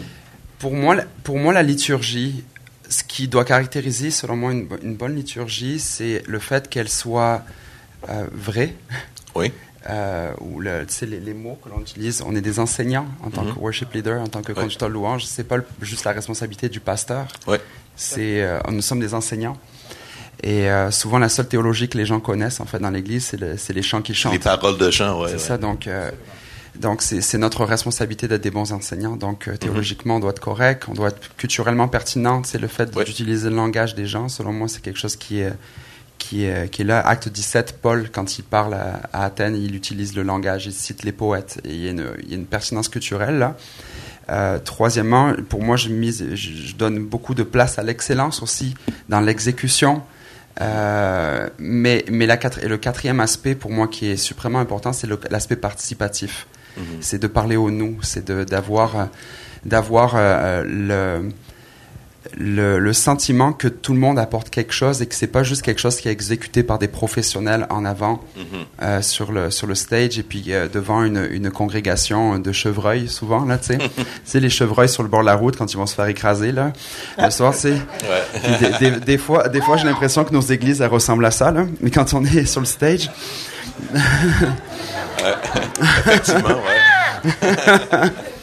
Pour 0.59 0.73
moi, 0.73 0.95
la- 0.95 1.05
pour 1.23 1.37
moi, 1.37 1.51
la 1.53 1.63
liturgie, 1.63 2.43
ce 2.87 3.03
qui 3.03 3.27
doit 3.27 3.43
caractériser, 3.43 4.09
selon 4.11 4.37
moi, 4.37 4.53
une, 4.53 4.65
bo- 4.67 4.77
une 4.81 4.95
bonne 4.95 5.15
liturgie, 5.15 5.79
c'est 5.79 6.23
le 6.25 6.39
fait 6.39 6.69
qu'elle 6.69 6.87
soit 6.89 7.43
euh, 8.09 8.25
vraie. 8.33 8.73
Oui. 9.35 9.51
Euh, 9.87 10.33
ou 10.41 10.59
le, 10.61 10.83
les, 11.03 11.19
les 11.19 11.33
mots 11.35 11.59
que 11.63 11.69
l'on 11.69 11.79
utilise, 11.79 12.23
on 12.25 12.35
est 12.35 12.41
des 12.41 12.57
enseignants 12.57 13.05
en 13.21 13.29
tant 13.29 13.43
Mhm. 13.43 13.53
que 13.53 13.59
worship 13.59 13.93
leader, 13.93 14.19
en 14.19 14.25
tant 14.25 14.41
que 14.41 14.51
Ouais. 14.51 14.61
conducteur 14.61 14.89
de 14.89 14.93
louange. 14.95 15.25
C'est 15.25 15.43
pas 15.43 15.57
le- 15.57 15.65
juste 15.83 16.05
la 16.05 16.11
responsabilité 16.11 16.69
du 16.69 16.79
pasteur. 16.79 17.27
Ouais. 17.45 17.61
C'est, 17.95 18.41
euh, 18.41 18.59
nous 18.71 18.81
sommes 18.81 18.99
des 18.99 19.13
enseignants. 19.13 19.55
Et 20.43 20.69
euh, 20.69 20.91
souvent, 20.91 21.17
la 21.17 21.29
seule 21.29 21.47
théologie 21.47 21.87
que 21.89 21.97
les 21.97 22.05
gens 22.05 22.19
connaissent, 22.19 22.59
en 22.59 22.65
fait, 22.65 22.79
dans 22.79 22.89
l'Église, 22.91 23.25
c'est, 23.25 23.37
le- 23.39 23.57
c'est 23.57 23.73
les 23.73 23.81
chants 23.81 24.01
qu'ils 24.01 24.15
chantent. 24.15 24.33
Les 24.33 24.39
paroles 24.39 24.77
de 24.77 24.91
chant, 24.91 25.19
ouais. 25.21 25.27
c'est 25.29 25.33
ouais. 25.35 25.39
ça, 25.39 25.57
donc, 25.57 25.87
euh, 25.87 26.11
donc 26.79 27.01
c'est, 27.01 27.21
c'est 27.21 27.37
notre 27.37 27.63
responsabilité 27.65 28.27
d'être 28.27 28.41
des 28.43 28.51
bons 28.51 28.71
enseignants. 28.73 29.15
Donc, 29.15 29.47
euh, 29.47 29.55
théologiquement, 29.57 30.17
on 30.17 30.19
doit 30.19 30.31
être 30.31 30.39
correct, 30.41 30.85
on 30.89 30.93
doit 30.93 31.07
être 31.09 31.35
culturellement 31.37 31.87
pertinent. 31.87 32.43
C'est 32.43 32.57
le 32.59 32.67
fait 32.67 32.95
Ouais. 32.95 33.05
d'utiliser 33.05 33.49
le 33.49 33.55
langage 33.55 33.95
des 33.95 34.05
gens. 34.05 34.29
Selon 34.29 34.51
moi, 34.53 34.67
c'est 34.67 34.81
quelque 34.81 34.99
chose 34.99 35.15
qui 35.15 35.39
est, 35.39 35.53
qui 36.17 36.43
est, 36.45 36.69
qui 36.69 36.81
est 36.81 36.85
là. 36.85 36.99
Acte 36.99 37.29
17, 37.29 37.79
Paul, 37.81 38.09
quand 38.11 38.37
il 38.37 38.43
parle 38.43 38.73
à, 38.73 39.01
à 39.13 39.25
Athènes, 39.25 39.55
il 39.55 39.73
utilise 39.75 40.15
le 40.15 40.23
langage, 40.23 40.65
il 40.65 40.73
cite 40.73 41.03
les 41.03 41.11
poètes. 41.13 41.59
Et 41.63 41.69
il 41.73 41.81
y 41.81 41.87
a 41.87 41.91
une, 41.91 42.05
il 42.23 42.29
y 42.29 42.33
a 42.33 42.35
une 42.35 42.45
pertinence 42.45 42.89
culturelle 42.89 43.37
là. 43.39 43.55
Euh, 44.29 44.57
troisièmement, 44.57 45.33
pour 45.49 45.61
moi, 45.63 45.77
je, 45.77 45.89
mise, 45.89 46.25
je, 46.33 46.49
je 46.51 46.75
donne 46.75 46.99
beaucoup 47.05 47.35
de 47.35 47.43
place 47.43 47.77
à 47.79 47.83
l'excellence 47.83 48.41
aussi 48.41 48.73
dans 49.07 49.21
l'exécution. 49.21 50.01
Euh, 50.61 51.49
mais 51.59 52.05
mais 52.09 52.25
la 52.25 52.37
et 52.63 52.67
le 52.67 52.77
quatrième 52.77 53.19
aspect 53.19 53.55
pour 53.55 53.71
moi 53.71 53.87
qui 53.87 54.07
est 54.11 54.15
suprêmement 54.17 54.59
important, 54.59 54.93
c'est 54.93 55.07
l'aspect 55.29 55.57
participatif. 55.57 56.47
C'est 56.99 57.19
de 57.19 57.27
parler 57.27 57.55
au 57.55 57.71
nous, 57.71 57.99
c'est 58.01 58.25
de- 58.25 58.43
d'avoir 58.43 59.07
d'avoir 59.63 60.15
euh, 60.15 60.63
le 60.65 61.29
le, 62.37 62.79
le, 62.79 62.93
sentiment 62.93 63.53
que 63.53 63.67
tout 63.67 63.93
le 63.93 63.99
monde 63.99 64.19
apporte 64.19 64.49
quelque 64.49 64.73
chose 64.73 65.01
et 65.01 65.05
que 65.05 65.15
c'est 65.15 65.27
pas 65.27 65.43
juste 65.43 65.61
quelque 65.61 65.79
chose 65.79 65.97
qui 65.97 66.09
est 66.09 66.11
exécuté 66.11 66.63
par 66.63 66.79
des 66.79 66.87
professionnels 66.87 67.65
en 67.69 67.85
avant 67.85 68.15
mm 68.35 68.41
-hmm. 68.41 68.65
euh, 68.81 69.01
sur 69.01 69.31
le 69.31 69.51
sur 69.51 69.67
le 69.67 69.75
stage 69.75 70.19
et 70.19 70.23
puis 70.23 70.43
euh, 70.49 70.67
devant 70.67 71.03
une, 71.03 71.27
une, 71.31 71.49
congrégation 71.51 72.39
de 72.39 72.51
chevreuils 72.51 73.07
souvent 73.07 73.45
là 73.45 73.57
tu 73.57 73.67
sais. 73.67 73.77
C'est 74.25 74.39
les 74.41 74.49
chevreuils 74.49 74.89
sur 74.89 75.03
le 75.03 75.09
bord 75.09 75.21
de 75.21 75.27
la 75.27 75.35
route 75.35 75.55
quand 75.57 75.71
ils 75.73 75.77
vont 75.77 75.85
se 75.85 75.95
faire 75.95 76.07
écraser 76.07 76.51
là 76.51 76.73
le 77.17 77.29
soir 77.29 77.53
c'est 77.53 77.77
ouais. 78.09 78.59
des, 78.59 78.71
des, 78.91 78.99
des, 79.11 79.17
fois 79.17 79.47
des 79.49 79.61
fois 79.61 79.77
j'ai 79.77 79.87
l'impression 79.91 80.23
que 80.25 80.33
nos 80.33 80.41
églises 80.55 80.81
elles 80.81 80.95
ressemblent 80.99 81.25
à 81.25 81.31
ça 81.31 81.51
là. 81.51 81.65
Mais 81.81 81.91
quand 81.91 82.13
on 82.13 82.23
est 82.25 82.45
sur 82.45 82.61
le 82.61 82.67
stage 82.77 83.09
effectivement 86.05 86.57
ouais 86.65 86.81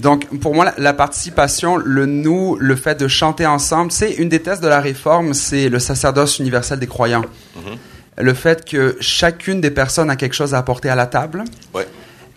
donc, 0.00 0.26
pour 0.40 0.54
moi, 0.54 0.64
la, 0.66 0.74
la, 0.78 0.92
participation, 0.92 1.76
le 1.76 2.06
nous, 2.06 2.56
le 2.58 2.76
fait 2.76 2.98
de 2.98 3.08
chanter 3.08 3.46
ensemble, 3.46 3.90
c'est 3.92 4.12
une 4.12 4.28
des 4.28 4.40
thèses 4.40 4.60
de 4.60 4.68
la 4.68 4.80
réforme, 4.80 5.34
c'est 5.34 5.68
le 5.68 5.78
sacerdoce 5.78 6.38
universel 6.38 6.78
des 6.78 6.86
croyants. 6.86 7.24
Mm 7.56 7.60
-hmm. 7.60 8.22
Le 8.22 8.34
fait 8.34 8.64
que 8.64 8.96
chacune 9.00 9.60
des 9.60 9.70
personnes 9.70 10.10
a 10.10 10.16
quelque 10.16 10.34
chose 10.34 10.52
à 10.54 10.58
apporter 10.58 10.88
à 10.90 10.94
la 10.94 11.06
table. 11.06 11.44
Ouais. 11.74 11.86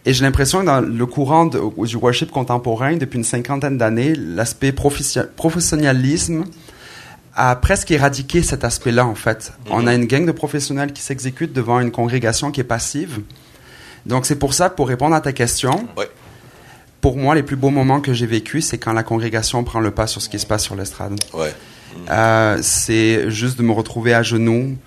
Et 0.06 0.14
j'ai 0.14 0.24
l'impression 0.24 0.62
que 0.62 0.66
dans 0.66 0.82
le 0.82 1.06
courant 1.06 1.46
de, 1.46 1.60
du 1.86 1.98
worship 1.98 2.32
contemporain, 2.32 2.96
depuis 2.98 3.18
une 3.18 3.30
cinquantaine 3.36 3.78
d'années, 3.78 4.14
l'aspect 4.16 4.74
professionnalisme 5.44 6.44
a 7.36 7.56
presque 7.56 7.90
éradiqué 7.92 8.44
cet 8.44 8.64
aspect-là, 8.64 9.06
en 9.06 9.16
fait. 9.26 9.42
Mm 9.42 9.54
-hmm. 9.54 9.76
On 9.78 9.88
a 9.88 9.94
une 10.00 10.08
gang 10.12 10.26
de 10.32 10.36
professionnels 10.44 10.92
qui 10.96 11.04
s'exécutent 11.10 11.56
devant 11.62 11.80
une 11.86 11.92
congrégation 12.00 12.48
qui 12.54 12.60
est 12.62 12.72
passive. 12.78 13.14
Donc, 14.12 14.22
c'est 14.28 14.40
pour 14.44 14.54
ça, 14.58 14.66
pour 14.78 14.88
répondre 14.94 15.16
à 15.20 15.22
ta 15.28 15.34
question, 15.44 15.76
ouais 15.98 16.10
pour 17.04 17.18
moi, 17.18 17.36
les 17.36 17.44
plus 17.44 17.58
beaux 17.58 17.70
moments 17.70 18.00
que 18.00 18.14
j'ai 18.14 18.26
vécu, 18.26 18.62
c'est 18.62 18.78
quand 18.78 18.94
la 18.94 19.04
congrégation 19.04 19.62
prend 19.66 19.82
le 19.82 19.92
pas 19.92 20.08
sur 20.08 20.22
ce 20.22 20.30
qui 20.30 20.40
se 20.40 20.46
passe 20.46 20.64
sur 20.64 20.74
l'estrade. 20.74 21.20
Ouais. 21.34 21.54
Euh, 22.10 22.58
c'est 22.62 23.30
juste 23.30 23.58
de 23.58 23.64
me 23.64 23.74
retrouver 23.74 24.14
à 24.14 24.24
genoux 24.24 24.78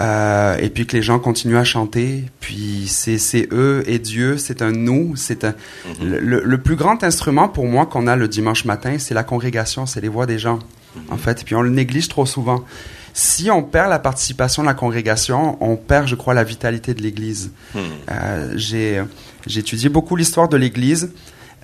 euh, 0.00 0.56
et 0.56 0.70
puis 0.70 0.86
que 0.86 0.96
les 0.96 1.02
gens 1.02 1.18
continuent 1.18 1.58
à 1.58 1.64
chanter. 1.64 2.24
Puis 2.40 2.86
c'est 2.88 3.48
eux 3.52 3.84
et 3.86 3.98
Dieu, 3.98 4.38
c'est 4.38 4.62
un 4.62 4.72
nous. 4.72 5.14
C'est 5.16 5.44
un, 5.44 5.50
mm 5.50 5.92
-hmm. 5.92 6.18
le, 6.30 6.42
le, 6.42 6.58
plus 6.58 6.76
grand 6.76 7.04
instrument 7.04 7.48
pour 7.50 7.66
moi 7.66 7.84
qu'on 7.84 8.06
a 8.06 8.16
le 8.16 8.28
dimanche 8.28 8.64
matin, 8.64 8.92
c'est 8.98 9.14
la 9.14 9.24
congrégation, 9.32 9.84
c'est 9.84 10.00
les 10.00 10.12
voix 10.16 10.24
des 10.32 10.38
gens, 10.38 10.58
mm 10.58 11.00
-hmm. 11.00 11.14
en 11.14 11.18
fait. 11.24 11.36
Et 11.42 11.44
puis 11.44 11.54
on 11.60 11.64
le 11.68 11.74
néglige 11.82 12.08
trop 12.08 12.26
souvent. 12.36 12.60
Si 13.12 13.44
on 13.58 13.62
perd 13.74 13.88
la 13.90 14.02
participation 14.08 14.60
de 14.64 14.68
la 14.72 14.78
congrégation, 14.82 15.40
on 15.70 15.76
perd, 15.90 16.04
je 16.12 16.16
crois, 16.22 16.34
la 16.42 16.46
vitalité 16.54 16.90
de 16.98 17.02
l'Église. 17.06 17.44
Mm 17.74 17.78
-hmm. 17.78 17.82
euh, 18.14 19.02
j'ai 19.52 19.60
étudié 19.64 19.88
beaucoup 19.96 20.16
l'histoire 20.20 20.48
de 20.54 20.58
l'Église 20.64 21.04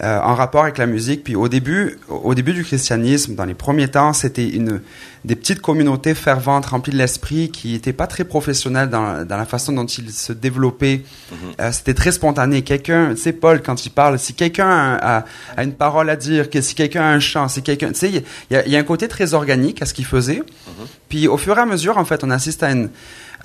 euh, 0.03 0.21
en 0.21 0.35
rapport 0.35 0.63
avec 0.63 0.79
la 0.79 0.87
musique. 0.87 1.25
Puis 1.25 1.35
au 1.35 1.49
début, 1.49 1.99
au 2.09 2.35
début 2.35 2.53
du 2.53 2.65
christianisme, 2.65 3.35
dans 3.35 3.45
les 3.45 3.55
premiers 3.55 3.89
temps, 3.89 4.13
c'était 4.13 4.49
une 4.49 4.81
des 5.25 5.35
petites 5.35 5.61
communautés 5.61 6.15
ferventes, 6.15 6.67
remplies 6.67 6.93
de 6.93 6.99
l'esprit, 6.99 7.51
qui 7.51 7.73
n'étaient 7.73 7.93
pas 7.93 8.07
très 8.07 8.25
professionnelles 8.25 8.89
dans, 8.89 9.27
dans, 9.27 9.37
la 9.37 9.45
façon 9.45 9.73
dont 9.73 9.87
ils 9.87 10.13
se 10.13 10.33
développaient. 10.33 10.99
Mm 10.99 11.35
-hmm. 11.35 11.63
euh, 11.63 11.73
c'était 11.73 11.95
très 11.95 12.13
spontané. 12.13 12.63
Quelqu'un, 12.63 13.15
tu 13.15 13.23
sais, 13.23 13.33
Paul, 13.33 13.61
quand 13.61 13.85
il 13.87 13.91
parle, 13.91 14.19
si 14.19 14.35
quelqu'un 14.35 14.71
a, 14.71 15.25
a, 15.57 15.65
une 15.65 15.73
parole 15.75 16.09
à 16.11 16.17
dire, 16.17 16.49
que 16.51 16.61
si 16.61 16.75
quelqu'un 16.75 17.03
a 17.03 17.13
un 17.19 17.21
chant, 17.21 17.49
si 17.49 17.63
quelqu'un, 17.63 17.89
tu 17.89 17.99
sais, 17.99 18.11
il 18.11 18.57
y, 18.57 18.71
y, 18.71 18.77
a 18.77 18.79
un 18.79 18.85
côté 18.85 19.09
très 19.09 19.35
organique 19.35 19.83
à 19.83 19.87
ce 19.87 19.95
qu'il 19.95 20.07
faisait. 20.07 20.41
Mm 20.41 20.71
-hmm. 20.71 20.87
Puis 21.09 21.29
au 21.29 21.37
fur 21.37 21.55
et 21.59 21.61
à 21.61 21.67
mesure, 21.67 21.97
en 21.99 22.05
fait, 22.05 22.21
on 22.25 22.31
assiste 22.31 22.63
à 22.63 22.71
une, 22.71 22.89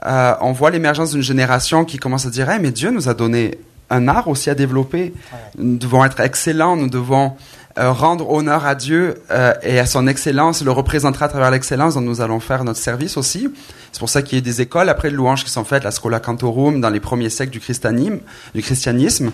euh, 0.05 0.33
on 0.41 0.51
voit 0.51 0.71
l'émergence 0.71 1.11
d'une 1.11 1.21
génération 1.21 1.85
qui 1.85 1.97
commence 1.97 2.25
à 2.25 2.29
dire, 2.29 2.49
hey, 2.49 2.59
mais 2.59 2.71
Dieu 2.71 2.91
nous 2.91 3.07
a 3.09 3.13
donné 3.13 3.57
un 3.93 4.07
art 4.07 4.27
aussi 4.27 4.49
à 4.49 4.55
développer. 4.55 5.13
Nous 5.57 5.77
devons 5.77 6.03
être 6.03 6.19
excellents, 6.19 6.75
nous 6.75 6.89
devons 6.89 7.33
euh, 7.77 7.91
rendre 7.91 8.29
honneur 8.29 8.65
à 8.65 8.75
Dieu 8.75 9.15
euh, 9.31 9.53
et 9.63 9.79
à 9.79 9.85
son 9.85 10.07
excellence, 10.07 10.63
le 10.63 10.71
représenter 10.71 11.23
à 11.23 11.27
travers 11.27 11.49
l'excellence 11.49 11.95
dont 11.95 12.01
nous 12.01 12.21
allons 12.21 12.39
faire 12.39 12.63
notre 12.63 12.79
service 12.79 13.17
aussi. 13.17 13.49
C'est 13.91 13.99
pour 13.99 14.09
ça 14.09 14.21
qu'il 14.21 14.37
y 14.37 14.41
a 14.41 14.43
des 14.43 14.61
écoles 14.61 14.89
après 14.89 15.09
de 15.09 15.15
louanges 15.15 15.43
qui 15.43 15.49
sont 15.49 15.63
faites, 15.63 15.83
la 15.83 15.91
Scola 15.91 16.19
Cantorum, 16.19 16.81
dans 16.81 16.89
les 16.89 16.99
premiers 16.99 17.29
siècles 17.29 17.51
du 17.51 17.59
christianisme. 17.59 18.19
Du 18.53 18.61
christianisme. 18.61 19.31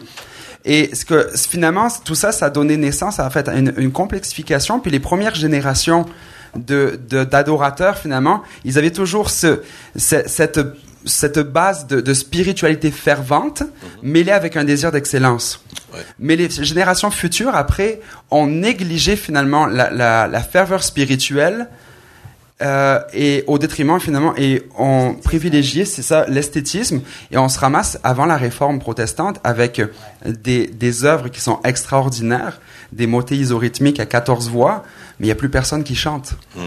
Et 0.64 0.94
ce 0.94 1.06
que 1.06 1.30
finalement, 1.36 1.88
tout 2.04 2.16
ça, 2.16 2.32
ça 2.32 2.46
a 2.46 2.50
donné 2.50 2.78
naissance 2.78 3.20
à, 3.20 3.26
en 3.26 3.30
fait, 3.30 3.48
à 3.48 3.56
une, 3.56 3.74
une 3.78 3.92
complexification. 3.92 4.80
Puis 4.80 4.92
les 4.92 5.00
premières 5.00 5.36
générations 5.36 6.06
de 6.56 7.00
d'adorateurs, 7.10 7.98
finalement, 7.98 8.42
ils 8.66 8.78
avaient 8.78 8.92
toujours 8.92 9.30
ce, 9.30 9.62
ce 9.96 10.24
cette 10.28 10.60
cette 11.06 11.40
base 11.40 11.88
de, 11.88 12.02
de 12.02 12.14
spiritualité 12.14 12.92
fervente, 12.92 13.62
mm 13.62 13.66
-hmm. 13.66 14.12
mêlée 14.14 14.32
avec 14.32 14.58
un 14.58 14.64
désir 14.64 14.92
d'excellence. 14.92 15.64
Ouais. 15.94 16.00
Mais 16.20 16.36
les 16.36 16.50
générations 16.50 17.12
futures, 17.12 17.56
après, 17.56 18.02
ont 18.32 18.48
négligé 18.48 19.16
finalement 19.16 19.66
la, 19.66 19.90
la, 19.92 20.28
la 20.28 20.42
ferveur 20.42 20.84
spirituelle 20.84 21.68
euh, 22.62 23.00
et 23.14 23.46
au 23.48 23.58
détriment 23.58 24.00
finalement, 24.02 24.34
et 24.36 24.64
ont 24.78 25.16
privilégié, 25.24 25.86
c'est 25.86 26.02
ça, 26.02 26.26
l'esthétisme, 26.28 27.00
et 27.32 27.38
on 27.38 27.48
se 27.48 27.58
ramasse 27.58 27.98
avant 28.04 28.26
la 28.26 28.36
réforme 28.36 28.80
protestante 28.80 29.40
avec 29.46 29.82
des, 30.26 30.68
des 30.68 31.06
œuvres 31.06 31.30
qui 31.30 31.40
sont 31.40 31.60
extraordinaires, 31.64 32.60
des 32.92 33.08
motets 33.08 33.38
isorhythmiques 33.38 34.02
à 34.02 34.06
14 34.06 34.50
voix, 34.50 34.84
mais 35.20 35.28
il 35.28 35.30
n'y 35.30 35.32
a 35.32 35.36
plus 35.36 35.50
personne 35.50 35.86
qui 35.86 35.96
chante. 35.96 36.34
Mm. 36.56 36.62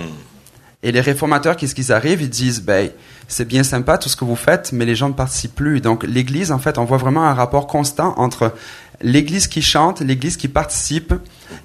Et 0.83 0.93
les 0.93 1.01
réformateurs, 1.03 1.57
qu'est-ce 1.57 1.74
qu'ils 1.74 1.93
arrivent? 1.93 2.22
Ils 2.22 2.30
disent, 2.30 2.62
ben, 2.62 2.91
c'est 3.33 3.49
bien 3.57 3.64
sympa 3.74 3.93
tout 3.99 4.11
ce 4.12 4.16
que 4.20 4.26
vous 4.30 4.41
faites, 4.49 4.66
mais 4.76 4.85
les 4.85 4.97
gens 5.01 5.09
ne 5.09 5.14
participent 5.24 5.55
plus. 5.64 5.80
Donc 5.80 5.99
l'Église, 6.16 6.51
en 6.53 6.59
fait, 6.64 6.76
on 6.78 6.85
voit 6.85 6.99
vraiment 6.99 7.24
un 7.24 7.35
rapport 7.43 7.66
constant 7.66 8.11
entre 8.18 8.53
l'Église 9.01 9.47
qui 9.49 9.62
chante, 9.62 9.97
l'Église 10.11 10.37
qui 10.37 10.49
participe 10.49 11.12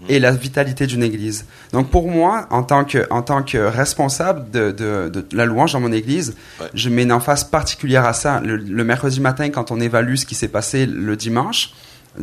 et 0.09 0.17
la 0.19 0.31
vitalité 0.31 0.87
d'une 0.87 1.03
Église. 1.03 1.45
Donc 1.73 1.85
pour 1.91 2.05
moi, 2.09 2.47
en 2.49 2.63
tant 2.63 2.83
que, 2.91 3.05
en 3.09 3.21
tant 3.21 3.43
que 3.43 3.57
responsable 3.57 4.49
de, 4.49 4.71
de, 4.71 5.09
de 5.13 5.37
la 5.39 5.45
louange 5.45 5.73
dans 5.73 5.81
mon 5.81 5.91
Église, 5.91 6.35
ouais. 6.61 6.67
je 6.73 6.89
mets 6.89 7.03
une 7.03 7.11
emphase 7.11 7.43
particulière 7.43 8.05
à 8.05 8.13
ça. 8.13 8.39
Le, 8.39 8.55
le 8.55 8.83
mercredi 8.83 9.19
matin, 9.19 9.49
quand 9.49 9.69
on 9.69 9.79
évalue 9.79 10.15
ce 10.15 10.25
qui 10.25 10.35
s'est 10.35 10.47
passé 10.59 10.85
le 10.85 11.15
dimanche, 11.15 11.73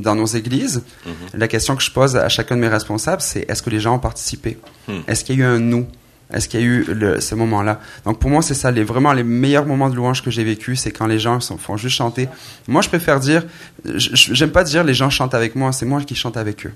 dans 0.08 0.16
nos 0.16 0.26
églises, 0.40 0.78
mm 0.78 1.10
-hmm. 1.10 1.38
la 1.42 1.48
question 1.54 1.76
que 1.76 1.82
je 1.88 1.92
pose 1.98 2.16
à 2.16 2.28
chacun 2.28 2.56
de 2.56 2.60
mes 2.60 2.72
responsables, 2.78 3.22
c'est 3.22 3.42
est-ce 3.48 3.62
que 3.62 3.70
les 3.70 3.80
gens 3.84 3.94
ont 3.94 4.04
participé? 4.10 4.58
Mm. 4.88 4.92
Est-ce 5.06 5.20
qu'il 5.24 5.38
y 5.38 5.42
a 5.42 5.44
eu 5.44 5.48
un 5.56 5.60
nous? 5.60 5.86
Est-ce 6.32 6.48
qu'il 6.48 6.60
y 6.60 6.62
a 6.62 6.66
eu 6.66 6.84
le, 6.84 7.20
ce 7.20 7.34
moment-là? 7.34 7.80
Donc 8.04 8.18
pour 8.18 8.30
moi, 8.30 8.42
c'est 8.42 8.54
ça, 8.54 8.70
les, 8.70 8.82
vraiment 8.82 9.12
les 9.12 9.22
meilleurs 9.24 9.66
moments 9.66 9.90
de 9.90 9.96
louange 9.96 10.22
que 10.22 10.30
j'ai 10.30 10.44
vécu, 10.44 10.76
c'est 10.76 10.90
quand 10.90 11.06
les 11.06 11.18
gens 11.18 11.40
sont, 11.40 11.58
font 11.58 11.76
juste 11.76 11.96
chanter. 11.96 12.28
Moi, 12.66 12.82
je 12.82 12.88
préfère 12.88 13.20
dire, 13.20 13.44
j'aime 13.84 14.50
pas 14.50 14.64
dire 14.64 14.84
les 14.84 14.94
gens 14.94 15.10
chantent 15.10 15.34
avec 15.34 15.54
moi, 15.54 15.72
c'est 15.72 15.86
moi 15.86 16.00
qui 16.02 16.14
chante 16.14 16.36
avec 16.36 16.66
eux. 16.66 16.72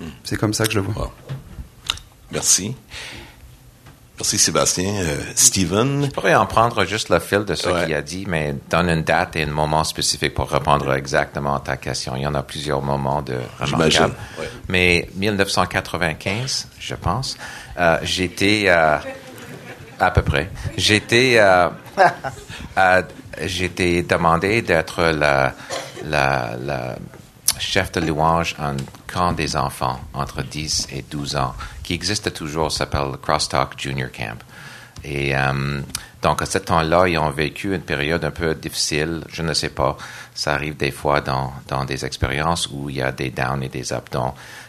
Mm. 0.00 0.04
C'est 0.24 0.36
comme 0.36 0.54
ça 0.54 0.66
que 0.66 0.72
je 0.72 0.78
le 0.80 0.84
vois. 0.84 1.04
Wow. 1.04 1.12
Merci. 2.32 2.74
Merci 4.20 4.36
Sébastien. 4.36 4.96
Euh, 4.96 5.16
Steven? 5.34 6.04
Je 6.04 6.10
pourrais 6.10 6.34
en 6.34 6.44
prendre 6.44 6.84
juste 6.84 7.08
le 7.08 7.20
fil 7.20 7.46
de 7.46 7.54
ce 7.54 7.70
ouais. 7.70 7.86
qu'il 7.86 7.94
a 7.94 8.02
dit, 8.02 8.26
mais 8.28 8.54
donne 8.68 8.90
une 8.90 9.02
date 9.02 9.36
et 9.36 9.44
un 9.44 9.46
moment 9.46 9.82
spécifique 9.82 10.34
pour 10.34 10.50
répondre 10.50 10.92
exactement 10.92 11.56
à 11.56 11.60
ta 11.60 11.78
question. 11.78 12.16
Il 12.16 12.22
y 12.24 12.26
en 12.26 12.34
a 12.34 12.42
plusieurs 12.42 12.82
moments 12.82 13.22
de 13.22 13.38
remarquables. 13.58 14.14
Ouais. 14.38 14.50
Mais 14.68 15.08
1995, 15.14 16.68
je 16.78 16.94
pense, 16.96 17.38
euh, 17.78 17.96
j'étais 18.02 18.64
euh, 18.66 18.98
à 19.98 20.10
peu 20.10 20.20
près. 20.20 20.50
J'étais 20.76 21.36
euh, 21.38 21.70
j'étais 23.40 24.02
demandé 24.02 24.60
d'être 24.60 25.02
la, 25.02 25.54
la, 26.04 26.56
la 26.62 26.96
chef 27.60 27.92
de 27.92 28.00
louange 28.00 28.56
en 28.58 28.76
camp 29.06 29.32
des 29.32 29.56
enfants 29.56 30.00
entre 30.14 30.42
10 30.42 30.88
et 30.92 31.02
12 31.02 31.36
ans, 31.36 31.54
qui 31.82 31.94
existe 31.94 32.32
toujours, 32.32 32.72
s'appelle 32.72 33.12
Crosstalk 33.22 33.78
Junior 33.78 34.10
Camp. 34.10 34.38
Et 35.04 35.36
euh, 35.36 35.80
donc, 36.22 36.42
à 36.42 36.46
ce 36.46 36.58
temps-là, 36.58 37.08
ils 37.08 37.18
ont 37.18 37.30
vécu 37.30 37.74
une 37.74 37.82
période 37.82 38.24
un 38.24 38.30
peu 38.30 38.54
difficile. 38.54 39.22
Je 39.28 39.42
ne 39.42 39.54
sais 39.54 39.70
pas. 39.70 39.96
Ça 40.34 40.54
arrive 40.54 40.76
des 40.76 40.90
fois 40.90 41.20
dans, 41.20 41.52
dans 41.68 41.84
des 41.84 42.04
expériences 42.04 42.68
où 42.70 42.90
il 42.90 42.96
y 42.96 43.02
a 43.02 43.12
des 43.12 43.30
downs 43.30 43.62
et 43.62 43.68
des 43.68 43.92
ups. 43.92 44.10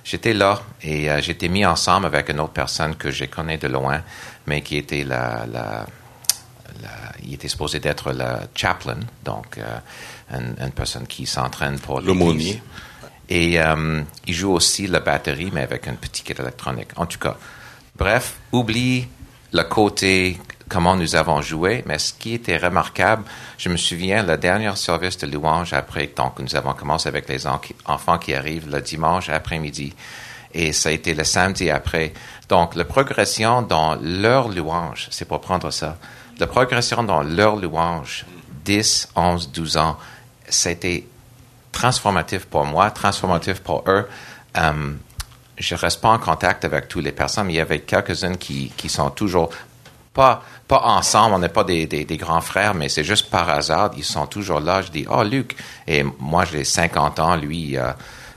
J'étais 0.04 0.34
là 0.34 0.62
et 0.82 1.10
euh, 1.10 1.22
j'étais 1.22 1.50
mis 1.50 1.66
ensemble 1.66 2.06
avec 2.06 2.30
une 2.30 2.40
autre 2.40 2.54
personne 2.54 2.96
que 2.96 3.12
je 3.12 3.26
connais 3.26 3.58
de 3.58 3.68
loin, 3.68 4.02
mais 4.48 4.62
qui 4.62 4.78
était 4.78 5.04
la 5.04 5.86
il 7.24 7.34
était 7.34 7.48
supposé 7.48 7.80
d'être 7.80 8.12
le 8.12 8.48
chaplain, 8.56 9.00
donc 9.24 9.58
euh, 9.58 9.78
une, 10.32 10.56
une, 10.60 10.72
personne 10.72 11.08
qui 11.08 11.26
s'entraîne 11.26 11.80
pour 11.80 12.02
l'aumônier. 12.02 12.62
Et 13.30 13.62
euh, 13.62 14.02
il 14.28 14.34
joue 14.34 14.52
aussi 14.52 14.88
la 14.88 15.00
batterie, 15.00 15.52
mais 15.54 15.62
avec 15.62 15.88
une 15.88 15.96
petite 15.96 16.26
kit 16.26 16.34
électronique. 16.38 16.90
En 16.98 17.06
tout 17.06 17.20
cas, 17.20 17.38
bref, 17.96 18.36
oublie 18.52 19.08
le 19.54 19.64
côté 19.64 20.38
comment 20.72 20.96
nous 20.96 21.16
avons 21.16 21.42
joué, 21.42 21.84
mais 21.86 22.00
ce 22.00 22.14
qui 22.14 22.34
était 22.34 22.56
remarquable, 22.56 23.24
je 23.58 23.68
me 23.68 23.76
souviens, 23.76 24.24
le 24.24 24.38
dernier 24.38 24.74
service 24.78 25.18
de 25.18 25.28
louange 25.28 25.74
après, 25.74 26.10
donc 26.16 26.40
nous 26.40 26.56
avons 26.56 26.74
commencé 26.74 27.10
avec 27.10 27.28
les 27.28 27.46
enfants 27.46 28.18
qui 28.18 28.34
arrivent 28.34 28.70
le 28.70 28.80
dimanche 28.80 29.28
après-midi, 29.28 29.94
et 30.54 30.72
ça 30.72 30.88
a 30.88 30.92
été 30.94 31.14
le 31.14 31.26
samedi 31.26 31.70
après. 31.70 32.14
Donc, 32.48 32.76
la 32.76 32.86
progression 32.86 33.62
dans 33.62 33.96
leur 34.02 34.48
louange, 34.48 35.08
c'est 35.12 35.26
pour 35.26 35.42
prendre 35.42 35.72
ça, 35.72 35.98
la 36.40 36.48
progression 36.48 37.04
dans 37.04 37.22
leur 37.22 37.58
louange, 37.58 38.26
10, 38.64 39.10
11, 39.16 39.52
12 39.52 39.78
ans, 39.78 39.98
c'était 40.52 41.06
transformatif 41.72 42.46
pour 42.46 42.66
moi, 42.66 42.92
transformatif 42.92 43.62
pour 43.62 43.84
eux. 43.88 44.08
Um, 44.56 45.00
je 45.58 45.76
reste 45.76 46.02
pas 46.02 46.10
en 46.10 46.20
contact 46.20 46.66
avec 46.66 46.88
toutes 46.88 47.04
les 47.04 47.12
personnes, 47.12 47.48
mais 47.48 47.54
il 47.54 47.58
y 47.58 47.62
avait 47.62 47.80
quelques-unes 47.80 48.38
qui, 48.38 48.72
qui 48.76 48.90
sont 48.90 49.10
toujours 49.10 49.50
pas, 50.14 50.44
pas 50.68 50.82
ensemble, 50.82 51.36
on 51.36 51.40
n'est 51.40 51.50
pas 51.50 51.64
des, 51.64 51.88
des, 51.88 52.18
grands 52.18 52.42
frères, 52.42 52.74
mais 52.74 52.90
c'est 52.90 53.04
juste 53.04 53.30
par 53.30 53.50
hasard, 53.50 53.92
ils 53.96 54.04
sont 54.04 54.28
toujours 54.28 54.60
là. 54.60 54.82
Je 54.82 54.92
dis, 54.92 55.06
oh 55.10 55.24
Luc, 55.24 55.56
et 55.88 56.04
moi 56.20 56.44
j'ai 56.46 56.66
50 56.66 57.20
ans, 57.20 57.36
lui, 57.38 57.78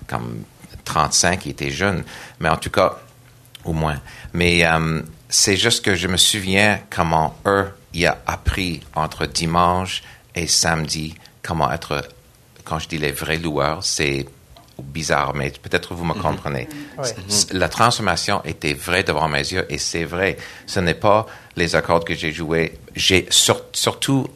comme 0.06 0.44
35, 0.84 1.46
il 1.46 1.50
était 1.50 1.70
jeune, 1.70 2.04
mais 2.38 2.48
en 2.48 2.56
tout 2.56 2.70
cas, 2.70 2.98
au 3.64 3.72
moins. 3.72 3.98
Mais 4.32 4.64
euh, 4.64 5.02
c'est 5.28 5.56
juste 5.56 5.84
que 5.84 5.94
je 5.94 6.08
me 6.08 6.16
souviens 6.16 6.80
comment 6.90 7.34
eux, 7.46 7.68
il 7.92 8.06
a 8.06 8.18
appris 8.26 8.80
entre 8.94 9.26
dimanche 9.26 10.02
et 10.34 10.46
samedi 10.46 11.14
comment 11.46 11.70
être, 11.70 12.08
quand 12.64 12.78
je 12.78 12.88
dis 12.88 12.98
les 12.98 13.12
vrais 13.12 13.36
loueurs, 13.36 13.84
c'est 13.84 14.26
bizarre, 14.82 15.34
mais 15.34 15.50
peut-être 15.50 15.94
vous 15.94 16.04
me 16.04 16.14
comprenez. 16.14 16.68
La 17.52 17.68
transformation 17.68 18.42
était 18.44 18.74
vraie 18.74 19.04
devant 19.04 19.28
mes 19.28 19.38
yeux 19.38 19.66
et 19.68 19.78
c'est 19.78 20.04
vrai. 20.04 20.36
Ce 20.66 20.80
n'est 20.80 20.94
pas 20.94 21.26
les 21.56 21.76
accords 21.76 22.04
que 22.04 22.14
j'ai 22.14 22.32
joués. 22.32 22.78
J'ai 22.96 23.28
surtout 23.30 24.26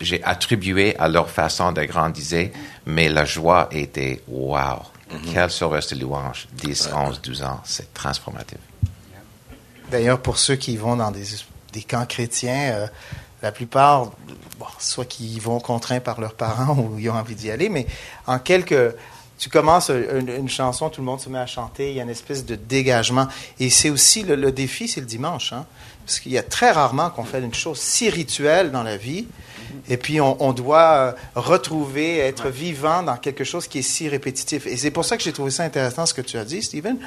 j'ai 0.00 0.22
attribué 0.22 0.96
à 0.98 1.08
leur 1.08 1.28
façon 1.28 1.72
de 1.72 1.82
grandir, 1.82 2.50
mais 2.86 3.08
la 3.08 3.24
joie 3.24 3.68
était 3.72 4.22
wow. 4.28 4.78
Quel 5.32 5.50
service 5.50 5.88
de 5.88 6.00
louange, 6.00 6.46
10, 6.52 6.90
11, 6.94 7.20
12 7.22 7.42
ans, 7.42 7.60
c'est 7.64 7.92
transformatif. 7.94 8.58
D'ailleurs, 9.90 10.20
pour 10.20 10.38
ceux 10.38 10.56
qui 10.56 10.76
vont 10.76 10.96
dans 10.96 11.10
des, 11.10 11.24
des 11.72 11.82
camps 11.82 12.04
chrétiens, 12.04 12.72
euh, 12.72 12.86
la 13.42 13.52
plupart, 13.52 14.10
bon, 14.58 14.66
soit 14.78 15.04
qui 15.04 15.26
y 15.26 15.38
vont 15.38 15.60
contraints 15.60 16.00
par 16.00 16.20
leurs 16.20 16.34
parents 16.34 16.76
ou 16.78 16.98
ils 16.98 17.08
ont 17.10 17.14
envie 17.14 17.34
d'y 17.34 17.50
aller, 17.50 17.68
mais 17.68 17.86
en 18.26 18.38
quelques 18.38 18.94
tu 19.38 19.50
commences 19.50 19.90
une, 19.90 20.48
chanson, 20.48 20.90
tout 20.90 21.00
le 21.00 21.06
monde 21.06 21.20
se 21.20 21.28
met 21.28 21.38
à 21.38 21.46
chanter, 21.46 21.90
il 21.90 21.96
y 21.96 22.00
a 22.00 22.02
une 22.02 22.10
espèce 22.10 22.44
de 22.44 22.56
dégagement. 22.56 23.28
Et 23.60 23.70
c'est 23.70 23.88
aussi 23.88 24.24
le, 24.24 24.50
défi, 24.50 24.88
c'est 24.88 25.00
le 25.00 25.06
dimanche. 25.06 25.52
Hein? 25.52 25.64
Parce 26.04 26.18
qu'il 26.18 26.32
y 26.32 26.38
a 26.38 26.42
très 26.42 26.72
rarement 26.72 27.10
qu'on 27.10 27.22
fait 27.22 27.40
une 27.40 27.54
chose 27.54 27.78
si 27.78 28.10
rituelle 28.10 28.72
dans 28.72 28.82
la 28.82 28.96
vie. 28.96 29.26
Et 29.88 29.96
puis, 29.96 30.20
on, 30.20 30.52
doit 30.52 30.92
euh, 30.94 31.12
retrouver, 31.36 32.18
être 32.18 32.48
vivant 32.48 33.02
dans 33.02 33.16
quelque 33.16 33.44
chose 33.44 33.68
qui 33.68 33.78
est 33.78 33.82
si 33.82 34.08
répétitif. 34.08 34.66
Et 34.66 34.76
c'est 34.76 34.90
pour 34.90 35.04
ça 35.04 35.16
que 35.16 35.22
j'ai 35.22 35.32
trouvé 35.32 35.50
ça 35.50 35.62
intéressant 35.62 36.04
ce 36.04 36.14
que 36.14 36.22
tu 36.22 36.36
as 36.36 36.44
dit, 36.44 36.62
Stephen, 36.62 36.98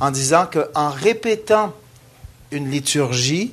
en 0.00 0.10
disant 0.10 0.46
qu'en 0.46 0.90
répétant 0.90 1.72
une 2.50 2.68
liturgie, 2.70 3.52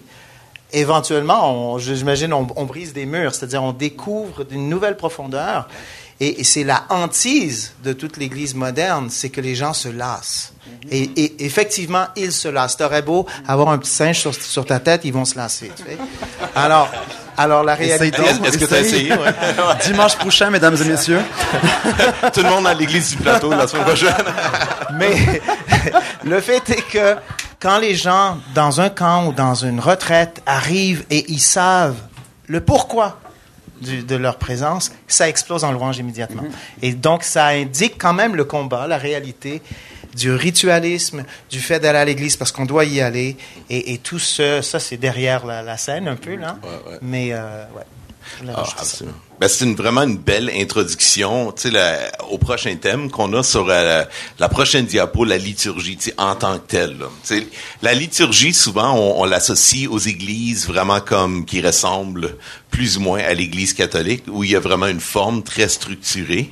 éventuellement, 0.74 1.78
j'imagine, 1.78 2.34
on, 2.34 2.48
on, 2.56 2.66
brise 2.66 2.94
des 2.94 3.06
murs, 3.06 3.34
c'est-à-dire 3.34 3.64
on 3.64 3.72
découvre 3.72 4.44
d'une 4.44 4.70
nouvelle 4.70 4.98
profondeur. 4.98 5.68
Et, 6.20 6.44
c'est 6.44 6.64
la 6.64 6.84
hantise 6.90 7.74
de 7.84 7.92
toute 7.92 8.18
l'Église 8.18 8.56
moderne, 8.56 9.10
c'est 9.10 9.30
que 9.30 9.42
les 9.42 9.56
gens 9.56 9.74
se 9.74 9.90
lassent. 9.90 10.54
Et, 10.92 11.46
effectivement, 11.46 12.06
ils 12.16 12.32
se 12.32 12.48
lassent. 12.48 12.78
T'aurais 12.78 13.02
beau 13.02 13.26
avoir 13.48 13.70
un 13.70 13.78
petit 13.78 13.92
singe 13.92 14.26
sur, 14.32 14.66
ta 14.66 14.80
tête, 14.80 15.02
ils 15.04 15.14
vont 15.14 15.26
se 15.26 15.36
lasser. 15.36 15.72
Alors, 16.56 16.90
alors 17.36 17.64
la 17.64 17.76
réalité. 17.76 18.22
Est-ce 18.22 18.58
que 18.58 18.66
tu 18.66 18.74
as 18.74 18.80
essayé? 18.82 19.14
Dimanche 19.86 20.16
prochain, 20.16 20.50
mesdames 20.50 20.78
et 20.82 20.86
messieurs. 20.86 21.22
Tout 22.34 22.44
le 22.44 22.50
monde 22.50 22.68
à 22.68 22.74
l'église 22.74 23.12
du 23.12 23.18
plateau 23.18 23.50
la 23.50 23.68
semaine 23.68 23.86
prochaine. 23.86 24.14
Mais 24.98 25.42
le 26.24 26.40
fait 26.40 26.70
est 26.70 26.88
que 26.90 27.16
quand 27.64 27.80
les 27.80 27.96
gens, 27.96 28.38
dans 28.54 28.82
un 28.82 28.90
camp 28.90 29.28
ou 29.28 29.32
dans 29.32 29.56
une 29.56 29.80
retraite, 29.80 30.44
arrivent 30.46 31.06
et 31.10 31.24
ils 31.32 31.40
savent 31.40 31.96
le 32.48 32.60
pourquoi 32.60 33.20
de 33.82 34.16
leur 34.16 34.38
présence, 34.38 34.92
ça 35.08 35.30
explose 35.30 35.64
en 35.64 35.72
louange 35.72 35.98
immédiatement. 35.98 36.44
Et 36.82 36.92
donc, 36.94 37.24
ça 37.24 37.48
indique 37.48 37.96
quand 37.98 38.14
même 38.14 38.36
le 38.36 38.44
combat, 38.44 38.86
la 38.88 38.98
réalité 38.98 39.62
du 40.14 40.32
ritualisme, 40.32 41.24
du 41.50 41.60
fait 41.60 41.80
d'aller 41.80 42.00
à 42.00 42.06
l'église 42.06 42.36
parce 42.36 42.52
qu'on 42.52 42.66
doit 42.66 42.84
y 42.84 43.00
aller. 43.00 43.38
Et, 43.70 43.98
tout 43.98 44.20
ce, 44.20 44.62
ça, 44.62 44.80
c'est 44.80 44.98
derrière 44.98 45.46
la, 45.46 45.78
scène 45.78 46.10
un 46.10 46.18
peu, 46.18 46.36
là. 46.36 46.58
Mais, 47.02 47.30
euh, 47.32 47.64
ouais. 47.76 47.84
Ah, 48.56 48.64
ben, 49.40 49.48
c'est 49.48 49.66
une, 49.66 49.76
vraiment 49.76 50.04
une 50.04 50.18
belle 50.18 50.50
introduction 50.56 51.54
au 52.30 52.38
prochain 52.38 52.76
thème 52.76 53.10
qu'on 53.10 53.34
a 53.34 53.44
sur 53.44 53.68
euh, 53.70 54.04
la 54.40 54.50
prochaine 54.50 54.86
diapo, 54.86 55.26
la 55.26 55.38
liturgie 55.38 55.98
en 56.18 56.36
tant 56.36 56.60
que 56.60 56.68
telle. 56.68 56.98
La 57.82 57.94
liturgie, 57.94 58.54
souvent, 58.54 58.94
on, 58.94 59.22
on 59.22 59.26
l'associe 59.26 59.90
aux 59.90 60.00
églises 60.00 60.68
vraiment 60.68 61.02
comme 61.02 61.46
qui 61.46 61.62
ressemblent 61.62 62.38
plus 62.74 62.98
ou 62.98 63.02
moins 63.02 63.20
à 63.20 63.34
l'Église 63.36 63.74
catholique, 63.74 64.24
où 64.28 64.44
il 64.44 64.50
y 64.50 64.56
a 64.56 64.60
vraiment 64.60 64.88
une 64.88 65.00
forme 65.00 65.44
très 65.44 65.70
structurée. 65.70 66.52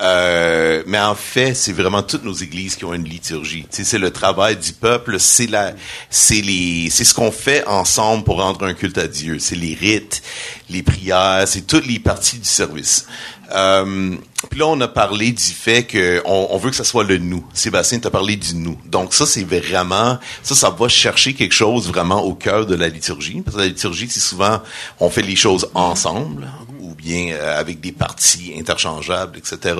Euh, 0.00 0.82
mais 0.88 0.98
en 0.98 1.14
fait, 1.14 1.54
c'est 1.54 1.72
vraiment 1.72 2.02
toutes 2.02 2.24
nos 2.24 2.32
églises 2.32 2.74
qui 2.74 2.84
ont 2.84 2.92
une 2.92 3.04
liturgie. 3.04 3.64
c'est 3.70 3.98
le 3.98 4.10
travail 4.10 4.56
du 4.56 4.72
peuple, 4.72 5.20
c'est 5.20 5.46
la, 5.46 5.72
c'est 6.10 6.40
les, 6.40 6.90
c'est 6.90 7.04
ce 7.04 7.14
qu'on 7.14 7.30
fait 7.30 7.64
ensemble 7.68 8.24
pour 8.24 8.42
rendre 8.42 8.64
un 8.66 8.74
culte 8.74 8.98
à 8.98 9.06
Dieu. 9.06 9.38
C'est 9.38 9.54
les 9.54 9.74
rites, 9.74 10.24
les 10.68 10.82
prières, 10.82 11.44
c'est 11.46 11.64
toutes 11.64 11.86
les 11.86 12.00
parties 12.12 12.38
du 12.38 12.48
service. 12.48 13.06
Euh, 13.54 14.16
puis 14.50 14.58
là, 14.58 14.66
on 14.66 14.80
a 14.80 14.88
parlé 14.88 15.32
du 15.32 15.42
fait 15.42 15.86
qu'on 15.86 16.46
on 16.50 16.58
veut 16.58 16.70
que 16.70 16.76
ça 16.76 16.84
soit 16.84 17.04
le 17.04 17.16
nous. 17.16 17.46
Sébastien 17.54 17.98
t'a 18.00 18.10
parlé 18.10 18.36
du 18.36 18.54
nous. 18.54 18.78
Donc 18.86 19.14
ça, 19.14 19.24
c'est 19.24 19.44
vraiment, 19.44 20.18
ça, 20.42 20.54
ça 20.54 20.70
va 20.70 20.88
chercher 20.88 21.32
quelque 21.32 21.54
chose 21.54 21.88
vraiment 21.88 22.22
au 22.22 22.34
cœur 22.34 22.66
de 22.66 22.74
la 22.74 22.88
liturgie. 22.88 23.40
Parce 23.40 23.56
que 23.56 23.62
la 23.62 23.68
liturgie, 23.68 24.08
c'est 24.10 24.20
souvent, 24.20 24.60
on 25.00 25.08
fait 25.08 25.22
les 25.22 25.36
choses 25.36 25.70
ensemble 25.74 26.48
ou 26.80 26.94
bien 26.94 27.32
euh, 27.32 27.58
avec 27.58 27.80
des 27.80 27.92
parties 27.92 28.52
interchangeables, 28.58 29.38
etc. 29.38 29.76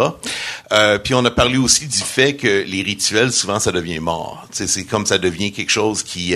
Euh, 0.73 0.99
puis 0.99 1.15
on 1.15 1.25
a 1.27 1.31
parlé 1.31 1.59
aussi 1.59 1.87
du 1.87 1.99
fait 1.99 2.37
que 2.37 2.65
les 2.67 2.83
rituels, 2.83 3.33
souvent, 3.33 3.61
ça 3.61 3.73
devient 3.73 4.01
mort. 4.01 4.47
C'est 4.53 4.85
comme 4.85 5.05
ça 5.05 5.19
devient 5.19 5.53
quelque 5.53 5.73
chose 5.73 6.03
qui, 6.03 6.35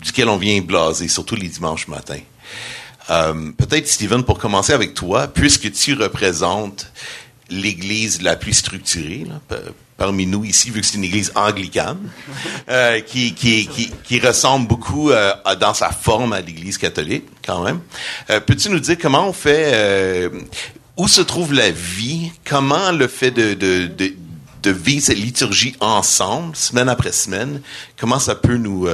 duquel 0.00 0.28
on 0.28 0.38
vient 0.38 0.60
blaser, 0.62 1.08
surtout 1.08 1.34
les 1.34 1.48
dimanches 1.48 1.88
matins. 1.88 2.20
Euh, 3.10 3.52
peut-être, 3.56 3.88
Steven, 3.88 4.22
pour 4.24 4.38
commencer 4.38 4.72
avec 4.72 4.94
toi, 4.94 5.28
puisque 5.28 5.70
tu 5.72 5.94
représentes 5.94 6.90
l'Église 7.50 8.22
la 8.22 8.36
plus 8.36 8.54
structurée 8.54 9.26
parmi 9.96 10.26
nous 10.26 10.44
ici, 10.44 10.70
vu 10.70 10.80
que 10.80 10.86
c'est 10.86 10.96
une 10.96 11.04
Église 11.04 11.30
anglicane, 11.36 12.10
euh, 12.68 13.00
qui, 13.00 13.32
qui, 13.34 13.68
qui, 13.68 13.92
qui, 14.02 14.18
ressemble 14.18 14.66
beaucoup 14.66 15.10
euh, 15.10 15.32
dans 15.60 15.72
sa 15.72 15.90
forme 15.90 16.32
à 16.32 16.40
l'Église 16.40 16.78
catholique, 16.78 17.26
quand 17.46 17.62
même. 17.62 17.80
Peux-tu 18.46 18.70
nous 18.70 18.80
dire 18.80 18.96
comment 19.00 19.28
on 19.28 19.32
fait, 19.32 20.28
où 20.96 21.06
se 21.06 21.20
trouve 21.20 21.52
la 21.52 21.70
vie, 21.70 22.32
comment 22.44 22.90
le 22.90 23.06
fait 23.06 23.30
de, 23.30 23.54
de, 23.54 23.86
de 23.86 24.14
de 24.64 24.70
vivre 24.70 25.04
cette 25.04 25.18
liturgie 25.18 25.76
ensemble, 25.80 26.56
semaine 26.56 26.88
après 26.88 27.12
semaine, 27.12 27.60
comment 27.98 28.18
ça 28.18 28.34
peut 28.34 28.56
nous 28.56 28.88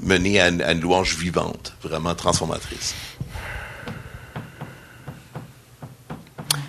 mener 0.00 0.40
à 0.40 0.48
une 0.48 0.80
louange 0.80 1.16
vivante, 1.16 1.72
vraiment 1.82 2.14
transformatrice? 2.14 2.94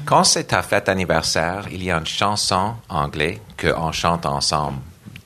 Quand 0.06 0.24
c'est 0.24 0.46
ta 0.46 0.62
fête 0.62 0.90
anniversaire, 0.90 1.66
il 1.72 1.84
y 1.84 1.90
a 1.90 1.98
une 1.98 2.06
chanson 2.06 2.76
anglaise 2.90 3.40
qu'on 3.60 3.92
chante 3.92 4.26
ensemble. 4.26 4.80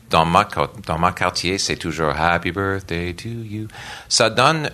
Dans 0.10 0.26
ma, 0.26 0.48
dans 0.86 1.00
ma 1.00 1.12
quartier, 1.12 1.58
c'est 1.58 1.76
toujours 1.76 2.14
Happy 2.16 2.52
Birthday 2.52 3.14
to 3.14 3.28
you. 3.28 3.68
Ça 4.08 4.30
donne 4.30 4.70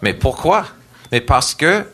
Mais 0.00 0.14
pourquoi? 0.14 0.64
Mais 1.12 1.20
parce 1.20 1.54
que, 1.54 1.86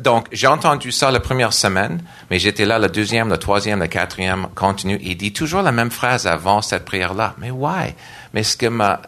donc, 0.00 0.28
j'ai 0.32 0.46
entendu 0.46 0.92
ça 0.92 1.10
la 1.10 1.20
première 1.20 1.52
semaine, 1.52 2.02
mais 2.30 2.38
j'étais 2.38 2.64
là 2.64 2.78
la 2.78 2.88
deuxième, 2.88 3.28
la 3.28 3.38
troisième, 3.38 3.80
la 3.80 3.88
quatrième, 3.88 4.48
continue. 4.54 4.98
Il 5.02 5.16
dit 5.16 5.32
toujours 5.32 5.62
la 5.62 5.72
même 5.72 5.90
phrase 5.90 6.26
avant 6.26 6.62
cette 6.62 6.84
prière-là. 6.84 7.34
Mais 7.38 7.50
why? 7.50 7.94
Mais 8.34 8.42
ce 8.42 8.56
que 8.56 8.66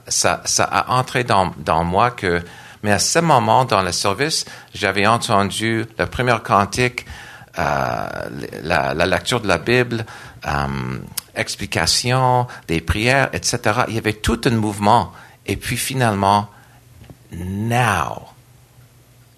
ça, 0.09 0.43
a 0.59 0.93
entré 0.93 1.25
dans, 1.25 1.53
dans 1.59 1.85
moi 1.85 2.11
que, 2.11 2.43
mais 2.83 2.93
à 2.93 2.99
ce 2.99 3.19
moment 3.19 3.65
dans 3.65 3.83
le 3.83 3.93
service, 3.93 4.45
j'avais 4.75 5.07
entendu 5.07 5.87
le 5.99 6.07
premier 6.07 6.37
cantique, 6.45 7.07
euh, 7.59 8.09
la, 8.63 8.95
la 8.95 9.07
lecture 9.07 9.41
de 9.41 9.47
la 9.47 9.59
Bible, 9.59 10.05
euh, 10.47 10.99
explication, 11.37 12.47
des 12.69 12.81
prières, 12.81 13.31
etc. 13.33 13.83
Il 13.89 13.95
y 13.95 13.99
avait 13.99 14.13
tout 14.13 14.41
un 14.45 14.51
mouvement. 14.51 15.13
Et 15.47 15.57
puis 15.57 15.77
finalement, 15.77 16.49
now, 17.33 18.34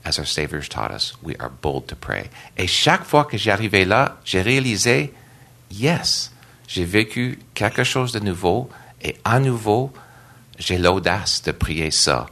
as 0.06 0.18
our 0.18 0.26
Savior's 0.26 0.68
taught 0.68 0.92
us, 0.92 1.14
we 1.22 1.34
are 1.40 1.50
bold 1.50 1.86
to 1.88 1.96
pray. 1.96 2.30
Et 2.56 2.66
chaque 2.66 3.04
fois 3.04 3.24
que 3.24 3.36
j'arrivais 3.36 3.84
là, 3.84 4.16
j'ai 4.24 4.40
réalisé, 4.40 5.12
yes, 5.70 6.32
j'ai 6.68 6.84
vécu 6.84 7.38
quelque 7.54 7.84
chose 7.84 8.12
de 8.12 8.20
nouveau 8.20 8.70
et 9.02 9.16
à 9.24 9.40
nouveau, 9.40 9.92
j'ai 10.58 10.78
l'audace 10.78 11.42
de 11.42 11.52
prier 11.52 11.90
ça. 11.90 12.26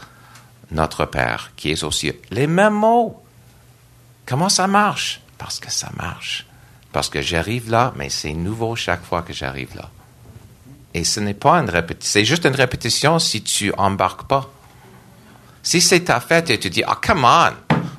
Notre 0.71 1.05
Père 1.05 1.53
qui 1.57 1.71
est 1.71 1.83
aux 1.85 1.91
cieux. 1.91 2.21
Les 2.31 2.47
mêmes 2.47 2.75
mots. 2.75 3.23
Comment 4.27 4.49
ça 4.49 4.67
marche? 4.67 5.21
Parce 5.37 5.61
que 5.61 5.71
ça 5.71 5.91
marche. 5.97 6.47
Parce 6.93 7.09
que 7.09 7.23
j'arrive 7.23 7.71
là, 7.71 7.93
mais 7.97 8.09
c'est 8.09 8.33
nouveau 8.33 8.75
chaque 8.77 9.05
fois 9.05 9.23
que 9.23 9.33
j'arrive 9.33 9.77
là. 9.77 9.91
Et 10.95 11.05
ce 11.05 11.21
n'est 11.21 11.35
pas 11.35 11.59
une 11.59 11.69
répétition. 11.69 12.13
C'est 12.13 12.25
juste 12.25 12.47
une 12.47 12.55
répétition 12.55 13.19
si 13.19 13.43
tu 13.43 13.73
embarques 13.77 14.27
pas. 14.27 14.49
Si 15.63 15.81
c'est 15.81 16.05
ta 16.05 16.21
fête 16.21 16.51
et 16.51 16.59
tu 16.59 16.71
dis, 16.71 16.83
ah, 16.87 16.99
come 17.05 17.25
on, 17.25 17.53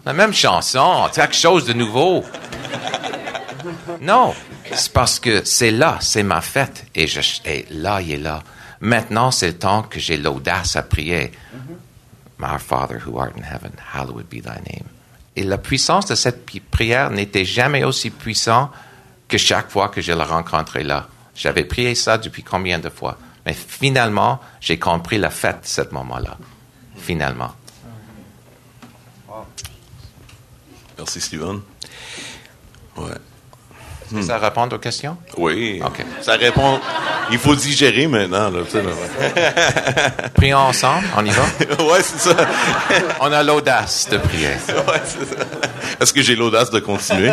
la 0.06 0.14
même 0.14 0.34
chanson, 0.34 1.10
quelque 1.14 1.36
chose 1.36 1.66
de 1.66 1.74
nouveau. 1.74 2.24
Non, 4.02 4.34
c'est 4.72 4.94
parce 4.94 5.20
que 5.20 5.44
c'est 5.44 5.72
là, 5.72 5.98
c'est 6.00 6.24
ma 6.24 6.42
fête. 6.42 6.86
Et, 6.94 7.08
je, 7.08 7.22
et 7.46 7.66
là, 7.72 8.02
il 8.02 8.12
est 8.12 8.18
là. 8.18 8.44
Maintenant, 8.82 9.32
c'est 9.32 9.48
le 9.48 9.58
temps 9.58 9.84
que 9.84 10.00
j'ai 10.00 10.18
l'audace 10.18 10.76
à 10.76 10.84
prier. 10.84 11.32
Our 12.42 12.60
Father 12.60 13.00
who 13.04 13.20
art 13.20 13.32
in 13.38 13.42
heaven, 13.42 13.72
hallowed 13.94 14.28
be 14.28 14.42
thy 14.42 14.62
name. 14.70 14.88
Et 15.36 15.44
la 15.44 15.58
puissance 15.58 16.06
de 16.06 16.16
cette 16.16 16.46
prière 16.70 17.10
n'était 17.10 17.46
jamais 17.46 17.84
aussi 17.84 18.10
puissante 18.10 18.72
que 19.28 19.38
chaque 19.38 19.72
fois 19.72 19.90
que 19.90 20.02
je 20.02 20.12
la 20.12 20.26
rencontrais 20.26 20.84
là. 20.84 21.08
J'avais 21.36 21.64
prié 21.64 21.96
ça 21.96 22.18
depuis 22.18 22.44
combien 22.44 22.78
de 22.78 22.90
fois? 22.90 23.18
Mais 23.46 23.54
finalement, 23.54 24.40
j'ai 24.62 24.78
compris 24.78 25.18
la 25.18 25.30
fête 25.30 25.62
de 25.62 25.68
ce 25.68 25.82
moment-là. 25.92 26.38
Finalement. 26.98 27.54
Merci, 30.98 31.22
Steven. 31.22 31.62
Ouais. 32.98 33.12
Ça 34.22 34.38
répond 34.38 34.68
aux 34.68 34.78
questions? 34.78 35.18
Oui. 35.38 35.82
OK. 35.84 36.06
Ça 36.22 36.34
répond. 36.34 36.80
Il 37.32 37.40
faut 37.40 37.56
digérer 37.56 38.08
maintenant, 38.08 38.50
là. 38.52 38.60
là. 38.60 40.30
Prions 40.36 40.60
ensemble, 40.60 41.06
on 41.18 41.26
y 41.26 41.32
va? 41.32 41.44
ouais, 41.84 42.02
c'est 42.04 42.30
ça. 42.30 42.36
On 43.20 43.32
a 43.32 43.42
l'audace 43.42 44.08
de 44.10 44.18
prier. 44.18 44.50
Ouais, 44.68 45.02
c'est 45.06 45.26
ça. 45.26 45.44
Est-ce 46.00 46.14
que 46.14 46.22
j'ai 46.22 46.36
l'audace 46.36 46.70
de 46.70 46.80
continuer? 46.80 47.32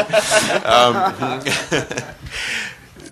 Euh, 0.67 0.93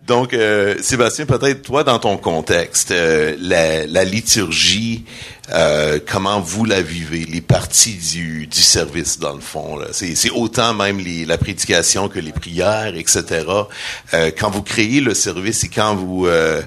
donc, 0.07 0.35
euh, 0.35 0.77
Sébastien, 0.81 1.27
peut-être 1.27 1.63
toi, 1.63 1.85
dans 1.85 1.99
ton 1.99 2.17
contexte, 2.17 2.91
euh, 2.91 3.37
la, 3.39 3.87
la 3.87 4.05
liturgie, 4.05 5.05
euh, 5.53 6.01
comment 6.11 6.41
vous 6.41 6.65
la 6.65 6.83
vivez, 6.83 7.25
les 7.25 7.41
parties 7.41 7.97
du, 7.97 8.47
du 8.47 8.61
service, 8.61 9.19
dans 9.19 9.35
le 9.35 9.41
fond. 9.41 9.79
C'est, 9.93 10.31
autant 10.31 10.75
même 10.75 10.99
les, 10.99 11.25
la 11.27 11.39
prédication 11.39 12.09
que 12.09 12.19
les 12.19 12.33
prières, 12.33 12.97
etc. 12.97 13.47
Euh, 14.15 14.31
quand 14.37 14.51
vous 14.51 14.63
créez 14.63 15.01
le 15.01 15.15
service 15.15 15.65
et 15.65 15.69
quand 15.69 15.95
vous... 15.95 16.27
euh, 16.27 16.63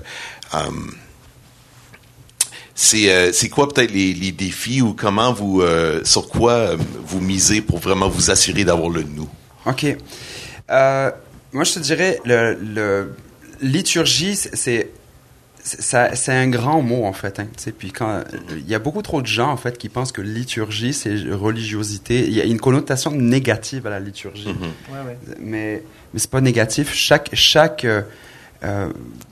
c'est 2.75 3.11
euh, 3.11 3.31
c'est 3.33 3.49
quoi 3.49 3.67
peut-être 3.69 3.91
les, 3.91 4.13
les 4.13 4.31
défis 4.31 4.81
ou 4.81 4.93
comment 4.93 5.33
vous 5.33 5.63
sur 6.03 6.27
quoi 6.27 6.71
vous 7.05 7.19
misez 7.19 7.61
pour 7.61 7.79
vraiment 7.79 8.07
vous 8.07 8.31
assurer 8.31 8.63
d'avoir 8.63 8.89
le 8.89 9.03
nous? 9.03 9.29
OK. 9.65 9.97
Moi, 11.53 11.63
je 11.63 11.73
te 11.73 11.79
dirais, 11.79 12.19
le, 12.25 12.53
le- 12.75 13.15
liturgie, 13.61 14.35
c'est- 14.35 14.89
un 16.33 16.49
grand 16.49 16.81
mot, 16.81 17.05
en 17.05 17.13
fait. 17.13 17.39
hein, 17.39 17.47
puis 17.77 17.91
quand 17.93 18.21
il 18.51 18.67
y 18.69 18.75
a 18.75 18.79
beaucoup 18.79 19.01
trop 19.01 19.21
de 19.21 19.27
gens, 19.27 19.49
en 19.49 19.55
fait, 19.57 19.77
qui 19.77 19.87
pensent 19.87 20.11
que 20.11 20.21
liturgie, 20.21 20.91
c'est 20.93 21.15
religiosité. 21.31 22.25
Il 22.27 22.33
y 22.33 22.41
a 22.41 22.43
une 22.43 22.59
connotation 22.59 23.11
négative 23.11 23.87
à 23.87 23.89
la 23.89 23.99
liturgie. 24.01 24.47
Ouais, 24.47 24.97
ouais. 25.07 25.17
mais, 25.39 25.83
mais 26.13 26.19
c'est 26.19 26.29
pas 26.29 26.41
négatif. 26.41 26.91
Chaque, 26.93 27.29
chaque 27.33 27.85
euh, 27.85 28.01
euh, 28.65 28.89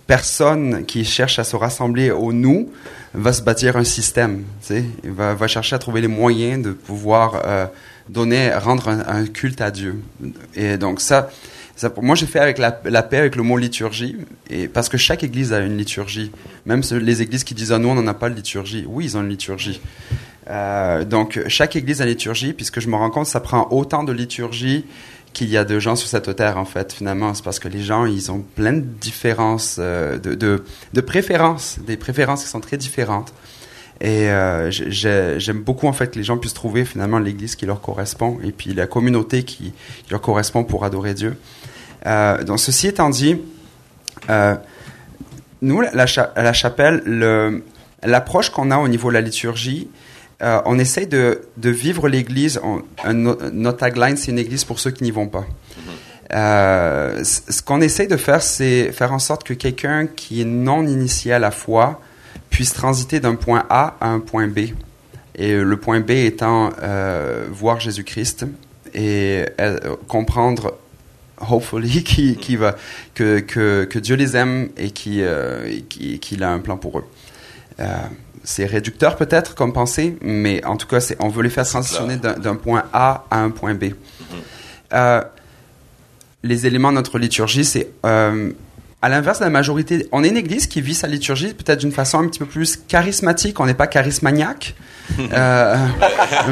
personne 0.07 0.86
qui 0.86 1.03
cherche 1.03 1.38
à 1.39 1.43
se 1.43 1.55
rassembler 1.57 2.11
au 2.11 2.32
nous 2.32 2.72
va 3.13 3.34
se 3.34 3.41
bâtir 3.41 3.76
un 3.76 3.84
système. 3.84 4.43
Il 5.03 5.11
va, 5.11 5.34
va 5.34 5.47
chercher 5.47 5.76
à 5.76 5.80
trouver 5.80 5.99
les 5.99 6.07
moyens 6.07 6.63
de 6.63 6.72
pouvoir 6.72 7.41
euh, 7.45 7.65
donner, 8.07 8.53
rendre 8.53 8.88
un, 8.88 8.99
un 9.05 9.26
culte 9.26 9.59
à 9.59 9.69
Dieu. 9.72 9.99
Et 10.55 10.78
donc 10.78 11.01
ça, 11.01 11.30
moi, 12.01 12.15
j'ai 12.15 12.26
fait 12.26 12.39
avec 12.39 12.57
la, 12.57 12.72
paix 12.72 13.17
avec 13.17 13.36
le 13.36 13.43
mot 13.43 13.57
liturgie, 13.57 14.17
et 14.49 14.67
parce 14.67 14.89
que 14.89 14.97
chaque 14.97 15.24
église 15.24 15.53
a 15.53 15.59
une 15.59 15.78
liturgie. 15.78 16.32
Même 16.65 16.82
les 16.91 17.22
églises 17.22 17.43
qui 17.43 17.53
disent 17.53 17.72
ah 17.72 17.80
nous 17.80 17.89
on 17.89 17.95
n'en 17.95 18.07
a 18.07 18.13
pas 18.13 18.30
de 18.30 18.36
liturgie, 18.36 18.86
oui 18.88 19.05
ils 19.05 19.17
ont 19.17 19.22
une 19.22 19.30
liturgie. 19.30 19.82
Euh, 20.49 21.03
donc 21.03 21.39
chaque 21.47 21.76
église 21.76 22.01
a 22.01 22.05
une 22.05 22.11
liturgie, 22.11 22.53
puisque 22.53 22.80
je 22.80 22.88
me 22.88 22.95
rends 22.95 23.09
compte 23.09 23.28
ça 23.28 23.39
prend 23.39 23.67
autant 23.72 24.03
de 24.03 24.11
liturgie 24.11 24.86
qu'il 25.34 25.49
y 25.49 25.57
a 25.57 25.63
de 25.63 25.80
gens 25.80 25.95
sur 25.95 26.09
cette 26.09 26.36
terre 26.36 26.57
en 26.57 26.65
fait 26.65 26.91
finalement 26.91 27.34
c'est 27.34 27.43
parce 27.43 27.59
que 27.59 27.69
les 27.69 27.82
gens 27.82 28.05
ils 28.05 28.32
ont 28.32 28.43
plein 28.55 28.74
de 28.74 28.82
différences 28.82 29.78
euh, 29.80 30.17
de, 30.17 30.36
de 30.93 31.01
préférences 31.01 31.80
des 31.88 31.95
préférences 31.95 32.43
qui 32.43 32.49
sont 32.49 32.59
très 32.59 32.76
différentes 32.78 33.34
et 34.04 34.30
euh, 34.32 34.72
j'ai- 34.72 34.89
j'ai- 34.91 35.36
j'aime 35.39 35.62
beaucoup 35.62 35.88
en 35.88 35.93
fait 35.93 36.12
que 36.12 36.18
les 36.18 36.24
gens 36.24 36.38
puissent 36.38 36.56
trouver 36.56 36.84
finalement 36.86 37.20
l'église 37.20 37.56
qui 37.56 37.66
leur 37.68 37.80
correspond 37.82 38.39
et 38.43 38.52
puis 38.52 38.74
la 38.74 38.88
communauté 38.88 39.43
qui, 39.43 39.74
qui 40.04 40.10
leur 40.12 40.22
correspond 40.22 40.64
pour 40.64 40.84
adorer 40.84 41.14
Dieu 41.14 41.38
euh, 42.08 42.43
donc 42.43 42.60
ceci 42.60 42.88
étant 42.88 43.10
dit 43.12 43.38
euh, 44.32 44.56
nous 45.62 45.82
la, 45.82 45.91
la 45.93 46.08
cha- 46.08 46.34
à 46.36 46.41
la 46.41 46.54
chapelle 46.54 47.04
le- 47.06 47.64
l'approche 48.04 48.49
qu'on 48.49 48.72
a 48.72 48.78
au 48.80 48.88
niveau 48.88 49.10
de 49.10 49.14
la 49.14 49.22
liturgie 49.22 49.88
euh, 50.41 50.60
on 50.66 50.80
essaye 50.80 51.06
de, 51.06 51.41
de 51.58 51.70
vivre 51.70 52.10
l'Église. 52.10 52.60
Notre 53.06 53.78
tagline, 53.78 54.18
c'est 54.18 54.32
une 54.32 54.39
Église 54.39 54.64
pour 54.64 54.80
ceux 54.80 54.89
qui 54.89 55.04
n'y 55.04 55.12
vont 55.12 55.28
pas. 55.28 55.45
C- 57.24 57.41
ce 57.47 57.62
qu'on 57.62 57.80
essaye 57.82 58.08
de 58.08 58.18
faire, 58.18 58.41
c'est 58.41 58.91
faire 58.91 59.14
en 59.14 59.20
sorte 59.20 59.43
que 59.43 59.54
quelqu'un 59.54 60.08
qui 60.08 60.41
est 60.41 60.45
non 60.45 60.88
initié 60.88 61.32
à 61.34 61.38
la 61.38 61.52
foi 61.52 62.02
puisse 62.52 62.74
transiter 62.74 63.20
d'un 63.20 63.34
point 63.36 63.66
A 63.72 63.95
à 63.99 64.10
un 64.10 64.20
point 64.20 64.47
B. 64.47 64.60
Et 65.36 65.54
euh, 65.54 65.64
le 65.64 65.78
point 65.78 66.02
B 66.02 66.12
étant 66.12 66.72
euh, 66.84 67.47
voir 67.52 67.80
Jésus-Christ 67.80 68.45
et 68.93 69.45
euh, 69.60 69.95
comprendre, 70.08 70.78
hopefully, 71.49 72.04
qui, 72.06 72.36
qui 72.36 72.58
va, 72.58 72.76
que, 73.16 73.39
que, 73.39 73.86
que 73.86 73.97
Dieu 73.97 74.16
les 74.16 74.36
aime 74.38 74.70
et 74.78 74.91
qui, 74.91 75.22
euh, 75.24 75.66
et 75.68 75.82
qui- 75.82 76.20
qu'il 76.20 76.43
a 76.43 76.52
un 76.52 76.60
plan 76.60 76.78
pour 76.78 76.99
eux. 76.99 77.06
C'est 78.43 78.66
réducteur 78.66 79.16
peut-être 79.16 79.56
comme 79.56 79.74
pensée, 79.74 80.18
mais 80.22 80.64
en 80.66 80.76
tout 80.78 80.86
cas, 80.88 80.99
on 81.20 81.30
veut 81.30 81.41
les 81.43 81.49
faire 81.49 81.66
transitionner 81.66 82.18
d'un, 82.18 82.56
point 82.56 82.84
A 82.93 83.26
à 83.32 83.39
un 83.39 83.49
point 83.49 83.74
B. 83.74 83.86
Euh, 84.93 85.24
les 86.43 86.68
éléments 86.68 86.89
de 86.89 86.95
notre 86.95 87.18
liturgie, 87.18 87.66
c'est 87.66 87.89
à 89.02 89.10
l'inverse 89.10 89.39
de 89.39 89.45
la 89.45 89.49
majorité. 89.49 90.08
On 90.12 90.24
est 90.24 90.30
une 90.30 90.38
église 90.38 90.68
qui 90.68 90.82
vit 90.82 90.93
sa 90.93 91.08
liturgie 91.08 91.54
peut-être 91.54 91.80
d'une 91.80 91.91
façon 91.91 92.20
un 92.20 92.28
petit 92.28 92.39
peu 92.39 92.45
plus 92.45 92.80
charismatique. 92.88 93.60
On 93.60 93.66
n'est 93.66 93.74
pas 93.74 93.88
charismaniaque, 93.88 94.76
euh, 95.20 95.76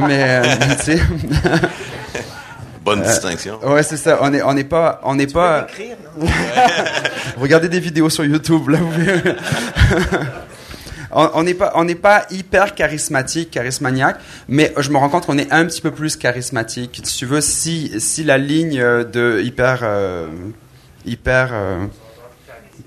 mais 0.08 0.24
euh, 0.24 0.56
tu 0.80 0.98
sais, 0.98 1.00
bonne 2.84 3.02
distinction 3.02 3.60
ouais, 3.66 3.84
c'est 3.84 3.98
ça. 3.98 4.20
On 4.22 4.30
n'est 4.30 4.42
on 4.42 4.54
n'est 4.54 4.64
pas, 4.64 5.02
on 5.04 5.16
n'est 5.16 5.28
pas. 5.28 5.68
Écrire, 5.70 5.98
non? 6.18 6.28
Regardez 7.38 7.70
des 7.70 7.80
vidéos 7.80 8.10
sur 8.10 8.26
YouTube, 8.26 8.70
là. 8.70 8.80
On 11.12 11.42
n'est 11.42 11.56
pas, 11.56 11.72
on 11.76 11.86
n'est 11.86 11.96
pas 11.96 12.26
hyper 12.30 12.76
charismatique, 12.76 13.50
charismaniaque, 13.50 14.20
mais 14.48 14.74
je 14.78 14.92
me 14.92 14.98
rends 14.98 15.10
compte 15.10 15.26
qu'on 15.26 15.40
est 15.40 15.52
un 15.52 15.66
petit 15.66 15.82
peu 15.82 15.90
plus 15.90 16.16
charismatique. 16.16 17.02
Si 17.04 17.18
tu 17.18 17.26
veux, 17.26 17.42
si, 17.42 18.00
si 18.00 18.24
la 18.24 18.38
ligne 18.38 18.80
euh, 18.80 19.04
de 19.04 19.42
hyper, 19.44 19.80
euh, 19.82 20.28
hyper, 21.06 21.50
euh, 21.52 21.86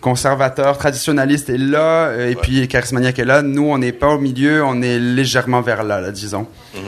conservateur, 0.03 0.77
traditionnaliste 0.77 1.49
est 1.49 1.57
là, 1.57 2.09
euh, 2.09 2.29
et 2.31 2.35
puis 2.35 2.69
charismaniaque 2.69 3.19
est 3.19 3.25
là. 3.25 3.41
Nous, 3.41 3.65
on 3.65 3.79
n'est 3.79 3.93
pas 3.93 4.09
au 4.09 4.19
milieu, 4.19 4.63
on 4.65 4.83
est 4.83 4.99
légèrement 4.99 5.63
vers 5.63 5.83
là, 5.85 6.01
là 6.03 6.11
disons. 6.11 6.47
Mhm. 6.75 6.81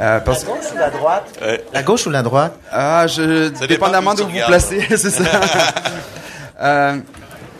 Euh, 0.00 0.18
parce- 0.20 0.44
La 0.44 0.50
gauche 0.52 0.72
ou 0.74 0.78
la 0.78 0.90
droite 0.90 1.38
Ouais. 1.40 1.64
La 1.72 1.82
gauche 1.84 2.06
ou 2.06 2.10
la 2.10 2.22
droite? 2.22 2.58
Ah, 2.72 3.06
je, 3.06 3.44
Ça 3.44 3.50
dépend 3.50 3.66
dépendamment 3.68 4.14
d'où 4.14 4.24
vous 4.26 4.38
placez, 4.46 4.80
c'est 4.96 5.10
ça. 5.10 5.22
Euh, 6.60 6.96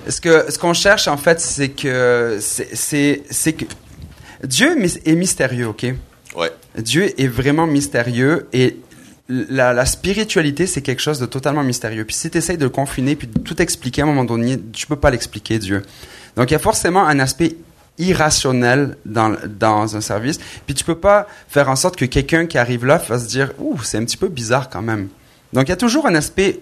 ce 0.08 0.20
que 0.20 0.50
ce 0.50 0.58
qu'on 0.58 0.72
cherche 0.74 1.06
en 1.08 1.16
fait, 1.16 1.40
c'est 1.40 1.68
que 1.70 2.38
c'est 2.40 2.74
c'est 2.74 3.22
c'est 3.30 3.52
que 3.52 3.64
Dieu 4.44 4.76
est 5.04 5.14
mystérieux, 5.14 5.68
ok? 5.68 5.86
Ouais. 6.36 6.50
Dieu 6.78 7.18
est 7.20 7.26
vraiment 7.28 7.66
mystérieux 7.66 8.48
et 8.52 8.76
la, 9.28 9.86
spiritualité, 9.86 10.66
c'est 10.66 10.82
quelque 10.82 11.02
chose 11.02 11.18
de 11.18 11.26
totalement 11.26 11.64
mystérieux. 11.64 12.04
Puis 12.04 12.14
si 12.14 12.30
tu 12.30 12.38
essayes 12.38 12.58
de 12.58 12.64
le 12.64 12.70
confiner 12.70 13.16
puis 13.16 13.26
de 13.26 13.38
tout 13.38 13.60
expliquer 13.60 14.02
à 14.02 14.04
un 14.04 14.08
moment 14.08 14.24
donné, 14.24 14.58
tu 14.72 14.86
peux 14.86 14.96
pas 14.96 15.10
l'expliquer, 15.10 15.58
Dieu. 15.58 15.82
Donc 16.36 16.50
il 16.50 16.52
y 16.52 16.56
a 16.56 16.60
forcément 16.60 17.06
un 17.06 17.18
aspect 17.18 17.56
irrationnel 17.98 18.96
dans, 19.04 19.36
dans 19.46 19.96
un 19.96 20.00
service. 20.00 20.38
Puis 20.66 20.74
tu 20.74 20.84
peux 20.84 20.98
pas 20.98 21.26
faire 21.48 21.68
en 21.68 21.76
sorte 21.76 21.96
que 21.96 22.04
quelqu'un 22.04 22.46
qui 22.46 22.58
arrive 22.58 22.84
là 22.84 22.98
va 23.08 23.18
se 23.18 23.26
dire 23.26 23.52
«Ouh, 23.58 23.82
c'est 23.82 23.98
un 23.98 24.04
petit 24.04 24.18
peu 24.18 24.28
bizarre 24.28 24.68
quand 24.68 24.82
même». 24.82 25.08
Donc 25.52 25.64
il 25.66 25.70
y 25.70 25.72
a 25.72 25.76
toujours 25.76 26.06
un 26.06 26.14
aspect 26.14 26.60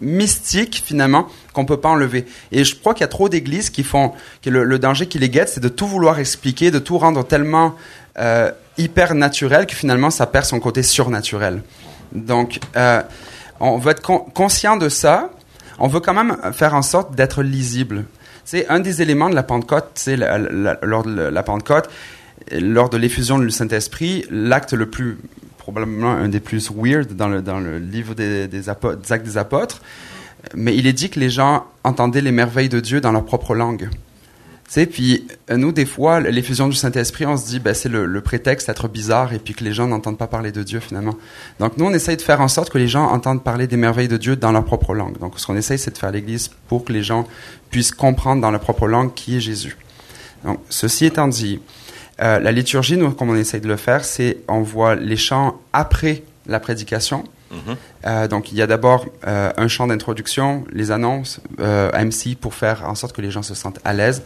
mystique 0.00 0.82
finalement 0.84 1.28
qu'on 1.52 1.64
peut 1.64 1.78
pas 1.78 1.88
enlever. 1.88 2.26
Et 2.50 2.64
je 2.64 2.76
crois 2.76 2.92
qu'il 2.92 3.02
y 3.02 3.04
a 3.04 3.08
trop 3.08 3.28
d'églises 3.28 3.70
qui 3.70 3.84
font 3.84 4.12
que 4.42 4.50
le, 4.50 4.64
le 4.64 4.78
danger 4.78 5.06
qui 5.06 5.18
les 5.18 5.30
guette, 5.30 5.48
c'est 5.48 5.60
de 5.60 5.68
tout 5.68 5.86
vouloir 5.86 6.18
expliquer, 6.18 6.70
de 6.70 6.78
tout 6.78 6.98
rendre 6.98 7.24
tellement 7.24 7.76
euh, 8.18 8.50
hyper 8.78 9.14
naturel 9.14 9.66
que 9.66 9.74
finalement 9.74 10.10
ça 10.10 10.26
perd 10.26 10.44
son 10.44 10.60
côté 10.60 10.82
surnaturel. 10.82 11.62
Donc 12.12 12.60
euh, 12.76 13.02
on 13.60 13.78
veut 13.78 13.92
être 13.92 14.02
con- 14.02 14.26
conscient 14.34 14.76
de 14.76 14.88
ça. 14.88 15.30
On 15.78 15.88
veut 15.88 16.00
quand 16.00 16.14
même 16.14 16.36
faire 16.52 16.74
en 16.74 16.82
sorte 16.82 17.14
d'être 17.14 17.42
lisible. 17.42 18.04
C'est 18.44 18.68
un 18.68 18.80
des 18.80 19.02
éléments 19.02 19.30
de 19.30 19.34
la 19.34 19.42
Pentecôte, 19.42 19.90
c'est 19.94 20.16
lors 20.16 21.04
de 21.04 21.22
la 21.22 21.42
Pentecôte, 21.42 21.88
lors 22.50 22.88
de 22.90 22.96
l'effusion 22.96 23.38
du 23.38 23.50
Saint-Esprit, 23.50 24.24
l'acte 24.30 24.72
le 24.72 24.86
plus 24.90 25.18
probablement 25.58 26.10
un 26.10 26.28
des 26.28 26.40
plus 26.40 26.70
weird 26.74 27.12
dans 27.14 27.28
le, 27.28 27.40
dans 27.40 27.60
le 27.60 27.78
livre 27.78 28.14
des, 28.14 28.48
des 28.48 28.68
actes 28.68 29.24
des 29.24 29.38
apôtres, 29.38 29.80
mais 30.56 30.76
il 30.76 30.88
est 30.88 30.92
dit 30.92 31.08
que 31.08 31.20
les 31.20 31.30
gens 31.30 31.66
entendaient 31.84 32.20
les 32.20 32.32
merveilles 32.32 32.68
de 32.68 32.80
Dieu 32.80 33.00
dans 33.00 33.12
leur 33.12 33.24
propre 33.24 33.54
langue. 33.54 33.88
Sais, 34.72 34.86
puis 34.86 35.26
euh, 35.50 35.58
nous, 35.58 35.70
des 35.70 35.84
fois, 35.84 36.18
l'effusion 36.20 36.66
du 36.66 36.74
Saint-Esprit, 36.74 37.26
on 37.26 37.36
se 37.36 37.44
dit, 37.44 37.60
ben, 37.60 37.74
c'est 37.74 37.90
le, 37.90 38.06
le 38.06 38.20
prétexte 38.22 38.68
d'être 38.68 38.88
bizarre 38.88 39.34
et 39.34 39.38
puis 39.38 39.52
que 39.52 39.62
les 39.64 39.74
gens 39.74 39.86
n'entendent 39.86 40.16
pas 40.16 40.28
parler 40.28 40.50
de 40.50 40.62
Dieu 40.62 40.80
finalement. 40.80 41.14
Donc 41.60 41.76
nous, 41.76 41.84
on 41.84 41.92
essaye 41.92 42.16
de 42.16 42.22
faire 42.22 42.40
en 42.40 42.48
sorte 42.48 42.70
que 42.70 42.78
les 42.78 42.88
gens 42.88 43.04
entendent 43.04 43.44
parler 43.44 43.66
des 43.66 43.76
merveilles 43.76 44.08
de 44.08 44.16
Dieu 44.16 44.34
dans 44.34 44.50
leur 44.50 44.64
propre 44.64 44.94
langue. 44.94 45.18
Donc 45.18 45.38
ce 45.38 45.46
qu'on 45.46 45.56
essaye, 45.56 45.78
c'est 45.78 45.90
de 45.90 45.98
faire 45.98 46.10
l'Église 46.10 46.50
pour 46.68 46.86
que 46.86 46.92
les 46.94 47.02
gens 47.02 47.28
puissent 47.68 47.90
comprendre 47.90 48.40
dans 48.40 48.50
leur 48.50 48.60
propre 48.62 48.88
langue 48.88 49.12
qui 49.12 49.36
est 49.36 49.40
Jésus. 49.40 49.76
Donc 50.42 50.58
ceci 50.70 51.04
étant 51.04 51.28
dit, 51.28 51.60
euh, 52.22 52.38
la 52.38 52.50
liturgie, 52.50 52.96
nous, 52.96 53.10
comme 53.10 53.28
on 53.28 53.36
essaye 53.36 53.60
de 53.60 53.68
le 53.68 53.76
faire, 53.76 54.06
c'est 54.06 54.38
on 54.48 54.62
voit 54.62 54.94
les 54.94 55.18
chants 55.18 55.60
après 55.74 56.22
la 56.46 56.60
prédication. 56.60 57.24
Mhm. 57.50 57.76
Euh, 58.06 58.26
donc 58.26 58.52
il 58.52 58.56
y 58.56 58.62
a 58.62 58.66
d'abord 58.66 59.04
euh, 59.26 59.52
un 59.54 59.68
chant 59.68 59.86
d'introduction, 59.88 60.64
les 60.72 60.92
annonces, 60.92 61.40
euh, 61.60 61.90
MC 61.92 62.36
pour 62.40 62.54
faire 62.54 62.88
en 62.88 62.94
sorte 62.94 63.14
que 63.14 63.20
les 63.20 63.30
gens 63.30 63.42
se 63.42 63.54
sentent 63.54 63.80
à 63.84 63.92
l'aise. 63.92 64.22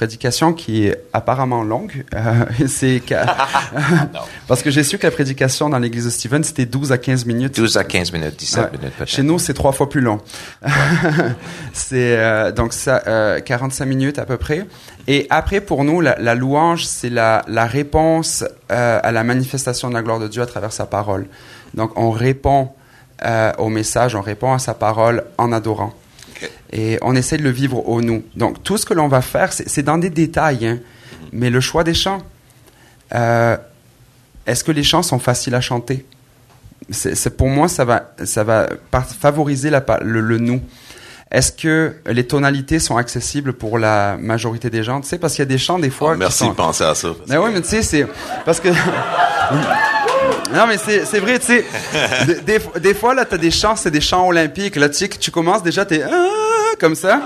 Prédication 0.00 0.54
qui 0.54 0.86
est 0.86 0.96
apparemment 1.12 1.62
longue. 1.62 2.06
Euh, 2.14 2.46
c'est 2.68 3.02
que- 3.06 3.14
parce 4.48 4.62
que 4.62 4.70
j'ai 4.70 4.82
su 4.82 4.96
que 4.96 5.06
la 5.06 5.10
prédication 5.10 5.68
dans 5.68 5.78
l'église 5.78 6.06
de 6.06 6.10
Stephen 6.10 6.42
c'était 6.42 6.64
12 6.64 6.90
à 6.90 6.96
15 6.96 7.26
minutes. 7.26 7.54
12 7.56 7.76
à 7.76 7.84
15 7.84 8.10
minutes, 8.14 8.34
17 8.38 8.64
Ouais. 8.72 8.78
minutes. 8.78 8.94
Chez 9.04 9.22
nous, 9.22 9.38
c'est 9.38 9.52
trois 9.52 9.72
fois 9.72 9.90
plus 9.90 10.00
long. 10.00 10.18
c'est 11.74 12.16
euh, 12.16 12.50
donc 12.50 12.72
ça, 12.72 13.02
euh, 13.06 13.40
45 13.40 13.84
minutes 13.84 14.18
à 14.18 14.24
peu 14.24 14.38
près. 14.38 14.66
Et 15.06 15.26
après, 15.28 15.60
pour 15.60 15.84
nous, 15.84 16.00
la, 16.00 16.16
la 16.18 16.34
louange, 16.34 16.86
c'est 16.86 17.10
la, 17.10 17.42
la 17.46 17.66
réponse 17.66 18.42
euh, 18.72 19.00
à 19.02 19.12
la 19.12 19.22
manifestation 19.22 19.90
de 19.90 19.94
la 19.94 20.00
gloire 20.00 20.18
de 20.18 20.28
Dieu 20.28 20.40
à 20.40 20.46
travers 20.46 20.72
sa 20.72 20.86
parole. 20.86 21.26
Donc, 21.74 21.92
on 21.96 22.10
répond 22.10 22.70
au 23.58 23.68
message, 23.68 24.14
on 24.14 24.22
répond 24.22 24.54
à 24.54 24.58
sa 24.58 24.72
parole 24.72 25.24
en 25.36 25.52
adorant. 25.52 25.92
Et 26.72 26.98
on 27.02 27.14
essaie 27.14 27.36
de 27.36 27.42
le 27.42 27.50
vivre 27.50 27.88
au 27.88 28.00
nous. 28.02 28.22
Donc, 28.36 28.62
tout 28.62 28.76
ce 28.76 28.86
que 28.86 28.94
l'on 28.94 29.08
va 29.08 29.20
faire, 29.22 29.52
c'est 29.52 29.82
dans 29.82 29.98
des 29.98 30.10
détails. 30.10 30.66
hein. 30.66 30.78
Mais 31.32 31.50
le 31.50 31.60
choix 31.60 31.84
des 31.84 31.94
chants, 31.94 32.22
euh, 33.14 33.56
est-ce 34.46 34.64
que 34.64 34.72
les 34.72 34.82
chants 34.82 35.02
sont 35.02 35.18
faciles 35.18 35.54
à 35.54 35.60
chanter? 35.60 36.04
C'est 36.90 37.36
pour 37.36 37.48
moi, 37.48 37.68
ça 37.68 37.84
va, 37.84 38.12
ça 38.24 38.42
va 38.42 38.68
favoriser 39.20 39.70
la, 39.70 39.84
le, 40.02 40.20
le 40.20 40.38
nous. 40.38 40.60
Est-ce 41.30 41.52
que 41.52 41.94
les 42.06 42.26
tonalités 42.26 42.80
sont 42.80 42.96
accessibles 42.96 43.52
pour 43.52 43.78
la 43.78 44.16
majorité 44.18 44.68
des 44.70 44.82
gens? 44.82 45.00
Tu 45.00 45.08
sais, 45.08 45.18
parce 45.18 45.34
qu'il 45.34 45.42
y 45.42 45.46
a 45.46 45.48
des 45.48 45.58
chants 45.58 45.78
des 45.78 45.90
fois. 45.90 46.12
Ah, 46.14 46.16
merci 46.16 46.38
qui 46.38 46.44
sont... 46.46 46.50
de 46.50 46.56
penser 46.56 46.82
à 46.82 46.94
ça. 46.96 47.10
Mais 47.28 47.36
que- 47.36 47.40
oui, 47.40 47.50
mais 47.54 47.60
tu 47.62 47.68
sais, 47.68 47.82
c'est 47.82 48.06
parce 48.44 48.58
que. 48.58 48.68
Non, 50.54 50.66
mais 50.66 50.76
c'est 50.78 51.04
c'est 51.06 51.20
vrai, 51.20 51.38
tu 51.38 51.46
sais. 51.46 51.64
Des, 52.26 52.34
des- 52.58 52.80
des 52.80 52.94
fois, 52.94 53.14
là, 53.14 53.24
t'as 53.24 53.36
des 53.36 53.50
chants, 53.50 53.76
c'est 53.76 53.90
des 53.90 54.00
chants 54.00 54.26
olympiques. 54.26 54.76
Là, 54.76 54.88
tu 54.88 54.96
sais, 54.96 55.08
que 55.08 55.16
tu 55.16 55.30
commences 55.30 55.62
déjà, 55.62 55.84
t'es. 55.84 56.02
Ah 56.02 56.26
comme 56.78 56.94
ça. 56.94 57.20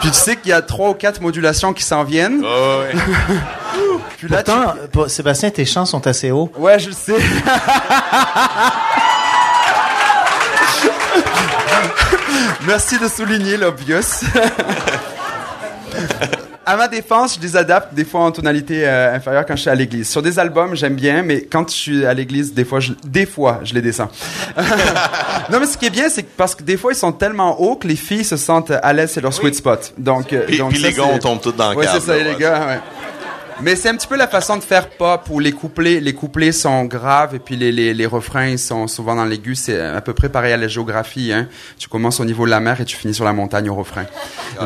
Puis 0.00 0.10
tu 0.10 0.16
sais 0.16 0.36
qu'il 0.36 0.50
y 0.50 0.52
a 0.54 0.62
trois 0.62 0.88
ou 0.90 0.94
quatre 0.94 1.20
modulations 1.20 1.74
qui 1.74 1.82
s'en 1.82 2.02
viennent. 2.02 2.42
Oh, 2.42 2.80
ouais. 2.80 2.92
Puis 4.18 4.28
là, 4.28 4.42
tu- 4.42 4.50
Pourtant, 4.52 4.74
pour- 4.92 5.10
Sébastien, 5.10 5.50
tes 5.50 5.64
chants 5.66 5.84
sont 5.84 6.06
assez 6.06 6.30
hauts. 6.30 6.50
Ouais, 6.56 6.78
je 6.78 6.88
le 6.88 6.94
sais. 6.94 7.16
Merci 12.66 12.98
de 12.98 13.08
souligner 13.08 13.56
l'obvious. 13.56 14.00
À 16.70 16.76
ma 16.76 16.88
défense, 16.88 17.36
je 17.36 17.40
les 17.40 17.56
adapte 17.56 17.94
des 17.94 18.04
fois 18.04 18.20
en 18.20 18.30
tonalité 18.30 18.86
euh, 18.86 19.14
inférieure 19.14 19.44
quand 19.46 19.56
je 19.56 19.62
suis 19.62 19.70
à 19.70 19.74
l'église. 19.74 20.08
Sur 20.08 20.22
des 20.22 20.38
albums, 20.38 20.74
j'aime 20.76 20.94
bien, 20.94 21.22
mais 21.22 21.42
quand 21.42 21.68
je 21.68 21.74
suis 21.74 22.06
à 22.06 22.14
l'église, 22.14 22.54
des 22.54 22.64
fois, 22.64 22.78
je, 22.80 22.92
des 23.04 23.26
fois, 23.26 23.60
je 23.64 23.74
les 23.74 23.82
descends. 23.82 24.08
non, 25.50 25.58
mais 25.60 25.66
ce 25.66 25.76
qui 25.76 25.86
est 25.86 25.90
bien, 25.90 26.08
c'est 26.08 26.22
que 26.22 26.28
parce 26.36 26.54
que 26.54 26.62
des 26.62 26.76
fois, 26.76 26.92
ils 26.92 26.96
sont 26.96 27.12
tellement 27.12 27.60
hauts 27.60 27.76
que 27.76 27.88
les 27.88 27.96
filles 27.96 28.24
se 28.24 28.36
sentent 28.36 28.70
à 28.70 28.92
l'aise, 28.92 29.10
c'est 29.12 29.20
leur 29.20 29.32
sweet 29.34 29.54
spot. 29.56 29.92
Donc, 29.98 30.32
euh, 30.32 30.44
Puis, 30.46 30.58
donc 30.58 30.70
puis 30.70 30.80
ça, 30.80 30.88
les 30.88 30.94
gars, 30.94 31.04
on 31.12 31.18
tombe 31.18 31.40
tous 31.40 31.52
dans 31.52 31.70
le 31.72 31.76
Ouais, 31.76 31.86
câble. 31.86 32.00
c'est 32.00 32.06
ça, 32.06 32.16
là, 32.16 32.22
les 32.22 32.30
ouais. 32.30 32.36
gars, 32.40 32.66
ouais. 32.66 32.80
Mais 33.62 33.76
c'est 33.76 33.88
un 33.90 33.94
petit 33.96 34.06
peu 34.06 34.16
la 34.16 34.26
façon 34.28 34.56
de 34.56 34.62
faire 34.62 34.88
pop 34.90 35.22
où 35.30 35.38
les 35.38 35.52
couplets, 35.52 36.00
les 36.00 36.14
couplets 36.14 36.52
sont 36.52 36.84
graves 36.86 37.34
et 37.34 37.38
puis 37.38 37.56
les, 37.56 37.70
les, 37.72 37.92
les 37.94 38.06
refrains 38.06 38.46
ils 38.48 38.58
sont 38.58 38.86
souvent 38.88 39.14
dans 39.14 39.24
l'aigu. 39.24 39.54
C'est 39.54 39.78
à 39.80 40.00
peu 40.00 40.14
près 40.14 40.28
pareil 40.28 40.52
à 40.52 40.56
la 40.56 40.68
géographie. 40.68 41.32
Hein. 41.32 41.46
Tu 41.78 41.88
commences 41.88 42.20
au 42.20 42.24
niveau 42.24 42.46
de 42.46 42.50
la 42.50 42.60
mer 42.60 42.80
et 42.80 42.84
tu 42.84 42.96
finis 42.96 43.14
sur 43.14 43.24
la 43.24 43.32
montagne 43.32 43.68
au 43.68 43.74
refrain. 43.74 44.04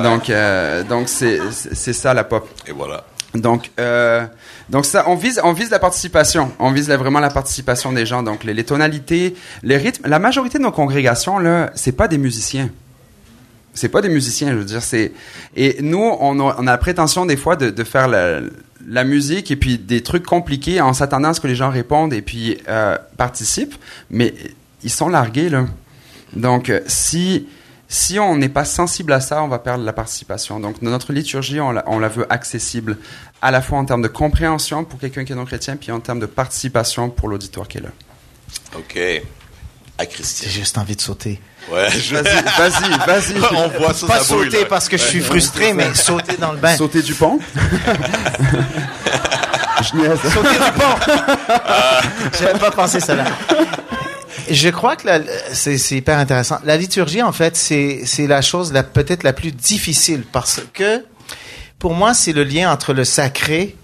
Donc, 0.03 0.31
euh, 0.31 0.83
donc 0.85 1.09
c'est 1.09 1.39
c'est 1.51 1.75
c'est 1.75 1.93
ça 1.93 2.15
la 2.15 2.25
pop. 2.25 2.49
Et 2.69 2.73
voilà. 2.73 3.05
Donc, 3.35 3.73
euh, 3.81 4.25
donc 4.71 4.85
ça, 4.87 5.05
on 5.09 5.17
vise, 5.17 5.41
on 5.43 5.53
vise 5.53 5.71
la 5.71 5.81
participation. 5.81 6.53
On 6.61 6.71
vise 6.71 6.89
la- 6.89 6.97
vraiment 6.97 7.19
la 7.19 7.31
participation 7.31 7.93
des 7.93 8.07
gens. 8.07 8.23
Donc, 8.23 8.45
les, 8.45 8.55
les 8.55 8.63
tonalités, 8.63 9.35
les 9.65 9.77
rythmes. 9.77 10.07
La 10.09 10.21
majorité 10.21 10.59
de 10.59 10.63
nos 10.63 10.71
congrégations 10.71 11.41
là, 11.41 11.73
c'est 11.75 11.91
pas 11.97 12.07
des 12.07 12.19
musiciens. 12.19 12.71
C'est 13.75 13.89
pas 13.89 14.01
des 14.01 14.09
musiciens, 14.09 14.53
je 14.53 14.57
veux 14.57 14.65
dire. 14.65 14.83
C'est 14.83 15.13
et 15.57 15.79
nous, 15.83 15.99
on 15.99 16.41
a, 16.41 16.57
on 16.59 16.67
a 16.67 16.71
la 16.71 16.79
prétention 16.79 17.27
des 17.27 17.37
fois 17.37 17.57
de, 17.57 17.71
de 17.71 17.85
faire 17.85 18.09
la, 18.09 18.41
la 18.87 19.05
musique 19.05 19.51
et 19.51 19.57
puis 19.57 19.79
des 19.79 20.03
trucs 20.03 20.25
compliqués 20.25 20.81
en 20.81 20.93
s'attendant 20.93 21.31
à 21.31 21.35
ce 21.35 21.41
que 21.41 21.47
les 21.47 21.57
gens 21.57 21.71
répondent 21.71 22.13
et 22.13 22.23
puis 22.23 22.59
euh, 22.69 22.97
participent. 23.17 23.75
Mais 24.11 24.35
ils 24.83 24.91
sont 24.91 25.09
largués 25.09 25.49
là. 25.49 25.67
Donc, 26.35 26.71
euh, 26.71 26.81
si 26.87 27.47
si 27.89 28.19
on 28.19 28.37
n'est 28.37 28.49
pas 28.49 28.65
sensible 28.65 29.13
à 29.13 29.21
ça, 29.21 29.43
on 29.43 29.49
va 29.49 29.59
perdre 29.59 29.85
la 29.85 29.93
participation. 29.93 30.59
Donc, 30.59 30.83
notre 30.83 31.13
liturgie, 31.13 31.61
on 31.61 31.71
la, 31.71 31.85
on 31.87 31.99
la 31.99 32.09
veut 32.09 32.27
accessible, 32.33 32.99
à 33.41 33.51
la 33.51 33.61
fois 33.61 33.79
en 33.79 33.85
termes 33.85 34.03
de 34.03 34.09
compréhension 34.09 34.85
pour 34.85 34.99
quelqu'un 34.99 35.25
qui 35.25 35.33
est 35.33 35.37
non 35.37 35.45
chrétien, 35.45 35.77
puis 35.77 35.93
en 35.93 36.01
termes 36.01 36.19
de 36.19 36.27
participation 36.27 37.11
pour 37.11 37.29
l'auditoire 37.29 37.69
qui 37.69 37.79
est 37.79 37.83
là. 37.83 37.91
OK. 38.77 38.99
À 39.99 40.07
Christian. 40.07 40.49
J'ai 40.49 40.59
juste 40.61 40.79
envie 40.79 40.97
de 40.97 41.01
sauter. 41.01 41.41
Ouais, 41.71 41.89
je... 41.91 42.17
Vas-y, 42.17 42.43
vas-y, 42.59 42.99
vas-y. 43.07 43.55
On 43.57 43.69
voit 43.79 43.95
ça, 43.95 44.07
Pas 44.07 44.19
ça 44.19 44.25
sauter 44.25 44.65
parce 44.67 44.89
que 44.89 44.97
je 44.97 45.03
suis 45.03 45.21
frustré, 45.21 45.73
mais 45.73 45.95
sauter 45.95 46.37
dans 46.37 46.53
le 46.53 46.59
bain. 46.59 46.77
Sauter 46.77 47.03
du 47.03 47.15
pont. 47.15 47.39
Je. 49.83 49.89
Sauter 50.31 50.55
du 50.55 50.73
pont. 50.79 50.97
J'avais 52.39 52.59
pas 52.59 52.71
pensé 52.71 53.01
cela. 53.01 53.25
Je 54.51 54.69
crois 54.69 54.97
que 54.97 55.09
c'est 55.53 55.77
hyper 55.91 56.19
intéressant. 56.19 56.59
La 56.65 56.77
liturgie, 56.77 57.23
en 57.23 57.33
fait, 57.33 57.57
c'est 57.57 58.03
c'est 58.05 58.27
la 58.27 58.41
chose 58.41 58.73
la 58.73 58.83
peut-être 58.83 59.23
la 59.23 59.33
plus 59.33 59.53
difficile 59.53 60.25
parce 60.31 60.63
que 60.73 61.05
pour 61.79 61.95
moi, 61.95 62.15
c'est 62.15 62.33
le 62.33 62.45
lien 62.45 62.73
entre 62.73 62.93
le 62.95 63.05
sacré 63.05 63.77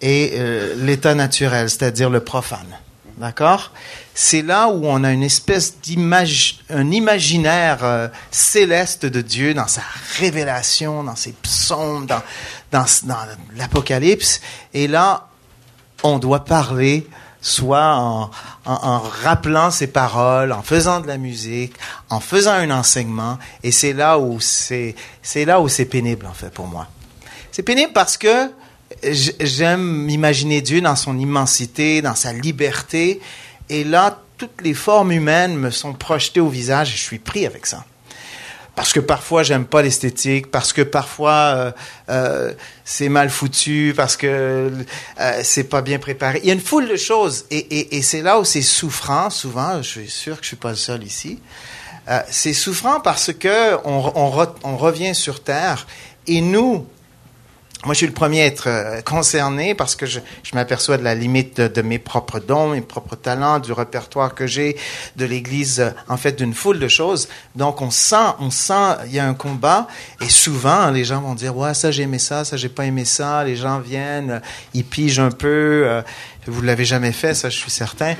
et 0.00 0.32
euh, 0.34 0.74
l'état 0.78 1.14
naturel, 1.14 1.68
c'est-à-dire 1.68 2.10
le 2.10 2.20
profane. 2.20 2.78
D'accord? 3.18 3.72
C'est 4.14 4.42
là 4.42 4.68
où 4.68 4.86
on 4.86 5.02
a 5.02 5.12
une 5.12 5.24
espèce 5.24 5.80
d'image, 5.80 6.60
un 6.70 6.90
imaginaire 6.90 7.78
euh, 7.82 8.08
céleste 8.30 9.06
de 9.06 9.20
Dieu 9.20 9.54
dans 9.54 9.66
sa 9.66 9.82
révélation, 10.18 11.02
dans 11.02 11.16
ses 11.16 11.32
psaumes, 11.32 12.06
dans, 12.06 12.22
dans, 12.70 12.86
dans 13.04 13.18
l'Apocalypse. 13.56 14.40
Et 14.72 14.86
là, 14.86 15.28
on 16.04 16.18
doit 16.18 16.44
parler 16.44 17.08
soit 17.40 17.94
en, 17.96 18.30
en, 18.66 18.98
rappelant 18.98 19.70
ses 19.70 19.86
paroles, 19.88 20.52
en 20.52 20.62
faisant 20.62 21.00
de 21.00 21.06
la 21.06 21.18
musique, 21.18 21.74
en 22.10 22.20
faisant 22.20 22.52
un 22.52 22.70
enseignement. 22.70 23.38
Et 23.62 23.72
c'est 23.72 23.92
là 23.92 24.18
où 24.18 24.40
c'est, 24.40 24.94
c'est 25.22 25.44
là 25.44 25.60
où 25.60 25.68
c'est 25.68 25.86
pénible, 25.86 26.26
en 26.26 26.34
fait, 26.34 26.50
pour 26.50 26.66
moi. 26.66 26.86
C'est 27.50 27.62
pénible 27.62 27.92
parce 27.92 28.16
que 28.16 28.50
j'aime 29.02 30.08
imaginer 30.10 30.60
Dieu 30.60 30.80
dans 30.80 30.96
son 30.96 31.18
immensité, 31.18 32.02
dans 32.02 32.14
sa 32.14 32.32
liberté. 32.32 33.20
Et 33.68 33.84
là, 33.84 34.22
toutes 34.36 34.62
les 34.62 34.74
formes 34.74 35.12
humaines 35.12 35.56
me 35.56 35.70
sont 35.70 35.92
projetées 35.92 36.40
au 36.40 36.48
visage 36.48 36.90
et 36.90 36.96
je 36.96 37.02
suis 37.02 37.18
pris 37.18 37.46
avec 37.46 37.66
ça 37.66 37.84
parce 38.78 38.92
que 38.92 39.00
parfois 39.00 39.42
j'aime 39.42 39.64
pas 39.64 39.82
l'esthétique, 39.82 40.52
parce 40.52 40.72
que 40.72 40.82
parfois 40.82 41.32
euh, 41.32 41.72
euh, 42.10 42.52
c'est 42.84 43.08
mal 43.08 43.28
foutu, 43.28 43.92
parce 43.96 44.16
que 44.16 44.70
euh, 45.18 45.40
c'est 45.42 45.64
pas 45.64 45.82
bien 45.82 45.98
préparé. 45.98 46.38
Il 46.44 46.46
y 46.46 46.52
a 46.52 46.54
une 46.54 46.60
foule 46.60 46.86
de 46.86 46.94
choses 46.94 47.44
et, 47.50 47.58
et, 47.58 47.96
et 47.96 48.02
c'est 48.02 48.22
là 48.22 48.38
où 48.38 48.44
c'est 48.44 48.62
souffrant 48.62 49.30
souvent. 49.30 49.82
Je 49.82 49.88
suis 49.88 50.08
sûr 50.08 50.36
que 50.36 50.44
je 50.44 50.48
suis 50.50 50.56
pas 50.56 50.70
le 50.70 50.76
seul 50.76 51.02
ici. 51.02 51.40
Euh, 52.08 52.20
c'est 52.30 52.52
souffrant 52.52 53.00
parce 53.00 53.32
que 53.32 53.74
on, 53.84 54.12
on, 54.14 54.46
on 54.62 54.76
revient 54.76 55.12
sur 55.12 55.42
terre 55.42 55.88
et 56.28 56.40
nous, 56.40 56.86
moi, 57.84 57.94
je 57.94 57.98
suis 57.98 58.06
le 58.06 58.12
premier 58.12 58.42
à 58.42 58.46
être 58.46 58.68
euh, 58.68 59.00
concerné 59.02 59.74
parce 59.74 59.94
que 59.94 60.04
je, 60.04 60.18
je 60.42 60.54
m'aperçois 60.54 60.98
de 60.98 61.04
la 61.04 61.14
limite 61.14 61.60
de, 61.60 61.82
mes 61.82 61.98
propres 61.98 62.40
dons, 62.40 62.70
mes 62.70 62.80
propres 62.80 63.14
talents, 63.14 63.60
du 63.60 63.72
répertoire 63.72 64.34
que 64.34 64.46
j'ai, 64.48 64.76
de 65.16 65.24
l'Église, 65.24 65.80
euh, 65.80 65.90
en 66.08 66.16
fait, 66.16 66.32
d'une 66.32 66.54
foule 66.54 66.80
de 66.80 66.88
choses. 66.88 67.28
Donc, 67.54 67.80
on 67.80 67.90
sent, 67.90 68.16
on 68.40 68.50
sent, 68.50 68.96
il 69.06 69.14
y 69.14 69.20
a 69.20 69.26
un 69.26 69.34
combat. 69.34 69.86
Et 70.20 70.28
souvent, 70.28 70.90
les 70.90 71.04
gens 71.04 71.20
vont 71.20 71.34
dire, 71.34 71.56
ouais, 71.56 71.72
ça 71.74 71.92
j'ai 71.92 72.02
aimé 72.02 72.18
ça, 72.18 72.44
ça 72.44 72.56
j'ai 72.56 72.68
pas 72.68 72.84
aimé 72.84 73.04
ça. 73.04 73.44
Les 73.44 73.54
gens 73.54 73.78
viennent, 73.78 74.32
euh, 74.32 74.40
ils 74.74 74.84
pigent 74.84 75.20
un 75.20 75.30
peu. 75.30 76.02
vous 76.46 76.62
l'avez 76.62 76.84
jamais 76.84 77.12
fait, 77.12 77.34
ça, 77.34 77.48
je 77.48 77.56
suis 77.56 77.70
certain. 77.70 78.14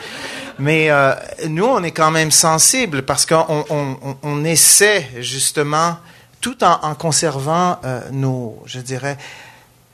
Mais 0.59 0.91
euh, 0.91 1.15
nous, 1.49 1.65
on 1.65 1.83
est 1.83 1.93
quand 1.93 2.11
même 2.11 2.31
sensibles 2.31 3.03
parce 3.03 3.27
qu'on 3.27 3.65
on, 3.71 4.17
on, 4.23 4.45
essaie 4.45 5.09
justement, 5.21 5.97
tout 6.41 6.65
en, 6.65 6.81
en 6.83 6.95
conservant 6.95 7.79
euh, 7.85 8.01
nos, 8.11 8.61
je 8.67 8.81
dirais 8.81 9.17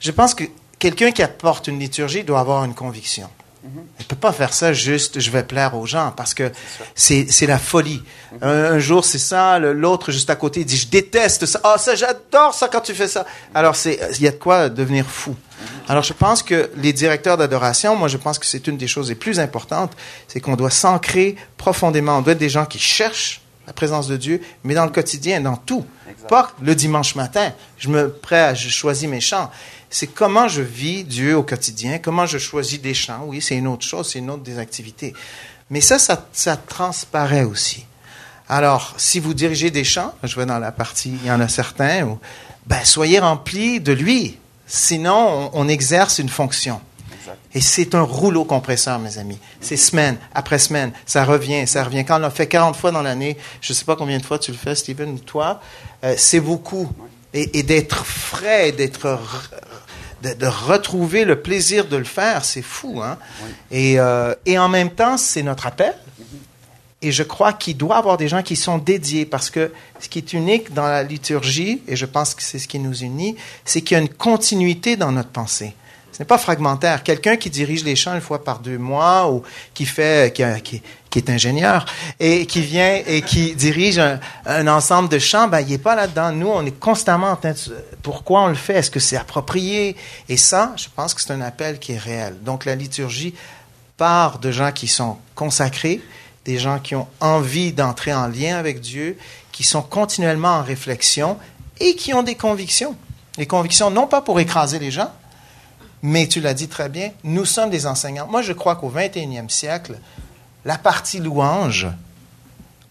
je 0.04 0.10
pense 0.10 0.34
que 0.34 0.44
quelqu'un 0.78 1.12
qui 1.12 1.22
apporte 1.22 1.66
une 1.66 1.78
liturgie 1.78 2.24
doit 2.24 2.40
avoir 2.40 2.64
une 2.64 2.74
conviction. 2.74 3.28
Il 3.64 4.02
ne 4.02 4.04
peut 4.04 4.16
pas 4.16 4.32
faire 4.32 4.52
ça 4.52 4.74
juste 4.74 5.20
je 5.20 5.30
vais 5.30 5.42
plaire 5.42 5.74
aux 5.74 5.86
gens 5.86 6.12
parce 6.14 6.34
que 6.34 6.52
c'est 6.94 7.46
la 7.46 7.58
folie. 7.58 8.02
un, 8.42 8.78
jour 8.78 9.06
c'est 9.06 9.18
ça, 9.18 9.58
l'autre 9.58 10.12
juste 10.12 10.28
à 10.28 10.36
côté 10.36 10.62
dit 10.64 10.76
je 10.76 10.88
déteste 10.88 11.46
ça. 11.46 11.60
Ah 11.64 11.78
ça 11.78 11.94
j'adore 11.94 12.52
ça 12.52 12.68
quand 12.68 12.82
tu 12.82 12.92
fais 12.92 13.08
ça. 13.08 13.24
Alors 13.54 13.74
c'est 13.74 13.98
il 14.18 14.22
y 14.22 14.28
a 14.28 14.32
de 14.32 14.36
quoi 14.36 14.68
devenir 14.68 15.06
fou. 15.06 15.34
Alors 15.88 16.02
je 16.02 16.12
pense 16.12 16.42
que 16.42 16.70
les 16.76 16.92
directeurs 16.92 17.38
d'adoration, 17.38 17.96
moi 17.96 18.08
je 18.08 18.18
pense 18.18 18.38
que 18.38 18.44
c'est 18.44 18.66
une 18.66 18.76
des 18.76 18.88
choses 18.88 19.08
les 19.08 19.14
plus 19.14 19.40
importantes, 19.40 19.92
c'est 20.28 20.40
qu'on 20.40 20.56
doit 20.56 20.68
s'ancrer 20.68 21.36
profondément. 21.56 22.18
On 22.18 22.20
doit 22.20 22.34
être 22.34 22.38
des 22.38 22.50
gens 22.50 22.66
qui 22.66 22.78
cherchent 22.78 23.40
la 23.66 23.72
présence 23.72 24.08
de 24.08 24.18
Dieu, 24.18 24.42
mais 24.62 24.74
dans 24.74 24.84
le 24.84 24.92
quotidien, 24.92 25.40
dans 25.40 25.56
tout. 25.56 25.86
Pas 26.28 26.52
le 26.62 26.74
dimanche 26.74 27.14
matin, 27.16 27.52
je 27.78 27.88
me 27.88 28.10
prêt, 28.10 28.54
je 28.54 28.68
choisis 28.68 29.08
mes 29.08 29.20
chants 29.20 29.50
c'est 29.94 30.08
comment 30.08 30.48
je 30.48 30.60
vis 30.60 31.04
Dieu 31.04 31.36
au 31.36 31.44
quotidien, 31.44 31.98
comment 31.98 32.26
je 32.26 32.36
choisis 32.36 32.80
des 32.80 32.94
chants. 32.94 33.26
Oui, 33.28 33.40
c'est 33.40 33.54
une 33.54 33.68
autre 33.68 33.86
chose, 33.86 34.10
c'est 34.10 34.18
une 34.18 34.28
autre 34.28 34.42
des 34.42 34.58
activités. 34.58 35.14
Mais 35.70 35.80
ça, 35.80 35.98
ça, 36.00 36.56
transparaît 36.56 37.44
aussi. 37.44 37.86
Alors, 38.48 38.94
si 38.96 39.20
vous 39.20 39.34
dirigez 39.34 39.70
des 39.70 39.84
chants, 39.84 40.12
je 40.24 40.34
vais 40.34 40.46
dans 40.46 40.58
la 40.58 40.72
partie, 40.72 41.16
il 41.22 41.28
y 41.28 41.30
en 41.30 41.40
a 41.40 41.46
certains, 41.46 42.18
ben, 42.66 42.84
soyez 42.84 43.20
remplis 43.20 43.80
de 43.80 43.92
lui. 43.92 44.36
Sinon, 44.66 45.50
on, 45.52 45.68
exerce 45.68 46.18
une 46.18 46.28
fonction. 46.28 46.80
Et 47.54 47.60
c'est 47.60 47.94
un 47.94 48.02
rouleau 48.02 48.44
compresseur, 48.44 48.98
mes 48.98 49.18
amis. 49.18 49.38
C'est 49.60 49.76
semaine 49.76 50.16
après 50.34 50.58
semaine. 50.58 50.90
Ça 51.06 51.24
revient, 51.24 51.68
ça 51.68 51.84
revient. 51.84 52.04
Quand 52.04 52.16
on 52.16 52.18
l'a 52.18 52.30
fait 52.30 52.48
40 52.48 52.74
fois 52.74 52.90
dans 52.90 53.02
l'année, 53.02 53.36
je 53.60 53.72
ne 53.72 53.76
sais 53.76 53.84
pas 53.84 53.94
combien 53.94 54.18
de 54.18 54.24
fois 54.24 54.40
tu 54.40 54.50
le 54.50 54.56
fais, 54.56 54.74
Stephen, 54.74 55.20
toi, 55.20 55.60
euh, 56.02 56.14
c'est 56.18 56.40
beaucoup. 56.40 56.90
Et, 57.32 57.58
et 57.58 57.62
d'être 57.64 58.06
frais, 58.06 58.70
d'être 58.70 59.18
de, 60.32 60.46
retrouver 60.46 61.24
le 61.24 61.40
plaisir 61.40 61.86
de 61.86 61.96
le 61.96 62.04
faire, 62.04 62.44
c'est 62.44 62.62
fou. 62.62 63.02
Hein? 63.02 63.18
Et, 63.70 64.00
euh, 64.00 64.34
et 64.46 64.58
en 64.58 64.68
même 64.68 64.90
temps, 64.90 65.16
c'est 65.16 65.42
notre 65.42 65.66
appel. 65.66 65.94
Et 67.02 67.12
je 67.12 67.22
crois 67.22 67.52
qu'il 67.52 67.76
doit 67.76 67.96
y 67.96 67.98
avoir 67.98 68.16
des 68.16 68.28
gens 68.28 68.42
qui 68.42 68.56
sont 68.56 68.78
dédiés 68.78 69.26
parce 69.26 69.50
que 69.50 69.70
ce 70.00 70.08
qui 70.08 70.18
est 70.18 70.32
unique 70.32 70.72
dans 70.72 70.86
la 70.86 71.02
liturgie, 71.02 71.82
et 71.86 71.96
je 71.96 72.06
pense 72.06 72.34
que 72.34 72.42
c'est 72.42 72.58
ce 72.58 72.66
qui 72.66 72.78
nous 72.78 73.02
unit, 73.02 73.36
c'est 73.66 73.82
qu'il 73.82 73.94
y 73.94 73.98
a 73.98 74.02
une 74.02 74.08
continuité 74.08 74.96
dans 74.96 75.12
notre 75.12 75.28
pensée. 75.28 75.74
Ce 76.14 76.22
n'est 76.22 76.26
pas 76.26 76.38
fragmentaire. 76.38 77.02
Quelqu'un 77.02 77.36
qui 77.36 77.50
dirige 77.50 77.82
les 77.82 77.96
chants 77.96 78.14
une 78.14 78.20
fois 78.20 78.44
par 78.44 78.60
deux 78.60 78.78
mois 78.78 79.28
ou 79.32 79.42
qui 79.74 79.84
fait, 79.84 80.32
qui, 80.32 80.80
est 81.18 81.28
ingénieur 81.28 81.86
et 82.20 82.46
qui 82.46 82.60
vient 82.60 83.02
et 83.04 83.20
qui 83.20 83.52
dirige 83.56 84.00
un, 84.46 84.68
ensemble 84.68 85.08
de 85.08 85.18
chants, 85.18 85.48
ben, 85.48 85.58
il 85.58 85.70
n'est 85.70 85.78
pas 85.78 85.96
là-dedans. 85.96 86.30
Nous, 86.30 86.46
on 86.46 86.64
est 86.64 86.78
constamment 86.78 87.32
en 87.32 87.36
train 87.36 87.50
de, 87.50 87.58
pourquoi 88.00 88.42
on 88.42 88.46
le 88.46 88.54
fait? 88.54 88.74
Est-ce 88.74 88.92
que 88.92 89.00
c'est 89.00 89.16
approprié? 89.16 89.96
Et 90.28 90.36
ça, 90.36 90.72
je 90.76 90.86
pense 90.94 91.14
que 91.14 91.20
c'est 91.20 91.32
un 91.32 91.40
appel 91.40 91.80
qui 91.80 91.94
est 91.94 91.98
réel. 91.98 92.36
Donc, 92.42 92.64
la 92.64 92.76
liturgie 92.76 93.34
part 93.96 94.38
de 94.38 94.52
gens 94.52 94.70
qui 94.70 94.86
sont 94.86 95.18
consacrés, 95.34 96.00
des 96.44 96.58
gens 96.58 96.78
qui 96.78 96.94
ont 96.94 97.08
envie 97.18 97.72
d'entrer 97.72 98.14
en 98.14 98.28
lien 98.28 98.56
avec 98.56 98.80
Dieu, 98.80 99.18
qui 99.50 99.64
sont 99.64 99.82
continuellement 99.82 100.58
en 100.58 100.62
réflexion 100.62 101.38
et 101.80 101.96
qui 101.96 102.14
ont 102.14 102.22
des 102.22 102.36
convictions. 102.36 102.94
Les 103.36 103.46
convictions, 103.46 103.90
non 103.90 104.06
pas 104.06 104.20
pour 104.20 104.38
écraser 104.38 104.78
les 104.78 104.92
gens, 104.92 105.10
mais 106.04 106.26
tu 106.26 106.42
l'as 106.42 106.52
dit 106.52 106.68
très 106.68 106.90
bien, 106.90 107.12
nous 107.24 107.46
sommes 107.46 107.70
des 107.70 107.86
enseignants. 107.86 108.26
Moi, 108.26 108.42
je 108.42 108.52
crois 108.52 108.76
qu'au 108.76 108.90
21e 108.90 109.48
siècle, 109.48 109.98
la 110.66 110.76
partie 110.76 111.18
louange, 111.18 111.88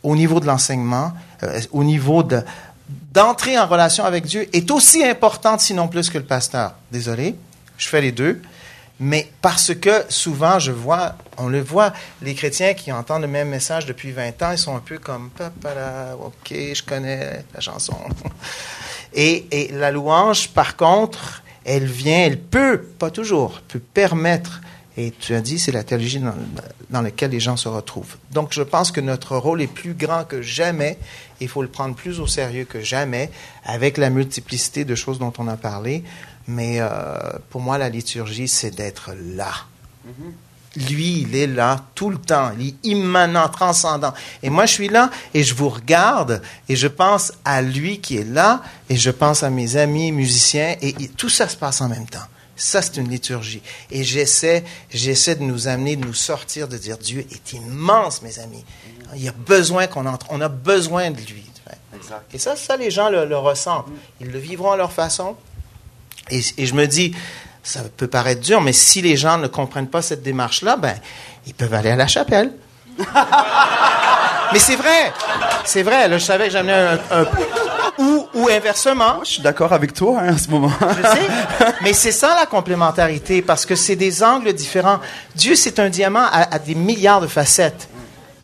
au 0.01 0.15
niveau 0.15 0.39
de 0.39 0.47
l'enseignement, 0.47 1.13
euh, 1.43 1.61
au 1.71 1.83
niveau 1.83 2.23
de, 2.23 2.41
d'entrer 3.11 3.59
en 3.59 3.67
relation 3.67 4.03
avec 4.03 4.25
Dieu, 4.25 4.49
est 4.51 4.71
aussi 4.71 5.05
importante, 5.05 5.59
sinon 5.59 5.87
plus 5.87 6.09
que 6.09 6.17
le 6.17 6.23
pasteur. 6.23 6.73
Désolé, 6.91 7.35
je 7.77 7.87
fais 7.87 8.01
les 8.01 8.11
deux. 8.11 8.41
Mais 8.99 9.31
parce 9.43 9.75
que 9.75 10.05
souvent, 10.09 10.57
je 10.57 10.71
vois, 10.71 11.13
on 11.37 11.49
le 11.49 11.61
voit, 11.61 11.93
les 12.23 12.33
chrétiens 12.33 12.73
qui 12.73 12.91
entendent 12.91 13.21
le 13.21 13.27
même 13.27 13.49
message 13.49 13.85
depuis 13.85 14.11
20 14.11 14.41
ans, 14.41 14.51
ils 14.53 14.57
sont 14.57 14.75
un 14.75 14.79
peu 14.79 14.97
comme, 14.97 15.29
ok, 16.19 16.49
je 16.49 16.81
connais 16.81 17.45
la 17.53 17.59
chanson. 17.59 17.95
Et 19.13 19.69
la 19.71 19.91
louange, 19.91 20.49
par 20.49 20.75
contre, 20.75 21.42
elle 21.65 21.85
vient, 21.85 22.19
elle 22.19 22.39
peut, 22.39 22.81
pas 22.99 23.11
toujours, 23.11 23.61
peut 23.67 23.79
permettre, 23.79 24.61
et 24.95 25.11
tu 25.11 25.33
as 25.33 25.41
dit, 25.41 25.57
c'est 25.57 25.71
la 25.71 25.83
théologie 25.83 26.21
dans, 26.89 27.01
laquelle 27.01 27.31
les 27.31 27.39
gens 27.39 27.57
se 27.57 27.67
retrouvent. 27.67 28.17
Donc, 28.31 28.53
je 28.53 28.61
pense 28.61 28.91
que 28.91 29.01
notre 29.01 29.37
rôle 29.37 29.61
est 29.61 29.67
plus 29.67 29.93
grand 29.93 30.23
que 30.23 30.41
jamais, 30.41 30.97
il 31.41 31.47
faut 31.47 31.63
le 31.63 31.67
prendre 31.67 31.95
plus 31.95 32.19
au 32.19 32.27
sérieux 32.27 32.65
que 32.65 32.81
jamais, 32.81 33.31
avec 33.63 33.97
la 33.97 34.09
multiplicité 34.09 34.85
de 34.85 34.93
choses 34.93 35.17
dont 35.17 35.33
on 35.39 35.47
a 35.47 35.57
parlé, 35.57 36.03
mais 36.47 36.77
euh, 36.79 36.89
pour 37.49 37.61
moi, 37.61 37.77
la 37.77 37.89
liturgie, 37.89 38.47
c'est 38.47 38.71
d'être 38.71 39.11
là. 39.35 39.53
Mm-hmm 40.07 40.42
lui, 40.75 41.21
il 41.21 41.35
est 41.35 41.47
là 41.47 41.85
tout 41.95 42.09
le 42.09 42.17
temps. 42.17 42.51
Il 42.59 42.69
est 42.69 42.75
immanent, 42.83 43.47
transcendant. 43.49 44.13
Et 44.41 44.49
moi, 44.49 44.65
je 44.65 44.73
suis 44.73 44.89
là 44.89 45.09
et 45.33 45.43
je 45.43 45.53
vous 45.53 45.69
regarde 45.69 46.41
et 46.67 46.75
je 46.75 46.87
pense 46.87 47.31
à 47.45 47.61
lui 47.61 47.99
qui 47.99 48.17
est 48.17 48.27
là 48.27 48.61
et 48.89 48.95
je 48.95 49.09
pense 49.09 49.43
à 49.43 49.49
mes 49.49 49.75
amis 49.77 50.11
musiciens 50.11 50.75
et, 50.81 50.93
tout 51.09 51.29
ça 51.29 51.47
se 51.47 51.55
passe 51.55 51.81
en 51.81 51.89
même 51.89 52.07
temps. 52.07 52.25
Ça, 52.55 52.81
c'est 52.81 52.97
une 52.97 53.09
liturgie. 53.09 53.61
Et 53.89 54.03
j'essaie, 54.03 54.63
j'essaie 54.89 55.35
de 55.35 55.43
nous 55.43 55.67
amener, 55.67 55.95
de 55.95 56.05
nous 56.05 56.13
sortir, 56.13 56.67
de 56.67 56.77
dire 56.77 56.97
Dieu 56.97 57.25
est 57.31 57.53
immense, 57.53 58.21
mes 58.21 58.39
amis. 58.39 58.63
Il 59.15 59.23
y 59.23 59.27
a 59.27 59.31
besoin 59.31 59.87
qu'on 59.87 60.05
entre. 60.05 60.27
On 60.29 60.41
a 60.41 60.49
besoin 60.49 61.11
de 61.11 61.17
lui. 61.17 61.43
Et 62.33 62.37
ça, 62.37 62.55
ça, 62.55 62.77
les 62.77 62.91
gens 62.91 63.09
le, 63.09 63.37
ressentent. 63.37 63.87
Ils 64.19 64.31
le 64.31 64.39
vivront 64.39 64.71
à 64.71 64.77
leur 64.77 64.91
façon. 64.91 65.35
et 66.29 66.65
je 66.65 66.73
me 66.73 66.85
dis, 66.85 67.13
ça 67.63 67.79
peut 67.95 68.07
paraître 68.07 68.41
dur, 68.41 68.61
mais 68.61 68.73
si 68.73 69.01
les 69.01 69.15
gens 69.15 69.37
ne 69.37 69.47
comprennent 69.47 69.87
pas 69.87 70.01
cette 70.01 70.21
démarche-là, 70.21 70.75
ben, 70.75 70.95
ils 71.47 71.53
peuvent 71.53 71.73
aller 71.73 71.89
à 71.91 71.95
la 71.95 72.07
chapelle. 72.07 72.51
mais 74.53 74.59
c'est 74.59 74.75
vrai, 74.75 75.13
c'est 75.63 75.81
vrai. 75.81 76.07
Là, 76.07 76.17
je 76.17 76.25
savais 76.25 76.47
que 76.47 76.51
j'amenais 76.51 76.73
un, 76.73 76.99
un 77.09 77.25
ou, 77.97 78.27
ou 78.33 78.49
inversement. 78.49 79.19
je 79.23 79.29
suis 79.31 79.41
d'accord 79.41 79.71
avec 79.71 79.93
toi 79.93 80.19
hein, 80.19 80.33
en 80.33 80.37
ce 80.37 80.49
moment. 80.49 80.71
je 80.97 81.07
sais, 81.07 81.27
mais 81.81 81.93
c'est 81.93 82.11
ça 82.11 82.35
la 82.37 82.45
complémentarité 82.45 83.41
parce 83.41 83.65
que 83.65 83.75
c'est 83.75 83.95
des 83.95 84.23
angles 84.23 84.53
différents. 84.53 84.99
Dieu, 85.35 85.55
c'est 85.55 85.79
un 85.79 85.89
diamant 85.89 86.25
à, 86.31 86.53
à 86.55 86.59
des 86.59 86.75
milliards 86.75 87.21
de 87.21 87.27
facettes. 87.27 87.87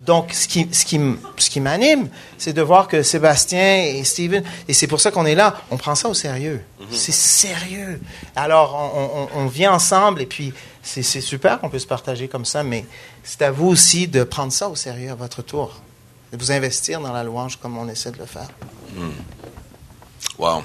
Donc, 0.02 0.34
ce 0.34 0.48
qui, 0.48 0.68
ce 0.72 0.86
qui, 0.86 1.00
ce 1.38 1.50
qui 1.50 1.60
m'anime, 1.60 2.08
c'est 2.38 2.54
de 2.54 2.62
voir 2.62 2.88
que 2.88 3.04
Sébastien 3.04 3.84
et 3.84 4.04
Steven, 4.06 4.44
et 4.68 4.74
c'est 4.74 4.88
pour 4.88 5.02
ça 5.02 5.12
qu'on 5.12 5.26
est 5.26 5.36
là, 5.36 5.62
on 5.72 5.78
prend 5.78 5.94
ça 5.94 6.08
au 6.08 6.14
sérieux. 6.14 6.62
Mhm. 6.80 6.88
C'est 6.92 7.12
sérieux. 7.12 8.00
Alors, 8.36 8.76
on, 8.96 9.28
on, 9.42 9.48
vient 9.48 9.74
ensemble 9.74 10.22
et 10.22 10.26
puis 10.26 10.54
c'est 10.82 11.04
super 11.04 11.60
qu'on 11.60 11.70
peut 11.70 11.80
se 11.80 11.88
partager 11.88 12.30
comme 12.30 12.46
ça, 12.46 12.64
mais 12.64 12.86
c'est 13.24 13.42
à 13.42 13.52
vous 13.52 13.68
aussi 13.68 14.08
de 14.08 14.24
prendre 14.24 14.54
ça 14.54 14.70
au 14.70 14.76
sérieux 14.76 15.12
à 15.12 15.16
votre 15.16 15.42
tour, 15.42 15.82
de 16.32 16.38
vous 16.38 16.52
investir 16.52 17.02
dans 17.02 17.12
la 17.12 17.24
louange 17.24 17.58
comme 17.58 17.78
on 17.78 17.90
essaie 17.90 18.12
de 18.12 18.20
le 18.20 18.26
faire. 18.26 18.48
Hmm. 18.96 19.10
Wow. 20.38 20.64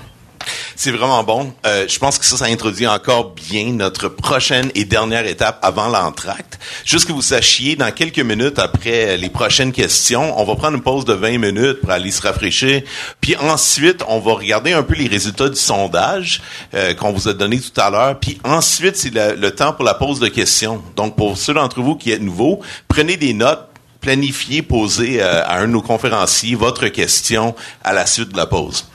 C'est 0.77 0.91
vraiment 0.91 1.23
bon. 1.23 1.53
Euh, 1.67 1.87
je 1.89 1.99
pense 1.99 2.19
que 2.19 2.25
ça, 2.25 2.37
ça 2.37 2.47
introduit 2.47 2.87
encore 2.87 3.31
bien 3.31 3.73
notre 3.73 4.09
prochaine 4.09 4.71
et 4.75 4.85
dernière 4.85 5.27
étape 5.27 5.59
avant 5.63 5.89
l'entracte. 5.89 6.59
Juste 6.85 7.07
que 7.07 7.13
vous 7.13 7.23
sachiez, 7.23 7.77
dans 7.77 7.91
quelques 7.93 8.21
minutes 8.21 8.59
après 8.59 9.17
les 9.17 9.29
prochaines 9.29 9.73
questions, 9.73 10.39
on 10.39 10.45
va 10.45 10.57
prendre 10.57 10.77
une 10.77 10.83
pause 10.83 11.05
de 11.05 11.13
20 11.13 11.39
minutes 11.39 11.81
pour 11.81 11.91
aller 11.91 12.11
se 12.11 12.23
rafraîchir. 12.23 12.83
Puis 13.21 13.37
ensuite, 13.37 14.03
on 14.09 14.19
va 14.21 14.35
regarder 14.35 14.73
un 14.73 14.83
peu 14.83 14.95
les 14.95 15.07
résultats 15.07 15.49
du 15.49 15.57
sondage 15.57 16.43
euh, 16.75 16.95
qu'on 16.95 17.13
vous 17.13 17.29
a 17.29 17.33
donné 17.33 17.61
tout 17.61 17.81
à 17.81 17.91
l'heure. 17.91 18.19
Puis 18.19 18.41
ensuite, 18.45 18.97
c'est 18.97 19.13
le, 19.15 19.51
temps 19.51 19.73
pour 19.73 19.85
la 19.85 19.95
pause 19.95 20.21
de 20.21 20.29
questions. 20.29 20.83
Donc, 20.97 21.17
pour 21.17 21.37
ceux 21.37 21.55
d'entre 21.55 21.81
vous 21.81 21.97
qui 21.97 22.11
êtes 22.11 22.23
nouveaux, 22.23 22.61
prenez 22.89 23.17
des 23.17 23.35
notes 23.35 23.69
planifiez, 24.01 24.61
posez 24.61 25.23
euh, 25.23 25.43
à 25.47 25.61
un 25.61 25.63
de 25.63 25.73
nos 25.73 25.81
conférenciers 25.81 26.55
votre 26.57 26.89
question 26.89 27.55
à 27.83 27.95
la 27.95 28.05
suite 28.05 28.33
de 28.33 28.37
la 28.37 28.45
pause. 28.45 28.87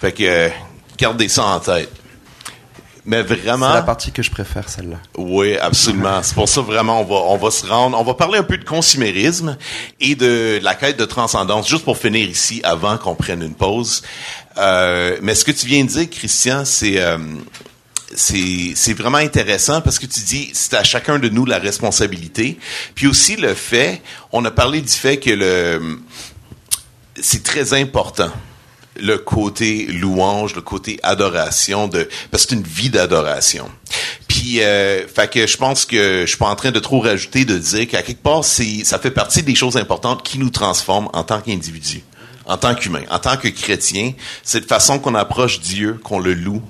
Fait 0.00 0.10
que 0.10 0.24
euh, 0.24 0.48
gardez 1.00 1.28
ça 1.28 1.44
en 1.44 1.60
tête. 1.60 1.90
Mais 3.06 3.22
vraiment. 3.22 3.68
C'est 3.68 3.74
la 3.74 3.82
partie 3.82 4.12
que 4.12 4.22
je 4.22 4.30
préfère, 4.30 4.68
celle-là. 4.68 4.98
Oui, 5.16 5.56
absolument. 5.56 6.22
C'est 6.22 6.34
pour 6.34 6.48
ça 6.48 6.60
vraiment 6.60 7.00
on 7.00 7.04
va 7.04 7.16
on 7.16 7.36
va 7.38 7.50
se 7.50 7.66
rendre, 7.66 7.98
on 7.98 8.04
va 8.04 8.14
parler 8.14 8.38
un 8.38 8.42
peu 8.42 8.58
de 8.58 8.64
consumérisme 8.64 9.56
et 10.00 10.14
de 10.14 10.60
la 10.62 10.74
quête 10.74 10.98
de 10.98 11.04
transcendance, 11.04 11.68
juste 11.68 11.84
pour 11.84 11.96
finir 11.96 12.28
ici 12.28 12.60
avant 12.62 12.98
qu'on 12.98 13.14
prenne 13.14 13.42
une 13.42 13.54
pause. 13.54 14.02
Euh, 14.58 15.16
mais 15.22 15.34
ce 15.34 15.44
que 15.44 15.50
tu 15.50 15.66
viens 15.66 15.84
de 15.84 15.88
dire, 15.88 16.10
Christian, 16.10 16.64
c'est 16.64 17.00
euh, 17.00 17.18
c'est 18.14 18.72
c'est 18.74 18.94
vraiment 18.94 19.18
intéressant 19.18 19.80
parce 19.80 19.98
que 19.98 20.06
tu 20.06 20.20
dis 20.20 20.50
c'est 20.52 20.74
à 20.74 20.84
chacun 20.84 21.18
de 21.18 21.28
nous 21.28 21.46
la 21.46 21.58
responsabilité. 21.58 22.58
Puis 22.94 23.06
aussi 23.06 23.36
le 23.36 23.54
fait, 23.54 24.02
on 24.30 24.44
a 24.44 24.50
parlé 24.50 24.82
du 24.82 24.92
fait 24.92 25.18
que 25.18 25.30
le 25.30 26.00
c'est 27.16 27.42
très 27.42 27.74
important 27.74 28.30
le 28.96 29.18
côté 29.18 29.86
louange, 29.86 30.54
le 30.54 30.62
côté 30.62 30.98
adoration 31.02 31.88
de 31.88 32.08
parce 32.30 32.44
que 32.44 32.50
c'est 32.50 32.56
une 32.56 32.62
vie 32.62 32.90
d'adoration. 32.90 33.70
Puis 34.28 34.62
euh, 34.62 35.06
fait 35.06 35.30
que 35.30 35.46
je 35.46 35.56
pense 35.56 35.84
que 35.84 36.22
je 36.22 36.26
suis 36.26 36.38
pas 36.38 36.48
en 36.48 36.56
train 36.56 36.70
de 36.70 36.80
trop 36.80 37.00
rajouter 37.00 37.44
de 37.44 37.56
dire 37.56 37.86
qu'à 37.88 38.02
quelque 38.02 38.22
part 38.22 38.44
c'est 38.44 38.84
ça 38.84 38.98
fait 38.98 39.10
partie 39.10 39.42
des 39.42 39.54
choses 39.54 39.76
importantes 39.76 40.22
qui 40.22 40.38
nous 40.38 40.50
transforment 40.50 41.08
en 41.12 41.24
tant 41.24 41.40
qu'individu, 41.40 42.02
en 42.46 42.56
tant 42.56 42.74
qu'humain, 42.74 43.02
en 43.10 43.18
tant 43.18 43.36
que 43.36 43.48
chrétien, 43.48 44.12
c'est 44.42 44.60
de 44.60 44.66
façon 44.66 44.98
qu'on 44.98 45.14
approche 45.14 45.60
Dieu, 45.60 45.98
qu'on 46.02 46.18
le 46.18 46.34
loue, 46.34 46.62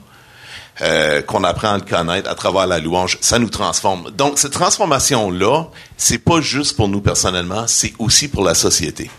euh, 0.83 1.23
qu'on 1.23 1.45
apprend 1.45 1.73
à 1.73 1.79
le 1.79 1.85
connaître 1.85 2.31
à 2.31 2.35
travers 2.35 2.67
la 2.67 2.79
louange, 2.79 3.19
ça 3.21 3.39
nous 3.39 3.51
transforme. 3.51 4.11
Donc 4.17 4.39
cette 4.39 4.53
transformation 4.53 5.31
là, 5.31 5.65
c'est 5.97 6.19
pas 6.19 6.41
juste 6.41 6.77
pour 6.77 6.89
nous 6.89 7.01
personnellement, 7.01 7.65
c'est 7.67 7.93
aussi 7.99 8.29
pour 8.29 8.43
la 8.45 8.55
société. 8.55 9.11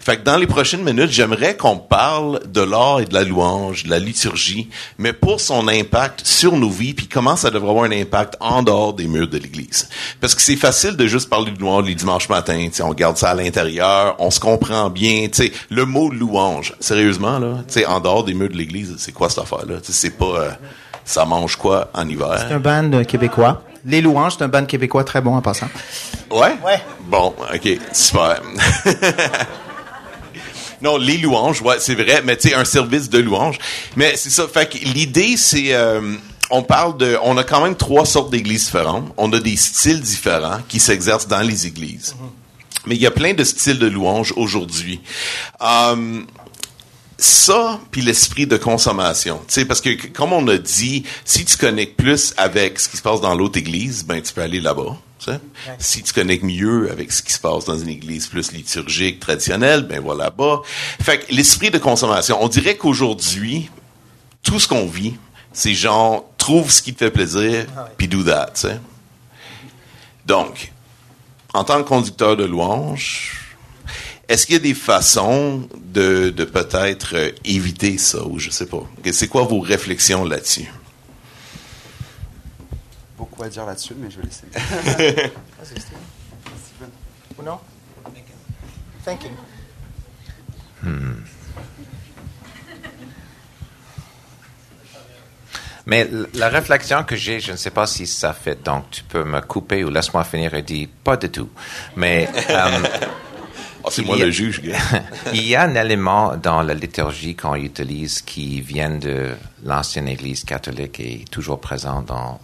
Fait 0.00 0.16
que 0.16 0.22
dans 0.22 0.36
les 0.36 0.46
prochaines 0.46 0.82
minutes, 0.82 1.10
j'aimerais 1.10 1.56
qu'on 1.56 1.76
parle 1.76 2.40
de 2.46 2.60
l'art 2.60 3.00
et 3.00 3.04
de 3.04 3.14
la 3.14 3.24
louange, 3.24 3.84
de 3.84 3.90
la 3.90 3.98
liturgie, 3.98 4.68
mais 4.96 5.12
pour 5.12 5.40
son 5.40 5.68
impact 5.68 6.26
sur 6.26 6.56
nos 6.56 6.70
vies, 6.70 6.94
puis 6.94 7.08
comment 7.08 7.36
ça 7.36 7.50
devrait 7.50 7.70
avoir 7.70 7.84
un 7.84 7.92
impact 7.92 8.36
en 8.40 8.62
dehors 8.62 8.94
des 8.94 9.06
murs 9.06 9.28
de 9.28 9.38
l'Église. 9.38 9.88
Parce 10.20 10.34
que 10.34 10.40
c'est 10.40 10.56
facile 10.56 10.96
de 10.96 11.06
juste 11.06 11.28
parler 11.28 11.50
de 11.50 11.58
louange 11.58 11.86
les 11.86 11.94
dimanches 11.94 12.28
matins, 12.28 12.68
on 12.80 12.94
garde 12.94 13.16
ça 13.16 13.30
à 13.30 13.34
l'intérieur, 13.34 14.16
on 14.18 14.30
se 14.30 14.40
comprend 14.40 14.90
bien, 14.90 15.28
sais, 15.32 15.52
le 15.70 15.84
mot 15.84 16.10
louange, 16.10 16.74
sérieusement 16.80 17.38
là, 17.38 17.64
sais, 17.68 17.86
en 17.86 18.00
dehors 18.00 18.24
des 18.24 18.34
murs 18.34 18.50
de 18.50 18.56
l'Église, 18.56 18.94
c'est 18.98 19.12
quoi 19.12 19.28
cette 19.28 19.40
affaire 19.40 19.66
là 19.66 19.76
C'est 19.82 20.16
pas 20.16 20.24
euh, 20.24 20.50
ça 21.08 21.24
mange 21.24 21.56
quoi 21.56 21.90
en 21.94 22.06
hiver? 22.06 22.44
C'est 22.46 22.54
un 22.54 22.60
band 22.60 23.02
québécois. 23.04 23.62
Les 23.86 24.02
Louanges, 24.02 24.34
c'est 24.36 24.44
un 24.44 24.48
band 24.48 24.66
québécois 24.66 25.04
très 25.04 25.22
bon 25.22 25.34
en 25.36 25.40
passant. 25.40 25.68
Ouais? 26.30 26.54
Ouais. 26.64 26.82
Bon, 27.06 27.34
OK, 27.54 27.68
super. 27.92 28.42
non, 30.82 30.98
les 30.98 31.16
louanges, 31.16 31.62
ouais, 31.62 31.76
c'est 31.78 31.94
vrai, 31.94 32.20
mais 32.22 32.36
tu 32.36 32.50
sais, 32.50 32.54
un 32.54 32.66
service 32.66 33.08
de 33.08 33.18
louange. 33.20 33.56
Mais 33.96 34.16
c'est 34.16 34.28
ça, 34.28 34.46
fait 34.46 34.68
que 34.70 34.84
l'idée, 34.84 35.38
c'est... 35.38 35.72
euh, 35.72 36.16
on 36.50 36.62
parle 36.62 36.98
de... 36.98 37.16
On 37.22 37.38
a 37.38 37.44
quand 37.44 37.62
même 37.62 37.74
trois 37.74 38.04
sortes 38.04 38.30
d'églises 38.30 38.64
différentes. 38.66 39.10
On 39.16 39.32
a 39.32 39.40
des 39.40 39.56
styles 39.56 40.02
différents 40.02 40.58
qui 40.68 40.78
s'exercent 40.78 41.28
dans 41.28 41.40
les 41.40 41.66
églises. 41.66 42.14
Mais 42.86 42.96
il 42.96 43.00
y 43.00 43.06
a 43.06 43.10
plein 43.10 43.34
de 43.34 43.44
styles 43.44 43.78
de 43.78 43.86
louange 43.86 44.32
aujourd'hui. 44.36 45.00
Euh, 45.62 46.20
ça, 47.18 47.80
puis 47.90 48.00
l'esprit 48.00 48.46
de 48.46 48.56
consommation. 48.56 49.38
Tu 49.48 49.54
sais, 49.54 49.64
parce 49.64 49.80
que, 49.80 50.06
comme 50.08 50.32
on 50.32 50.46
a 50.46 50.56
dit, 50.56 51.02
si 51.24 51.44
tu 51.44 51.56
connectes 51.56 51.96
plus 51.96 52.32
avec 52.36 52.78
ce 52.78 52.88
qui 52.88 52.96
se 52.96 53.02
passe 53.02 53.20
dans 53.20 53.34
l'autre 53.34 53.58
église, 53.58 54.04
ben, 54.04 54.22
tu 54.22 54.32
peux 54.32 54.40
aller 54.40 54.60
là-bas. 54.60 54.96
tu 55.18 55.32
sais. 55.32 55.40
Si 55.80 56.02
tu 56.04 56.12
connectes 56.12 56.44
mieux 56.44 56.90
avec 56.92 57.10
ce 57.10 57.22
qui 57.22 57.32
se 57.32 57.40
passe 57.40 57.64
dans 57.64 57.76
une 57.76 57.88
église 57.88 58.28
plus 58.28 58.52
liturgique, 58.52 59.18
traditionnelle, 59.18 59.82
ben, 59.82 60.00
voilà 60.00 60.24
là-bas. 60.24 60.60
Fait 61.02 61.18
que 61.18 61.34
l'esprit 61.34 61.72
de 61.72 61.78
consommation, 61.78 62.38
on 62.40 62.46
dirait 62.46 62.76
qu'aujourd'hui, 62.76 63.68
tout 64.44 64.60
ce 64.60 64.68
qu'on 64.68 64.86
vit, 64.86 65.14
c'est 65.52 65.74
genre, 65.74 66.24
trouve 66.38 66.70
ce 66.70 66.82
qui 66.82 66.94
te 66.94 66.98
fait 67.00 67.10
plaisir, 67.10 67.66
puis 67.96 68.06
do 68.06 68.22
that, 68.22 68.52
tu 68.54 68.60
sais. 68.60 68.80
Donc, 70.24 70.72
en 71.52 71.64
tant 71.64 71.82
que 71.82 71.88
conducteur 71.88 72.36
de 72.36 72.44
louange, 72.44 73.37
est-ce 74.28 74.46
qu'il 74.46 74.54
y 74.54 74.58
a 74.58 74.60
des 74.60 74.74
façons 74.74 75.68
de, 75.76 76.30
de 76.30 76.44
peut-être 76.44 77.14
euh, 77.16 77.30
éviter 77.44 77.96
ça 77.98 78.22
ou 78.24 78.38
je 78.38 78.50
sais 78.50 78.66
pas? 78.66 78.82
C'est 79.12 79.28
quoi 79.28 79.42
vos 79.44 79.60
réflexions 79.60 80.24
là-dessus? 80.24 80.70
Beaucoup 83.16 83.42
à 83.42 83.48
dire 83.48 83.64
là-dessus, 83.66 83.94
mais 83.98 84.10
je 84.10 84.18
vais 84.20 84.24
laisser. 84.24 85.30
Ou 87.38 87.42
non? 87.42 87.58
Thinking. 89.04 89.32
Mais 95.86 96.00
l- 96.02 96.26
la 96.34 96.48
réflexion 96.48 97.02
que 97.04 97.16
j'ai, 97.16 97.40
je 97.40 97.52
ne 97.52 97.56
sais 97.56 97.70
pas 97.70 97.86
si 97.86 98.06
ça 98.06 98.32
fait, 98.34 98.62
donc 98.62 98.90
tu 98.90 99.02
peux 99.04 99.24
me 99.24 99.40
couper 99.40 99.84
ou 99.84 99.90
laisse-moi 99.90 100.22
finir 100.24 100.52
et 100.54 100.62
dire 100.62 100.88
pas 101.02 101.16
du 101.16 101.30
tout. 101.30 101.48
Mais 101.96 102.28
euh, 102.50 102.70
Ah, 103.84 103.88
c'est 103.90 104.02
moi 104.04 104.16
a- 104.16 104.18
le 104.24 104.30
juge. 104.30 104.60
il 105.32 105.44
y 105.46 105.54
a 105.54 105.62
un 105.62 105.74
élément 105.74 106.36
dans 106.36 106.62
la 106.62 106.74
liturgie 106.74 107.34
qu'on 107.34 107.54
utilise 107.54 108.22
qui 108.22 108.60
vient 108.60 108.90
de 108.90 109.30
l'ancienne 109.64 110.08
Église 110.08 110.44
catholique 110.44 111.00
et 111.00 111.24
toujours 111.30 111.60
présent 111.60 112.02
dans 112.02 112.40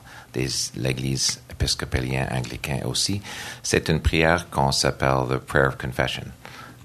l'Église 0.76 1.40
épiscopalienne 1.50 2.28
anglicaine 2.32 2.82
aussi. 2.84 3.20
C'est 3.62 3.88
une 3.88 4.00
prière 4.00 4.48
qu'on 4.50 4.72
s'appelle 4.72 5.26
the 5.28 5.38
prayer 5.38 5.66
of 5.68 5.76
confession. 5.78 6.24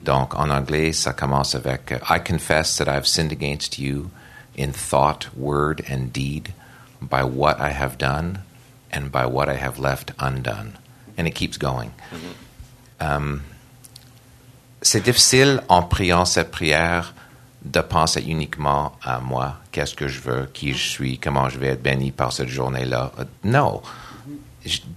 Donc 0.03 0.33
en 0.35 0.49
anglais, 0.49 0.93
ça 0.93 1.13
commence 1.13 1.55
avec 1.55 1.93
I 2.09 2.19
confess 2.25 2.77
that 2.77 2.87
I've 2.87 3.05
sinned 3.07 3.31
against 3.31 3.77
you 3.79 4.09
in 4.57 4.71
thought, 4.71 5.27
word, 5.35 5.83
and 5.89 6.11
deed 6.13 6.53
by 7.01 7.23
what 7.23 7.57
I 7.59 7.71
have 7.71 7.97
done 7.97 8.39
and 8.91 9.11
by 9.11 9.25
what 9.25 9.47
I 9.49 9.55
have 9.55 9.79
left 9.79 10.11
undone. 10.19 10.73
And 11.17 11.27
it 11.27 11.35
keeps 11.35 11.57
going. 11.57 11.91
Um, 13.01 13.41
c'est 14.81 15.03
difficile 15.03 15.61
en 15.67 15.83
priant 15.83 16.25
cette 16.25 16.51
prière 16.51 17.13
de 17.63 17.81
penser 17.81 18.21
uniquement 18.21 18.93
à 19.03 19.19
moi, 19.19 19.57
qu'est-ce 19.71 19.93
que 19.95 20.07
je 20.07 20.21
veux, 20.21 20.49
qui 20.53 20.73
je 20.73 20.89
suis, 20.89 21.17
comment 21.19 21.49
je 21.49 21.59
vais 21.59 21.67
être 21.67 21.83
béni 21.83 22.11
par 22.11 22.31
cette 22.31 22.47
journée-là? 22.47 23.11
Euh, 23.19 23.25
Non. 23.43 23.81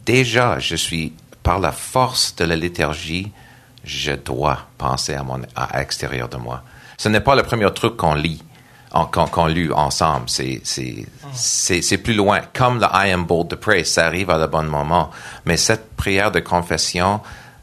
Déjà, 0.07 0.59
je 0.59 0.77
suis, 0.77 1.13
par 1.43 1.59
la 1.59 1.73
force 1.73 2.37
de 2.37 2.45
la 2.45 2.57
liturgie, 2.57 3.33
je 3.85 4.13
dois 4.13 4.59
penser 4.79 5.15
à 5.15 5.23
mon 5.23 5.41
à 5.57 5.79
l'extérieur 5.79 6.29
de 6.29 6.37
moi. 6.37 6.63
Ce 6.99 7.09
n'est 7.09 7.21
pas 7.21 7.35
le 7.35 7.43
premier 7.43 7.73
truc 7.73 7.97
qu'on 7.97 8.15
lit, 8.15 8.43
qu'on 9.33 9.47
lit 9.47 9.73
ensemble. 9.73 10.29
C'est 10.29 11.99
plus 11.99 12.15
loin. 12.15 12.41
Comme 12.55 12.79
le 12.79 12.87
I 12.93 13.11
am 13.11 13.25
bold 13.25 13.49
to 13.49 13.57
pray, 13.57 13.85
ça 13.85 14.07
arrive 14.07 14.31
à 14.31 14.39
le 14.39 14.47
bon 14.47 14.65
moment. 14.65 15.11
Mais 15.47 15.57
cette 15.57 15.97
prière 15.97 16.31
de 16.31 16.41
confession, 16.41 17.21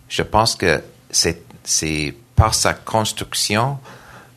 je 0.09 0.24
pense 0.24 0.55
que 0.55 0.84
c'est 1.09 1.43
c'est 1.70 2.15
par 2.36 2.55
sa 2.55 2.74
construction 2.74 3.78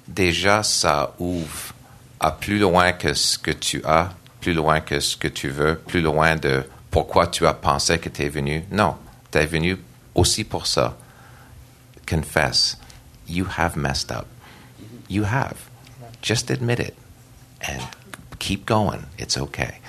déjà 0.06 0.62
ça 0.62 1.14
ouvre 1.18 1.72
à 2.20 2.30
plus 2.30 2.58
loin 2.58 2.92
que 2.92 3.14
ce 3.14 3.38
que 3.38 3.50
tu 3.50 3.82
as, 3.84 4.12
plus 4.40 4.52
loin 4.52 4.80
que 4.80 5.00
ce 5.00 5.16
que 5.16 5.28
tu 5.28 5.48
veux, 5.48 5.76
plus 5.76 6.02
loin 6.02 6.36
de 6.36 6.62
pourquoi 6.90 7.26
tu 7.26 7.46
as 7.46 7.54
pensé 7.54 7.98
que 7.98 8.10
tu 8.10 8.22
es 8.22 8.28
venu. 8.28 8.64
Non, 8.70 8.96
tu 9.30 9.38
es 9.38 9.46
venu 9.46 9.78
aussi 10.14 10.44
pour 10.44 10.66
ça. 10.66 10.96
Confess. 12.06 12.76
You 13.26 13.46
have 13.58 13.76
messed 13.76 14.12
up. 14.12 14.26
You 15.08 15.24
have. 15.24 15.56
Just 16.20 16.50
admit 16.50 16.80
it. 16.80 16.94
And 17.66 17.80
keep 18.38 18.66
going. 18.66 19.06
It's 19.18 19.38
okay. 19.38 19.80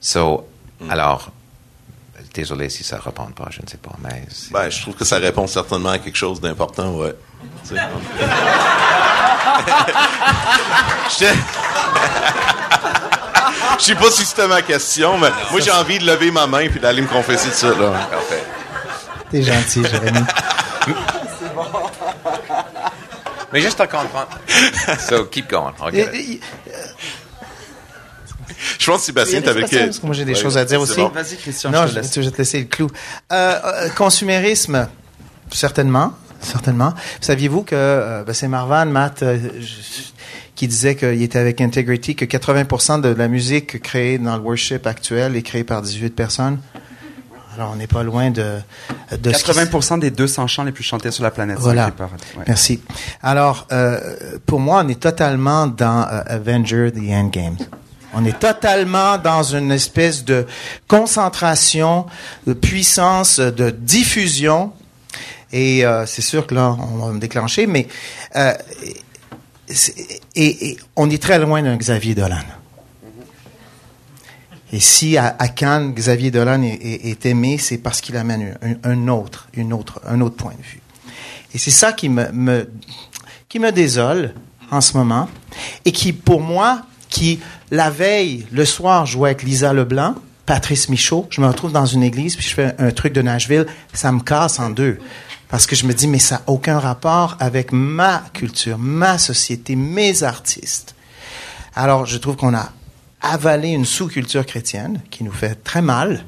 So, 0.00 0.46
alors, 0.88 1.30
désolé 2.36 2.68
si 2.68 2.84
ça 2.84 2.96
ne 2.96 3.02
répond 3.02 3.26
pas, 3.26 3.46
je 3.50 3.60
ne 3.62 3.66
sais 3.68 3.76
pas, 3.78 3.92
mais... 4.02 4.24
c'est- 4.28 4.52
Ben, 4.52 4.68
je 4.70 4.80
trouve 4.82 4.94
que 4.94 5.04
ça 5.04 5.16
répond 5.18 5.46
certainement 5.46 5.90
à 5.90 5.98
quelque 5.98 6.16
chose 6.16 6.40
d'important, 6.40 6.90
ouais. 6.96 7.14
Je 11.18 11.26
Je 13.78 13.84
sais 13.84 13.94
pas 13.94 14.10
si 14.10 14.24
c'était 14.24 14.48
ma 14.48 14.62
question, 14.62 15.18
mais 15.18 15.28
moi 15.50 15.60
j'ai 15.60 15.70
envie 15.70 15.98
de 15.98 16.06
lever 16.06 16.30
ma 16.30 16.46
main 16.46 16.68
puis 16.68 16.80
d'aller 16.80 17.02
me 17.02 17.06
confesser 17.08 17.48
de 17.48 17.54
ça. 17.54 17.68
Là. 17.68 17.90
Parfait. 18.10 18.44
T'es 19.30 19.42
gentil, 19.42 19.82
Jérémy. 19.84 20.20
Mais 23.52 23.60
juste 23.60 23.80
à 23.80 23.86
comprendre. 23.86 24.28
so, 24.98 25.24
keep 25.26 25.48
going 25.48 25.72
Et- 25.92 25.94
get 25.96 26.10
it. 26.14 26.42
et- 26.66 26.74
Je 28.78 28.86
pense, 28.90 29.02
Sébastien, 29.02 29.40
t'avais 29.42 29.62
que... 29.64 29.76
parce 29.84 29.98
que 29.98 30.06
moi, 30.06 30.14
j'ai 30.14 30.24
des 30.24 30.32
Ouais, 30.34 30.40
choses 30.40 30.56
à 30.56 30.64
dire 30.64 30.78
c'est 30.84 30.90
aussi. 30.92 31.00
bon. 31.00 31.08
Vas-y, 31.08 31.36
Christian, 31.36 31.70
Non, 31.70 31.82
je 31.82 31.88
je, 31.88 31.92
te 31.94 31.98
laisse. 32.00 32.14
je 32.14 32.20
vais 32.20 32.30
te 32.30 32.38
laisser 32.38 32.58
le 32.60 32.64
clou. 32.66 32.88
Euh, 33.32 33.58
euh, 33.64 33.88
consumérisme, 33.90 34.88
certainement, 35.52 36.12
certainement. 36.40 36.94
Saviez-vous 37.20 37.62
que 37.62 37.74
euh, 37.74 38.24
ben, 38.24 38.32
c'est 38.32 38.48
Marvan, 38.48 38.86
Matt, 38.86 39.22
euh, 39.22 39.38
je- 39.60 40.02
qui 40.54 40.66
disait 40.68 40.96
qu'il 40.96 41.22
était 41.22 41.38
avec 41.38 41.60
Integrity, 41.60 42.14
que 42.16 42.24
80% 42.24 43.00
de 43.02 43.08
la 43.10 43.28
musique 43.28 43.82
créée 43.82 44.16
dans 44.18 44.36
le 44.36 44.42
worship 44.42 44.86
actuel 44.86 45.36
est 45.36 45.42
créée 45.42 45.64
par 45.64 45.82
18 45.82 46.10
personnes? 46.16 46.58
Alors, 47.54 47.72
on 47.72 47.76
n'est 47.76 47.86
pas 47.86 48.02
loin 48.02 48.30
de, 48.30 48.54
de 49.18 49.32
ce 49.32 49.44
qui- 49.44 49.50
80% 49.50 49.98
des 49.98 50.10
200 50.10 50.46
chants 50.46 50.64
les 50.64 50.72
plus 50.72 50.84
chantés 50.84 51.10
sur 51.10 51.24
la 51.24 51.30
planète. 51.30 51.58
Voilà. 51.58 51.86
ouais. 51.88 52.44
Merci. 52.46 52.80
Alors, 53.22 53.66
euh, 53.72 53.98
pour 54.46 54.60
moi, 54.60 54.82
on 54.84 54.88
est 54.88 55.00
totalement 55.00 55.66
dans 55.66 56.02
euh, 56.10 56.20
Avenger 56.26 56.90
The 56.92 57.10
Endgame. 57.12 57.56
On 58.18 58.24
est 58.24 58.38
totalement 58.38 59.18
dans 59.18 59.42
une 59.42 59.70
espèce 59.70 60.24
de 60.24 60.46
concentration, 60.88 62.06
de 62.46 62.54
puissance, 62.54 63.40
de 63.40 63.68
diffusion. 63.68 64.72
Et 65.52 65.84
euh, 65.84 66.06
c'est 66.06 66.22
sûr 66.22 66.46
que 66.46 66.54
là, 66.54 66.74
on 66.80 66.96
va 67.06 67.12
me 67.12 67.20
déclencher, 67.20 67.66
mais 67.66 67.86
euh, 68.36 68.54
et, 70.34 70.78
on 70.96 71.10
est 71.10 71.22
très 71.22 71.38
loin 71.38 71.62
d'un 71.62 71.76
Xavier 71.76 72.14
Dolan. 72.14 72.38
Et 74.72 74.80
si 74.80 75.18
à, 75.18 75.32
Cannes, 75.54 75.92
Xavier 75.92 76.30
Dolan 76.30 76.62
est, 76.62 77.26
aimé, 77.26 77.58
c'est 77.58 77.78
parce 77.78 78.00
qu'il 78.00 78.16
amène 78.16 78.56
un, 78.82 79.08
autre, 79.08 79.48
une 79.52 79.74
autre, 79.74 80.00
un 80.06 80.22
autre 80.22 80.36
point 80.36 80.54
de 80.58 80.62
vue. 80.62 80.80
Et 81.52 81.58
c'est 81.58 81.70
ça 81.70 81.92
qui 81.92 82.08
me- 82.08 82.66
qui 83.48 83.58
me 83.58 83.70
désole 83.72 84.32
en 84.70 84.80
ce 84.80 84.96
moment. 84.96 85.28
Et 85.84 85.92
qui, 85.92 86.14
pour 86.14 86.40
moi, 86.40 86.82
qui, 87.08 87.40
la 87.70 87.90
veille, 87.90 88.46
le 88.52 88.64
soir, 88.64 89.06
jouait 89.06 89.30
avec 89.30 89.42
Lisa 89.42 89.72
Leblanc, 89.72 90.14
Patrice 90.44 90.88
Michaud. 90.88 91.26
Je 91.30 91.40
me 91.40 91.46
retrouve 91.46 91.72
dans 91.72 91.86
une 91.86 92.02
église, 92.02 92.36
puis 92.36 92.46
je 92.46 92.54
fais 92.54 92.74
un 92.78 92.90
truc 92.90 93.12
de 93.12 93.22
Nashville. 93.22 93.66
Ça 93.92 94.12
me 94.12 94.20
casse 94.20 94.58
en 94.58 94.70
deux. 94.70 94.98
Parce 95.48 95.66
que 95.66 95.76
je 95.76 95.86
me 95.86 95.94
dis, 95.94 96.08
mais 96.08 96.18
ça 96.18 96.36
n'a 96.36 96.42
aucun 96.46 96.78
rapport 96.78 97.36
avec 97.38 97.72
ma 97.72 98.24
culture, 98.32 98.78
ma 98.78 99.18
société, 99.18 99.76
mes 99.76 100.22
artistes. 100.22 100.94
Alors, 101.74 102.06
je 102.06 102.18
trouve 102.18 102.36
qu'on 102.36 102.54
a 102.54 102.72
avalé 103.20 103.68
une 103.68 103.84
sous-culture 103.84 104.44
chrétienne 104.46 105.00
qui 105.10 105.24
nous 105.24 105.32
fait 105.32 105.54
très 105.62 105.82
mal 105.82 106.24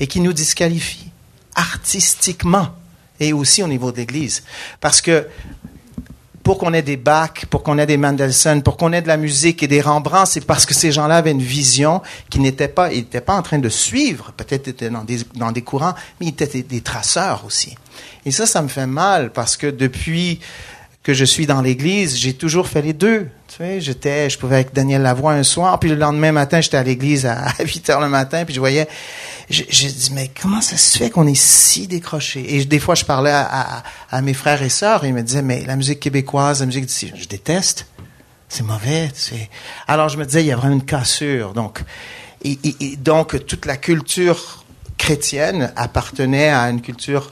et 0.00 0.06
qui 0.06 0.20
nous 0.20 0.32
disqualifie 0.32 1.10
artistiquement 1.54 2.68
et 3.20 3.32
aussi 3.32 3.62
au 3.62 3.68
niveau 3.68 3.92
de 3.92 3.98
l'Église. 3.98 4.42
Parce 4.80 5.00
que 5.00 5.26
pour 6.42 6.58
qu'on 6.58 6.72
ait 6.72 6.82
des 6.82 6.96
Bach, 6.96 7.46
pour 7.50 7.62
qu'on 7.62 7.78
ait 7.78 7.86
des 7.86 7.96
Mendelssohn, 7.96 8.62
pour 8.62 8.76
qu'on 8.76 8.92
ait 8.92 9.02
de 9.02 9.08
la 9.08 9.16
musique 9.16 9.62
et 9.62 9.68
des 9.68 9.80
Rembrandt, 9.80 10.26
c'est 10.26 10.44
parce 10.44 10.66
que 10.66 10.74
ces 10.74 10.92
gens-là 10.92 11.16
avaient 11.16 11.30
une 11.30 11.42
vision 11.42 12.02
qui 12.30 12.40
n'était 12.40 12.68
pas, 12.68 12.92
ils 12.92 12.98
n'étaient 12.98 13.20
pas 13.20 13.34
en 13.34 13.42
train 13.42 13.58
de 13.58 13.68
suivre, 13.68 14.32
peut-être 14.36 14.68
étaient 14.68 14.90
dans 14.90 15.04
des, 15.04 15.18
dans 15.34 15.52
des 15.52 15.62
courants, 15.62 15.94
mais 16.20 16.26
ils 16.26 16.30
étaient 16.30 16.46
des, 16.46 16.62
des 16.62 16.80
traceurs 16.80 17.44
aussi. 17.46 17.76
Et 18.24 18.30
ça, 18.30 18.46
ça 18.46 18.62
me 18.62 18.68
fait 18.68 18.86
mal 18.86 19.32
parce 19.32 19.56
que 19.56 19.66
depuis 19.66 20.40
que 21.02 21.14
je 21.14 21.24
suis 21.24 21.46
dans 21.46 21.60
l'église, 21.60 22.16
j'ai 22.16 22.32
toujours 22.32 22.68
fait 22.68 22.82
les 22.82 22.92
deux. 22.92 23.28
Tu 23.48 23.56
sais, 23.56 23.80
j'étais, 23.80 24.30
je 24.30 24.38
pouvais 24.38 24.56
avec 24.56 24.72
Daniel 24.72 25.02
Lavoie 25.02 25.32
un 25.32 25.42
soir, 25.42 25.80
puis 25.80 25.90
le 25.90 25.96
lendemain 25.96 26.30
matin, 26.30 26.60
j'étais 26.60 26.76
à 26.76 26.82
l'église 26.82 27.26
à, 27.26 27.46
à 27.58 27.64
8 27.64 27.90
heures 27.90 28.00
le 28.00 28.08
matin, 28.08 28.44
puis 28.44 28.54
je 28.54 28.60
voyais, 28.60 28.86
dit, 29.50 30.10
mais 30.12 30.30
comment 30.40 30.60
ça 30.60 30.76
se 30.76 30.98
fait 30.98 31.10
qu'on 31.10 31.26
est 31.26 31.40
si 31.40 31.86
décroché? 31.86 32.56
Et 32.56 32.64
des 32.64 32.78
fois, 32.78 32.94
je 32.94 33.04
parlais 33.04 33.32
à, 33.32 33.82
mes 34.22 34.34
frères 34.34 34.62
et 34.62 34.68
sœurs, 34.68 35.04
ils 35.04 35.14
me 35.14 35.22
disaient, 35.22 35.42
mais 35.42 35.64
la 35.66 35.76
musique 35.76 36.00
québécoise, 36.00 36.60
la 36.60 36.66
musique 36.66 36.86
d'ici, 36.86 37.12
je 37.14 37.26
déteste. 37.26 37.86
C'est 38.48 38.64
mauvais, 38.64 39.10
tu. 39.10 39.34
Alors, 39.88 40.08
je 40.10 40.18
me 40.18 40.26
disais, 40.26 40.42
il 40.42 40.46
y 40.46 40.52
a 40.52 40.56
vraiment 40.56 40.74
une 40.74 40.84
cassure. 40.84 41.54
Donc, 41.54 41.82
et, 42.44 42.58
donc, 42.98 43.46
toute 43.46 43.66
la 43.66 43.76
culture 43.76 44.64
chrétienne 44.98 45.72
appartenait 45.74 46.50
à 46.50 46.68
une 46.68 46.82
culture 46.82 47.30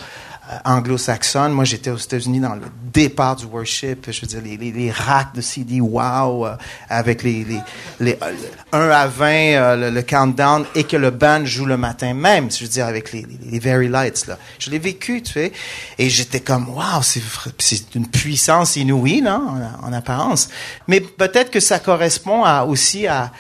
anglo-saxonne. 0.65 1.53
Moi, 1.53 1.65
j'étais 1.65 1.91
aux 1.91 1.97
États-Unis 1.97 2.41
dans 2.41 2.55
le 2.55 2.63
départ 2.93 3.37
du 3.37 3.47
worship. 3.47 4.11
Je 4.11 4.21
veux 4.21 4.27
dire, 4.27 4.41
les, 4.43 4.91
racks 4.91 5.35
de 5.35 5.41
CD 5.41 5.81
wow 5.81 6.47
euh, 6.47 6.57
avec 6.89 7.23
les, 7.23 7.45
les, 7.45 7.61
les 8.01 8.19
euh, 8.23 8.33
1 8.73 8.91
à 8.91 9.07
20, 9.07 9.27
euh, 9.31 9.91
le, 9.91 10.03
countdown, 10.03 10.65
et 10.75 10.85
que 10.85 10.97
le 10.97 11.11
band 11.11 11.45
joue 11.45 11.67
le 11.67 11.77
matin 11.77 12.15
même. 12.15 12.51
Je 12.51 12.65
veux 12.65 12.71
dire, 12.71 12.87
avec 12.87 13.13
les, 13.13 13.25
Very 13.59 13.89
Lights. 13.89 14.27
Là. 14.27 14.39
Je 14.59 14.71
l'ai 14.71 14.79
vécu, 14.79 15.23
tu 15.23 15.33
sais. 15.33 15.53
Et 15.99 16.11
j'étais 16.11 16.41
comme, 16.41 16.69
wow, 16.71 17.03
c'est, 17.03 17.95
une 17.95 18.09
puissance 18.09 18.77
inouïe, 18.77 19.21
là, 19.21 19.41
en, 19.41 19.89
en 19.89 19.93
apparence. 19.93 20.49
Mais 20.89 21.01
peut-être 21.01 21.51
que 21.51 21.61
ça 21.61 21.79
correspond 21.79 22.45
aussi 22.67 23.07
à... 23.07 23.33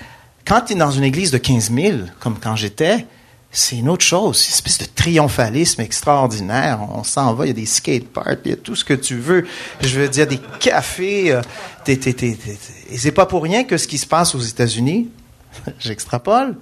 Quand 0.46 0.62
tu 0.62 0.72
es 0.72 0.76
dans 0.76 0.90
une 0.90 1.04
église 1.04 1.30
de 1.30 1.38
15 1.38 1.70
000, 1.70 1.98
comme 2.18 2.38
quand 2.38 2.56
j'étais, 2.56 3.06
c'est 3.52 3.76
une 3.76 3.88
autre 3.88 4.04
chose. 4.04 4.38
C'est 4.38 4.48
une 4.48 4.54
espèce 4.54 4.78
de 4.78 4.86
triomphalisme 4.94 5.80
extraordinaire. 5.80 6.80
On 6.94 7.02
s'en 7.02 7.34
va, 7.34 7.46
il 7.46 7.48
y 7.48 7.50
a 7.50 7.54
des 7.54 7.66
skateparks, 7.66 8.40
il 8.44 8.50
y 8.52 8.54
a 8.54 8.56
tout 8.56 8.76
ce 8.76 8.84
que 8.84 8.94
tu 8.94 9.16
veux. 9.16 9.46
Je 9.80 10.00
veux 10.00 10.08
dire, 10.08 10.26
des 10.26 10.40
cafés. 10.60 11.32
euh, 11.32 11.42
Et 11.88 12.98
c'est 12.98 13.12
pas 13.12 13.26
pour 13.26 13.42
rien 13.42 13.64
que 13.64 13.76
ce 13.76 13.88
qui 13.88 13.98
se 13.98 14.06
passe 14.06 14.34
aux 14.34 14.40
États-Unis, 14.40 15.08
j'extrapole, 15.80 16.56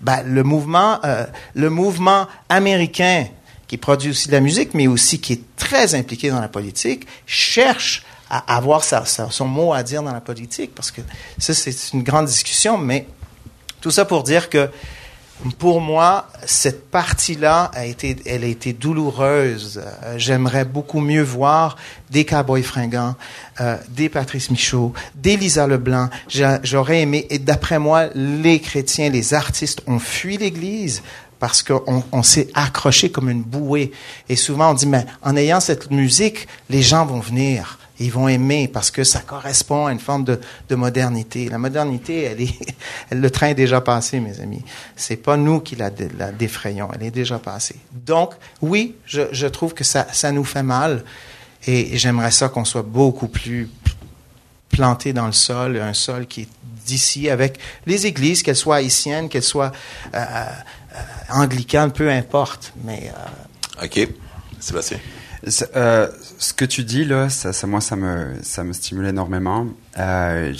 ben, 0.00 0.22
le 0.22 0.42
mouvement, 0.42 0.98
euh, 1.04 1.26
le 1.54 1.68
mouvement 1.68 2.26
américain 2.48 3.26
qui 3.68 3.76
produit 3.76 4.10
aussi 4.10 4.28
de 4.28 4.32
la 4.32 4.40
musique, 4.40 4.74
mais 4.74 4.86
aussi 4.86 5.20
qui 5.20 5.34
est 5.34 5.56
très 5.56 5.94
impliqué 5.94 6.30
dans 6.30 6.40
la 6.40 6.48
politique, 6.48 7.06
cherche 7.26 8.04
à 8.28 8.56
avoir 8.56 8.82
son 8.84 9.46
mot 9.46 9.74
à 9.74 9.82
dire 9.82 10.02
dans 10.02 10.12
la 10.12 10.20
politique, 10.20 10.74
parce 10.74 10.90
que 10.90 11.02
ça, 11.38 11.52
c'est 11.52 11.92
une 11.92 12.02
grande 12.02 12.26
discussion, 12.26 12.78
mais 12.78 13.06
tout 13.80 13.90
ça 13.90 14.04
pour 14.06 14.22
dire 14.22 14.48
que 14.48 14.70
pour 15.58 15.80
moi, 15.80 16.28
cette 16.46 16.90
partie-là 16.90 17.70
a 17.74 17.84
été, 17.86 18.16
elle 18.26 18.44
a 18.44 18.46
été 18.46 18.72
douloureuse. 18.72 19.80
Euh, 20.04 20.14
J'aimerais 20.16 20.64
beaucoup 20.64 21.00
mieux 21.00 21.22
voir 21.22 21.76
des 22.10 22.24
Cowboys 22.24 22.62
fringants, 22.62 23.16
euh, 23.60 23.76
des 23.88 24.08
Patrice 24.08 24.50
Michaud, 24.50 24.92
des 25.14 25.36
Lisa 25.36 25.66
Leblanc. 25.66 26.08
J'a- 26.28 26.60
J'aurais 26.62 27.00
aimé, 27.02 27.26
et 27.30 27.38
d'après 27.38 27.78
moi, 27.78 28.06
les 28.14 28.60
chrétiens, 28.60 29.10
les 29.10 29.34
artistes 29.34 29.82
ont 29.86 29.98
fui 29.98 30.36
l'Église 30.36 31.02
parce 31.40 31.62
qu'on 31.64 32.04
on, 32.12 32.22
s'est 32.22 32.48
accroché 32.54 33.10
comme 33.10 33.28
une 33.28 33.42
bouée. 33.42 33.90
Et 34.28 34.36
souvent, 34.36 34.70
on 34.70 34.74
dit, 34.74 34.86
mais 34.86 35.04
en 35.22 35.34
ayant 35.36 35.58
cette 35.58 35.90
musique, 35.90 36.46
les 36.70 36.82
gens 36.82 37.04
vont 37.04 37.18
venir. 37.18 37.78
Ils 38.02 38.12
vont 38.12 38.28
aimer 38.28 38.68
parce 38.68 38.90
que 38.90 39.04
ça 39.04 39.20
correspond 39.20 39.86
à 39.86 39.92
une 39.92 40.00
forme 40.00 40.24
de, 40.24 40.40
de 40.68 40.74
modernité. 40.74 41.48
La 41.48 41.58
modernité, 41.58 42.22
elle 42.24 42.40
est, 42.42 42.54
elle- 43.10 43.20
le 43.20 43.30
train 43.30 43.48
est 43.48 43.54
déjà 43.54 43.80
passé, 43.80 44.20
mes 44.20 44.40
amis. 44.40 44.62
C'est 44.96 45.16
pas 45.16 45.36
nous 45.36 45.60
qui 45.60 45.76
la, 45.76 45.90
dé- 45.90 46.08
la 46.18 46.32
défrayons. 46.32 46.88
Elle 46.94 47.04
est 47.04 47.10
déjà 47.10 47.38
passée. 47.38 47.76
Donc, 47.92 48.32
oui, 48.60 48.96
je, 49.06 49.22
je 49.32 49.46
trouve 49.46 49.74
que 49.74 49.84
ça, 49.84 50.06
ça 50.12 50.32
nous 50.32 50.44
fait 50.44 50.62
mal. 50.62 51.04
Et, 51.66 51.94
et 51.94 51.98
j'aimerais 51.98 52.32
ça 52.32 52.48
qu'on 52.48 52.64
soit 52.64 52.82
beaucoup 52.82 53.28
plus 53.28 53.68
planté 54.70 55.12
dans 55.12 55.26
le 55.26 55.32
sol, 55.32 55.76
un 55.78 55.92
sol 55.94 56.26
qui 56.26 56.42
est 56.42 56.48
d'ici, 56.86 57.30
avec 57.30 57.58
les 57.86 58.06
églises, 58.06 58.42
qu'elles 58.42 58.56
soient 58.56 58.76
haïtiennes, 58.76 59.28
qu'elles 59.28 59.42
soient 59.44 59.70
euh, 60.14 60.18
euh, 60.18 60.98
anglicanes, 61.30 61.92
peu 61.92 62.10
importe. 62.10 62.72
Mais 62.84 63.12
euh, 63.80 63.84
OK. 63.84 64.08
Sébastien. 64.58 64.98
C'est- 65.46 65.70
euh, 65.76 66.08
ce 66.42 66.52
que 66.52 66.64
tu 66.64 66.84
dis 66.84 67.04
là, 67.04 67.28
ça, 67.28 67.52
ça- 67.52 67.66
moi, 67.66 67.80
ça 67.80 67.96
me, 67.96 68.26
ça 68.42 68.64
me 68.64 68.72
stimule 68.72 69.06
énormément. 69.06 69.66
Euh, 69.98 70.52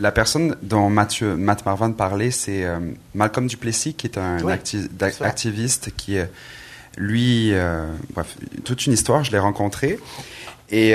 la 0.00 0.12
personne 0.12 0.56
dont 0.62 0.88
Mathieu, 0.90 1.34
Matt 1.36 1.64
Marvan 1.66 1.92
parlait, 1.92 2.30
c'est 2.30 2.64
euh, 2.64 2.78
Malcolm 3.14 3.46
Duplessis, 3.46 3.94
qui 3.94 4.06
est 4.06 4.18
un 4.18 4.40
Oui, 4.42 4.52
acti- 4.52 4.88
activiste 5.22 5.90
qui, 5.96 6.18
euh, 6.18 6.24
lui, 6.96 7.52
euh, 7.52 7.86
bref, 8.14 8.36
toute 8.64 8.86
une 8.86 8.92
histoire, 8.92 9.24
je 9.24 9.32
l'ai 9.32 9.38
rencontré. 9.38 9.98
Et 10.70 10.94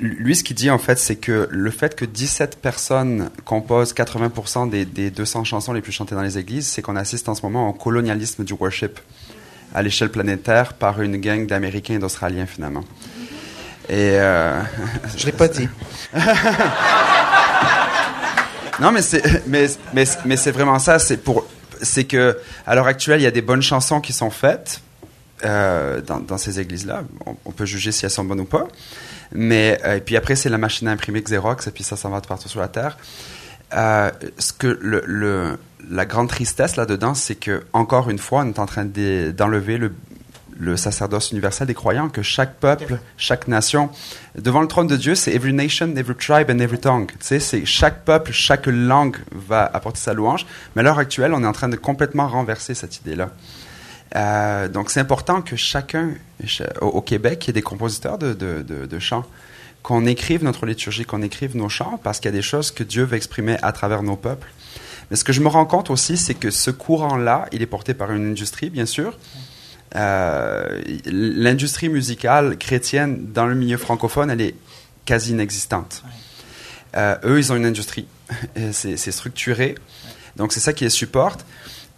lui, 0.00 0.34
ce 0.34 0.42
qu'il 0.42 0.56
dit, 0.56 0.70
en 0.70 0.78
fait, 0.78 0.98
c'est 0.98 1.14
que 1.16 1.46
le 1.50 1.70
fait 1.70 1.94
que 1.94 2.04
17 2.04 2.58
personnes 2.60 3.30
composent 3.44 3.92
80% 3.94 4.68
des, 4.68 4.84
des 4.84 5.10
200 5.12 5.44
chansons 5.44 5.72
les 5.72 5.80
plus 5.82 5.92
chantées 5.92 6.16
dans 6.16 6.22
les 6.22 6.36
églises, 6.38 6.66
c'est 6.66 6.82
qu'on 6.82 6.96
assiste 6.96 7.28
en 7.28 7.34
ce 7.36 7.42
moment 7.42 7.68
au 7.68 7.72
colonialisme 7.72 8.42
du 8.42 8.52
worship 8.54 8.98
à 9.72 9.82
l'échelle 9.82 10.10
planétaire 10.10 10.72
par 10.74 11.00
une 11.00 11.18
gang 11.18 11.46
d'Américains 11.46 11.94
et 11.94 11.98
d'Australiens, 11.98 12.46
finalement. 12.46 12.82
Et... 13.88 14.16
Euh, 14.18 14.60
je 15.16 15.26
l'ai 15.26 15.32
pas 15.32 15.48
dit. 15.48 15.68
non, 18.80 18.90
mais 18.92 19.02
c'est, 19.02 19.46
mais, 19.46 19.66
mais, 19.92 20.04
mais 20.24 20.36
c'est 20.36 20.50
vraiment 20.50 20.78
ça. 20.78 20.98
C'est 20.98 21.18
pour, 21.18 21.46
c'est 21.82 22.04
que 22.04 22.38
à 22.66 22.74
l'heure 22.74 22.86
actuelle, 22.86 23.20
il 23.20 23.24
y 23.24 23.26
a 23.26 23.30
des 23.30 23.42
bonnes 23.42 23.62
chansons 23.62 24.00
qui 24.00 24.12
sont 24.12 24.30
faites 24.30 24.80
euh, 25.44 26.00
dans, 26.00 26.20
dans 26.20 26.38
ces 26.38 26.60
églises-là. 26.60 27.02
On, 27.26 27.36
on 27.44 27.52
peut 27.52 27.66
juger 27.66 27.92
si 27.92 28.04
elles 28.04 28.10
sont 28.10 28.24
bonnes 28.24 28.40
ou 28.40 28.44
pas. 28.46 28.66
Mais 29.32 29.78
euh, 29.84 29.96
et 29.96 30.00
puis 30.00 30.16
après, 30.16 30.36
c'est 30.36 30.48
la 30.48 30.58
machine 30.58 30.88
à 30.88 30.92
imprimer 30.92 31.20
Xerox, 31.22 31.66
et 31.66 31.70
puis 31.70 31.84
ça 31.84 31.96
s'en 31.96 32.10
va 32.10 32.20
de 32.20 32.26
partout 32.26 32.48
sur 32.48 32.60
la 32.60 32.68
terre. 32.68 32.96
Euh, 33.74 34.10
ce 34.38 34.52
que 34.52 34.78
le, 34.80 35.02
le, 35.06 35.58
la 35.90 36.06
grande 36.06 36.28
tristesse 36.28 36.76
là-dedans, 36.76 37.14
c'est 37.14 37.34
que 37.34 37.64
encore 37.72 38.10
une 38.10 38.18
fois, 38.18 38.42
on 38.44 38.48
est 38.48 38.58
en 38.58 38.66
train 38.66 38.84
de- 38.84 39.32
d'enlever 39.36 39.78
le, 39.78 39.92
le 40.58 40.76
sacerdoce 40.76 41.32
universel 41.32 41.66
des 41.66 41.74
croyants, 41.74 42.08
que 42.08 42.22
chaque 42.22 42.56
peuple, 42.56 42.98
chaque 43.16 43.48
nation, 43.48 43.90
devant 44.38 44.60
le 44.60 44.68
trône 44.68 44.86
de 44.86 44.96
Dieu, 44.96 45.14
c'est 45.14 45.34
every 45.34 45.52
nation, 45.52 45.94
every 45.96 46.16
tribe 46.16 46.50
and 46.50 46.58
every 46.58 46.78
tongue. 46.78 47.08
Tu 47.08 47.16
sais, 47.20 47.40
c'est 47.40 47.64
chaque 47.64 48.04
peuple, 48.04 48.32
chaque 48.32 48.66
langue 48.66 49.16
va 49.32 49.64
apporter 49.64 49.98
sa 49.98 50.14
louange. 50.14 50.46
Mais 50.74 50.80
à 50.80 50.82
l'heure 50.84 50.98
actuelle, 50.98 51.34
on 51.34 51.42
est 51.42 51.46
en 51.46 51.52
train 51.52 51.68
de 51.68 51.76
complètement 51.76 52.28
renverser 52.28 52.74
cette 52.74 52.98
idée-là. 52.98 53.30
Euh, 54.16 54.68
donc 54.68 54.90
c'est 54.90 55.00
important 55.00 55.42
que 55.42 55.56
chacun, 55.56 56.10
au, 56.80 57.00
Québec, 57.00 57.46
il 57.46 57.50
ait 57.50 57.52
des 57.54 57.62
compositeurs 57.62 58.18
de, 58.18 58.32
de 58.34 58.98
chants, 58.98 59.24
qu'on 59.82 60.06
écrive 60.06 60.44
notre 60.44 60.66
liturgie, 60.66 61.04
qu'on 61.04 61.22
écrive 61.22 61.56
nos 61.56 61.68
chants, 61.68 62.00
parce 62.02 62.20
qu'il 62.20 62.30
y 62.30 62.34
a 62.34 62.36
des 62.36 62.42
choses 62.42 62.70
que 62.70 62.84
Dieu 62.84 63.04
veut 63.04 63.16
exprimer 63.16 63.58
à 63.62 63.72
travers 63.72 64.02
nos 64.02 64.16
peuples. 64.16 64.48
Mais 65.10 65.16
ce 65.16 65.24
que 65.24 65.32
je 65.32 65.40
me 65.40 65.48
rends 65.48 65.66
compte 65.66 65.90
aussi, 65.90 66.16
c'est 66.16 66.34
que 66.34 66.50
ce 66.50 66.70
courant-là, 66.70 67.46
il 67.52 67.60
est 67.60 67.66
porté 67.66 67.92
par 67.92 68.10
une 68.10 68.30
industrie, 68.30 68.70
bien 68.70 68.86
sûr. 68.86 69.18
Euh, 69.96 70.82
L'industrie 71.06 71.88
musicale 71.88 72.58
chrétienne 72.58 73.32
dans 73.32 73.46
le 73.46 73.54
milieu 73.54 73.76
francophone, 73.76 74.30
elle 74.30 74.40
est 74.40 74.54
quasi 75.04 75.32
inexistante. 75.32 76.02
Euh, 76.96 77.16
eux, 77.24 77.38
ils 77.38 77.52
ont 77.52 77.56
une 77.56 77.66
industrie. 77.66 78.06
c'est 78.72 78.96
structuré. 78.96 79.76
Donc, 80.36 80.52
c'est 80.52 80.60
ça 80.60 80.72
qui 80.72 80.84
les 80.84 80.90
supporte. 80.90 81.44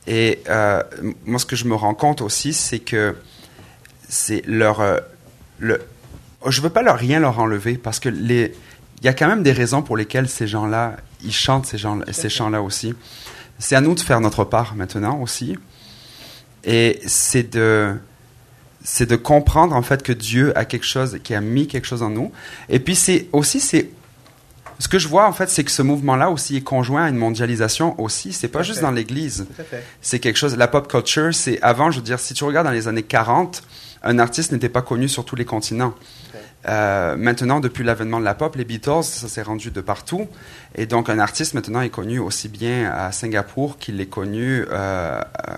Et 0.07 0.43
euh, 0.49 0.83
moi, 1.25 1.39
ce 1.39 1.47
que 1.47 1.57
je 1.57 1.65
me 1.65 1.75
rends 1.75 1.95
compte 1.95 2.21
aussi, 2.21 2.53
c'est 2.53 2.79
que 2.79 3.17
c'est 4.09 4.43
leur. 4.47 4.83
Le, 5.59 5.81
je 6.47 6.61
veux 6.61 6.71
pas 6.71 6.83
leur 6.83 6.97
rien 6.97 7.19
leur 7.19 7.39
enlever 7.39 7.77
parce 7.77 7.99
que 7.99 8.09
les. 8.09 8.55
Il 9.03 9.05
y 9.05 9.09
a 9.09 9.15
quand 9.15 9.29
même 9.29 9.43
des 9.43 9.53
raisons 9.53 9.83
pour 9.83 9.97
lesquelles 9.97 10.29
ces 10.29 10.47
gens-là, 10.47 10.97
ils 11.23 11.33
chantent 11.33 11.67
ces, 11.67 11.77
gens, 11.77 12.01
ces 12.13 12.31
chants-là 12.31 12.63
aussi. 12.63 12.95
C'est 13.59 13.77
à 13.77 13.83
nous 13.83 13.95
de 13.95 14.01
faire 14.01 14.21
notre 14.21 14.45
part 14.45 14.75
maintenant 14.75 15.21
aussi. 15.21 15.57
Et 16.67 17.01
c'est 17.07 17.55
de, 17.55 17.95
c'est 18.83 19.07
de 19.07 19.17
comprendre 19.17 19.75
en 19.75 19.83
fait 19.83 20.03
que 20.03 20.13
Dieu 20.13 20.57
a 20.59 20.65
quelque 20.65 20.87
chose, 20.87 21.19
qui 21.23 21.35
a 21.35 21.41
mis 21.41 21.67
quelque 21.67 21.87
chose 21.87 22.03
en 22.03 22.11
nous. 22.11 22.33
Et 22.69 22.81
puis 22.81 22.95
c'est 22.97 23.29
aussi, 23.33 23.61
c'est 23.61 23.91
ce 24.79 24.89
que 24.89 24.99
je 24.99 25.09
vois 25.09 25.27
en 25.27 25.33
fait, 25.33 25.49
c'est 25.49 25.65
que 25.65 25.71
ce 25.71 25.83
mouvement-là 25.83 26.31
aussi 26.31 26.57
est 26.57 26.63
conjoint 26.63 27.05
à 27.05 27.09
une 27.09 27.17
mondialisation 27.17 27.99
aussi. 28.01 28.33
C'est 28.33 28.49
pas 28.49 28.63
juste 28.63 28.83
dans 28.83 28.91
l'Église. 28.91 29.47
C'est 30.03 30.19
quelque 30.19 30.37
chose. 30.37 30.57
La 30.57 30.69
pop 30.69 30.89
culture, 30.89 31.35
c'est 31.35 31.61
avant, 31.63 31.91
je 31.91 31.99
veux 31.99 32.05
dire, 32.05 32.19
si 32.19 32.35
tu 32.35 32.45
regardes 32.45 32.67
dans 32.67 32.73
les 32.73 32.89
années 32.89 33.03
40, 33.03 33.63
un 34.03 34.19
artiste 34.19 34.53
n'était 34.53 34.69
pas 34.69 34.83
connu 34.83 35.09
sur 35.09 35.25
tous 35.25 35.37
les 35.37 35.45
continents. 35.45 35.95
Euh, 36.69 37.17
maintenant, 37.17 37.61
depuis 37.61 37.85
l'avènement 37.85 38.19
de 38.19 38.25
la 38.25 38.35
pop, 38.35 38.57
les 38.57 38.65
Beatles, 38.65 39.05
ça 39.05 39.29
s'est 39.29 39.43
rendu 39.43 39.71
de 39.71 39.81
partout. 39.81 40.27
Et 40.75 40.87
donc, 40.87 41.09
un 41.09 41.19
artiste 41.19 41.55
maintenant 41.55 41.81
est 41.81 41.91
connu 41.91 42.19
aussi 42.19 42.49
bien 42.49 42.91
à 42.91 43.13
Singapour 43.13 43.79
qu'il 43.79 44.01
est 44.01 44.07
connu 44.07 44.65
euh, 44.71 45.21
euh, 45.49 45.55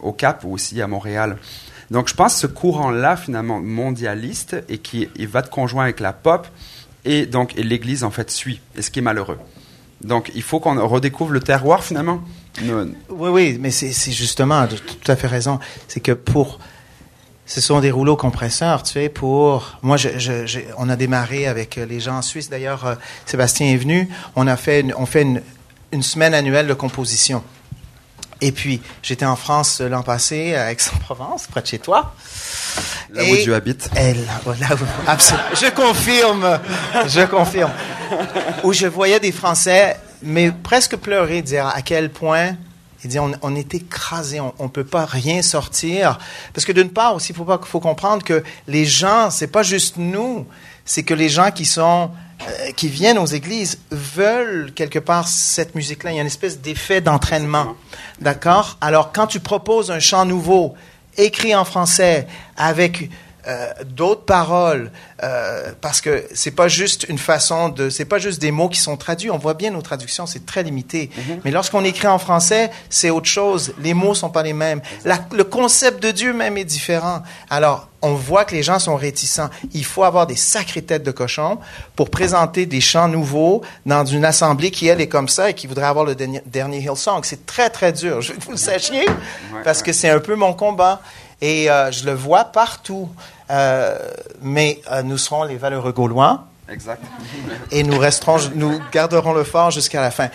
au 0.00 0.12
Cap 0.12 0.44
ou 0.44 0.52
aussi 0.52 0.80
à 0.82 0.86
Montréal. 0.86 1.36
Donc, 1.90 2.08
je 2.08 2.14
pense 2.14 2.34
que 2.34 2.40
ce 2.40 2.46
courant-là, 2.46 3.16
finalement, 3.16 3.60
mondialiste, 3.60 4.56
et 4.68 4.78
qui 4.78 5.08
va 5.26 5.42
de 5.42 5.48
conjoint 5.48 5.84
avec 5.84 6.00
la 6.00 6.12
pop, 6.12 6.46
et 7.04 7.26
donc 7.26 7.54
l'Église, 7.54 8.02
en 8.02 8.10
fait, 8.10 8.30
suit, 8.30 8.60
et 8.76 8.82
ce 8.82 8.90
qui 8.90 8.98
est 8.98 9.02
malheureux. 9.02 9.38
Donc, 10.02 10.30
il 10.34 10.42
faut 10.42 10.60
qu'on 10.60 10.84
redécouvre 10.86 11.32
le 11.32 11.40
terroir, 11.40 11.84
finalement. 11.84 12.20
Oui, 12.62 13.30
oui, 13.30 13.58
mais 13.60 13.70
c'est 13.70 14.12
justement, 14.12 14.66
tu 14.66 14.74
as 14.74 14.78
tout 14.78 15.12
à 15.12 15.16
fait 15.16 15.26
raison. 15.26 15.58
C'est 15.88 16.00
que 16.00 16.12
pour 16.12 16.58
ce 17.46 17.60
sont 17.60 17.78
des 17.80 17.92
rouleaux 17.92 18.16
compresseurs, 18.16 18.82
tu 18.82 18.94
sais, 18.94 19.08
pour... 19.08 19.78
Moi, 19.82 19.96
on 20.78 20.88
a 20.88 20.96
démarré 20.96 21.46
avec 21.46 21.76
les 21.76 22.00
gens 22.00 22.18
en 22.18 22.22
Suisse. 22.22 22.50
D'ailleurs, 22.50 22.84
euh, 22.84 22.94
Sébastien 23.24 23.68
est 23.68 23.76
venu. 23.76 24.08
On 24.34 24.48
a 24.48 24.56
fait, 24.56 24.84
on 24.98 25.06
fait 25.06 25.22
une, 25.92 26.02
semaine 26.02 26.34
annuelle 26.34 26.66
de 26.66 26.74
composition. 26.74 27.44
Et 28.40 28.52
puis, 28.52 28.82
j'étais 29.02 29.24
en 29.24 29.36
France 29.36 29.80
l'an 29.80 30.02
passé, 30.02 30.54
à 30.54 30.70
Aix-en-Provence, 30.70 31.46
près 31.46 31.62
de 31.62 31.66
chez 31.66 31.78
toi. 31.78 32.14
Là 33.10 33.24
où 33.24 33.36
Dieu 33.36 33.54
habite. 33.54 33.88
Elle, 33.94 34.24
là 34.26 34.74
où, 34.74 34.84
absolument. 35.06 35.44
Je 35.54 35.70
confirme, 35.70 36.60
je 37.06 37.24
confirme. 37.26 37.72
Où 38.62 38.72
je 38.72 38.86
voyais 38.86 39.20
des 39.20 39.32
Français, 39.32 39.96
mais 40.22 40.50
presque 40.50 40.96
pleurer, 40.96 41.42
dire 41.42 41.66
à 41.66 41.80
quel 41.82 42.10
point 42.10 42.56
il 43.04 43.10
dit, 43.10 43.18
on, 43.18 43.32
on 43.42 43.54
est 43.54 43.74
écrasé, 43.74 44.40
on 44.40 44.52
ne 44.58 44.68
peut 44.68 44.84
pas 44.84 45.04
rien 45.04 45.40
sortir. 45.40 46.18
Parce 46.52 46.64
que 46.64 46.72
d'une 46.72 46.90
part 46.90 47.14
aussi, 47.14 47.32
il 47.32 47.36
faut, 47.36 47.46
faut 47.64 47.80
comprendre 47.80 48.24
que 48.24 48.42
les 48.66 48.84
gens, 48.84 49.30
c'est 49.30 49.46
pas 49.46 49.62
juste 49.62 49.96
nous, 49.96 50.46
c'est 50.84 51.04
que 51.04 51.14
les 51.14 51.28
gens 51.28 51.52
qui 51.52 51.64
sont 51.64 52.10
euh, 52.42 52.72
qui 52.72 52.88
viennent 52.88 53.18
aux 53.18 53.26
églises 53.26 53.78
veulent 53.90 54.72
quelque 54.74 54.98
part 54.98 55.26
cette 55.28 55.74
musique-là. 55.74 56.12
Il 56.12 56.16
y 56.16 56.18
a 56.18 56.20
une 56.20 56.26
espèce 56.26 56.60
d'effet 56.60 57.00
d'entraînement. 57.00 57.74
D'accord? 58.20 58.76
Alors, 58.80 59.12
quand 59.12 59.26
tu 59.26 59.40
proposes 59.40 59.90
un 59.90 60.00
chant 60.00 60.24
nouveau, 60.24 60.74
écrit 61.16 61.54
en 61.54 61.64
français, 61.64 62.26
avec 62.56 63.10
euh, 63.48 63.72
d'autres 63.84 64.24
paroles, 64.24 64.90
euh, 65.22 65.72
parce 65.80 66.00
que 66.00 66.24
c'est 66.34 66.50
pas 66.50 66.68
juste 66.68 67.06
une 67.08 67.18
façon 67.18 67.68
de, 67.68 67.90
c'est 67.90 68.04
pas 68.04 68.18
juste 68.18 68.40
des 68.40 68.50
mots 68.50 68.68
qui 68.68 68.80
sont 68.80 68.96
traduits. 68.96 69.30
On 69.30 69.38
voit 69.38 69.54
bien 69.54 69.70
nos 69.70 69.82
traductions, 69.82 70.26
c'est 70.26 70.44
très 70.44 70.62
limité. 70.62 71.10
Mm-hmm. 71.14 71.40
Mais 71.44 71.50
lorsqu'on 71.50 71.84
écrit 71.84 72.08
en 72.08 72.18
français, 72.18 72.70
c'est 72.90 73.10
autre 73.10 73.28
chose. 73.28 73.72
Les 73.80 73.94
mots 73.94 74.14
sont 74.14 74.30
pas 74.30 74.42
les 74.42 74.52
mêmes. 74.52 74.80
La, 75.04 75.18
le 75.32 75.44
concept 75.44 76.02
de 76.02 76.10
Dieu 76.10 76.32
même 76.32 76.56
est 76.56 76.64
différent. 76.64 77.22
Alors, 77.48 77.88
on 78.02 78.14
voit 78.14 78.44
que 78.44 78.54
les 78.54 78.62
gens 78.62 78.78
sont 78.78 78.96
réticents. 78.96 79.48
Il 79.72 79.84
faut 79.84 80.04
avoir 80.04 80.26
des 80.26 80.36
sacrées 80.36 80.82
têtes 80.82 81.02
de 81.02 81.10
cochon 81.10 81.58
pour 81.94 82.10
présenter 82.10 82.66
des 82.66 82.80
chants 82.80 83.08
nouveaux 83.08 83.62
dans 83.84 84.04
une 84.04 84.24
assemblée 84.24 84.70
qui, 84.70 84.86
elle, 84.86 85.00
est 85.00 85.08
comme 85.08 85.28
ça 85.28 85.50
et 85.50 85.54
qui 85.54 85.66
voudrait 85.66 85.86
avoir 85.86 86.04
le 86.04 86.14
dernier, 86.14 86.42
dernier 86.46 86.78
Hillsong. 86.78 87.24
C'est 87.24 87.46
très, 87.46 87.70
très 87.70 87.92
dur. 87.92 88.20
Je 88.20 88.32
veux 88.32 88.38
que 88.38 88.44
vous 88.44 88.50
le 88.52 88.56
sachiez 88.56 89.06
parce 89.64 89.82
que 89.82 89.92
c'est 89.92 90.10
un 90.10 90.20
peu 90.20 90.34
mon 90.34 90.52
combat. 90.52 91.00
Et 91.40 91.70
euh, 91.70 91.90
je 91.90 92.04
le 92.06 92.12
vois 92.12 92.44
partout. 92.44 93.08
Euh, 93.50 93.96
mais 94.42 94.80
euh, 94.90 95.02
nous 95.02 95.18
serons 95.18 95.44
les 95.44 95.56
valeureux 95.56 95.92
Gaulois. 95.92 96.46
Exact. 96.68 97.00
et 97.70 97.84
nous 97.84 97.96
resterons, 97.96 98.38
nous 98.56 98.80
garderons 98.90 99.32
le 99.32 99.44
fort 99.44 99.70
jusqu'à 99.70 100.00
la 100.00 100.10
fin. 100.10 100.30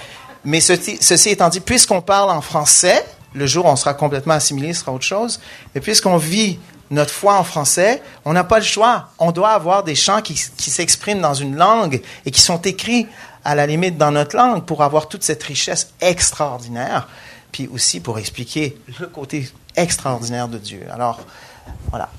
Mais 0.46 0.62
ceci, 0.62 0.98
ceci 1.02 1.30
étant 1.30 1.50
dit, 1.50 1.60
puisqu'on 1.60 2.02
parle 2.02 2.32
en 2.32 2.40
français, 2.40 3.06
le 3.34 3.46
jour 3.46 3.66
où 3.66 3.68
on 3.68 3.76
sera 3.76 3.94
complètement 3.94 4.36
assimilé, 4.36 4.74
ce 4.74 4.82
sera 4.82 4.94
autre 4.94 5.06
chose. 5.06 5.42
Mais 5.76 5.82
puisqu'on 5.82 6.18
vit 6.18 6.58
notre 6.90 7.12
foi 7.12 7.38
en 7.38 7.44
français, 7.44 8.02
on 8.26 8.34
n'a 8.34 8.44
pas 8.44 8.60
le 8.60 8.66
choix. 8.66 9.10
On 9.20 9.32
doit 9.32 9.50
avoir 9.50 9.84
des 9.84 9.96
chants 9.96 10.22
qui, 10.22 10.34
qui 10.34 10.70
s'expriment 10.70 11.22
dans 11.22 11.34
une 11.34 11.56
langue 11.56 12.02
et 12.26 12.32
qui 12.32 12.42
sont 12.42 12.62
écrits 12.62 13.08
à 13.44 13.56
la 13.56 13.66
limite 13.66 13.98
dans 13.98 14.12
notre 14.12 14.36
langue 14.36 14.66
pour 14.66 14.84
avoir 14.84 15.08
toute 15.08 15.24
cette 15.24 15.44
richesse 15.44 15.94
extraordinaire, 16.00 17.08
puis 17.52 17.68
aussi 17.74 18.00
pour 18.00 18.20
expliquer 18.20 18.78
le 19.00 19.08
côté 19.08 19.50
extraordinaire 19.76 20.48
de 20.48 20.58
Dieu. 20.58 20.86
Alors, 20.92 21.22
voilà. 21.90 22.10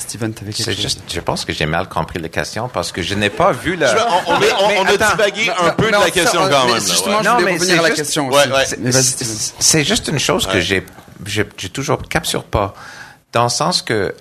Steven, 0.00 0.34
tu 0.34 0.42
avais 0.42 0.52
quelque 0.52 0.72
chose? 0.72 0.80
juste, 0.80 1.02
Je 1.12 1.20
pense 1.20 1.44
que 1.44 1.52
j'ai 1.52 1.66
mal 1.66 1.88
compris 1.88 2.18
la 2.18 2.28
question 2.28 2.68
parce 2.68 2.92
que 2.92 3.02
je 3.02 3.14
n'ai 3.14 3.30
pas 3.30 3.52
vu 3.52 3.76
la. 3.76 3.94
Je, 3.94 4.02
on, 4.02 4.32
on, 4.34 4.38
mais, 4.38 4.46
on, 4.52 4.82
on 4.82 4.86
a 4.86 4.96
divagué 4.96 5.46
non, 5.46 5.66
un 5.66 5.70
peu 5.70 5.86
de 5.86 5.92
la 5.92 6.10
question 6.10 6.40
quand 6.48 6.66
même. 6.66 6.80
Justement, 6.80 7.20
là, 7.20 7.36
ouais. 7.36 7.40
je 7.40 7.42
voulais 7.42 7.52
revenir 7.54 7.78
à 7.80 7.88
la 7.88 7.94
question 7.94 8.28
ouais, 8.28 8.48
ouais. 8.48 8.92
C'est 9.58 9.84
juste 9.84 10.08
une 10.08 10.18
chose 10.18 10.46
que 10.46 10.60
j'ai, 10.60 10.84
j'ai 11.24 11.44
toujours 11.44 12.02
capture 12.08 12.44
pas, 12.44 12.74
dans 13.32 13.44
le 13.44 13.48
sens 13.48 13.82
que 13.82 14.14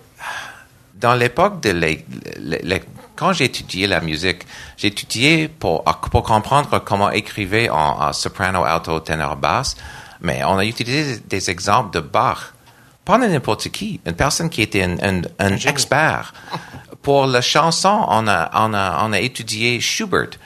dans 0.96 1.14
l'époque 1.16 1.62
de 1.62 1.72
les, 1.72 2.06
les, 2.38 2.60
les, 2.60 2.84
quand 3.16 3.34
j'ai 3.34 3.46
étudié 3.46 3.88
la 3.88 4.02
musique, 4.02 4.46
j'ai 4.78 4.88
étudié 4.88 5.48
pour 5.48 5.84
pour 5.84 6.24
comprendre 6.24 6.80
comment 6.80 7.10
écrivait 7.10 7.70
en, 7.70 8.02
en 8.02 8.14
soprano, 8.14 8.64
alto, 8.64 9.00
ténor, 9.00 9.38
basse, 9.38 9.76
mais 10.22 10.44
on 10.44 10.58
a 10.58 10.66
utilisé 10.66 11.20
des 11.20 11.50
exemples 11.50 11.94
de 11.94 12.02
Bach 12.02 12.54
pas 13.10 13.18
n'importe 13.18 13.70
qui, 13.70 14.00
une 14.06 14.14
personne 14.14 14.52
qui 14.52 14.62
était 14.62 14.84
un, 14.84 14.98
un, 15.02 15.22
un 15.40 15.56
expert. 15.58 16.32
Pour 17.02 17.26
la 17.26 17.42
chanson, 17.42 18.06
on 18.08 18.28
a, 18.28 18.52
on 18.54 18.72
a, 18.76 19.04
on 19.04 19.14
a 19.14 19.20
étudié 19.20 19.80
Schubert. 19.80 20.38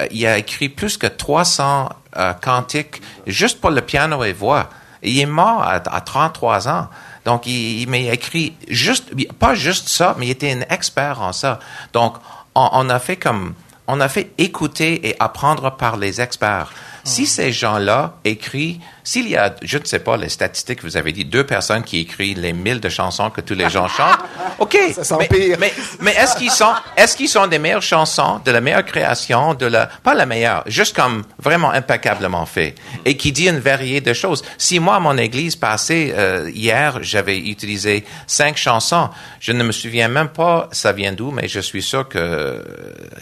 Euh, 0.00 0.06
il 0.10 0.26
a 0.26 0.38
écrit 0.38 0.70
plus 0.70 0.96
que 0.96 1.06
300 1.06 1.90
euh, 2.16 2.32
cantiques 2.32 3.02
juste 3.26 3.60
pour 3.60 3.70
le 3.70 3.82
piano 3.82 4.24
et 4.24 4.32
voix. 4.32 4.70
Il 5.02 5.18
est 5.18 5.26
mort 5.26 5.60
à, 5.62 5.74
à 5.74 6.00
33 6.00 6.68
ans. 6.68 6.88
Donc, 7.26 7.46
il, 7.46 7.82
il 7.82 7.88
m'a 7.88 7.98
écrit 7.98 8.56
juste, 8.68 9.12
pas 9.38 9.54
juste 9.54 9.88
ça, 9.88 10.14
mais 10.18 10.28
il 10.28 10.30
était 10.30 10.52
un 10.52 10.62
expert 10.74 11.20
en 11.20 11.34
ça. 11.34 11.58
Donc, 11.92 12.14
on, 12.54 12.68
on 12.72 12.88
a 12.88 12.98
fait 12.98 13.16
comme, 13.16 13.52
on 13.88 14.00
a 14.00 14.08
fait 14.08 14.30
écouter 14.38 15.06
et 15.06 15.16
apprendre 15.20 15.76
par 15.76 15.98
les 15.98 16.22
experts. 16.22 16.72
Si 17.06 17.24
ces 17.24 17.52
gens-là 17.52 18.14
écrivent, 18.24 18.80
s'il 19.04 19.28
y 19.28 19.36
a, 19.36 19.54
je 19.62 19.78
ne 19.78 19.84
sais 19.84 20.00
pas, 20.00 20.16
les 20.16 20.28
statistiques, 20.28 20.82
vous 20.82 20.96
avez 20.96 21.12
dit 21.12 21.24
deux 21.24 21.46
personnes 21.46 21.84
qui 21.84 22.00
écrivent 22.00 22.40
les 22.40 22.52
mille 22.52 22.80
de 22.80 22.88
chansons 22.88 23.30
que 23.30 23.40
tous 23.40 23.54
les 23.54 23.70
gens 23.70 23.86
chantent, 23.86 24.18
ok. 24.58 24.76
Ça 25.02 25.16
mais, 25.16 25.28
mais, 25.56 25.72
mais 26.00 26.10
est-ce 26.16 26.34
qu'ils 26.34 26.50
sont, 26.50 26.72
est-ce 26.96 27.16
qu'ils 27.16 27.28
sont 27.28 27.46
des 27.46 27.60
meilleures 27.60 27.80
chansons, 27.80 28.40
de 28.44 28.50
la 28.50 28.60
meilleure 28.60 28.84
création, 28.84 29.54
de 29.54 29.66
la, 29.66 29.86
pas 29.86 30.14
la 30.14 30.26
meilleure, 30.26 30.64
juste 30.66 30.96
comme 30.96 31.22
vraiment 31.38 31.70
impeccablement 31.70 32.44
fait, 32.44 32.74
et 33.04 33.16
qui 33.16 33.30
dit 33.30 33.48
une 33.48 33.60
variété 33.60 34.10
de 34.10 34.12
choses? 34.12 34.42
Si 34.58 34.80
moi, 34.80 34.96
à 34.96 35.00
mon 35.00 35.16
église 35.16 35.54
passée 35.54 36.12
euh, 36.16 36.50
hier, 36.52 36.98
j'avais 37.02 37.38
utilisé 37.38 38.04
cinq 38.26 38.56
chansons, 38.56 39.10
je 39.38 39.52
ne 39.52 39.62
me 39.62 39.70
souviens 39.70 40.08
même 40.08 40.30
pas, 40.30 40.68
ça 40.72 40.90
vient 40.90 41.12
d'où, 41.12 41.30
mais 41.30 41.46
je 41.46 41.60
suis 41.60 41.82
sûr 41.82 42.08
que 42.08 42.64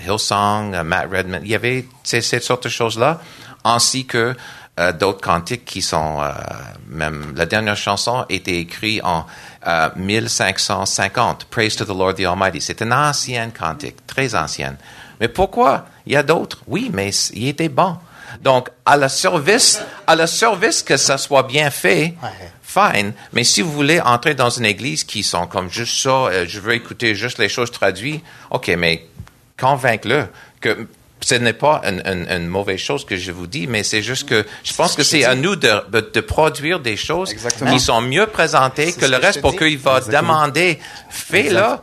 Hillsong, 0.08 0.82
Matt 0.82 1.08
Redman, 1.12 1.42
il 1.44 1.50
y 1.50 1.54
avait 1.54 1.84
ces, 2.02 2.22
cette 2.22 2.44
sorte 2.44 2.64
de 2.64 2.70
choses-là 2.70 3.20
ainsi 3.64 4.06
que 4.06 4.34
euh, 4.80 4.92
d'autres 4.92 5.20
cantiques 5.20 5.64
qui 5.64 5.82
sont 5.82 6.20
euh, 6.20 6.32
même 6.88 7.32
la 7.36 7.46
dernière 7.46 7.76
chanson 7.76 8.26
était 8.28 8.56
écrite 8.56 9.02
en 9.04 9.24
euh, 9.66 9.88
1550 9.96 11.44
Praise 11.44 11.76
to 11.76 11.84
the 11.84 11.96
Lord 11.96 12.14
the 12.14 12.26
Almighty. 12.26 12.60
C'est 12.60 12.80
une 12.82 12.92
ancienne 12.92 13.52
cantique 13.52 14.04
très 14.06 14.34
ancienne. 14.34 14.76
Mais 15.20 15.28
pourquoi? 15.28 15.86
Il 16.06 16.12
y 16.12 16.16
a 16.16 16.24
d'autres. 16.24 16.62
Oui 16.66 16.90
mais 16.92 17.10
il 17.32 17.48
était 17.48 17.68
bon. 17.68 17.96
Donc 18.42 18.68
à 18.84 18.96
la 18.96 19.08
service 19.08 19.80
à 20.08 20.16
la 20.16 20.26
service 20.26 20.82
que 20.82 20.96
ça 20.96 21.18
soit 21.18 21.44
bien 21.44 21.70
fait 21.70 22.14
fine. 22.62 23.12
Mais 23.32 23.44
si 23.44 23.62
vous 23.62 23.70
voulez 23.70 24.00
entrer 24.00 24.34
dans 24.34 24.50
une 24.50 24.64
église 24.64 25.04
qui 25.04 25.22
sont 25.22 25.46
comme 25.46 25.70
juste 25.70 26.02
ça 26.02 26.10
euh, 26.10 26.46
je 26.48 26.58
veux 26.58 26.74
écouter 26.74 27.14
juste 27.14 27.38
les 27.38 27.48
choses 27.48 27.70
traduites 27.70 28.24
ok 28.50 28.74
mais 28.76 29.06
convaincre-le 29.56 30.26
que 30.60 30.88
ce 31.24 31.34
n'est 31.36 31.54
pas 31.54 31.80
une, 31.84 32.02
une, 32.04 32.26
une, 32.30 32.46
mauvaise 32.46 32.78
chose 32.78 33.04
que 33.06 33.16
je 33.16 33.32
vous 33.32 33.46
dis, 33.46 33.66
mais 33.66 33.82
c'est 33.82 34.02
juste 34.02 34.28
que 34.28 34.44
je 34.62 34.74
pense 34.74 34.94
que 34.94 35.02
c'est 35.02 35.24
à 35.24 35.34
nous 35.34 35.56
de, 35.56 35.72
de, 35.90 36.20
produire 36.20 36.80
des 36.80 36.96
choses 36.96 37.32
Exactement. 37.32 37.72
qui 37.72 37.80
sont 37.80 38.02
mieux 38.02 38.26
présentées 38.26 38.92
que 38.92 39.06
le 39.06 39.16
reste 39.16 39.40
pour 39.40 39.56
qu'il 39.56 39.78
va 39.78 39.98
Exactement. 39.98 40.20
demander, 40.20 40.78
fais-le. 41.08 41.76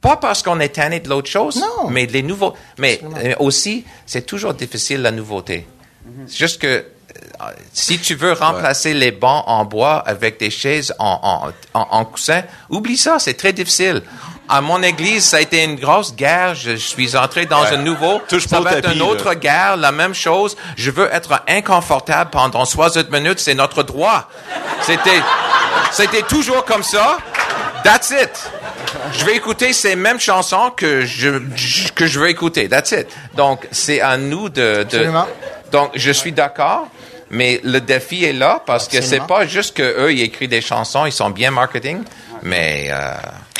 Pas 0.00 0.16
parce 0.16 0.42
qu'on 0.42 0.60
est 0.60 0.70
tanné 0.70 1.00
de 1.00 1.08
l'autre 1.10 1.28
chose, 1.28 1.56
non. 1.56 1.90
mais 1.90 2.06
les 2.06 2.22
nouveaux. 2.22 2.54
Mais 2.78 3.00
euh, 3.22 3.34
aussi, 3.38 3.84
c'est 4.06 4.24
toujours 4.24 4.54
difficile 4.54 5.02
la 5.02 5.10
nouveauté. 5.10 5.66
Mm 5.66 6.10
-hmm. 6.10 6.26
C'est 6.26 6.38
juste 6.38 6.58
que 6.58 6.66
euh, 6.66 7.52
si 7.72 7.98
tu 7.98 8.14
veux 8.14 8.32
remplacer 8.32 8.92
ouais. 8.92 8.98
les 9.04 9.12
bancs 9.12 9.44
en 9.46 9.64
bois 9.64 9.96
avec 10.14 10.32
des 10.38 10.50
chaises 10.50 10.94
en, 10.98 11.14
en, 11.32 11.38
en, 11.80 11.86
en 11.98 12.04
coussin, 12.12 12.42
oublie 12.70 12.96
ça, 13.06 13.18
c'est 13.18 13.36
très 13.42 13.52
difficile 13.52 14.02
à 14.50 14.60
mon 14.60 14.82
église, 14.82 15.24
ça 15.24 15.36
a 15.36 15.40
été 15.40 15.62
une 15.64 15.76
grosse 15.76 16.14
guerre. 16.14 16.54
Je, 16.54 16.74
suis 16.76 17.16
entré 17.16 17.46
dans 17.46 17.62
Ouais. 17.62 17.74
un 17.74 17.78
nouveau. 17.78 18.20
Touche 18.28 18.46
ça 18.46 18.60
va 18.60 18.72
être 18.72 18.82
tapis, 18.82 18.96
une 18.96 19.02
autre 19.02 19.28
là. 19.28 19.34
guerre, 19.36 19.76
la 19.76 19.92
même 19.92 20.14
chose. 20.14 20.56
Je 20.76 20.90
veux 20.90 21.08
être 21.12 21.40
inconfortable 21.48 22.30
pendant 22.30 22.64
60 22.64 23.10
minutes. 23.10 23.38
C'est 23.38 23.54
notre 23.54 23.82
droit. 23.82 24.28
C'était, 24.82 25.22
c'était 25.92 26.22
toujours 26.22 26.64
comme 26.64 26.82
ça. 26.82 27.18
That's 27.84 28.10
it. 28.10 28.50
Je 29.12 29.24
vais 29.24 29.36
écouter 29.36 29.72
ces 29.72 29.94
mêmes 29.96 30.20
chansons 30.20 30.70
que 30.76 31.06
je, 31.06 31.38
que 31.94 32.06
je 32.06 32.18
veux 32.18 32.28
écouter. 32.28 32.68
That's 32.68 32.90
it. 32.92 33.06
Donc, 33.36 33.66
c'est 33.70 34.00
à 34.00 34.16
nous 34.16 34.48
de, 34.48 34.78
de 34.78 34.80
Absolument. 34.82 35.26
donc, 35.72 35.92
je 35.94 36.10
suis 36.10 36.32
d'accord. 36.32 36.88
Mais 37.32 37.60
le 37.62 37.80
défi 37.80 38.24
est 38.24 38.32
là 38.32 38.60
parce 38.66 38.86
que 38.88 38.94
c'est 38.94 39.20
Absolument. 39.20 39.26
pas 39.28 39.46
juste 39.46 39.76
que 39.76 39.82
eux 39.82 40.12
ils 40.12 40.22
écrivent 40.22 40.48
des 40.48 40.60
chansons, 40.60 41.06
ils 41.06 41.12
sont 41.12 41.30
bien 41.30 41.52
marketing, 41.52 42.02
mais 42.42 42.88
euh, 42.90 43.14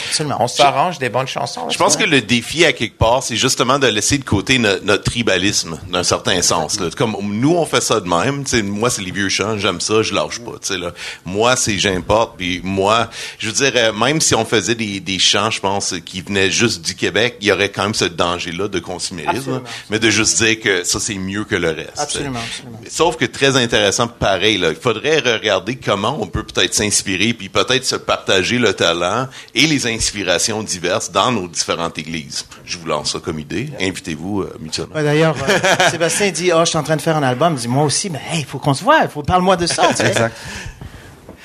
Absolument. 0.08 0.36
on 0.40 0.48
s'arrange 0.48 0.98
des 0.98 1.08
bonnes 1.08 1.26
chansons. 1.28 1.68
Je 1.70 1.78
pense 1.78 1.96
que 1.96 2.04
le 2.04 2.20
défi 2.22 2.64
à 2.64 2.72
quelque 2.72 2.96
part, 2.98 3.22
c'est 3.22 3.36
justement 3.36 3.78
de 3.78 3.86
laisser 3.86 4.18
de 4.18 4.24
côté 4.24 4.58
no- 4.58 4.80
notre 4.82 5.04
tribalisme 5.04 5.78
d'un 5.90 6.02
certain 6.02 6.40
sens. 6.42 6.78
Là. 6.80 6.88
Comme 6.96 7.16
nous, 7.22 7.54
on 7.54 7.66
fait 7.66 7.80
ça 7.80 8.00
de 8.00 8.08
même. 8.08 8.44
Tu 8.44 8.50
sais, 8.50 8.62
moi, 8.62 8.90
c'est 8.90 9.02
les 9.02 9.10
vieux 9.10 9.28
chants, 9.28 9.58
j'aime 9.58 9.80
ça, 9.80 10.02
je 10.02 10.14
lâche 10.14 10.38
pas. 10.40 10.52
tu 10.60 10.68
sais, 10.68 10.78
Là. 10.78 10.92
Moi, 11.24 11.56
c'est 11.56 11.78
j'importe. 11.78 12.36
Puis 12.36 12.60
moi, 12.62 13.08
je 13.38 13.46
veux 13.48 13.52
dire, 13.52 13.72
euh, 13.76 13.92
même 13.92 14.20
si 14.20 14.34
on 14.34 14.44
faisait 14.44 14.74
des, 14.74 15.00
des 15.00 15.18
chants, 15.18 15.50
je 15.50 15.60
pense, 15.60 15.94
qui 16.04 16.20
venaient 16.22 16.50
juste 16.50 16.82
du 16.84 16.94
Québec, 16.94 17.36
il 17.40 17.48
y 17.48 17.52
aurait 17.52 17.70
quand 17.70 17.82
même 17.84 17.94
ce 17.94 18.04
danger-là 18.06 18.68
de 18.68 18.78
consumérisme. 18.78 19.36
Absolument. 19.38 19.62
Mais 19.90 19.98
de 19.98 20.10
juste 20.10 20.42
dire 20.42 20.60
que 20.60 20.84
ça, 20.84 20.98
c'est 21.00 21.14
mieux 21.14 21.44
que 21.44 21.56
le 21.56 21.70
reste. 21.70 21.98
Absolument. 21.98 22.40
Sauf 22.88 23.16
que 23.16 23.24
très 23.24 23.56
intéressant, 23.56 24.08
pareil. 24.08 24.58
Là, 24.58 24.70
il 24.70 24.76
faudrait 24.76 25.18
regarder 25.20 25.76
comment 25.76 26.16
on 26.20 26.26
peut 26.26 26.42
peut-être 26.42 26.74
s'inspirer, 26.74 27.32
puis 27.34 27.48
peut-être 27.48 27.84
se 27.84 27.96
partager 27.96 28.58
le 28.58 28.72
talent 28.74 29.28
et 29.54 29.66
les 29.66 29.86
inspirations 29.90 30.62
diverses 30.62 31.10
dans 31.12 31.30
nos 31.32 31.46
différentes 31.48 31.98
églises. 31.98 32.44
Je 32.64 32.78
vous 32.78 32.86
lance 32.86 33.12
ça 33.12 33.18
comme 33.18 33.38
idée. 33.38 33.70
Invitez-vous 33.80 34.42
euh, 34.42 34.56
mutuellement. 34.60 34.94
Ouais, 34.94 35.02
D'ailleurs, 35.04 35.36
euh, 35.48 35.88
Sébastien 35.90 36.30
dit, 36.30 36.50
oh, 36.54 36.60
je 36.60 36.70
suis 36.70 36.78
en 36.78 36.82
train 36.82 36.96
de 36.96 37.02
faire 37.02 37.16
un 37.16 37.22
album. 37.22 37.54
Il 37.54 37.60
dit, 37.60 37.68
moi 37.68 37.84
aussi, 37.84 38.10
mais 38.10 38.20
hey, 38.30 38.40
il 38.40 38.44
faut 38.46 38.58
qu'on 38.58 38.74
se 38.74 38.82
voit. 38.84 39.00
Il 39.02 39.08
faut 39.08 39.22
parle-moi 39.22 39.56
de 39.56 39.66
ça. 39.66 39.88
tu. 39.96 40.02
Exact. 40.02 40.34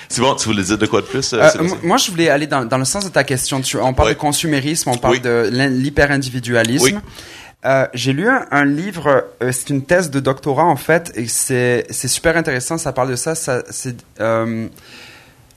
C'est 0.08 0.22
bon, 0.22 0.36
tu 0.36 0.46
voulais 0.46 0.64
dire 0.64 0.78
de 0.78 0.86
quoi 0.86 1.02
de 1.02 1.08
plus? 1.08 1.34
euh, 1.34 1.42
Euh, 1.42 1.68
moi, 1.84 1.98
je 1.98 2.12
voulais 2.12 2.30
aller 2.30 2.48
dans, 2.48 2.64
dans 2.64 2.78
le 2.78 2.86
sens 2.86 3.04
de 3.06 3.10
ta 3.10 3.24
question. 3.24 3.60
Tu, 3.62 3.78
on 3.78 3.94
parle 3.94 4.10
Ouais. 4.10 4.14
de 4.16 4.20
consumérisme, 4.20 4.90
on 4.92 4.98
parle 4.98 5.16
Oui. 5.16 5.20
de 5.20 5.50
l'hyper-individualisme. 5.68 6.84
Oui. 6.86 6.96
Euh, 7.66 7.88
J'ai 7.96 8.14
lu 8.14 8.30
un, 8.30 8.46
un 8.52 8.64
livre, 8.66 9.26
euh, 9.42 9.52
c'est 9.52 9.72
une 9.72 9.84
thèse 9.84 10.12
de 10.12 10.20
doctorat 10.20 10.66
en 10.66 10.76
fait, 10.76 11.12
et 11.16 11.28
c'est 11.28 11.88
c'est 11.90 12.08
super 12.08 12.38
intéressant. 12.38 12.78
Ça 12.78 12.94
parle 12.94 13.10
de 13.10 13.16
ça. 13.16 13.34
ça 13.34 13.64
c'est 13.72 13.96
euh, 14.22 14.68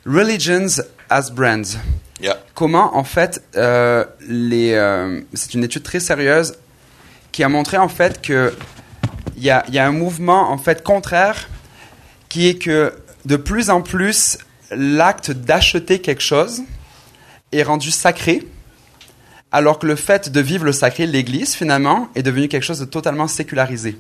Religions 0.07 0.83
as 1.11 1.31
Brands. 1.31 1.77
Yeah. 2.21 2.37
Comment 2.55 2.97
en 2.97 3.05
fait 3.05 3.43
euh, 3.57 4.05
les 4.29 4.73
euh, 4.73 5.21
c'est 5.35 5.55
une 5.55 5.63
étude 5.63 5.85
très 5.85 6.01
sérieuse 6.01 6.55
qui 7.31 7.45
a 7.45 7.49
montré 7.49 7.77
en 7.79 7.89
fait 7.89 8.21
que 8.21 8.55
il 9.37 9.45
y 9.45 9.51
a, 9.51 9.65
il 9.69 9.75
y 9.75 9.79
a 9.79 9.87
un 9.87 9.93
mouvement 9.93 10.51
en 10.51 10.59
fait 10.59 10.83
contraire 10.83 11.49
qui 12.29 12.49
est 12.49 12.59
que 12.59 12.93
de 13.25 13.37
plus 13.37 13.71
en 13.71 13.83
plus 13.83 14.39
l'acte 14.73 15.31
d'acheter 15.31 16.01
quelque 16.01 16.23
chose 16.23 16.63
est 17.53 17.63
rendu 17.63 17.93
sacré 17.93 18.43
alors 19.53 19.79
que 19.79 19.87
le 19.87 19.97
fait 19.97 20.31
de 20.31 20.41
vivre 20.41 20.65
le 20.65 20.73
sacré 20.73 21.07
l'Église 21.07 21.55
finalement 21.55 22.09
est 22.15 22.23
devenu 22.23 22.49
quelque 22.49 22.65
chose 22.65 22.81
de 22.81 22.85
totalement 22.85 23.29
sécularisé. 23.29 23.97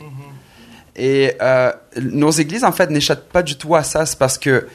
Et 0.96 1.32
euh, 1.40 1.72
nos 2.02 2.30
églises 2.30 2.64
en 2.64 2.72
fait 2.72 2.90
n'échappent 2.90 3.30
pas 3.32 3.42
du 3.42 3.56
tout 3.56 3.74
à 3.74 3.82
ça, 3.82 4.04
c'est 4.04 4.18
parce 4.18 4.36
que 4.36 4.66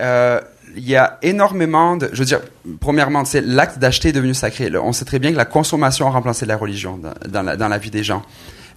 euh, 0.00 0.40
il 0.76 0.88
y 0.88 0.96
a 0.96 1.18
énormément 1.22 1.96
de, 1.96 2.08
je 2.12 2.18
veux 2.18 2.24
dire, 2.24 2.40
premièrement, 2.80 3.24
c'est 3.24 3.40
l'acte 3.40 3.78
d'acheter 3.78 4.10
est 4.10 4.12
devenu 4.12 4.34
sacré. 4.34 4.70
On 4.76 4.92
sait 4.92 5.04
très 5.04 5.18
bien 5.18 5.32
que 5.32 5.36
la 5.36 5.44
consommation 5.44 6.06
a 6.06 6.10
remplacé 6.10 6.46
la 6.46 6.56
religion 6.56 7.00
dans, 7.26 7.42
la, 7.42 7.78
vie 7.78 7.90
des 7.90 8.04
gens. 8.04 8.22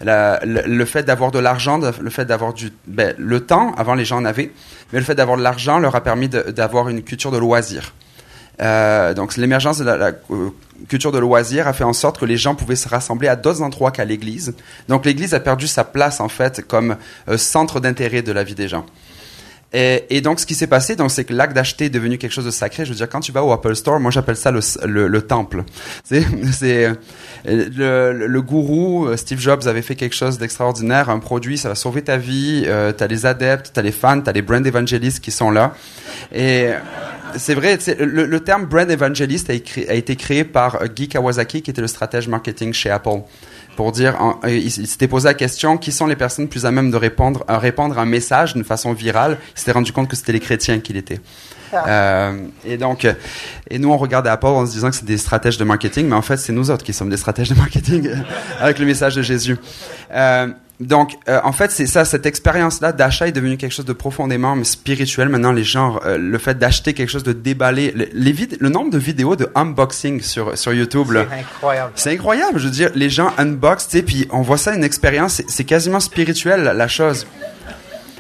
Le, 0.01 0.85
fait 0.85 1.03
d'avoir 1.03 1.31
de 1.31 1.39
l'argent, 1.39 1.77
le 1.77 2.09
fait 2.09 2.25
d'avoir 2.25 2.53
du, 2.53 2.71
ben, 2.87 3.13
le 3.17 3.41
temps, 3.41 3.73
avant 3.75 3.95
les 3.95 4.05
gens 4.05 4.17
en 4.17 4.25
avaient, 4.25 4.51
mais 4.93 4.99
le 4.99 5.05
fait 5.05 5.15
d'avoir 5.15 5.37
de 5.37 5.43
l'argent 5.43 5.79
leur 5.79 5.95
a 5.95 6.01
permis 6.01 6.29
d'avoir 6.29 6.89
une 6.89 7.03
culture 7.03 7.31
de 7.31 7.37
loisir. 7.37 7.93
Euh, 8.61 9.13
donc 9.13 9.37
l'émergence 9.37 9.77
de 9.77 9.85
la, 9.85 10.11
euh, 10.31 10.49
culture 10.89 11.13
de 11.13 11.19
loisir 11.19 11.67
a 11.67 11.73
fait 11.73 11.85
en 11.85 11.93
sorte 11.93 12.19
que 12.19 12.25
les 12.25 12.35
gens 12.35 12.55
pouvaient 12.55 12.75
se 12.75 12.89
rassembler 12.89 13.29
à 13.29 13.37
d'autres 13.37 13.61
endroits 13.61 13.91
qu'à 13.91 14.03
l'église. 14.03 14.53
Donc 14.89 15.05
l'église 15.05 15.33
a 15.33 15.39
perdu 15.39 15.65
sa 15.67 15.85
place 15.85 16.19
en 16.19 16.27
fait 16.27 16.65
comme 16.67 16.97
euh, 17.29 17.37
centre 17.37 17.79
d'intérêt 17.79 18.21
de 18.21 18.31
la 18.33 18.43
vie 18.43 18.55
des 18.55 18.67
gens. 18.67 18.85
Et, 19.71 20.05
et 20.09 20.21
donc, 20.21 20.39
ce 20.39 20.47
qui 20.47 20.55
s'est 20.55 20.67
passé, 20.67 20.95
donc, 20.95 21.11
c'est 21.11 21.25
que 21.25 21.33
l'acte 21.33 21.55
d'acheter 21.55 21.85
est 21.85 21.89
devenu 21.89 22.17
quelque 22.17 22.31
chose 22.31 22.45
de 22.45 22.51
sacré. 22.51 22.85
Je 22.85 22.89
veux 22.89 22.95
dire, 22.95 23.07
quand 23.07 23.19
tu 23.19 23.31
vas 23.31 23.43
au 23.43 23.51
Apple 23.51 23.75
Store, 23.75 23.99
moi, 23.99 24.09
j'appelle 24.09 24.35
ça 24.35 24.49
le, 24.51 24.61
le, 24.85 25.07
le 25.07 25.21
temple. 25.21 25.63
C'est, 26.03 26.25
c'est 26.51 26.89
le, 27.45 28.11
le, 28.27 28.41
gourou 28.41 29.05
euh, 29.05 29.17
Steve 29.17 29.39
Jobs 29.39 29.67
avait 29.67 29.81
fait 29.83 29.95
quelque 29.95 30.15
chose 30.15 30.39
d'extraordinaire, 30.39 31.09
un 31.09 31.19
produit, 31.19 31.57
ça 31.57 31.69
va 31.69 31.75
sauver 31.75 32.01
ta 32.01 32.17
vie. 32.17 32.63
Euh, 32.65 32.91
t'as 32.91 33.07
les 33.07 33.25
adeptes, 33.25 33.71
t'as 33.73 33.81
les 33.81 33.91
fans, 33.91 34.21
t'as 34.21 34.31
les 34.31 34.41
brand 34.41 34.65
evangelistes 34.65 35.19
qui 35.19 35.31
sont 35.31 35.51
là. 35.51 35.73
Et 36.33 36.69
c'est 37.37 37.53
vrai, 37.53 37.77
le, 37.99 38.25
le 38.25 38.39
terme 38.39 38.65
brand 38.65 38.89
evangelist 38.89 39.49
a, 39.49 39.53
a 39.53 39.93
été 39.93 40.15
créé 40.15 40.43
par 40.43 40.81
euh, 40.81 40.87
Guy 40.87 41.07
Kawasaki, 41.09 41.61
qui 41.61 41.69
était 41.69 41.81
le 41.81 41.87
stratège 41.87 42.27
marketing 42.27 42.73
chez 42.73 42.89
Apple 42.89 43.21
pour 43.79 43.93
dire, 43.93 44.17
il, 44.45 44.69
s'était 44.69 45.07
posé 45.07 45.29
la 45.29 45.33
question, 45.33 45.77
qui 45.77 45.93
sont 45.93 46.05
les 46.05 46.17
personnes 46.17 46.49
plus 46.49 46.65
à 46.65 46.71
même 46.71 46.91
de 46.91 46.97
répondre, 46.97 47.45
à 47.47 47.57
répandre 47.57 47.97
un 47.97 48.03
message 48.03 48.53
d'une 48.53 48.65
façon 48.65 48.91
virale? 48.91 49.37
Il 49.55 49.59
s'était 49.59 49.71
rendu 49.71 49.93
compte 49.93 50.09
que 50.09 50.17
c'était 50.17 50.33
les 50.33 50.41
chrétiens 50.41 50.81
qui 50.81 50.91
l'étaient. 50.91 51.21
Euh, 51.73 52.41
et 52.65 52.75
donc, 52.75 53.05
euh, 53.05 53.13
et 53.69 53.79
nous 53.79 53.89
on 53.89 53.95
regardait 53.95 54.29
Apple 54.29 54.47
en 54.47 54.65
se 54.65 54.73
disant 54.73 54.89
que 54.89 54.97
c'est 54.97 55.05
des 55.05 55.17
stratèges 55.17 55.57
de 55.57 55.63
marketing, 55.63 56.09
mais 56.09 56.17
en 56.17 56.21
fait 56.21 56.35
c'est 56.35 56.51
nous 56.51 56.69
autres 56.71 56.83
qui 56.83 56.91
sommes 56.91 57.09
des 57.09 57.15
stratèges 57.15 57.47
de 57.47 57.55
marketing 57.55 58.11
avec 58.59 58.79
le 58.79 58.85
message 58.85 59.15
de 59.15 59.21
Jésus. 59.21 59.55
Euh, 60.11 60.49
donc, 60.79 61.17
euh, 61.27 61.41
en 61.43 61.51
fait, 61.51 61.71
c'est 61.71 61.87
ça, 61.87 62.05
cette 62.05 62.25
expérience-là 62.25 62.93
d'achat 62.93 63.27
est 63.27 63.33
devenue 63.33 63.57
quelque 63.57 63.73
chose 63.73 63.85
de 63.85 63.91
profondément 63.93 64.55
mais 64.55 64.63
spirituel. 64.63 65.27
Maintenant, 65.27 65.51
les 65.51 65.65
gens, 65.65 65.99
euh, 66.05 66.17
le 66.17 66.37
fait 66.37 66.57
d'acheter 66.57 66.93
quelque 66.93 67.09
chose, 67.09 67.23
de 67.23 67.33
déballer, 67.33 67.91
le, 67.91 68.07
les 68.13 68.31
vid- 68.31 68.55
le 68.61 68.69
nombre 68.69 68.89
de 68.89 68.97
vidéos 68.97 69.35
de 69.35 69.49
unboxing 69.55 70.21
sur 70.21 70.57
sur 70.57 70.73
YouTube, 70.73 71.07
C'est 71.11 71.39
incroyable. 71.39 71.91
c'est 71.95 72.11
incroyable, 72.13 72.59
je 72.59 72.65
veux 72.65 72.71
dire, 72.71 72.91
les 72.95 73.09
gens 73.09 73.33
unbox, 73.37 73.87
tu 73.89 73.97
sais, 73.97 74.03
puis 74.03 74.27
on 74.31 74.41
voit 74.41 74.57
ça 74.57 74.73
une 74.73 74.85
expérience, 74.85 75.41
c'est- 75.47 75.63
quasiment 75.65 75.99
spirituel 75.99 76.63
la, 76.63 76.73
la 76.73 76.87
chose. 76.87 77.27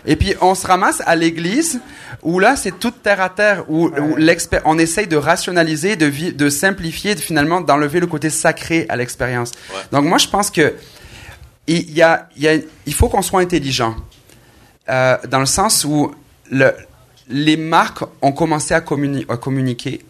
Et 0.05 0.15
puis 0.15 0.33
on 0.41 0.55
se 0.55 0.65
ramasse 0.67 1.01
à 1.05 1.15
l'église 1.15 1.79
où 2.23 2.39
là 2.39 2.55
c'est 2.55 2.77
toute 2.79 3.03
terre 3.03 3.21
à 3.21 3.29
terre 3.29 3.63
où, 3.69 3.87
où 3.89 4.15
l'expé- 4.17 4.59
on 4.65 4.77
essaye 4.79 5.07
de 5.07 5.15
rationaliser, 5.17 5.95
de, 5.95 6.31
de 6.31 6.49
simplifier, 6.49 7.15
de 7.15 7.19
finalement 7.19 7.61
d'enlever 7.61 7.99
le 7.99 8.07
côté 8.07 8.29
sacré 8.29 8.85
à 8.89 8.95
l'expérience. 8.95 9.51
Donc 9.91 10.05
moi 10.05 10.17
je 10.17 10.27
pense 10.27 10.49
que 10.51 10.73
il 11.75 11.91
y 11.91 12.01
a, 12.01 12.27
il 12.35 12.43
y 12.43 12.47
a- 12.47 12.57
il 12.85 12.93
faut 12.93 13.09
qu'on 13.09 13.21
soit 13.21 13.41
intelligent 13.41 13.95
euh, 14.89 15.17
dans 15.27 15.39
le 15.39 15.45
sens 15.45 15.85
où 15.85 16.11
le, 16.51 16.71
les 17.27 17.57
marques 17.57 18.03
ont 18.21 18.31
commencé 18.31 18.73
à, 18.73 18.81
communi- 18.81 19.25
à 19.29 19.37
communiquer 19.37 20.01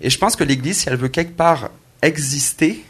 et 0.00 0.10
je 0.10 0.18
pense 0.18 0.36
que 0.36 0.44
l'Église 0.44 0.78
si 0.78 0.88
elle 0.88 0.96
veut 0.96 1.08
quelque 1.08 1.36
part 1.36 1.70
exister 2.02 2.84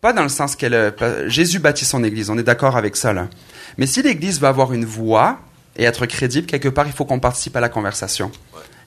pas 0.00 0.12
dans 0.14 0.22
le 0.22 0.28
sens 0.30 0.56
qu'elle 0.56 0.94
Jésus 1.26 1.58
bâtit 1.58 1.84
son 1.84 2.02
Église, 2.04 2.30
on 2.30 2.38
est 2.38 2.42
d'accord 2.42 2.76
avec 2.76 2.96
ça 2.96 3.12
là. 3.12 3.28
Mais 3.76 3.86
si 3.86 4.00
l'Église 4.02 4.40
va 4.40 4.48
avoir 4.48 4.72
une 4.72 4.86
voix 4.86 5.38
et 5.76 5.84
être 5.84 6.06
crédible 6.06 6.46
quelque 6.46 6.68
part, 6.70 6.86
il 6.86 6.92
faut 6.94 7.04
qu'on 7.04 7.20
participe 7.20 7.54
à 7.56 7.60
la 7.60 7.68
conversation 7.68 8.32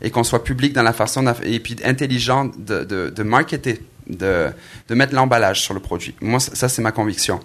et 0.01 0.09
qu'on 0.09 0.23
soit 0.23 0.43
public 0.43 0.73
dans 0.73 0.81
la 0.81 0.91
façon 0.91 1.23
et 1.43 1.59
puis 1.59 1.75
intelligent 1.85 2.45
de, 2.57 2.83
de, 2.83 3.09
de 3.15 3.23
marketer, 3.23 3.79
de, 4.07 4.49
de 4.89 4.95
mettre 4.95 5.13
l'emballage 5.13 5.61
sur 5.61 5.73
le 5.75 5.79
produit. 5.79 6.15
Moi, 6.19 6.39
ça, 6.39 6.67
c'est 6.67 6.81
ma 6.81 6.91
conviction. 6.91 7.39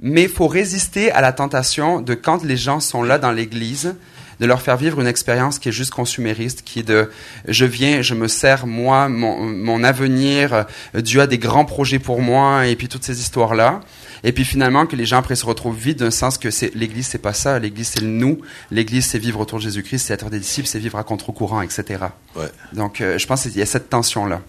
Mais 0.00 0.24
il 0.24 0.28
faut 0.28 0.46
résister 0.46 1.10
à 1.12 1.20
la 1.20 1.32
tentation 1.32 2.00
de 2.00 2.14
quand 2.14 2.44
les 2.44 2.56
gens 2.56 2.80
sont 2.80 3.02
là 3.02 3.18
dans 3.18 3.32
l'église, 3.32 3.94
de 4.40 4.46
leur 4.46 4.60
faire 4.60 4.76
vivre 4.76 5.00
une 5.00 5.06
expérience 5.06 5.58
qui 5.58 5.70
est 5.70 5.72
juste 5.72 5.92
consumériste, 5.92 6.62
qui 6.62 6.80
est 6.80 6.82
de 6.82 7.10
je 7.48 7.64
viens, 7.64 8.02
je 8.02 8.14
me 8.14 8.28
sers 8.28 8.66
moi, 8.66 9.08
mon, 9.08 9.42
mon 9.42 9.82
avenir, 9.82 10.66
Dieu 10.94 11.20
a 11.20 11.26
des 11.26 11.38
grands 11.38 11.64
projets 11.64 11.98
pour 11.98 12.20
moi, 12.20 12.66
et 12.66 12.76
puis 12.76 12.88
toutes 12.88 13.04
ces 13.04 13.20
histoires-là. 13.20 13.80
Et 14.24 14.32
puis 14.32 14.44
finalement 14.44 14.86
que 14.86 14.96
les 14.96 15.06
gens 15.06 15.18
après 15.18 15.36
se 15.36 15.46
retrouvent 15.46 15.76
vides 15.76 15.98
d'un 15.98 16.10
sens 16.10 16.38
que 16.38 16.50
c'est 16.50 16.74
l'Église 16.74 17.06
c'est 17.06 17.18
pas 17.18 17.32
ça, 17.32 17.58
l'Église 17.58 17.88
c'est 17.94 18.00
le 18.00 18.08
nous, 18.08 18.40
l'Église 18.70 19.06
c'est 19.06 19.18
vivre 19.18 19.40
autour 19.40 19.58
de 19.58 19.64
Jésus-Christ, 19.64 20.06
c'est 20.06 20.14
être 20.14 20.30
des 20.30 20.40
disciples, 20.40 20.66
c'est 20.66 20.78
vivre 20.78 20.98
à 20.98 21.04
contre-courant, 21.04 21.62
etc. 21.62 22.06
Ouais. 22.34 22.46
Donc 22.72 23.00
euh, 23.00 23.18
je 23.18 23.26
pense 23.26 23.42
qu'il 23.42 23.56
y 23.56 23.62
a 23.62 23.66
cette 23.66 23.88
tension 23.88 24.26
là. 24.26 24.40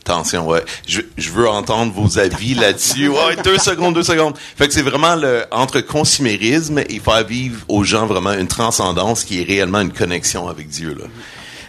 Attention, 0.00 0.46
ouais. 0.46 0.64
Je, 0.86 1.30
veux 1.30 1.48
entendre 1.48 1.92
vos 1.92 2.18
avis 2.18 2.54
là-dessus. 2.54 3.08
Ouais, 3.08 3.36
deux 3.44 3.58
secondes, 3.58 3.94
deux 3.94 4.02
secondes. 4.02 4.36
Fait 4.56 4.66
que 4.66 4.74
c'est 4.74 4.82
vraiment 4.82 5.14
le, 5.14 5.44
entre 5.50 5.80
consumérisme 5.80 6.78
et 6.78 6.98
faire 6.98 7.24
vivre 7.24 7.60
aux 7.68 7.84
gens 7.84 8.06
vraiment 8.06 8.32
une 8.32 8.48
transcendance 8.48 9.24
qui 9.24 9.40
est 9.40 9.44
réellement 9.44 9.80
une 9.80 9.92
connexion 9.92 10.48
avec 10.48 10.68
Dieu, 10.68 10.96
là. 10.98 11.04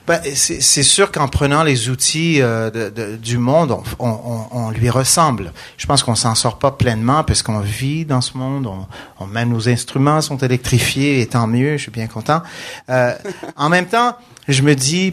Ben, 0.10 0.20
c'est 0.34 0.82
sûr 0.82 1.12
qu'en 1.12 1.28
prenant 1.28 1.62
les 1.62 1.88
outils 1.88 2.42
euh, 2.42 2.90
du 3.18 3.38
monde, 3.38 3.78
on, 4.00 4.08
on, 4.10 4.46
on, 4.50 4.72
lui 4.72 4.90
ressemble. 4.90 5.54
Je 5.78 5.86
pense 5.86 6.02
qu'on 6.02 6.16
s'en 6.16 6.34
sort 6.34 6.58
pas 6.58 6.72
pleinement 6.72 7.24
parce 7.24 7.44
qu'on 7.44 7.60
vit 7.60 8.06
dans 8.06 8.22
ce 8.22 8.36
monde. 8.36 8.68
On, 9.20 9.28
même 9.28 9.50
nos 9.50 9.70
instruments 9.70 10.20
sont 10.22 10.38
électrifiés 10.38 11.22
et 11.22 11.28
tant 11.28 11.46
mieux. 11.46 11.78
Je 11.78 11.84
suis 11.84 11.92
bien 11.92 12.08
content. 12.08 12.42
Euh, 12.90 13.14
en 13.56 13.70
même 13.70 13.86
temps, 13.86 14.18
je 14.48 14.64
me 14.64 14.74
dis, 14.74 15.12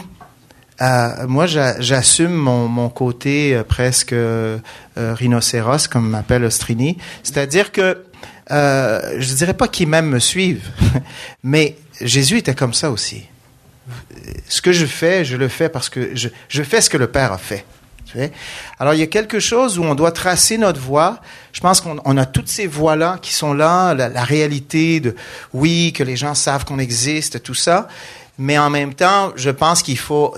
euh, 0.81 1.27
moi, 1.27 1.47
j'assume 1.47 2.33
mon, 2.33 2.69
mon, 2.69 2.89
côté 2.89 3.55
euh, 3.55 3.65
presque 3.65 4.13
euh, 4.13 4.59
rhinocéros, 4.97 5.89
comme 5.89 6.09
m'appelle 6.09 6.45
Ostrini. 6.45 6.99
C'est-à-dire 7.23 7.73
que 7.73 8.05
euh, 8.51 9.17
je 9.19 9.35
dirais 9.35 9.55
pas 9.55 9.69
qu'ils 9.69 9.89
même 9.89 10.07
me 10.07 10.19
suivent, 10.19 10.69
mais 11.43 11.77
Jésus 12.01 12.39
était 12.39 12.55
comme 12.55 12.75
ça 12.75 12.91
aussi. 12.91 13.25
Ce 14.49 14.61
que 14.61 14.73
je 14.73 14.87
fais, 14.87 15.25
je 15.25 15.37
le 15.37 15.49
fais 15.49 15.69
parce 15.69 15.89
que 15.89 16.15
je, 16.15 16.29
je 16.49 16.63
fais 16.63 16.81
ce 16.81 16.91
que 16.91 16.97
le 16.97 17.07
Père 17.07 17.33
a 17.33 17.39
fait. 17.39 17.65
Alors, 18.79 18.95
il 18.95 19.01
y 19.01 19.03
a 19.03 19.07
quelque 19.09 19.41
chose 19.41 19.79
où 19.79 19.85
on 19.85 19.95
doit 19.95 20.13
tracer 20.13 20.57
notre 20.57 20.81
voie. 20.81 21.21
Je 21.53 21.61
pense 21.61 21.83
qu'on 21.83 22.17
a 22.17 22.25
toutes 22.25 22.49
ces 22.49 22.67
voies-là 22.67 23.19
qui 23.21 23.35
sont 23.35 23.53
là, 23.53 23.93
la, 23.93 24.09
la, 24.09 24.25
réalité 24.25 25.01
de, 25.01 25.15
oui, 25.53 25.93
que 25.95 26.03
les 26.03 26.17
gens 26.17 26.35
savent 26.35 26.65
qu'on 26.65 26.79
existe, 26.79 27.43
tout 27.43 27.55
ça 27.55 27.89
mais 28.39 28.59
en 28.59 28.71
même 28.71 28.95
temps, 28.95 29.33
je 29.37 29.51
pense 29.51 29.83
qu'il 29.83 29.99
faut... 29.99 30.35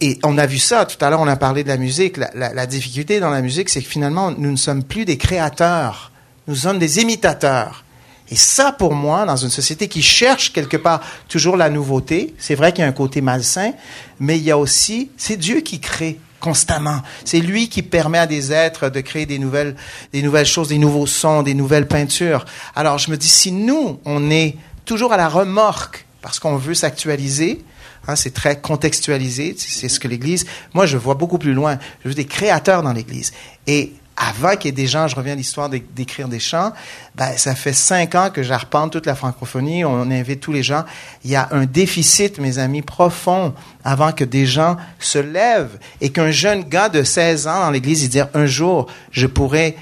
Et, 0.00 0.18
on 0.22 0.38
a 0.38 0.46
vu 0.46 0.58
ça 0.58 0.86
tout 0.86 1.02
à 1.04 1.10
l'heure, 1.10 1.20
on 1.20 1.28
a 1.28 1.36
parlé 1.36 1.62
de 1.62 1.68
la 1.68 1.76
musique. 1.76 2.16
La, 2.16 2.30
la, 2.34 2.54
la 2.54 2.66
difficulté 2.66 3.20
dans 3.20 3.30
la 3.30 3.42
musique, 3.42 3.68
c'est 3.68 3.82
que 3.82 3.88
finalement, 3.88 4.30
nous 4.30 4.50
ne 4.50 4.56
sommes 4.56 4.82
plus 4.82 5.04
des 5.04 5.18
créateurs, 5.18 6.10
nous 6.46 6.54
sommes 6.54 6.78
des 6.78 7.00
imitateurs. 7.00 7.84
Et 8.30 8.36
ça, 8.36 8.72
pour 8.72 8.94
moi, 8.94 9.26
dans 9.26 9.36
une 9.36 9.50
société 9.50 9.88
qui 9.88 10.00
cherche 10.00 10.54
quelque 10.54 10.78
part 10.78 11.02
toujours 11.28 11.58
la 11.58 11.68
nouveauté, 11.68 12.34
c'est 12.38 12.54
vrai 12.54 12.72
qu'il 12.72 12.80
y 12.80 12.84
a 12.84 12.88
un 12.88 12.92
côté 12.92 13.20
malsain, 13.20 13.72
mais 14.20 14.38
il 14.38 14.44
y 14.44 14.50
a 14.50 14.56
aussi, 14.56 15.10
c'est 15.18 15.36
Dieu 15.36 15.60
qui 15.60 15.80
crée 15.80 16.18
constamment. 16.40 17.02
C'est 17.26 17.40
lui 17.40 17.68
qui 17.68 17.82
permet 17.82 18.18
à 18.18 18.26
des 18.26 18.52
êtres 18.52 18.88
de 18.88 19.00
créer 19.00 19.26
des 19.26 19.38
nouvelles, 19.38 19.76
des 20.14 20.22
nouvelles 20.22 20.46
choses, 20.46 20.68
des 20.68 20.78
nouveaux 20.78 21.06
sons, 21.06 21.42
des 21.42 21.52
nouvelles 21.52 21.86
peintures. 21.86 22.46
Alors 22.74 22.98
je 22.98 23.10
me 23.10 23.16
dis, 23.16 23.28
si 23.28 23.52
nous, 23.52 24.00
on 24.06 24.30
est 24.30 24.56
toujours 24.86 25.12
à 25.12 25.16
la 25.16 25.28
remorque 25.28 26.06
parce 26.22 26.38
qu'on 26.38 26.56
veut 26.56 26.74
s'actualiser. 26.74 27.64
Hein, 28.08 28.16
c'est 28.16 28.32
très 28.32 28.60
contextualisé. 28.60 29.54
C'est 29.58 29.88
ce 29.88 30.00
que 30.00 30.08
l'Église. 30.08 30.46
Moi, 30.72 30.86
je 30.86 30.96
vois 30.96 31.14
beaucoup 31.14 31.38
plus 31.38 31.52
loin. 31.52 31.78
Je 32.02 32.08
veux 32.08 32.14
des 32.14 32.26
créateurs 32.26 32.82
dans 32.82 32.92
l'Église. 32.92 33.32
Et 33.66 33.92
avant 34.16 34.56
qu'il 34.56 34.66
y 34.66 34.68
ait 34.68 34.72
des 34.72 34.86
gens, 34.86 35.08
je 35.08 35.16
reviens 35.16 35.32
à 35.32 35.36
l'histoire 35.36 35.68
d'écrire 35.68 36.28
des 36.28 36.38
chants, 36.38 36.72
ben, 37.14 37.36
ça 37.36 37.54
fait 37.54 37.72
cinq 37.72 38.14
ans 38.14 38.30
que 38.30 38.42
j'arpente 38.42 38.92
toute 38.92 39.06
la 39.06 39.14
francophonie, 39.14 39.84
on 39.84 40.10
invite 40.10 40.40
tous 40.40 40.52
les 40.52 40.62
gens. 40.62 40.84
Il 41.24 41.30
y 41.30 41.36
a 41.36 41.48
un 41.50 41.64
déficit, 41.64 42.38
mes 42.38 42.58
amis, 42.58 42.82
profond 42.82 43.54
avant 43.84 44.12
que 44.12 44.24
des 44.24 44.46
gens 44.46 44.76
se 44.98 45.18
lèvent 45.18 45.78
et 46.00 46.10
qu'un 46.10 46.30
jeune 46.30 46.62
gars 46.64 46.88
de 46.88 47.02
16 47.02 47.46
ans 47.46 47.60
dans 47.60 47.70
l'Église, 47.70 48.04
il 48.04 48.10
dire 48.10 48.28
un 48.34 48.46
jour, 48.46 48.86
je 49.10 49.26
pourrais 49.26 49.76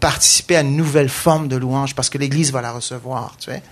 participer 0.00 0.56
à 0.56 0.60
une 0.62 0.76
nouvelle 0.76 1.08
forme 1.08 1.46
de 1.48 1.56
louange 1.56 1.94
parce 1.94 2.08
que 2.08 2.18
l'Église 2.18 2.52
va 2.52 2.62
la 2.62 2.72
recevoir. 2.72 3.36
Tu 3.38 3.50
sais. 3.50 3.62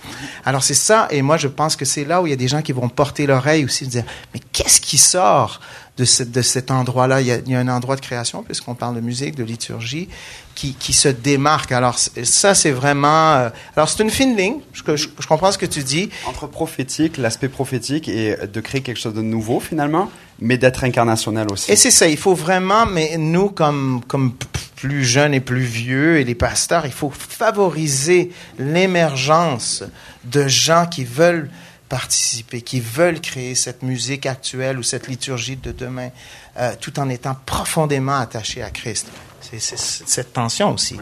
Alors 0.44 0.62
c'est 0.62 0.74
ça, 0.74 1.08
et 1.10 1.22
moi 1.22 1.36
je 1.36 1.48
pense 1.48 1.76
que 1.76 1.84
c'est 1.84 2.04
là 2.04 2.20
où 2.22 2.26
il 2.26 2.30
y 2.30 2.32
a 2.32 2.36
des 2.36 2.48
gens 2.48 2.62
qui 2.62 2.72
vont 2.72 2.88
porter 2.88 3.26
l'oreille 3.26 3.64
aussi, 3.64 3.86
dire 3.86 4.04
mais 4.34 4.40
qu'est-ce 4.52 4.80
qui 4.80 4.98
sort 4.98 5.60
de, 5.96 6.04
ce, 6.04 6.22
de 6.22 6.42
cet 6.42 6.70
endroit-là 6.70 7.20
il, 7.20 7.42
il, 7.46 7.52
y 7.52 7.54
a 7.54 7.58
un 7.58 7.68
endroit 7.68 7.96
de 7.96 8.00
création 8.00 8.42
puisqu'on 8.42 8.74
parle 8.74 8.96
de 8.96 9.00
musique, 9.00 9.34
de 9.34 9.44
liturgie, 9.44 10.08
qui, 10.54 10.74
qui 10.74 10.92
se 10.92 11.08
démarque. 11.08 11.72
Alors 11.72 11.98
ça 11.98 12.54
c'est 12.54 12.70
vraiment. 12.70 13.34
Euh, 13.34 13.50
alors 13.76 13.88
c'est 13.88 14.02
une 14.02 14.10
fine 14.10 14.36
ligne. 14.36 14.56
Je, 14.72 14.82
je, 14.96 15.08
je, 15.18 15.26
comprends 15.26 15.52
ce 15.52 15.58
que 15.58 15.66
tu 15.66 15.82
dis. 15.82 16.10
Entre 16.26 16.46
prophétique, 16.46 17.16
l'aspect 17.16 17.48
prophétique 17.48 18.08
et 18.08 18.36
de 18.36 18.60
créer 18.60 18.80
quelque 18.82 18.98
chose 18.98 19.14
de 19.14 19.22
nouveau 19.22 19.60
finalement, 19.60 20.10
mais 20.38 20.58
d'être 20.58 20.84
incarnationnel 20.84 21.46
aussi. 21.50 21.70
Et 21.70 21.76
c'est 21.76 21.90
ça. 21.90 22.08
Il 22.08 22.16
faut 22.16 22.34
vraiment, 22.34 22.86
mais 22.86 23.16
nous 23.18 23.48
comme 23.48 24.02
comme 24.06 24.34
plus 24.76 25.04
jeunes 25.04 25.34
et 25.34 25.40
plus 25.40 25.60
vieux 25.60 26.18
et 26.18 26.24
les 26.24 26.34
pasteurs, 26.34 26.86
il 26.86 26.92
faut 26.92 27.10
favoriser 27.10 28.32
l'émergence 28.58 29.84
de 30.24 30.48
gens 30.48 30.86
qui 30.86 31.04
veulent 31.04 31.50
participer, 31.90 32.62
qui 32.62 32.80
veulent 32.80 33.20
créer 33.20 33.54
cette 33.54 33.82
musique 33.82 34.24
actuelle 34.24 34.78
ou 34.78 34.82
cette 34.82 35.08
liturgie 35.08 35.56
de 35.56 35.72
demain, 35.72 36.10
euh, 36.56 36.72
tout 36.80 36.98
en 36.98 37.10
étant 37.10 37.36
profondément 37.44 38.18
attachés 38.18 38.62
à 38.62 38.70
Christ. 38.70 39.08
C'est 39.40 39.60
cette 39.60 40.32
tension 40.32 40.72
aussi. 40.72 40.96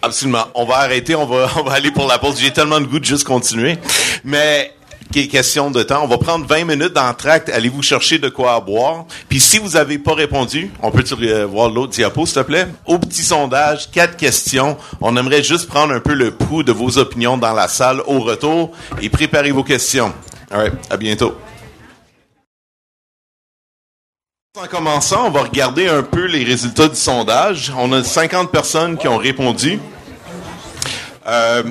Absolument. 0.00 0.46
On 0.54 0.64
va 0.64 0.78
arrêter, 0.78 1.14
on 1.14 1.26
va, 1.26 1.50
on 1.56 1.62
va 1.62 1.74
aller 1.74 1.92
pour 1.92 2.08
la 2.08 2.18
pause. 2.18 2.40
J'ai 2.40 2.52
tellement 2.52 2.80
de 2.80 2.86
goût 2.86 2.98
de 2.98 3.04
juste 3.04 3.24
continuer. 3.24 3.78
Mais 4.24 4.72
question 5.10 5.70
de 5.70 5.82
temps. 5.82 6.02
On 6.02 6.08
va 6.08 6.18
prendre 6.18 6.46
20 6.46 6.64
minutes 6.64 6.92
dans. 6.92 7.14
Allez-vous 7.52 7.82
chercher 7.82 8.18
de 8.18 8.28
quoi 8.28 8.60
boire? 8.60 9.04
Puis 9.28 9.40
si 9.40 9.58
vous 9.58 9.70
n'avez 9.70 9.98
pas 9.98 10.14
répondu, 10.14 10.70
on 10.82 10.90
peut 10.90 11.04
voir 11.44 11.70
l'autre 11.70 11.92
diapo, 11.92 12.26
s'il 12.26 12.36
te 12.36 12.40
plaît? 12.40 12.66
Au 12.86 12.98
petit 12.98 13.22
sondage, 13.22 13.90
quatre 13.90 14.16
questions. 14.16 14.76
On 15.00 15.16
aimerait 15.16 15.42
juste 15.42 15.68
prendre 15.68 15.94
un 15.94 16.00
peu 16.00 16.14
le 16.14 16.30
pouls 16.32 16.62
de 16.62 16.72
vos 16.72 16.98
opinions 16.98 17.36
dans 17.36 17.52
la 17.52 17.68
salle 17.68 18.00
au 18.06 18.20
retour 18.20 18.72
et 19.00 19.08
préparez 19.08 19.52
vos 19.52 19.64
questions. 19.64 20.12
All. 20.50 20.72
À 20.90 20.96
bientôt. 20.96 21.34
En 24.60 24.66
commençant, 24.66 25.26
on 25.26 25.30
va 25.30 25.44
regarder 25.44 25.88
un 25.88 26.02
peu 26.02 26.26
les 26.26 26.44
résultats 26.44 26.88
du 26.88 26.96
sondage. 26.96 27.72
On 27.76 27.90
a 27.92 28.04
50 28.04 28.50
personnes 28.50 28.98
qui 28.98 29.08
ont 29.08 29.16
répondu. 29.16 29.80
Euh, 31.26 31.62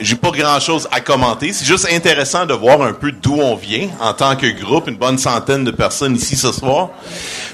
j'ai 0.00 0.16
pas 0.16 0.30
grand 0.30 0.60
chose 0.60 0.88
à 0.90 1.00
commenter. 1.00 1.52
C'est 1.52 1.64
juste 1.64 1.88
intéressant 1.90 2.46
de 2.46 2.54
voir 2.54 2.82
un 2.82 2.92
peu 2.92 3.12
d'où 3.12 3.34
on 3.34 3.54
vient 3.54 3.88
en 4.00 4.12
tant 4.12 4.36
que 4.36 4.46
groupe, 4.46 4.88
une 4.88 4.96
bonne 4.96 5.18
centaine 5.18 5.64
de 5.64 5.70
personnes 5.70 6.16
ici 6.16 6.36
ce 6.36 6.52
soir. 6.52 6.90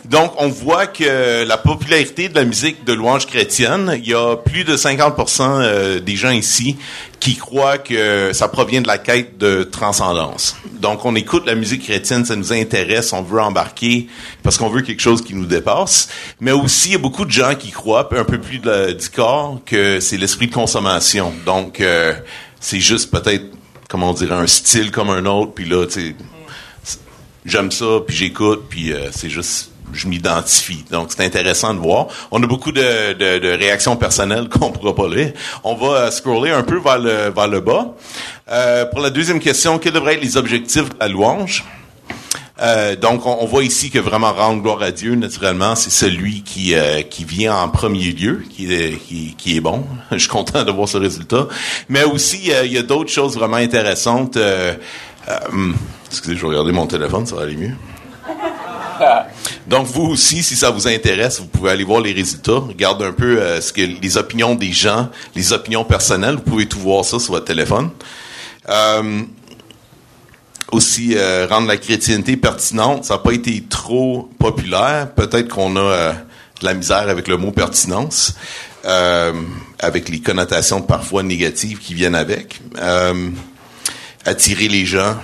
Donc, 0.09 0.32
on 0.39 0.48
voit 0.48 0.86
que 0.86 1.44
la 1.44 1.59
popularité 1.59 2.30
de 2.30 2.35
la 2.35 2.44
musique 2.44 2.82
de 2.85 2.94
louange 2.94 3.26
chrétienne, 3.26 3.93
il 4.02 4.09
y 4.09 4.14
a 4.14 4.36
plus 4.36 4.64
de 4.64 4.74
50% 4.74 5.43
euh, 5.43 6.01
des 6.01 6.16
gens 6.16 6.30
ici 6.30 6.76
qui 7.20 7.36
croient 7.36 7.76
que 7.76 8.32
ça 8.32 8.48
provient 8.48 8.80
de 8.80 8.86
la 8.86 8.97
quête 8.97 9.36
de 9.36 9.64
transcendance. 9.64 10.56
Donc, 10.80 11.05
on 11.05 11.14
écoute 11.14 11.44
la 11.44 11.55
musique 11.55 11.82
chrétienne, 11.82 12.24
ça 12.24 12.36
nous 12.36 12.55
intéresse, 12.55 13.12
on 13.12 13.20
veut 13.20 13.40
embarquer 13.40 14.09
parce 14.43 14.56
qu'on 14.56 14.70
veut 14.70 14.80
quelque 14.80 15.02
chose 15.02 15.22
qui 15.22 15.35
nous 15.35 15.44
dépasse. 15.44 16.09
Mais 16.40 16.52
aussi, 16.52 16.89
il 16.89 16.93
y 16.93 16.94
a 16.94 16.98
beaucoup 16.98 17.26
de 17.26 17.30
gens 17.30 17.55
qui 17.55 17.70
croient, 17.70 18.09
un 18.10 18.24
peu 18.24 18.39
plus 18.39 18.60
du 18.60 19.09
corps, 19.14 19.60
que 19.66 20.01
c'est 20.01 20.16
l'esprit 20.16 20.47
de 20.47 20.55
consommation. 20.55 21.35
Donc, 21.44 21.80
euh, 21.82 22.14
c'est 22.60 22.80
juste 22.80 23.10
peut-être, 23.10 23.44
comment 23.90 24.10
on 24.10 24.14
dirait, 24.14 24.36
un 24.36 24.47
style 24.47 24.90
comme 24.90 25.10
un 25.10 25.26
autre, 25.26 25.52
puis 25.52 25.66
là, 25.68 25.85
tu 25.85 26.01
sais, 26.01 26.14
j'aime 27.44 27.70
ça, 27.70 27.98
puis 28.06 28.16
j'écoute, 28.16 28.64
puis 28.70 28.93
euh, 28.93 29.10
c'est 29.12 29.28
juste 29.30 29.70
je 29.93 30.09
m'identifie. 30.09 30.85
Donc, 30.90 31.09
c'est 31.15 31.24
intéressant 31.24 31.74
de 31.74 31.78
voir. 31.78 32.09
On 32.31 32.43
a 32.43 32.47
beaucoup 32.47 32.73
de, 32.73 33.12
de, 33.12 33.39
de 33.39 33.48
réactions 33.48 33.97
personnelles 33.97 34.48
qu'on 34.51 34.70
pourra 34.70 34.94
pas. 34.94 35.09
On 35.65 35.74
va 35.74 35.86
euh, 35.86 36.10
scroller 36.10 36.51
un 36.51 36.62
peu 36.62 36.78
vers 36.78 36.98
le, 36.98 37.31
vers 37.31 37.48
le 37.48 37.60
bas. 37.60 37.94
Euh, 38.51 38.85
pour 38.86 39.01
la 39.01 39.10
deuxième 39.10 39.40
question, 39.40 39.78
quels 39.78 39.93
devraient 39.93 40.15
être 40.15 40.23
les 40.23 40.36
objectifs 40.36 40.89
de 40.89 40.97
la 41.01 41.09
louange? 41.09 41.65
Euh, 42.60 42.97
donc, 42.97 43.24
on, 43.27 43.39
on, 43.40 43.47
voit 43.47 43.62
ici 43.62 43.90
que 43.90 43.98
vraiment 43.98 44.32
rendre 44.32 44.62
gloire 44.62 44.82
à 44.82 44.90
Dieu, 44.90 45.15
naturellement, 45.15 45.77
c'est 45.77 45.90
celui 45.90 46.43
qui 46.43 46.74
euh, 46.74 47.02
qui 47.02 47.24
vient 47.24 47.55
en 47.55 47.69
premier 47.69 48.10
lieu, 48.12 48.43
qui 48.51 48.73
est 48.73 48.98
qui, 48.98 49.35
qui, 49.39 49.56
est 49.56 49.60
bon. 49.60 49.85
Je 50.12 50.19
suis 50.19 50.28
content 50.28 50.65
de 50.65 50.73
voir 50.73 50.89
ce 50.89 50.98
résultat. 50.98 51.47
Mais 51.89 52.02
aussi, 52.02 52.51
il 52.65 52.73
y 52.73 52.78
a 52.78 52.82
d'autres 52.82 53.10
choses 53.10 53.36
vraiment 53.36 53.56
intéressantes. 53.56 54.36
Euh, 54.36 54.74
hum, 55.52 55.77
excusez, 56.09 56.36
je 56.36 56.40
vais 56.43 56.48
regarder 56.48 56.73
mon 56.73 56.86
téléphone, 56.86 57.27
ça 57.27 57.36
va 57.36 57.43
aller 57.43 57.56
mieux. 57.56 57.74
Donc 59.66 59.87
vous 59.87 60.07
aussi, 60.07 60.43
si 60.43 60.57
ça 60.57 60.70
vous 60.70 60.87
intéresse, 60.89 61.41
vous 61.41 61.47
pouvez 61.47 61.70
aller 61.70 61.85
voir 61.85 62.01
les 62.01 62.12
résultats, 62.12 62.59
regarder 62.59 63.05
un 63.05 63.12
peu 63.12 63.41
euh, 63.41 63.61
ce 63.61 63.73
que 63.73 63.83
les 63.83 64.16
opinions 64.16 64.55
des 64.55 64.73
gens, 64.73 65.09
les 65.35 65.53
opinions 65.53 65.85
personnelles. 65.85 66.37
Vous 66.37 66.51
pouvez 66.51 66.66
tout 66.66 66.79
voir 66.79 67.05
ça 67.05 67.19
sur 67.19 67.33
votre 67.33 67.47
téléphone. 67.47 67.91
Euh, 68.69 69.23
aussi 70.70 71.15
euh, 71.16 71.47
rendre 71.49 71.66
la 71.66 71.79
chrétienté 71.79 72.37
pertinente, 72.37 73.05
ça 73.05 73.15
n'a 73.15 73.20
pas 73.20 73.33
été 73.33 73.65
trop 73.69 74.29
populaire. 74.39 75.11
Peut-être 75.15 75.49
qu'on 75.49 75.77
a 75.77 76.12
de 76.12 76.65
la 76.65 76.75
misère 76.75 77.09
avec 77.09 77.29
le 77.29 77.39
mot 77.39 77.53
pertinence, 77.53 78.35
avec 78.85 80.09
les 80.09 80.20
connotations 80.20 80.83
parfois 80.83 81.23
négatives 81.23 81.79
qui 81.79 81.95
viennent 81.95 82.15
avec. 82.15 82.61
Attirer 84.27 84.69
les 84.69 84.85
gens. 84.85 85.16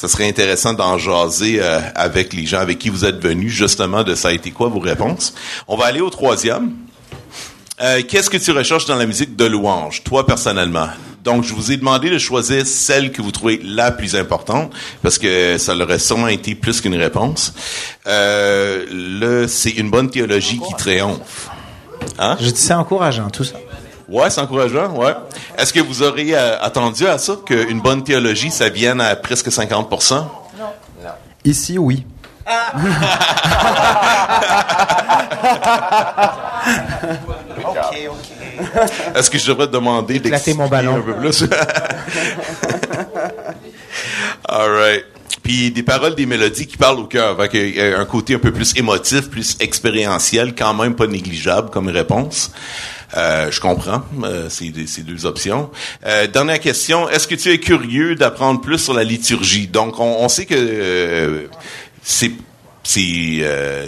Ça 0.00 0.08
serait 0.08 0.26
intéressant 0.26 0.72
d'en 0.72 0.96
jaser 0.96 1.58
euh, 1.60 1.78
avec 1.94 2.32
les 2.32 2.46
gens 2.46 2.60
avec 2.60 2.78
qui 2.78 2.88
vous 2.88 3.04
êtes 3.04 3.22
venus, 3.22 3.52
justement, 3.52 4.02
de 4.02 4.14
ça 4.14 4.28
a 4.28 4.32
été 4.32 4.50
quoi 4.50 4.68
vos 4.68 4.78
réponses. 4.78 5.34
On 5.68 5.76
va 5.76 5.84
aller 5.84 6.00
au 6.00 6.08
troisième. 6.08 6.70
Euh, 7.82 8.00
Qu'est-ce 8.08 8.30
que 8.30 8.38
tu 8.38 8.50
recherches 8.52 8.86
dans 8.86 8.96
la 8.96 9.04
musique 9.04 9.36
de 9.36 9.44
louange, 9.44 10.02
toi 10.02 10.24
personnellement? 10.24 10.88
Donc, 11.22 11.44
je 11.44 11.52
vous 11.52 11.70
ai 11.70 11.76
demandé 11.76 12.08
de 12.08 12.16
choisir 12.16 12.66
celle 12.66 13.12
que 13.12 13.20
vous 13.20 13.30
trouvez 13.30 13.60
la 13.62 13.90
plus 13.90 14.16
importante, 14.16 14.72
parce 15.02 15.18
que 15.18 15.58
ça 15.58 15.76
aurait 15.76 15.98
sûrement 15.98 16.28
été 16.28 16.54
plus 16.54 16.80
qu'une 16.80 16.96
réponse. 16.96 17.52
Euh, 18.06 18.86
le, 18.90 19.46
c'est 19.48 19.72
une 19.72 19.90
bonne 19.90 20.08
théologie 20.08 20.58
qui 20.66 20.74
triomphe. 20.78 21.50
Hein? 22.18 22.38
Je 22.40 22.48
dis 22.48 22.58
c'est 22.58 22.72
encourageant, 22.72 23.28
tout 23.28 23.44
ça. 23.44 23.56
Ouais, 24.10 24.28
c'est 24.28 24.40
encourageant, 24.40 24.90
ouais. 24.96 25.14
Est-ce 25.56 25.72
que 25.72 25.78
vous 25.78 26.02
auriez 26.02 26.36
euh, 26.36 26.60
attendu 26.60 27.06
à 27.06 27.16
ça, 27.16 27.36
qu'une 27.46 27.80
bonne 27.80 28.02
théologie, 28.02 28.50
ça 28.50 28.68
vienne 28.68 29.00
à 29.00 29.14
presque 29.14 29.52
50 29.52 29.88
Ici, 31.44 31.78
oui. 31.78 32.04
OK, 37.64 37.76
OK. 38.10 38.16
Est-ce 39.14 39.30
que 39.30 39.38
je 39.38 39.46
devrais 39.46 39.68
te 39.68 39.72
demander 39.72 40.16
Éclater 40.16 40.54
mon 40.54 40.68
d'expliquer 40.68 40.70
ballon. 40.70 40.96
un 40.96 41.00
peu 41.00 41.14
plus? 41.14 41.44
All 44.48 44.70
right. 44.70 45.04
Puis 45.42 45.70
des 45.70 45.82
paroles, 45.82 46.14
des 46.14 46.26
mélodies 46.26 46.66
qui 46.66 46.76
parlent 46.76 46.98
au 46.98 47.06
cœur, 47.06 47.30
avec 47.30 47.54
euh, 47.54 47.98
un 47.98 48.04
côté 48.04 48.34
un 48.34 48.38
peu 48.38 48.52
plus 48.52 48.76
émotif, 48.76 49.30
plus 49.30 49.56
expérientiel, 49.60 50.54
quand 50.54 50.74
même 50.74 50.94
pas 50.94 51.06
négligeable 51.06 51.70
comme 51.70 51.88
réponse. 51.88 52.50
Euh, 53.16 53.50
je 53.50 53.60
comprends, 53.60 54.02
euh, 54.22 54.48
ces 54.48 54.70
deux 54.70 55.26
options. 55.26 55.70
Euh, 56.06 56.26
dernière 56.26 56.60
question, 56.60 57.08
est-ce 57.08 57.26
que 57.26 57.34
tu 57.34 57.50
es 57.50 57.58
curieux 57.58 58.14
d'apprendre 58.14 58.60
plus 58.60 58.78
sur 58.78 58.94
la 58.94 59.02
liturgie? 59.02 59.66
Donc, 59.66 59.98
on, 59.98 60.18
on 60.20 60.28
sait 60.28 60.46
que 60.46 60.54
euh, 60.56 61.46
c'est 62.02 62.32
c'est 62.82 63.38
euh, 63.40 63.86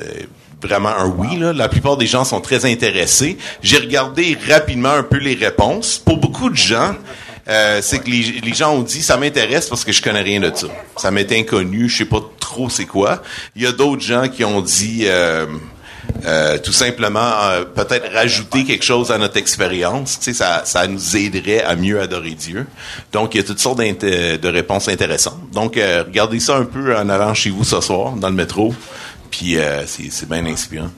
vraiment 0.61 0.91
un 0.91 1.07
oui. 1.07 1.37
Là. 1.39 1.53
La 1.53 1.69
plupart 1.69 1.97
des 1.97 2.07
gens 2.07 2.25
sont 2.25 2.41
très 2.41 2.67
intéressés. 2.67 3.39
J'ai 3.63 3.79
regardé 3.79 4.37
rapidement 4.49 4.91
un 4.93 5.03
peu 5.03 5.19
les 5.19 5.35
réponses. 5.35 5.99
Pour 5.99 6.19
beaucoup 6.19 6.51
de 6.51 6.57
gens, 6.57 6.95
euh, 7.49 7.81
c'est 7.83 8.01
que 8.01 8.11
les, 8.11 8.41
les 8.45 8.55
gens 8.55 8.75
ont 8.75 8.83
dit 8.83 9.03
ça 9.03 9.17
m'intéresse 9.17 9.69
parce 9.69 9.85
que 9.85 9.93
je 9.93 10.03
connais 10.03 10.23
rien 10.23 10.41
de 10.41 10.53
ça. 10.55 10.67
Ça 10.97 11.11
m'est 11.11 11.31
inconnu, 11.33 11.89
je 11.89 11.99
sais 11.99 12.05
pas 12.05 12.21
trop 12.39 12.69
c'est 12.69 12.87
quoi. 12.87 13.23
Il 13.57 13.63
y 13.63 13.67
a 13.67 13.73
d'autres 13.73 14.03
gens 14.03 14.29
qui 14.29 14.45
ont 14.45 14.61
dit 14.61 15.03
euh, 15.05 15.47
euh, 16.25 16.59
tout 16.59 16.73
simplement 16.73 17.21
euh, 17.21 17.65
peut-être 17.65 18.13
rajouter 18.13 18.65
quelque 18.65 18.85
chose 18.85 19.11
à 19.11 19.19
notre 19.19 19.37
expérience. 19.37 20.19
Tu 20.19 20.27
sais, 20.27 20.35
ça, 20.35 20.63
ça 20.65 20.87
nous 20.87 21.17
aiderait 21.17 21.63
à 21.63 21.75
mieux 21.75 22.01
adorer 22.01 22.31
Dieu. 22.31 22.67
Donc 23.13 23.35
il 23.35 23.39
y 23.39 23.41
a 23.41 23.45
toutes 23.45 23.59
sortes 23.59 23.79
de 23.79 24.49
réponses 24.49 24.89
intéressantes. 24.89 25.51
Donc 25.53 25.77
euh, 25.77 26.05
regardez 26.07 26.41
ça 26.41 26.57
un 26.57 26.65
peu 26.65 26.97
en 26.97 27.09
allant 27.09 27.35
chez 27.35 27.51
vous 27.51 27.65
ce 27.65 27.81
soir 27.81 28.13
dans 28.13 28.29
le 28.29 28.35
métro. 28.35 28.75
Puis 29.31 29.59
euh, 29.59 29.87
c'est 29.87 30.11
c'est 30.11 30.29
bien 30.29 30.45
inspirant. 30.47 30.91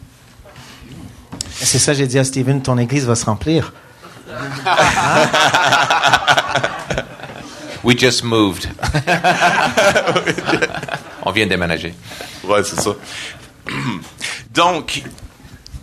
C'est 1.52 1.78
ça, 1.78 1.94
j'ai 1.94 2.06
dit 2.06 2.18
à 2.18 2.24
Steven, 2.24 2.62
ton 2.62 2.78
église 2.78 3.06
va 3.06 3.14
se 3.14 3.24
remplir. 3.24 3.72
We 7.84 7.98
just 7.98 8.24
moved. 8.24 8.66
On 11.22 11.32
vient 11.32 11.44
de 11.44 11.50
déménager. 11.50 11.94
Ouais, 12.42 12.64
c'est 12.64 12.80
ça. 12.80 12.92
Donc, 14.54 15.02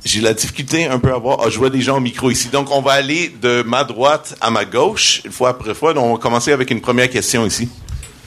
j'ai 0.06 0.22
la 0.22 0.34
difficulté 0.34 0.86
un 0.88 1.00
peu 1.00 1.14
à 1.14 1.18
voir. 1.18 1.40
Ah, 1.44 1.50
je 1.50 1.58
vois 1.58 1.70
des 1.70 1.82
gens 1.82 1.98
au 1.98 2.00
micro 2.00 2.32
ici. 2.32 2.48
Donc, 2.50 2.72
on 2.72 2.82
va 2.82 2.94
aller 2.94 3.30
de 3.42 3.64
ma 3.64 3.84
droite 3.84 4.36
à 4.42 4.50
ma 4.50 4.66
gauche, 4.66 5.22
une 5.26 5.32
fois 5.32 5.50
après 5.50 5.74
fois. 5.74 5.94
Donc, 5.94 6.06
on 6.06 6.14
va 6.14 6.20
commencer 6.20 6.52
avec 6.52 6.72
une 6.72 6.82
première 6.82 7.10
question 7.10 7.46
ici. 7.46 7.70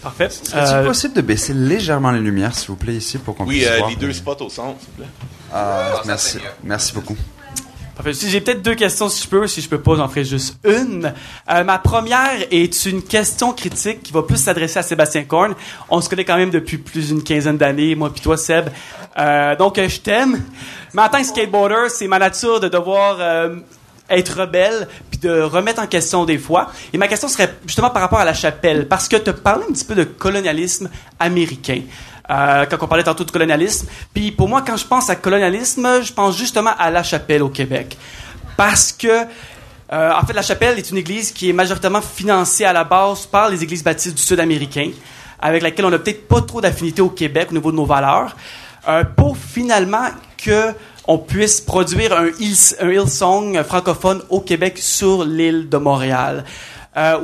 Parfait. 0.03 0.27
Est-il 0.27 0.55
Euh, 0.59 0.85
possible 0.85 1.15
de 1.15 1.23
baisser 1.23 1.55
légèrement 1.55 2.11
les 2.11 2.21
lumières, 2.21 2.55
s'il 2.55 2.69
vous 2.69 2.77
plaît, 2.77 2.95
ici, 2.95 3.17
pour 3.19 3.35
qu'on 3.35 3.45
Oui, 3.47 3.57
puisse 3.61 3.69
euh, 3.69 3.79
voir 3.79 3.89
les 3.91 3.97
deux 3.97 4.13
spots 4.13 4.37
au 4.41 4.51
centre, 4.51 4.79
s'il 4.81 4.89
vous 4.91 4.97
plaît. 4.99 5.09
Ah, 5.53 6.03
merci. 6.05 6.39
Merci 6.63 6.93
beaucoup. 6.93 7.17
J'ai 8.07 8.41
peut-être 8.41 8.63
deux 8.63 8.75
questions 8.75 9.09
si 9.09 9.23
je 9.23 9.29
peux. 9.29 9.47
Si 9.47 9.61
je 9.61 9.69
peux 9.69 9.81
pas, 9.81 9.95
j'en 9.97 10.09
ferai 10.09 10.25
juste 10.25 10.59
une. 10.65 11.13
Euh, 11.51 11.65
ma 11.65 11.79
première 11.79 12.47
est 12.51 12.87
une 12.87 13.03
question 13.03 13.53
critique 13.53 14.03
qui 14.03 14.13
va 14.13 14.23
plus 14.23 14.37
s'adresser 14.37 14.79
à 14.79 14.83
Sébastien 14.83 15.25
Korn. 15.25 15.55
On 15.89 16.01
se 16.01 16.09
connaît 16.09 16.25
quand 16.25 16.37
même 16.37 16.51
depuis 16.51 16.79
plus 16.79 17.09
d'une 17.09 17.23
quinzaine 17.23 17.57
d'années, 17.57 17.95
moi 17.95 18.11
puis 18.13 18.21
toi, 18.21 18.37
Seb. 18.37 18.69
Euh, 19.19 19.57
donc, 19.57 19.79
euh, 19.79 19.89
je 19.89 20.01
t'aime. 20.01 20.43
Mais 20.93 21.03
en 21.03 21.09
tant 21.09 21.19
que 21.19 21.27
skateboarder, 21.27 21.89
c'est 21.89 22.09
ma 22.09 22.19
nature 22.19 22.61
de 22.61 22.69
devoir 22.69 23.17
euh, 23.21 23.57
être 24.11 24.41
rebelle 24.41 24.89
puis 25.11 25.21
de 25.21 25.41
remettre 25.41 25.81
en 25.81 25.87
question 25.87 26.25
des 26.25 26.39
fois. 26.39 26.71
Et 26.93 26.99
ma 26.99 27.09
question 27.09 27.29
serait 27.29 27.55
justement 27.67 27.91
par 27.91 28.03
rapport 28.03 28.21
à 28.21 28.25
la 28.25 28.35
chapelle, 28.35 28.89
parce 28.89 29.09
que 29.09 29.17
tu 29.17 29.33
parlais 29.33 29.65
un 29.69 29.73
petit 29.73 29.85
peu 29.85 29.95
de 29.95 30.05
colonialisme 30.05 30.91
américain. 31.19 31.81
Euh, 32.31 32.65
quand 32.65 32.79
on 32.81 32.87
parlait 32.87 33.05
tantôt 33.05 33.25
de 33.25 33.31
colonialisme. 33.31 33.87
Puis 34.15 34.33
pour 34.33 34.49
moi, 34.49 34.63
quand 34.67 34.79
je 34.79 34.87
pense 34.87 35.11
à 35.11 35.17
colonialisme, 35.17 36.03
je 36.03 36.11
pense 36.11 36.39
justement 36.39 36.71
à 36.79 36.91
La 36.91 37.03
Chapelle 37.03 37.43
au 37.43 37.51
Québec. 37.51 37.99
Parce 38.57 38.93
que, 38.93 39.27
euh, 39.93 40.13
en 40.13 40.25
fait, 40.25 40.33
La 40.33 40.41
Chapelle 40.41 40.79
est 40.79 40.91
une 40.91 40.97
église 40.97 41.33
qui 41.33 41.51
est 41.51 41.53
majoritairement 41.53 42.01
financée 42.01 42.65
à 42.65 42.73
la 42.73 42.85
base 42.85 43.27
par 43.27 43.51
les 43.51 43.63
églises 43.63 43.85
baptistes 43.85 44.17
du 44.17 44.23
Sud 44.23 44.41
américain, 44.41 44.91
avec 45.39 45.63
laquelle 45.63 45.85
on 45.85 45.91
n'a 45.91 45.99
peut-être 45.99 46.27
pas 46.27 46.41
trop 46.41 46.63
d'affinité 46.63 47.03
au 47.03 47.11
Québec 47.11 47.49
au 47.51 47.55
niveau 47.55 47.71
de 47.71 47.77
nos 47.77 47.85
valeurs, 47.85 48.35
euh, 48.89 49.05
pour 49.05 49.37
finalement 49.37 50.09
que 50.39 50.73
on 51.07 51.19
puisse 51.19 51.61
produire 51.61 52.17
un, 52.17 52.29
un 52.29 52.91
Hillsong 52.91 53.63
francophone 53.65 54.23
au 54.31 54.41
Québec 54.41 54.79
sur 54.79 55.25
l'île 55.25 55.69
de 55.69 55.77
Montréal. 55.77 56.45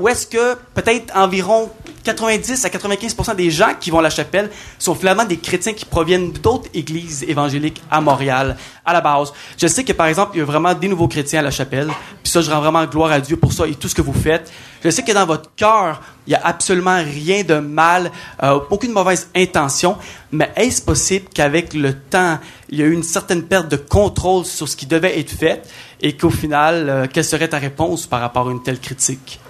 Où 0.01 0.09
est-ce 0.09 0.27
que 0.27 0.57
peut-être 0.75 1.17
environ 1.17 1.71
90 2.03 2.65
à 2.65 2.69
95% 2.69 3.37
des 3.37 3.51
gens 3.51 3.75
qui 3.79 3.91
vont 3.91 3.99
à 3.99 4.03
la 4.03 4.11
chapelle 4.11 4.51
sont 4.79 4.95
finalement 4.95 5.25
des 5.25 5.37
chrétiens 5.37 5.73
qui 5.73 5.85
proviennent 5.85 6.33
d'autres 6.33 6.69
églises 6.75 7.25
évangéliques 7.25 7.83
à 7.91 8.01
Montréal, 8.01 8.57
à 8.85 8.93
la 8.93 9.01
base. 9.01 9.33
Je 9.59 9.67
sais 9.67 9.85
que, 9.85 9.93
par 9.93 10.07
exemple, 10.07 10.33
il 10.35 10.39
y 10.39 10.43
a 10.43 10.45
vraiment 10.45 10.75
des 10.75 10.89
nouveaux 10.89 11.09
chrétiens 11.09 11.41
à 11.41 11.43
la 11.43 11.51
chapelle, 11.51 11.89
puis 12.23 12.33
ça, 12.33 12.41
je 12.41 12.51
rends 12.51 12.61
vraiment 12.61 12.85
gloire 12.87 13.13
à 13.13 13.21
Dieu 13.21 13.37
pour 13.37 13.53
ça 13.53 13.67
et 13.67 13.75
tout 13.75 13.89
ce 13.89 13.95
que 13.95 14.03
vous 14.03 14.13
faites. 14.13 14.51
Je 14.83 14.91
sais 14.91 15.03
que 15.03 15.13
dans 15.13 15.27
votre 15.27 15.55
cœur, 15.55 16.01
il 16.27 16.33
y 16.33 16.37
a 16.37 16.41
absolument 16.45 17.03
rien 17.03 17.43
de 17.43 17.55
mal, 17.55 18.11
euh, 18.43 18.61
aucune 18.71 18.93
mauvaise 18.93 19.29
intention, 19.37 19.97
mais 20.33 20.51
est-ce 20.57 20.81
possible 20.81 21.27
qu'avec 21.35 21.75
le 21.75 21.95
temps, 21.95 22.39
il 22.71 22.79
y 22.79 22.83
a 22.83 22.87
eu 22.87 22.93
une 22.93 23.03
certaine 23.03 23.43
perte 23.43 23.69
de 23.69 23.77
contrôle 23.77 24.45
sur 24.45 24.69
ce 24.69 24.77
qui 24.77 24.87
devait 24.87 25.19
être 25.19 25.31
fait 25.31 25.69
et 26.01 26.17
qu'au 26.17 26.31
final, 26.31 26.89
euh, 26.89 27.07
quelle 27.13 27.25
serait 27.25 27.49
ta 27.49 27.59
réponse 27.59 28.07
par 28.07 28.21
rapport 28.21 28.49
à 28.49 28.53
une 28.53 28.63
telle 28.63 28.81
critique? 28.81 29.41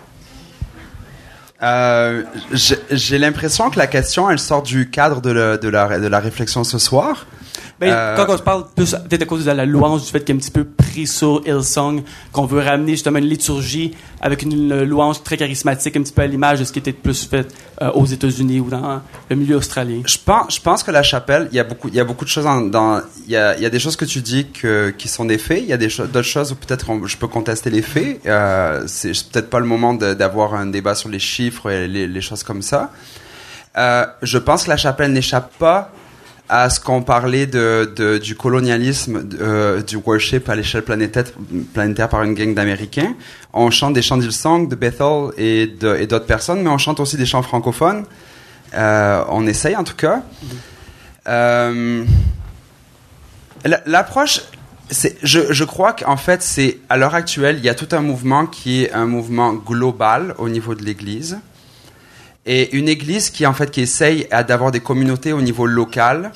Euh, 1.63 2.23
j'ai 2.91 3.19
l'impression 3.19 3.71
que 3.71 3.79
la 3.79 3.87
question, 3.87 4.31
elle 4.31 4.39
sort 4.39 4.63
du 4.63 4.89
cadre 4.91 5.21
de, 5.21 5.59
de, 5.61 5.69
la, 5.69 5.99
de 5.99 6.07
la 6.07 6.21
réflexion 6.21 6.65
ce 6.65 6.79
soir. 6.79 7.27
Ben, 7.81 7.89
Euh, 7.91 8.15
Quand 8.17 8.27
on 8.33 8.37
se 8.37 8.43
parle 8.43 8.65
plus, 8.77 8.91
peut-être 9.09 9.23
à 9.23 9.27
cause 9.27 9.45
de 9.47 9.51
la 9.51 9.65
louange, 9.65 10.03
du 10.05 10.11
fait 10.11 10.21
qu'il 10.23 10.35
est 10.35 10.39
un 10.39 10.41
petit 10.41 10.51
peu 10.51 10.65
pris 10.65 11.07
sur 11.07 11.41
Hillsong, 11.47 12.03
qu'on 12.31 12.45
veut 12.45 12.61
ramener 12.61 12.93
justement 12.93 13.19
une 13.19 13.25
liturgie 13.25 13.93
avec 14.21 14.43
une, 14.43 14.53
une 14.53 14.83
louange 14.85 15.23
très 15.23 15.39
charismatique, 15.39 15.97
un 15.97 16.03
petit 16.03 16.13
peu 16.13 16.21
à 16.23 16.27
l'image 16.27 16.61
de 16.61 16.65
ce 16.65 16.73
qui 16.73 16.79
était 16.79 16.93
plus 16.93 17.25
fait 17.27 17.49
euh, 17.81 17.91
aux 17.93 18.05
États-Unis 18.05 18.61
ou 18.61 18.69
dans 18.69 19.01
le 19.31 19.37
milieu 19.37 19.57
australien. 19.57 20.03
Je 20.05 20.19
pense, 20.23 20.57
je 20.57 20.61
pense 20.61 20.83
que 20.83 20.91
la 20.91 21.03
chapelle, 21.03 21.49
il 21.53 21.57
y 21.57 21.61
a 21.61 21.65
beaucoup, 21.65 21.89
il 21.89 21.95
y 21.95 22.01
a 22.01 22.05
beaucoup 22.05 22.25
de 22.27 22.31
choses 22.31 22.47
en- 22.47 22.61
dans, 22.61 23.01
il 23.27 23.33
y 23.33 23.37
a, 23.37 23.57
il 23.57 23.63
y 23.63 23.67
a 23.67 23.71
des 23.71 23.79
choses 23.79 23.97
que 23.97 24.05
tu 24.05 24.21
dis 24.21 24.49
que, 24.49 24.91
qui 24.91 25.09
sont 25.09 25.25
des 25.25 25.39
faits. 25.39 25.61
Il 25.63 25.69
y 25.69 25.73
a 25.73 25.79
des 25.79 25.89
cho- 25.89 26.07
d'autres 26.07 26.29
choses 26.29 26.53
où 26.53 26.57
peut-être 26.57 26.87
je 27.07 27.17
peux 27.17 27.29
contester 27.29 27.71
les 27.71 27.83
faits. 27.83 28.21
Euh, 28.27 28.83
c'est 28.87 29.13
peut-être 29.31 29.49
pas 29.49 29.59
le 29.61 29.67
moment 29.67 29.95
d'avoir 29.95 30.55
un 30.55 30.67
débat 30.67 30.95
sur 30.95 31.09
les 31.09 31.19
chiffres 31.19 31.71
et 31.71 31.89
les, 31.89 32.07
les 32.07 32.21
choses 32.21 32.43
comme 32.43 32.61
ça. 32.61 32.91
Euh, 33.79 34.05
je 34.23 34.37
pense 34.37 34.65
que 34.65 34.69
la 34.71 34.77
chapelle 34.77 35.13
n'échappe 35.13 35.53
pas 35.59 35.93
à 36.53 36.69
ce 36.69 36.81
qu'on 36.81 37.03
parlait 37.03 37.47
de, 37.47 38.19
du 38.19 38.35
colonialisme 38.35 39.23
euh, 39.41 39.81
du 39.83 39.97
worship 39.97 40.49
à 40.49 40.57
l'échelle 40.57 40.83
planétaire, 40.83 42.09
par 42.09 42.25
une 42.25 42.35
gang 42.35 42.53
d'Américains. 42.55 43.15
On 43.53 43.71
chante 43.71 43.95
des 43.95 44.03
chants 44.03 44.17
d'Hillsong, 44.17 44.69
de 44.69 44.75
Bethel 44.75 45.31
et 45.39 45.69
d'autres 45.69 46.27
personnes, 46.27 46.63
mais 46.63 46.69
on 46.71 46.79
chante 46.79 46.99
aussi 46.99 47.17
des 47.17 47.25
chants 47.27 47.43
francophones. 47.43 48.05
Euh, 48.75 49.23
on 49.29 49.47
essaye 49.47 49.77
en 49.77 49.85
tout 49.85 49.95
cas. 49.97 50.23
Euh, 51.29 52.05
la- 53.65 53.83
L'approche, 53.87 54.41
je, 55.23 55.53
je 55.53 55.65
crois 55.65 55.93
qu'en 55.93 56.17
fait, 56.17 56.43
c'est 56.43 56.79
à 56.89 56.97
l'heure 56.97 57.15
actuelle, 57.15 57.57
il 57.59 57.65
y 57.65 57.69
a 57.69 57.75
tout 57.75 57.89
un 57.93 58.01
mouvement 58.01 58.47
qui 58.47 58.83
est 58.85 58.93
un 58.93 59.07
mouvement 59.07 59.53
global 59.55 60.35
au 60.39 60.49
niveau 60.49 60.75
de 60.75 60.83
l'Église, 60.83 61.39
et 62.47 62.75
une 62.77 62.89
Église 62.89 63.31
qui 63.31 63.47
en 63.47 63.53
fait 63.53 63.71
qui 63.71 63.81
essaye 63.83 64.27
à- 64.31 64.43
d'avoir 64.43 64.71
des 64.71 64.81
communautés 64.81 65.33
au 65.33 65.43
niveau 65.43 65.67
local. 65.67 66.33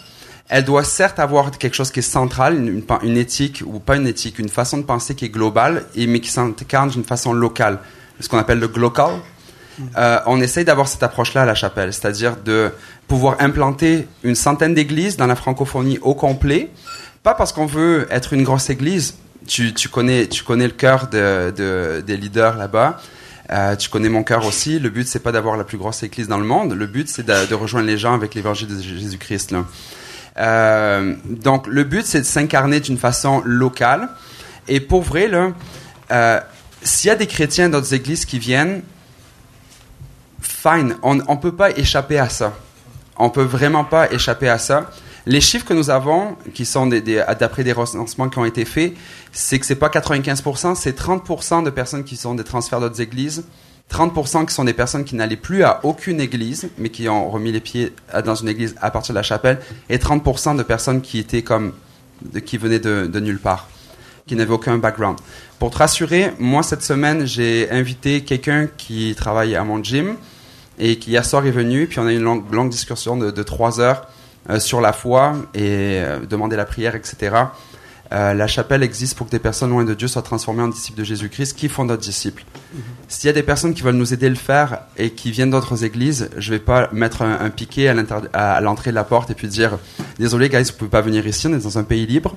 Elle 0.48 0.64
doit 0.64 0.84
certes 0.84 1.18
avoir 1.18 1.50
quelque 1.52 1.74
chose 1.74 1.90
qui 1.90 2.00
est 2.00 2.02
central, 2.02 2.56
une, 2.56 2.82
une- 3.02 3.16
éthique 3.16 3.62
ou 3.66 3.78
pas 3.80 3.96
une 3.96 4.06
éthique, 4.06 4.38
une 4.38 4.50
façon 4.50 4.76
de 4.76 4.82
penser 4.82 5.14
qui 5.14 5.24
est 5.24 5.30
globale, 5.30 5.84
et, 5.96 6.06
mais 6.06 6.20
qui 6.20 6.28
s'incarne 6.30 6.90
d'une 6.90 7.04
façon 7.04 7.32
locale, 7.32 7.78
ce 8.20 8.28
qu'on 8.28 8.38
appelle 8.38 8.58
le 8.60 8.68
glocal. 8.68 9.14
Euh, 9.96 10.20
on 10.26 10.40
essaye 10.40 10.64
d'avoir 10.64 10.86
cette 10.86 11.02
approche-là 11.02 11.42
à 11.42 11.46
la 11.46 11.54
chapelle, 11.56 11.92
c'est-à-dire 11.92 12.36
de 12.44 12.70
pouvoir 13.08 13.36
implanter 13.40 14.06
une 14.22 14.34
centaine 14.36 14.74
d'églises 14.74 15.16
dans 15.16 15.26
la 15.26 15.34
francophonie 15.34 15.98
au 16.02 16.14
complet, 16.14 16.70
pas 17.22 17.34
parce 17.34 17.50
qu'on 17.52 17.66
veut 17.66 18.06
être 18.10 18.34
une 18.34 18.44
grosse 18.44 18.68
église. 18.70 19.16
Tu, 19.48 19.74
tu 19.74 19.88
connais, 19.88 20.26
tu 20.28 20.44
connais 20.44 20.66
le 20.66 20.72
cœur 20.74 21.08
de, 21.08 21.50
de- 21.56 22.02
des 22.06 22.16
leaders 22.16 22.56
là-bas. 22.56 23.00
Euh, 23.50 23.76
tu 23.76 23.88
connais 23.88 24.08
mon 24.08 24.22
cœur 24.22 24.46
aussi. 24.46 24.78
Le 24.78 24.90
but, 24.90 25.06
c'est 25.06 25.20
pas 25.20 25.32
d'avoir 25.32 25.56
la 25.56 25.64
plus 25.64 25.78
grosse 25.78 26.02
église 26.02 26.28
dans 26.28 26.38
le 26.38 26.44
monde. 26.44 26.72
Le 26.72 26.86
but, 26.86 27.08
c'est 27.08 27.26
de, 27.26 27.54
rejoindre 27.54 27.86
les 27.86 27.98
gens 27.98 28.14
avec 28.14 28.34
l'évangile 28.34 28.68
de 28.68 28.80
Jésus-Christ. 28.80 29.54
Euh, 30.38 31.14
donc, 31.28 31.66
le 31.66 31.84
but, 31.84 32.06
c'est 32.06 32.20
de 32.20 32.26
s'incarner 32.26 32.80
d'une 32.80 32.98
façon 32.98 33.42
locale. 33.44 34.08
Et 34.66 34.80
pour 34.80 35.02
vrai, 35.02 35.28
là, 35.28 35.52
euh, 36.10 36.40
s'il 36.82 37.08
y 37.08 37.10
a 37.10 37.16
des 37.16 37.26
chrétiens 37.26 37.68
d'autres 37.68 37.92
églises 37.92 38.24
qui 38.24 38.38
viennent, 38.38 38.82
fine, 40.40 40.96
on 41.02 41.14
ne 41.14 41.40
peut 41.40 41.54
pas 41.54 41.70
échapper 41.70 42.18
à 42.18 42.28
ça. 42.28 42.54
On 43.16 43.30
peut 43.30 43.42
vraiment 43.42 43.84
pas 43.84 44.10
échapper 44.10 44.48
à 44.48 44.58
ça. 44.58 44.90
Les 45.26 45.40
chiffres 45.40 45.64
que 45.64 45.72
nous 45.74 45.88
avons, 45.90 46.36
qui 46.52 46.66
sont 46.66 46.86
des, 46.86 47.00
des- 47.00 47.24
d'après 47.40 47.64
des 47.64 47.72
recensements 47.72 48.28
qui 48.28 48.38
ont 48.38 48.44
été 48.44 48.64
faits, 48.64 48.92
c'est 49.32 49.58
que 49.58 49.64
c'est 49.66 49.74
pas 49.74 49.88
95%, 49.88 50.74
c'est 50.74 50.98
30% 50.98 51.62
de 51.64 51.70
personnes 51.70 52.04
qui 52.04 52.16
sont 52.16 52.34
des 52.34 52.44
transferts 52.44 52.80
d'autres 52.80 53.00
églises, 53.00 53.44
30% 53.90 54.46
qui 54.46 54.54
sont 54.54 54.64
des 54.64 54.72
personnes 54.74 55.04
qui 55.04 55.14
n'allaient 55.14 55.36
plus 55.36 55.62
à 55.64 55.80
aucune 55.82 56.20
église, 56.20 56.68
mais 56.78 56.90
qui 56.90 57.08
ont 57.08 57.30
remis 57.30 57.52
les 57.52 57.60
pieds 57.60 57.92
dans 58.24 58.34
une 58.34 58.48
église 58.48 58.74
à 58.82 58.90
partir 58.90 59.14
de 59.14 59.18
la 59.18 59.22
chapelle, 59.22 59.60
et 59.88 59.96
30% 59.98 60.56
de 60.56 60.62
personnes 60.62 61.00
qui 61.00 61.18
étaient 61.18 61.42
comme, 61.42 61.72
qui 62.44 62.58
venaient 62.58 62.78
de, 62.78 63.20
nulle 63.20 63.38
part, 63.40 63.68
qui 64.26 64.36
n'avaient 64.36 64.52
aucun 64.52 64.76
background. 64.76 65.18
Pour 65.58 65.70
te 65.70 65.78
rassurer, 65.78 66.32
moi 66.38 66.62
cette 66.62 66.82
semaine, 66.82 67.24
j'ai 67.26 67.70
invité 67.70 68.22
quelqu'un 68.24 68.68
qui 68.76 69.14
travaille 69.16 69.54
à 69.56 69.64
mon 69.64 69.82
gym, 69.82 70.16
et 70.78 70.98
qui 70.98 71.12
hier 71.12 71.24
soir 71.24 71.46
est 71.46 71.50
venu, 71.50 71.86
puis 71.86 71.98
on 72.00 72.06
a 72.06 72.12
eu 72.12 72.16
une 72.16 72.22
longue, 72.24 72.52
longue 72.52 72.68
discussion 72.70 73.16
de, 73.16 73.30
de 73.30 73.42
trois 73.42 73.80
heures 73.80 74.06
sur 74.58 74.80
la 74.80 74.92
foi 74.92 75.34
et 75.54 76.00
euh, 76.00 76.20
demander 76.26 76.56
la 76.56 76.64
prière, 76.64 76.94
etc. 76.94 77.36
Euh, 78.12 78.34
la 78.34 78.46
chapelle 78.46 78.82
existe 78.82 79.16
pour 79.16 79.26
que 79.26 79.30
des 79.30 79.38
personnes 79.38 79.70
loin 79.70 79.84
de 79.84 79.94
Dieu 79.94 80.08
soient 80.08 80.22
transformées 80.22 80.62
en 80.62 80.68
disciples 80.68 80.98
de 80.98 81.04
Jésus-Christ 81.04 81.56
qui 81.56 81.68
font 81.68 81.84
d'autres 81.84 82.02
disciples. 82.02 82.44
S'il 83.08 83.26
y 83.28 83.30
a 83.30 83.32
des 83.32 83.42
personnes 83.42 83.74
qui 83.74 83.82
veulent 83.82 83.94
nous 83.94 84.12
aider 84.12 84.26
à 84.26 84.28
le 84.28 84.34
faire 84.34 84.80
et 84.98 85.10
qui 85.10 85.30
viennent 85.30 85.50
d'autres 85.50 85.84
églises, 85.84 86.28
je 86.36 86.50
vais 86.50 86.58
pas 86.58 86.90
mettre 86.92 87.22
un, 87.22 87.40
un 87.40 87.50
piquet 87.50 87.88
à 87.88 88.60
l'entrée 88.60 88.90
de 88.90 88.94
la 88.94 89.04
porte 89.04 89.30
et 89.30 89.34
puis 89.34 89.48
dire 89.48 89.78
désolé 90.18 90.48
guys, 90.48 90.64
vous 90.64 90.78
pouvez 90.78 90.90
pas 90.90 91.00
venir 91.00 91.26
ici, 91.26 91.46
on 91.46 91.54
est 91.54 91.64
dans 91.64 91.78
un 91.78 91.84
pays 91.84 92.06
libre. 92.06 92.36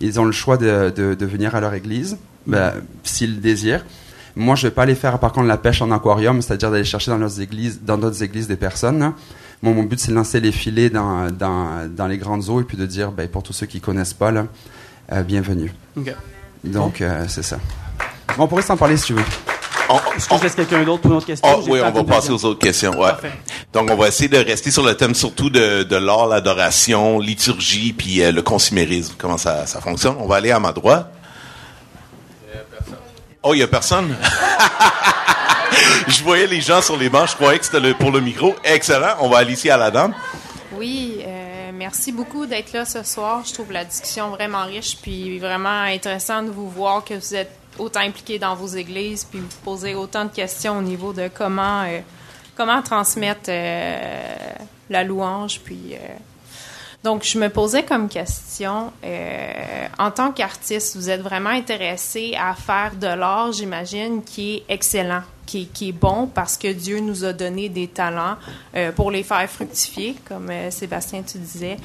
Ils 0.00 0.20
ont 0.20 0.24
le 0.24 0.32
choix 0.32 0.56
de, 0.56 0.92
de, 0.94 1.14
de 1.14 1.26
venir 1.26 1.56
à 1.56 1.60
leur 1.60 1.74
église, 1.74 2.16
ben, 2.46 2.72
s'ils 3.02 3.34
le 3.34 3.40
désirent. 3.40 3.84
Moi, 4.36 4.54
je 4.54 4.68
vais 4.68 4.70
pas 4.70 4.82
aller 4.82 4.94
faire 4.94 5.18
par 5.18 5.32
contre 5.32 5.48
la 5.48 5.56
pêche 5.56 5.82
en 5.82 5.90
aquarium, 5.90 6.40
c'est-à-dire 6.40 6.70
d'aller 6.70 6.84
chercher 6.84 7.10
dans 7.10 7.18
d'autres 7.18 7.40
églises, 7.40 7.80
dans 7.82 7.98
d'autres 7.98 8.22
églises 8.22 8.46
des 8.46 8.56
personnes. 8.56 9.12
Moi, 9.62 9.72
mon 9.74 9.82
but, 9.82 9.98
c'est 9.98 10.10
de 10.10 10.16
lancer 10.16 10.38
les 10.40 10.52
filets 10.52 10.88
dans, 10.90 11.30
dans, 11.30 11.88
dans 11.92 12.06
les 12.06 12.16
grandes 12.18 12.48
eaux 12.48 12.60
et 12.60 12.64
puis 12.64 12.76
de 12.76 12.86
dire, 12.86 13.10
ben, 13.10 13.28
pour 13.28 13.42
tous 13.42 13.52
ceux 13.52 13.66
qui 13.66 13.80
connaissent 13.80 14.14
pas, 14.14 14.30
là, 14.30 14.46
euh, 15.12 15.22
bienvenue. 15.22 15.72
Donc, 16.62 17.00
euh, 17.00 17.24
c'est 17.28 17.42
ça. 17.42 17.58
On 18.38 18.46
pourrait 18.46 18.62
s'en 18.62 18.76
parler 18.76 18.96
si 18.96 19.06
tu 19.06 19.14
veux. 19.14 19.24
On- 19.90 19.96
Est-ce 20.16 20.28
que 20.28 20.36
je 20.36 20.42
laisse 20.44 20.54
quelqu'un 20.54 20.84
d'autre 20.84 21.00
pour 21.02 21.10
une 21.10 21.16
autre 21.16 21.26
question? 21.26 21.48
Oui, 21.68 21.80
on 21.82 21.90
va 21.90 22.04
passer 22.04 22.28
deuxième. 22.28 22.34
aux 22.36 22.44
autres 22.44 22.60
questions. 22.60 22.90
Ouais. 22.92 23.08
Parfait. 23.10 23.32
Donc, 23.72 23.90
on 23.90 23.96
va 23.96 24.06
essayer 24.08 24.28
de 24.28 24.36
rester 24.38 24.70
sur 24.70 24.84
le 24.84 24.94
thème 24.94 25.14
surtout 25.14 25.50
de, 25.50 25.82
de 25.82 25.96
l'art, 25.96 26.26
l'adoration, 26.28 27.18
liturgie, 27.18 27.92
puis 27.94 28.22
euh, 28.22 28.30
le 28.30 28.42
consumérisme. 28.42 29.14
Comment 29.18 29.38
ça, 29.38 29.66
ça 29.66 29.80
fonctionne? 29.80 30.14
On 30.20 30.26
va 30.28 30.36
aller 30.36 30.52
à 30.52 30.60
ma 30.60 30.72
droite. 30.72 31.10
Oh, 33.42 33.54
il 33.54 33.58
y 33.60 33.62
a 33.62 33.66
personne? 33.68 34.14
je 36.08 36.22
voyais 36.22 36.46
les 36.46 36.60
gens 36.60 36.80
sur 36.82 36.96
les 36.96 37.08
bancs. 37.08 37.28
Je 37.30 37.34
croyais 37.34 37.58
que 37.58 37.64
c'était 37.64 37.80
le- 37.80 37.94
pour 37.94 38.10
le 38.10 38.20
micro. 38.20 38.54
Excellent. 38.64 39.14
On 39.20 39.28
va 39.28 39.38
aller 39.38 39.52
ici 39.54 39.70
à 39.70 39.76
la 39.76 39.90
dame. 39.90 40.14
Oui, 40.72 41.18
euh, 41.26 41.70
merci 41.74 42.12
beaucoup 42.12 42.46
d'être 42.46 42.72
là 42.72 42.84
ce 42.84 43.02
soir. 43.02 43.42
Je 43.46 43.52
trouve 43.54 43.72
la 43.72 43.84
discussion 43.84 44.30
vraiment 44.30 44.64
riche, 44.64 44.96
puis 45.02 45.38
vraiment 45.38 45.82
intéressant 45.82 46.42
de 46.42 46.50
vous 46.50 46.68
voir 46.70 47.04
que 47.04 47.14
vous 47.14 47.34
êtes 47.34 47.50
autant 47.78 48.00
impliqués 48.00 48.38
dans 48.38 48.54
vos 48.54 48.66
églises, 48.68 49.24
puis 49.24 49.40
vous 49.40 49.46
posez 49.64 49.94
autant 49.94 50.24
de 50.24 50.30
questions 50.30 50.78
au 50.78 50.82
niveau 50.82 51.12
de 51.12 51.28
comment 51.32 51.82
euh, 51.82 52.00
comment 52.56 52.82
transmettre 52.82 53.48
euh, 53.48 53.96
la 54.90 55.04
louange, 55.04 55.60
puis 55.64 55.94
donc, 57.04 57.22
je 57.22 57.38
me 57.38 57.48
posais 57.48 57.84
comme 57.84 58.08
question, 58.08 58.92
en 60.00 60.10
tant 60.10 60.32
qu'artiste, 60.32 60.96
vous 60.96 61.08
êtes 61.08 61.20
vraiment 61.20 61.50
intéressé 61.50 62.36
à 62.36 62.54
faire 62.54 62.90
de 63.00 63.06
l'art, 63.06 63.52
j'imagine, 63.52 64.24
qui 64.24 64.56
est 64.56 64.64
excellent, 64.68 65.22
qui, 65.48 65.88
est- 65.88 65.92
bon 65.92 66.26
parce 66.26 66.56
que 66.58 66.68
Dieu 66.72 67.00
nous 67.00 67.24
a 67.24 67.32
donné 67.32 67.68
des 67.70 67.88
talents 67.88 68.36
euh, 68.76 68.92
pour 68.92 69.10
les 69.10 69.22
faire 69.22 69.48
fructifier, 69.48 70.14
comme 70.28 70.50
euh, 70.50 70.70
Sébastien, 70.70 71.22
tu 71.22 71.38
disais. 71.38 71.76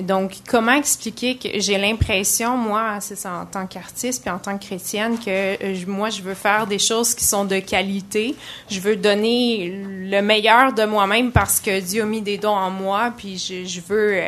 Donc, 0.00 0.32
comment 0.48 0.72
expliquer 0.72 1.36
que 1.36 1.48
j'ai 1.60 1.78
l'impression, 1.78 2.56
moi, 2.56 2.96
c'est 3.00 3.14
ça, 3.16 3.32
en 3.34 3.46
tant 3.46 3.64
qu'artiste 3.68 4.22
puis 4.22 4.30
en 4.30 4.38
tant 4.40 4.58
que 4.58 4.64
chrétienne, 4.64 5.16
que 5.18 5.30
euh, 5.30 5.76
moi, 5.86 6.10
je 6.10 6.20
veux 6.22 6.34
faire 6.34 6.66
des 6.66 6.80
choses 6.80 7.14
qui 7.14 7.24
sont 7.24 7.44
de 7.44 7.60
qualité. 7.60 8.34
Je 8.68 8.80
veux 8.80 8.96
donner 8.96 9.68
le 10.10 10.20
meilleur 10.20 10.72
de 10.72 10.84
moi-même 10.84 11.30
parce 11.30 11.60
que 11.60 11.78
Dieu 11.80 12.02
a 12.02 12.06
mis 12.06 12.22
des 12.22 12.38
dons 12.38 12.56
en 12.56 12.70
moi, 12.70 13.12
puis 13.16 13.38
je, 13.38 13.80
veux, 13.86 14.20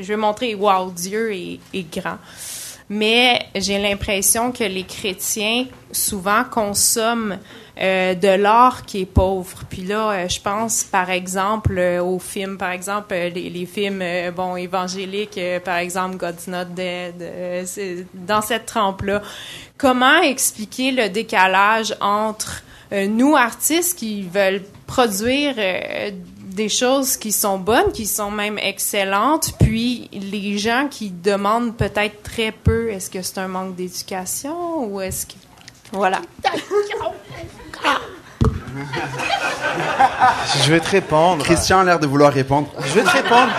je 0.00 0.06
veux 0.12 0.16
montrer, 0.16 0.54
wow, 0.54 0.90
Dieu 0.90 1.32
est 1.32 1.90
grand. 1.92 2.18
Mais 2.92 3.46
j'ai 3.54 3.78
l'impression 3.78 4.50
que 4.50 4.64
les 4.64 4.82
chrétiens 4.82 5.66
souvent 5.92 6.42
consomment 6.42 7.38
euh, 7.80 8.14
de 8.14 8.28
l'art 8.28 8.84
qui 8.84 9.02
est 9.02 9.06
pauvre. 9.06 9.62
Puis 9.70 9.82
là, 9.82 10.10
euh, 10.10 10.28
je 10.28 10.40
pense 10.40 10.82
par 10.82 11.08
exemple 11.08 11.78
euh, 11.78 12.02
aux 12.02 12.18
films, 12.18 12.58
par 12.58 12.72
exemple 12.72 13.14
euh, 13.14 13.30
les, 13.30 13.64
films 13.64 14.02
bon 14.34 14.56
évangéliques, 14.56 15.40
par 15.64 15.76
exemple 15.76 16.16
God's 16.16 16.48
Not 16.48 16.64
Dead, 16.74 17.64
c'est 17.64 18.06
dans 18.12 18.42
cette 18.42 18.66
trempe-là. 18.66 19.22
Comment 19.78 20.20
expliquer 20.22 20.90
le 20.90 21.08
décalage 21.08 21.94
entre 22.00 22.64
nous 22.92 23.36
artistes 23.36 23.96
qui 23.98 24.22
veulent 24.22 24.62
produire 24.86 25.54
des 26.50 26.68
choses 26.68 27.16
qui 27.16 27.32
sont 27.32 27.58
bonnes, 27.58 27.92
qui 27.92 28.06
sont 28.06 28.30
même 28.30 28.58
excellentes, 28.58 29.54
puis 29.60 30.08
les 30.12 30.58
gens 30.58 30.88
qui 30.90 31.10
demandent 31.10 31.76
peut-être 31.76 32.22
très 32.22 32.52
peu, 32.52 32.90
est-ce 32.90 33.10
que 33.10 33.22
c'est 33.22 33.38
un 33.38 33.48
manque 33.48 33.76
d'éducation 33.76 34.84
ou 34.84 35.00
est-ce 35.00 35.26
que... 35.26 35.34
Voilà. 35.92 36.20
Je 40.64 40.72
vais 40.72 40.80
te 40.80 40.90
répondre. 40.90 41.44
Christian 41.44 41.80
a 41.80 41.84
l'air 41.84 41.98
de 41.98 42.06
vouloir 42.06 42.32
répondre. 42.32 42.68
Je 42.78 42.92
vais 42.94 43.02
te 43.02 43.10
répondre. 43.10 43.50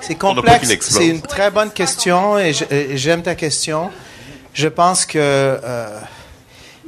C'est 0.00 0.16
complexe. 0.16 0.68
C'est 0.80 1.06
une 1.06 1.22
très 1.22 1.50
bonne 1.50 1.70
question 1.70 2.38
et 2.38 2.52
j'aime 2.96 3.22
ta 3.22 3.34
question. 3.34 3.90
Je 4.52 4.68
pense 4.68 5.06
que 5.06 5.18
euh, 5.18 6.00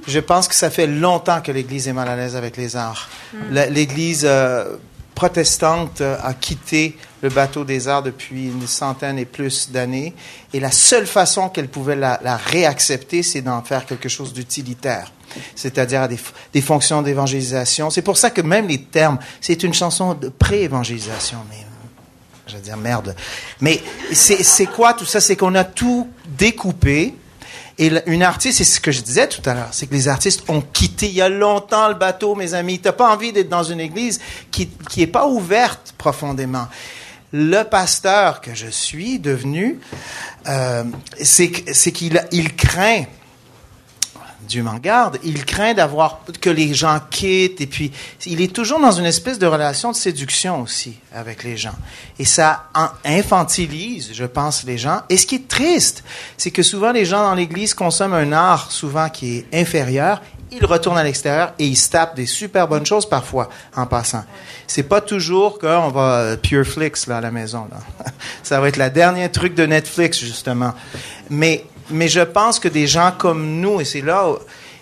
je 0.07 0.19
pense 0.21 0.49
que 0.49 0.55
ça 0.55 0.71
fait 0.71 0.87
longtemps 0.87 1.41
que 1.41 1.53
l'Église 1.53 1.89
est 1.89 1.93
mal 1.93 2.09
à 2.09 2.17
l'aise 2.17 2.37
avec 2.37 2.57
les 2.57 2.77
arts. 2.77 3.09
La- 3.51 3.67
L'Église 3.67 4.23
euh, 4.25 4.77
protestante 5.15 6.01
euh, 6.01 6.17
a 6.23 6.35
quitté 6.35 6.97
le 7.23 7.29
bateau 7.29 7.65
des 7.65 7.87
arts 7.87 8.03
depuis 8.03 8.47
une 8.47 8.67
centaine 8.67 9.19
et 9.19 9.25
plus 9.25 9.71
d'années 9.71 10.13
et 10.53 10.59
la 10.61 10.71
seule 10.73 11.07
façon 11.07 11.49
qu'elle 11.49 11.69
pouvait 11.69 11.95
la, 11.97 12.19
la 12.25 12.37
réaccepter, 12.37 13.23
c'est 13.23 13.43
d'en 13.43 13.63
faire 13.63 13.87
quelque 13.87 14.09
chose 14.09 14.33
d'utilitaire 14.33 15.13
c'est-à-dire 15.55 16.09
des, 16.09 16.19
des 16.53 16.61
fonctions 16.61 17.01
d'évangélisation. 17.01 17.89
C'est 17.89 18.03
pour 18.03 18.19
ça 18.19 18.29
que 18.29 18.43
même 18.43 18.69
les 18.69 18.83
termes, 18.83 19.19
c'est 19.41 19.63
une 19.63 19.73
chanson 19.73 20.13
de 20.13 20.29
pré-évangélisation, 20.29 21.39
mais 21.49 21.57
je 22.47 22.57
veux 22.57 22.61
dire 22.61 22.77
merde. 22.77 23.17
Mais 23.63 23.81
c'est 24.13 24.67
quoi 24.67 24.93
tout 24.93 25.07
ça? 25.07 25.23
C'est 25.23 25.37
qu'on 25.37 25.55
a 25.55 25.65
tout 25.65 26.11
découpé. 26.27 27.15
Et 27.83 27.91
une 28.07 28.23
artiste, 28.23 28.59
c'est 28.59 28.65
ce 28.65 28.81
que 28.81 28.93
je 28.93 29.01
disais 29.01 29.27
tout 29.27 29.43
à 29.45 29.55
l'heure, 29.55 29.71
c'est 29.73 29.89
que 29.89 29.93
les 29.93 30.07
artistes 30.07 30.49
ont 30.49 30.61
quitté 30.61 31.07
il 31.07 31.15
y 31.15 31.21
a 31.21 31.29
longtemps 31.29 31.89
le 31.89 31.95
bateau, 31.95 32.37
mes 32.37 32.55
amis. 32.55 32.79
T'as 32.79 32.93
pas 32.93 33.13
envie 33.13 33.33
d'être 33.33 33.49
dans 33.49 33.65
une 33.65 33.81
église 33.81 34.21
qui 34.53 34.69
qui 34.89 35.03
est 35.03 35.09
pas 35.09 35.27
ouverte 35.27 35.93
profondément. 35.99 36.69
Le 37.33 37.65
pasteur 37.65 38.41
que 38.41 38.55
je 38.55 38.69
suis 38.69 39.19
devenu, 39.19 39.81
euh, 40.47 40.85
c'est 41.21 41.51
qu'il 41.51 42.25
il 42.31 42.55
craint 42.55 43.03
Dieu 44.53 44.63
m'en 44.63 44.77
garde, 44.77 45.19
il 45.25 45.47
craint 45.47 45.73
d'avoir 45.73 46.21
que 46.43 46.51
les 46.51 46.75
gens 46.75 47.01
quittent 47.09 47.63
et 47.63 47.67
puis 47.67 47.91
il 48.27 48.43
est 48.43 48.53
toujours 48.53 48.79
dans 48.81 48.93
une 48.93 49.07
espèce 49.07 49.39
de 49.39 49.47
relation 49.47 49.93
de 49.93 49.97
séduction 49.97 50.61
aussi 50.61 50.99
avec 51.15 51.43
les 51.43 51.57
gens. 51.57 51.75
Et 52.19 52.27
ça 52.27 52.69
infantilise, 53.03 54.11
je 54.13 54.25
pense, 54.27 54.65
les 54.65 54.77
gens. 54.77 55.01
Et 55.09 55.17
ce 55.17 55.27
qui 55.27 55.37
est 55.37 55.49
triste, 55.49 56.05
c'est 56.37 56.51
que 56.51 56.63
souvent 56.63 56.93
les 56.93 57.07
gens 57.07 57.23
dans 57.23 57.35
l'Église 57.35 57.73
consomment 57.73 58.13
un 58.13 58.31
art 58.33 58.71
souvent 58.71 59.09
qui 59.09 59.39
est 59.39 59.47
inférieur. 59.59 60.21
Ils 60.51 60.67
retournent 60.67 60.99
à 60.99 61.05
l'extérieur 61.05 61.55
et 61.59 61.65
ils 61.65 61.77
se 61.77 61.89
tapent 61.89 62.15
des 62.15 62.27
super 62.27 62.69
bonnes 62.69 62.85
choses 62.85 63.09
parfois 63.09 63.49
en 63.75 63.87
passant. 63.87 64.23
C'est 64.67 64.83
pas 64.83 65.01
toujours 65.01 65.59
qu'on 65.59 65.89
va 65.89 66.19
euh, 66.19 66.37
pure 66.37 66.67
flicks 66.67 67.07
là 67.07 67.17
à 67.17 67.21
la 67.23 67.31
maison. 67.31 67.67
Là. 67.71 68.05
Ça 68.43 68.61
va 68.61 68.69
être 68.69 68.77
la 68.77 68.91
dernière 68.91 69.33
truc 69.33 69.55
de 69.55 69.65
Netflix 69.65 70.21
justement. 70.21 70.75
Mais 71.31 71.65
mais 71.91 72.09
je 72.09 72.21
pense 72.21 72.59
que 72.59 72.69
des 72.69 72.87
gens 72.87 73.13
comme 73.17 73.61
nous, 73.61 73.81
et 73.81 73.85
c'est 73.85 74.01
là 74.01 74.35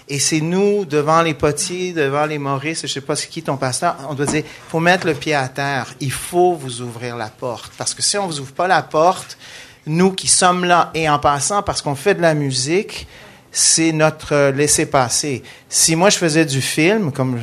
Et 0.09 0.19
c'est 0.19 0.41
nous, 0.41 0.85
devant 0.85 1.23
les 1.23 1.35
potiers, 1.35 1.93
devant 1.93 2.27
les 2.27 2.39
Maurice, 2.39 2.83
je 2.83 2.87
sais 2.89 3.01
pas 3.01 3.17
c'est 3.17 3.29
qui 3.29 3.43
ton 3.43 3.57
pasteur, 3.57 3.97
on 4.09 4.15
doit 4.15 4.27
dire, 4.27 4.45
faut 4.69 4.81
mettre 4.81 5.07
le 5.07 5.15
pied 5.15 5.35
à 5.35 5.49
terre. 5.49 5.95
Il 6.01 6.13
faut 6.13 6.55
vous 6.55 6.81
ouvrir 6.83 7.17
la 7.17 7.29
porte. 7.29 7.73
Parce 7.79 7.95
que 7.95 8.03
si 8.03 8.19
on 8.19 8.27
vous 8.27 8.41
ouvre 8.41 8.53
pas 8.53 8.67
la 8.67 8.83
porte, 8.83 9.39
nous 9.87 10.13
qui 10.13 10.29
sommes 10.29 10.65
là, 10.65 10.91
et 10.95 11.09
en 11.09 11.19
passant, 11.19 11.63
parce 11.63 11.81
qu'on 11.81 11.95
fait 11.95 12.15
de 12.15 12.23
la 12.23 12.35
musique, 12.35 13.07
c'est 13.53 13.93
notre 13.93 14.51
laisser-passer. 14.51 15.43
Si 15.69 15.97
moi 15.97 16.11
je 16.11 16.19
faisais 16.19 16.45
du 16.45 16.61
film, 16.61 17.13
comme 17.13 17.41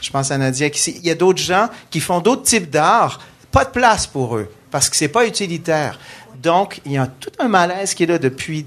je 0.00 0.10
pense 0.12 0.30
à 0.30 0.38
Nadia 0.38 0.68
il 0.68 1.06
y 1.06 1.10
a 1.10 1.14
d'autres 1.14 1.42
gens 1.42 1.68
qui 1.90 2.00
font 2.00 2.20
d'autres 2.20 2.42
types 2.42 2.70
d'art, 2.70 3.20
pas 3.50 3.64
de 3.64 3.70
place 3.70 4.06
pour 4.06 4.36
eux, 4.36 4.48
parce 4.70 4.88
que 4.88 4.96
c'est 4.96 5.08
pas 5.08 5.26
utilitaire. 5.26 5.98
Donc, 6.42 6.80
il 6.86 6.92
y 6.92 6.98
a 6.98 7.06
tout 7.06 7.32
un 7.38 7.48
malaise 7.48 7.94
qui 7.94 8.04
est 8.04 8.06
là 8.06 8.18
depuis 8.18 8.64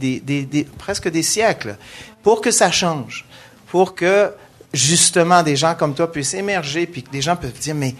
presque 0.78 1.10
des 1.10 1.24
siècles 1.24 1.78
pour 2.22 2.42
que 2.42 2.52
ça 2.52 2.72
change, 2.72 3.26
pour 3.68 3.96
que 3.96 4.32
justement 4.74 5.44
des 5.44 5.56
gens 5.56 5.76
comme 5.76 5.94
toi 5.94 6.12
puissent 6.12 6.34
émerger, 6.34 6.86
puis 6.86 7.04
que 7.04 7.10
des 7.10 7.22
gens 7.22 7.36
peuvent 7.36 7.58
dire, 7.60 7.76
mais 7.76 7.96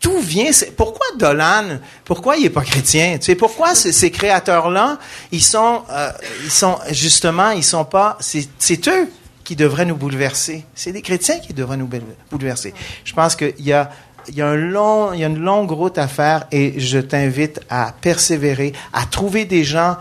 tout 0.00 0.20
vient. 0.20 0.50
Pourquoi 0.76 1.06
Dolan 1.18 1.78
Pourquoi 2.04 2.36
il 2.36 2.46
est 2.46 2.50
pas 2.50 2.62
chrétien 2.62 3.18
Tu 3.18 3.34
pourquoi 3.36 3.74
ces, 3.74 3.92
ces 3.92 4.10
créateurs-là, 4.10 4.98
ils 5.30 5.42
sont, 5.42 5.82
euh, 5.90 6.10
ils 6.44 6.50
sont 6.50 6.78
justement, 6.90 7.50
ils 7.50 7.64
sont 7.64 7.84
pas. 7.84 8.18
C'est 8.20 8.88
eux 8.88 9.10
qui 9.44 9.56
devraient 9.56 9.86
nous 9.86 9.96
bouleverser. 9.96 10.64
C'est 10.74 10.92
des 10.92 11.02
chrétiens 11.02 11.38
qui 11.38 11.52
devraient 11.52 11.76
nous 11.76 11.88
bouleverser. 12.30 12.74
Je 13.04 13.12
pense 13.12 13.34
qu'il 13.34 13.54
y 13.60 13.72
a 13.72 13.90
il 14.28 14.34
y 14.34 14.42
a 14.42 14.48
un 14.48 14.56
long, 14.56 15.12
il 15.12 15.20
y 15.20 15.24
a 15.24 15.26
une 15.26 15.38
longue 15.38 15.70
route 15.70 15.98
à 15.98 16.08
faire 16.08 16.46
et 16.50 16.78
je 16.80 16.98
t'invite 16.98 17.60
à 17.68 17.94
persévérer, 18.00 18.72
à 18.92 19.04
trouver 19.06 19.44
des 19.44 19.64
gens 19.64 19.96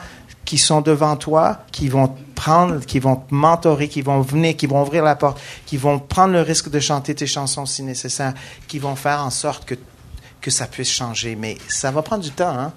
qui 0.46 0.58
sont 0.58 0.82
devant 0.82 1.16
toi, 1.16 1.60
qui 1.72 1.88
vont 1.88 2.16
prendre, 2.36 2.80
qui 2.86 3.00
vont 3.00 3.18
te 3.18 3.34
mentorer, 3.34 3.88
qui 3.88 4.02
vont 4.02 4.22
venir, 4.22 4.58
qui 4.58 4.68
vont 4.68 4.82
ouvrir 4.82 5.04
la 5.04 5.16
porte, 5.16 5.40
qui 5.66 5.78
vont 5.78 6.00
prendre 6.00 6.34
le 6.34 6.42
risque 6.42 6.70
de 6.70 6.80
chanter 6.80 7.14
tes 7.16 7.28
chansons 7.28 7.66
si 7.66 7.84
nécessaire, 7.84 8.34
qui 8.68 8.80
vont 8.80 8.96
faire 8.96 9.24
en 9.24 9.30
sorte 9.30 9.66
que, 9.66 9.76
que 10.42 10.52
ça 10.52 10.66
puisse 10.68 10.90
changer. 10.90 11.36
Mais 11.36 11.58
ça 11.68 11.92
va 11.92 12.02
prendre 12.02 12.24
du 12.24 12.32
temps, 12.32 12.58
hein? 12.58 12.74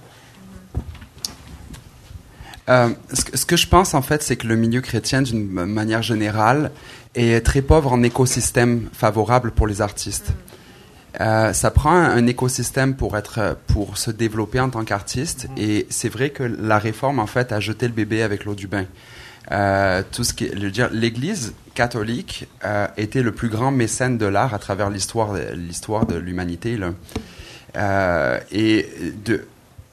Euh, 2.70 2.88
ce, 3.12 3.24
que, 3.24 3.36
ce, 3.36 3.44
que, 3.44 3.56
je 3.56 3.66
pense 3.66 3.92
en 3.92 4.00
fait, 4.00 4.22
c'est 4.22 4.36
que 4.36 4.46
le 4.46 4.56
milieu 4.56 4.80
chrétien, 4.80 5.20
d'une 5.20 5.44
manière 5.44 6.02
générale, 6.02 6.70
est 7.14 7.44
très 7.44 7.60
pauvre 7.60 7.92
en 7.92 8.02
écosystème 8.02 8.88
favorable 8.92 9.50
pour 9.50 9.66
les 9.66 9.82
artistes. 9.82 10.32
Euh, 11.20 11.52
ça 11.52 11.70
prend 11.70 11.92
un, 11.92 12.26
écosystème 12.26 12.96
pour 12.96 13.16
être, 13.16 13.56
pour 13.68 13.98
se 13.98 14.10
développer 14.10 14.60
en 14.60 14.70
tant 14.70 14.84
qu'artiste. 14.84 15.46
Mm-hmm. 15.46 15.62
Et 15.62 15.86
c'est 15.90 16.08
vrai 16.08 16.30
que 16.30 16.42
la 16.42 16.78
réforme, 16.78 17.18
en 17.18 17.26
fait, 17.26 17.52
a 17.52 17.60
jeté 17.60 17.86
le 17.86 17.92
bébé 17.92 18.22
avec 18.22 18.44
l'eau 18.44 18.54
du 18.54 18.66
bain. 18.66 18.86
Euh, 19.52 20.02
tout 20.10 20.24
ce 20.24 20.32
qui, 20.32 20.48
je 20.48 20.58
veux 20.58 20.70
dire, 20.70 20.88
l'Église 20.90 21.54
catholique 21.74 22.48
euh, 22.64 22.86
était 22.96 23.22
le 23.22 23.32
plus 23.32 23.48
grand 23.48 23.70
mécène 23.70 24.16
de 24.16 24.26
l'art 24.26 24.54
à 24.54 24.58
travers 24.58 24.90
l'histoire, 24.90 25.34
l'histoire 25.54 26.06
de 26.06 26.16
l'humanité. 26.16 26.78
Et 28.50 28.88
de, 29.24 29.46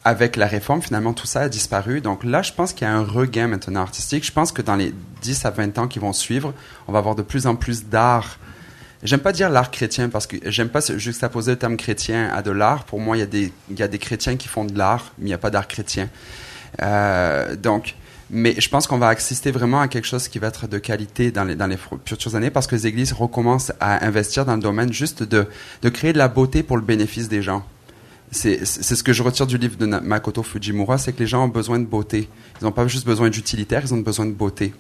avec 0.04 0.36
la 0.36 0.48
réforme, 0.48 0.82
finalement, 0.82 1.14
tout 1.14 1.28
ça 1.28 1.42
a 1.42 1.50
disparu. 1.50 2.02
Donc 2.02 2.24
là, 2.24 2.42
je 2.42 2.54
pense 2.54 2.74
qu'il 2.74 2.88
y 2.88 2.90
a 2.90 2.94
un 2.94 3.04
regain 3.04 3.48
maintenant 3.48 3.82
artistique. 3.82 4.26
Je 4.26 4.32
pense 4.32 4.52
que 4.52 4.62
dans 4.62 4.76
les 4.76 4.94
10 5.22 5.46
à 5.46 5.52
20 5.52 5.78
ans 5.78 5.88
qui 5.88 6.00
vont 6.00 6.14
suivre, 6.14 6.54
on 6.88 6.92
va 6.92 7.00
avoir 7.00 7.16
de 7.16 7.22
plus 7.22 7.46
en 7.46 7.56
plus 7.56 7.86
d'art 7.86 8.40
J'aime 9.04 9.20
pas 9.20 9.32
dire 9.32 9.50
l'art 9.50 9.72
chrétien 9.72 10.10
parce 10.10 10.28
que 10.28 10.38
j'aime 10.46 10.70
pas 10.70 10.82
juxtaposer 10.96 11.52
le 11.52 11.58
terme 11.58 11.76
chrétien 11.76 12.30
à 12.34 12.42
de 12.42 12.52
l'art. 12.52 12.84
Pour 12.84 13.00
moi, 13.00 13.18
il 13.18 13.22
y, 13.22 13.24
a 13.24 13.28
des, 13.28 13.52
y 13.76 13.82
a 13.82 13.88
des 13.88 13.98
chrétiens 13.98 14.36
qui 14.36 14.48
font 14.48 14.64
de 14.64 14.78
l'art, 14.78 15.12
mais 15.18 15.26
il 15.26 15.28
n'y 15.28 15.34
a 15.34 15.40
pas 15.40 15.50
d'art 15.50 15.68
chrétien. 15.68 16.08
Euh, 16.82 17.56
donc, 17.56 17.96
mais 18.30 18.56
je 18.60 18.70
pense 18.70 18.88
qu'on 18.88 19.00
va 19.00 19.10
assister 19.10 19.52
vraiment 19.52 19.82
à 19.82 19.88
quelque 19.88 20.08
chose 20.08 20.28
qui 20.28 20.40
va 20.40 20.48
être 20.48 20.68
de 20.68 20.78
qualité 20.78 21.32
dans 21.32 21.44
les, 21.44 21.56
dans 21.56 21.68
les 21.68 21.78
futures 22.06 22.36
années 22.36 22.52
parce 22.52 22.68
que 22.68 22.76
les 22.76 22.88
églises 22.88 23.12
recommencent 23.12 23.74
à 23.80 24.06
investir 24.06 24.46
dans 24.46 24.56
le 24.56 24.62
domaine 24.62 24.94
juste 24.94 25.24
de, 25.24 25.48
de 25.82 25.90
créer 25.90 26.14
de 26.14 26.18
la 26.20 26.28
beauté 26.28 26.64
pour 26.64 26.78
le 26.78 26.84
bénéfice 26.84 27.28
des 27.28 27.42
gens. 27.42 27.66
C'est 28.32 28.66
ce 28.66 29.04
que 29.04 29.12
je 29.12 29.24
retire 29.24 29.46
du 29.46 29.58
livre 29.58 29.76
de 29.78 29.86
Makoto 29.86 30.42
Fujimura, 30.42 30.98
c'est 30.98 31.12
que 31.12 31.20
les 31.20 31.28
gens 31.28 31.44
ont 31.44 31.50
besoin 31.50 31.80
de 31.80 31.86
beauté. 31.86 32.30
Ils 32.60 32.64
n'ont 32.64 32.72
pas 32.72 32.88
juste 32.88 33.06
besoin 33.06 33.30
d'utilitaire, 33.30 33.82
ils 33.84 33.94
ont 33.94 33.98
besoin 33.98 34.26
de 34.26 34.32
beauté. 34.32 34.74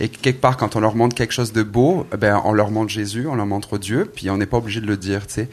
Et 0.00 0.08
quelque 0.08 0.40
part, 0.40 0.56
quand 0.56 0.74
on 0.74 0.80
leur 0.80 0.96
montre 0.96 1.14
quelque 1.14 1.32
chose 1.32 1.52
de 1.52 1.62
beau, 1.62 2.06
eh 2.12 2.16
ben, 2.16 2.42
on 2.44 2.52
leur 2.52 2.70
montre 2.70 2.90
Jésus, 2.90 3.26
on 3.28 3.36
leur 3.36 3.46
montre 3.46 3.78
Dieu, 3.78 4.10
puis 4.12 4.28
on 4.28 4.36
n'est 4.36 4.46
pas 4.46 4.58
obligé 4.58 4.80
de 4.80 4.86
le 4.86 4.96
dire, 4.96 5.26
tu 5.26 5.34
sais. 5.34 5.48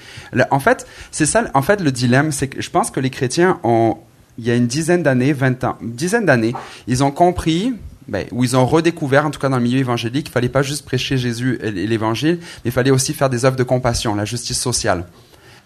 En 0.49 0.59
fait, 0.59 0.87
c'est 1.11 1.27
ça, 1.27 1.45
en 1.53 1.61
fait, 1.61 1.79
le 1.79 1.91
dilemme, 1.91 2.31
c'est 2.31 2.47
que 2.47 2.61
je 2.61 2.69
pense 2.69 2.89
que 2.91 2.99
les 2.99 3.11
chrétiens 3.11 3.59
ont, 3.63 3.97
il 4.37 4.45
y 4.45 4.51
a 4.51 4.55
une 4.55 4.67
dizaine 4.67 5.03
d'années, 5.03 5.31
vingt 5.31 5.63
ans, 5.63 5.77
une 5.81 5.93
dizaine 5.93 6.25
d'années, 6.25 6.53
ils 6.87 7.03
ont 7.03 7.11
compris, 7.11 7.73
ben, 8.07 8.25
où 8.31 8.43
ils 8.43 8.57
ont 8.57 8.65
redécouvert, 8.65 9.27
en 9.27 9.31
tout 9.31 9.39
cas 9.39 9.47
dans 9.47 9.57
le 9.57 9.63
milieu 9.63 9.79
évangélique, 9.79 10.25
qu'il 10.25 10.33
fallait 10.33 10.49
pas 10.49 10.63
juste 10.63 10.85
prêcher 10.85 11.17
Jésus 11.17 11.59
et 11.61 11.71
l'évangile, 11.71 12.39
mais 12.65 12.69
il 12.69 12.71
fallait 12.71 12.91
aussi 12.91 13.13
faire 13.13 13.29
des 13.29 13.45
œuvres 13.45 13.55
de 13.55 13.63
compassion, 13.63 14.15
la 14.15 14.25
justice 14.25 14.59
sociale. 14.59 15.05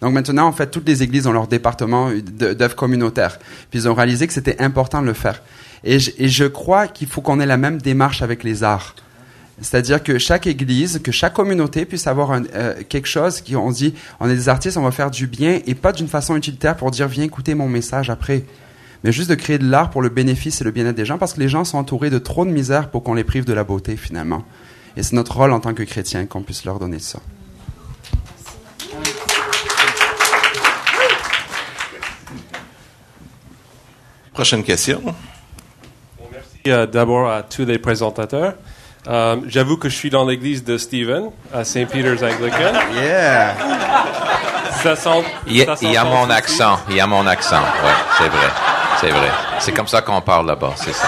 Donc 0.01 0.13
maintenant, 0.13 0.47
en 0.47 0.51
fait, 0.51 0.67
toutes 0.67 0.87
les 0.87 1.03
églises 1.03 1.25
ont 1.27 1.31
leur 1.31 1.47
département 1.47 2.11
d'œuvres 2.11 2.75
communautaires. 2.75 3.39
Puis 3.71 3.81
ils 3.81 3.89
ont 3.89 3.93
réalisé 3.93 4.27
que 4.27 4.33
c'était 4.33 4.61
important 4.61 5.01
de 5.01 5.07
le 5.07 5.13
faire. 5.13 5.41
Et 5.83 5.99
je, 5.99 6.11
et 6.17 6.27
je 6.27 6.45
crois 6.45 6.87
qu'il 6.87 7.07
faut 7.07 7.21
qu'on 7.21 7.39
ait 7.39 7.45
la 7.45 7.57
même 7.57 7.79
démarche 7.79 8.21
avec 8.21 8.43
les 8.43 8.63
arts. 8.63 8.95
C'est-à-dire 9.59 10.03
que 10.03 10.19
chaque 10.19 10.45
église, 10.45 10.99
que 11.03 11.11
chaque 11.11 11.33
communauté 11.33 11.85
puisse 11.85 12.05
avoir 12.05 12.31
un, 12.31 12.43
euh, 12.53 12.75
quelque 12.87 13.07
chose 13.07 13.41
qui, 13.41 13.55
on 13.55 13.71
dit, 13.71 13.95
on 14.19 14.29
est 14.29 14.35
des 14.35 14.49
artistes, 14.49 14.77
on 14.77 14.83
va 14.83 14.91
faire 14.91 15.09
du 15.09 15.25
bien 15.25 15.59
et 15.65 15.73
pas 15.73 15.91
d'une 15.91 16.07
façon 16.07 16.35
utilitaire 16.35 16.75
pour 16.77 16.91
dire 16.91 17.07
viens 17.07 17.23
écouter 17.23 17.55
mon 17.55 17.67
message 17.67 18.11
après. 18.11 18.43
Mais 19.03 19.11
juste 19.11 19.29
de 19.29 19.35
créer 19.35 19.57
de 19.57 19.67
l'art 19.67 19.89
pour 19.89 20.03
le 20.03 20.09
bénéfice 20.09 20.61
et 20.61 20.63
le 20.63 20.71
bien-être 20.71 20.95
des 20.95 21.05
gens 21.05 21.17
parce 21.17 21.33
que 21.33 21.39
les 21.39 21.49
gens 21.49 21.63
sont 21.63 21.77
entourés 21.79 22.11
de 22.11 22.19
trop 22.19 22.45
de 22.45 22.51
misère 22.51 22.91
pour 22.91 23.03
qu'on 23.03 23.15
les 23.15 23.23
prive 23.23 23.45
de 23.45 23.53
la 23.53 23.63
beauté 23.63 23.97
finalement. 23.97 24.43
Et 24.95 25.03
c'est 25.03 25.15
notre 25.15 25.35
rôle 25.35 25.51
en 25.51 25.59
tant 25.59 25.73
que 25.73 25.83
chrétien 25.83 26.25
qu'on 26.27 26.41
puisse 26.41 26.65
leur 26.65 26.77
donner 26.77 26.99
ça. 26.99 27.19
Prochaine 34.37 34.63
question. 34.63 35.01
Euh, 36.67 36.85
d'abord 36.85 37.27
à 37.27 37.41
tous 37.41 37.65
les 37.65 37.79
présentateurs. 37.79 38.53
Euh, 39.07 39.37
j'avoue 39.47 39.77
que 39.77 39.89
je 39.89 39.95
suis 39.95 40.11
dans 40.11 40.25
l'église 40.25 40.63
de 40.63 40.77
Stephen, 40.77 41.31
à 41.51 41.63
St. 41.63 41.87
Peter's 41.87 42.21
Anglican. 42.21 42.71
Yeah! 42.93 43.55
Ça 44.83 44.95
sent, 44.95 45.23
il, 45.47 45.57
y 45.57 45.63
a, 45.63 45.75
il 45.81 45.91
y 45.91 45.97
a 45.97 46.03
mon 46.03 46.29
accent. 46.29 46.77
Il 46.87 46.97
y 46.97 46.99
a 46.99 47.07
mon 47.07 47.25
accent. 47.25 47.63
Oui, 47.83 47.89
c'est 48.19 48.29
vrai. 48.29 48.47
C'est 49.01 49.09
vrai. 49.09 49.31
C'est 49.57 49.71
comme 49.71 49.87
ça 49.87 50.03
qu'on 50.03 50.21
parle 50.21 50.45
là-bas, 50.45 50.75
c'est 50.75 50.93
ça. 50.93 51.07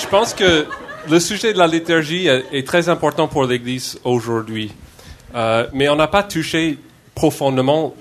Je 0.00 0.06
pense 0.06 0.32
que 0.32 0.68
le 1.10 1.18
sujet 1.18 1.52
de 1.52 1.58
la 1.58 1.66
liturgie 1.66 2.28
est 2.28 2.64
très 2.64 2.88
important 2.88 3.26
pour 3.26 3.46
l'Église 3.46 3.98
aujourd'hui. 4.04 4.72
Euh, 5.34 5.66
mais 5.72 5.88
on 5.88 5.96
n'a 5.96 6.06
pas 6.06 6.22
touché 6.22 6.78
profondément 7.16 7.94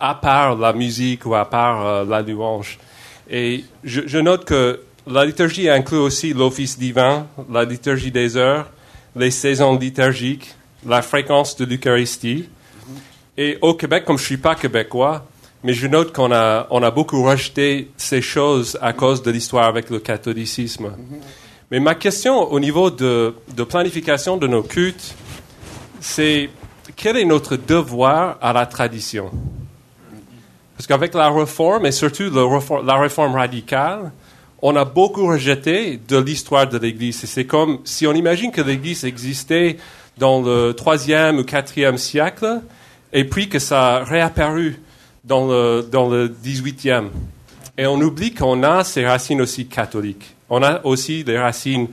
à 0.00 0.14
part 0.14 0.56
la 0.56 0.72
musique 0.72 1.26
ou 1.26 1.34
à 1.34 1.48
part 1.48 1.86
euh, 1.86 2.04
la 2.04 2.22
louange. 2.22 2.78
Et 3.30 3.64
je, 3.84 4.18
note 4.18 4.44
que 4.44 4.80
la 5.06 5.24
liturgie 5.24 5.68
inclut 5.68 5.98
aussi 5.98 6.32
l'office 6.32 6.78
divin, 6.78 7.26
la 7.50 7.64
liturgie 7.64 8.10
des 8.10 8.36
heures, 8.36 8.70
les 9.14 9.30
saisons 9.30 9.76
liturgiques, 9.76 10.54
la 10.86 11.02
fréquence 11.02 11.56
de 11.56 11.64
l'Eucharistie. 11.64 12.48
Et 13.36 13.58
au 13.60 13.74
Québec, 13.74 14.04
comme 14.06 14.16
je 14.16 14.22
ne 14.22 14.26
suis 14.26 14.36
pas 14.38 14.54
québécois, 14.54 15.26
mais 15.62 15.74
je 15.74 15.86
note 15.86 16.12
qu'on 16.12 16.32
a, 16.32 16.66
on 16.70 16.82
a 16.82 16.90
beaucoup 16.90 17.22
rejeté 17.22 17.90
ces 17.96 18.22
choses 18.22 18.78
à 18.80 18.92
cause 18.92 19.22
de 19.22 19.30
l'histoire 19.30 19.66
avec 19.66 19.90
le 19.90 19.98
catholicisme. 19.98 20.92
Mais 21.70 21.80
ma 21.80 21.94
question 21.94 22.50
au 22.50 22.60
niveau 22.60 22.90
de, 22.90 23.34
de 23.54 23.64
planification 23.64 24.36
de 24.38 24.46
nos 24.46 24.62
cultes, 24.62 25.14
c'est 26.00 26.48
quel 26.96 27.16
est 27.16 27.24
notre 27.24 27.56
devoir 27.56 28.38
à 28.40 28.52
la 28.52 28.66
tradition? 28.66 29.30
Parce 30.78 30.86
qu'avec 30.86 31.12
la 31.14 31.28
réforme, 31.28 31.86
et 31.86 31.90
surtout 31.90 32.30
la 32.86 32.94
réforme 32.94 33.34
radicale, 33.34 34.12
on 34.62 34.76
a 34.76 34.84
beaucoup 34.84 35.26
rejeté 35.26 35.98
de 36.06 36.16
l'histoire 36.16 36.68
de 36.68 36.78
l'Église. 36.78 37.24
Et 37.24 37.26
c'est 37.26 37.46
comme 37.46 37.80
si 37.82 38.06
on 38.06 38.12
imagine 38.12 38.52
que 38.52 38.60
l'Église 38.60 39.04
existait 39.04 39.76
dans 40.18 40.40
le 40.40 40.70
troisième 40.74 41.38
ou 41.38 41.42
quatrième 41.42 41.98
siècle, 41.98 42.60
et 43.12 43.24
puis 43.24 43.48
que 43.48 43.58
ça 43.58 43.96
a 43.96 44.04
réapparu 44.04 44.80
dans 45.24 45.48
le, 45.48 45.82
dans 45.82 46.08
le 46.08 46.28
18e. 46.28 47.08
Et 47.76 47.88
on 47.88 48.00
oublie 48.00 48.32
qu'on 48.32 48.62
a 48.62 48.84
ces 48.84 49.04
racines 49.04 49.40
aussi 49.40 49.66
catholiques. 49.66 50.36
On 50.48 50.62
a 50.62 50.84
aussi 50.84 51.24
des 51.24 51.38
racines 51.38 51.88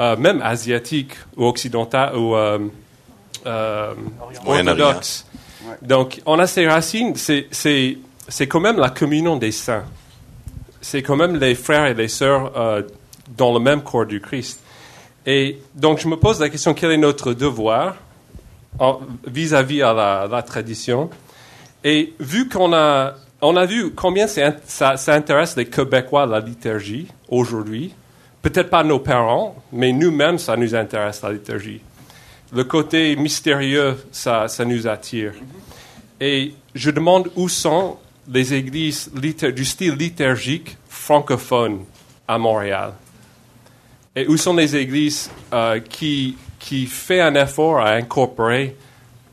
euh, 0.00 0.16
même 0.16 0.42
asiatiques 0.42 1.14
ou 1.36 1.44
occidentales 1.44 2.16
ou 2.16 2.34
euh, 2.34 2.58
euh, 3.46 3.94
orthodoxes. 4.44 5.26
Donc, 5.80 6.20
on 6.26 6.40
a 6.40 6.48
ces 6.48 6.66
racines. 6.66 7.14
C'est 7.14 7.98
c'est 8.28 8.46
quand 8.46 8.60
même 8.60 8.78
la 8.78 8.90
communion 8.90 9.36
des 9.36 9.52
saints. 9.52 9.84
C'est 10.80 11.02
quand 11.02 11.16
même 11.16 11.36
les 11.36 11.54
frères 11.54 11.86
et 11.86 11.94
les 11.94 12.08
sœurs 12.08 12.52
euh, 12.56 12.82
dans 13.36 13.52
le 13.52 13.60
même 13.60 13.82
corps 13.82 14.06
du 14.06 14.20
Christ. 14.20 14.60
Et 15.26 15.58
donc, 15.74 15.98
je 15.98 16.08
me 16.08 16.16
pose 16.16 16.40
la 16.40 16.48
question 16.48 16.74
quel 16.74 16.92
est 16.92 16.96
notre 16.96 17.32
devoir 17.32 17.96
vis-à-vis 19.26 19.82
à 19.82 20.28
la, 20.30 20.42
tradition? 20.42 21.10
Et 21.82 22.14
vu 22.20 22.48
qu'on 22.48 22.72
a 22.72 23.14
on 23.42 23.56
a 23.56 23.66
vu 23.66 23.92
combien 23.92 24.26
ça, 24.26 24.96
ça 24.96 25.14
intéresse 25.14 25.56
les 25.56 25.66
Québécois 25.66 26.26
la 26.26 26.40
liturgie 26.40 27.06
aujourd'hui. 27.28 27.94
Peut-être 28.42 28.70
pas 28.70 28.82
nos 28.82 28.98
parents, 28.98 29.56
mais 29.72 29.92
nous-mêmes, 29.92 30.38
ça 30.38 30.56
nous 30.56 30.74
intéresse 30.74 31.22
la 31.22 31.32
liturgie. 31.32 31.80
Le 32.52 32.64
côté 32.64 33.14
mystérieux, 33.16 33.96
ça, 34.10 34.48
ça 34.48 34.64
nous 34.64 34.86
attire. 34.86 35.32
Et 36.20 36.54
je 36.74 36.90
demande 36.90 37.30
où 37.36 37.48
sont 37.48 37.98
les 38.28 38.54
églises 38.54 39.10
du 39.12 39.64
style 39.64 39.94
liturgique 39.94 40.76
francophone 40.88 41.84
à 42.26 42.38
Montréal. 42.38 42.92
Et 44.14 44.26
où 44.26 44.36
sont 44.36 44.54
les 44.54 44.74
églises 44.74 45.30
euh, 45.52 45.80
qui, 45.80 46.36
qui 46.58 46.86
font 46.86 47.22
un 47.22 47.34
effort 47.34 47.78
à 47.80 47.90
incorporer 47.90 48.76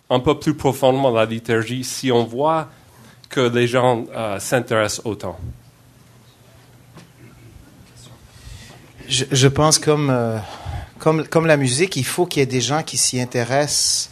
un 0.10 0.20
peu 0.20 0.38
plus 0.38 0.54
profondément 0.54 1.10
la 1.10 1.26
liturgie 1.26 1.84
si 1.84 2.12
on 2.12 2.26
voit 2.26 2.70
que 3.30 3.42
les 3.42 3.66
gens 3.66 4.06
euh, 4.14 4.40
s'intéressent 4.40 5.06
autant? 5.06 5.40
Je, 9.08 9.26
je 9.32 9.48
pense 9.48 9.80
comme, 9.80 10.10
euh, 10.10 10.38
comme, 11.00 11.28
comme 11.28 11.48
la 11.48 11.58
musique, 11.58 11.96
il 11.96 12.06
faut 12.06 12.26
qu'il 12.26 12.42
y 12.42 12.44
ait 12.44 12.46
des 12.46 12.62
gens 12.62 12.84
qui 12.84 12.98
s'y 12.98 13.20
intéressent, 13.20 14.10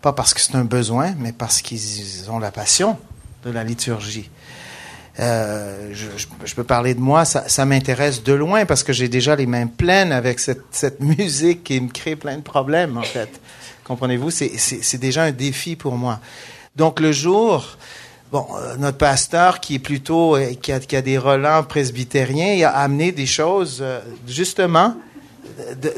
pas 0.00 0.12
parce 0.12 0.32
que 0.32 0.40
c'est 0.40 0.54
un 0.54 0.64
besoin, 0.64 1.14
mais 1.18 1.32
parce 1.32 1.60
qu'ils 1.60 2.30
ont 2.30 2.38
la 2.38 2.50
passion 2.50 2.96
de 3.44 3.50
la 3.50 3.64
liturgie. 3.64 4.30
Euh, 5.20 5.90
je, 5.92 6.06
je- 6.16 6.26
je 6.44 6.54
peux 6.54 6.64
parler 6.64 6.94
de 6.94 7.00
moi, 7.00 7.24
ça, 7.26 7.46
ça 7.48 7.66
m'intéresse 7.66 8.22
de 8.22 8.32
loin 8.32 8.64
parce 8.64 8.82
que 8.82 8.92
j'ai 8.94 9.08
déjà 9.08 9.36
les 9.36 9.46
mains 9.46 9.66
pleines 9.66 10.10
avec 10.12 10.40
cette, 10.40 10.62
cette 10.70 11.00
musique 11.18 11.64
qui 11.64 11.80
me 11.80 11.88
crée 11.90 12.16
plein 12.16 12.36
de 12.36 12.42
problèmes, 12.42 12.96
en 12.96 13.02
fait. 13.02 13.28
Comprenez-vous? 13.84 14.30
C'est- 14.30 14.96
déjà 14.96 15.24
un 15.24 15.32
défi 15.32 15.76
pour 15.76 15.96
moi. 15.96 16.18
Donc, 16.76 16.98
le 17.00 17.12
jour, 17.12 17.76
bon, 18.30 18.46
euh, 18.56 18.76
notre 18.78 18.96
pasteur 18.96 19.60
qui 19.60 19.74
est 19.74 19.78
plutôt, 19.80 20.36
euh, 20.36 20.54
qui 20.54 20.72
a, 20.72 20.80
qui 20.80 20.96
a 20.96 21.02
des 21.02 21.18
relents 21.18 21.62
presbytériens, 21.62 22.54
il 22.54 22.64
a 22.64 22.70
amené 22.70 23.12
des 23.12 23.26
choses, 23.26 23.80
euh, 23.82 24.00
justement, 24.26 24.96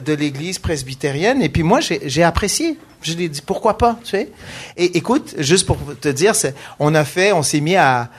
de, 0.04 0.12
l'Église 0.12 0.58
presbytérienne. 0.58 1.42
Et 1.42 1.48
puis 1.48 1.62
moi, 1.62 1.80
j'ai 1.80 2.22
apprécié. 2.22 2.78
Je 3.02 3.14
l'ai 3.14 3.28
dit, 3.28 3.42
pourquoi 3.42 3.76
pas, 3.76 3.98
tu 4.02 4.10
sais? 4.10 4.30
Et 4.76 4.96
écoute, 4.96 5.34
juste 5.38 5.66
pour 5.66 5.78
te 6.00 6.08
dire, 6.08 6.32
on 6.78 6.94
a 6.94 7.04
fait, 7.04 7.32
on 7.32 7.42
s'est 7.42 7.60
mis 7.60 7.76
à 7.76 8.10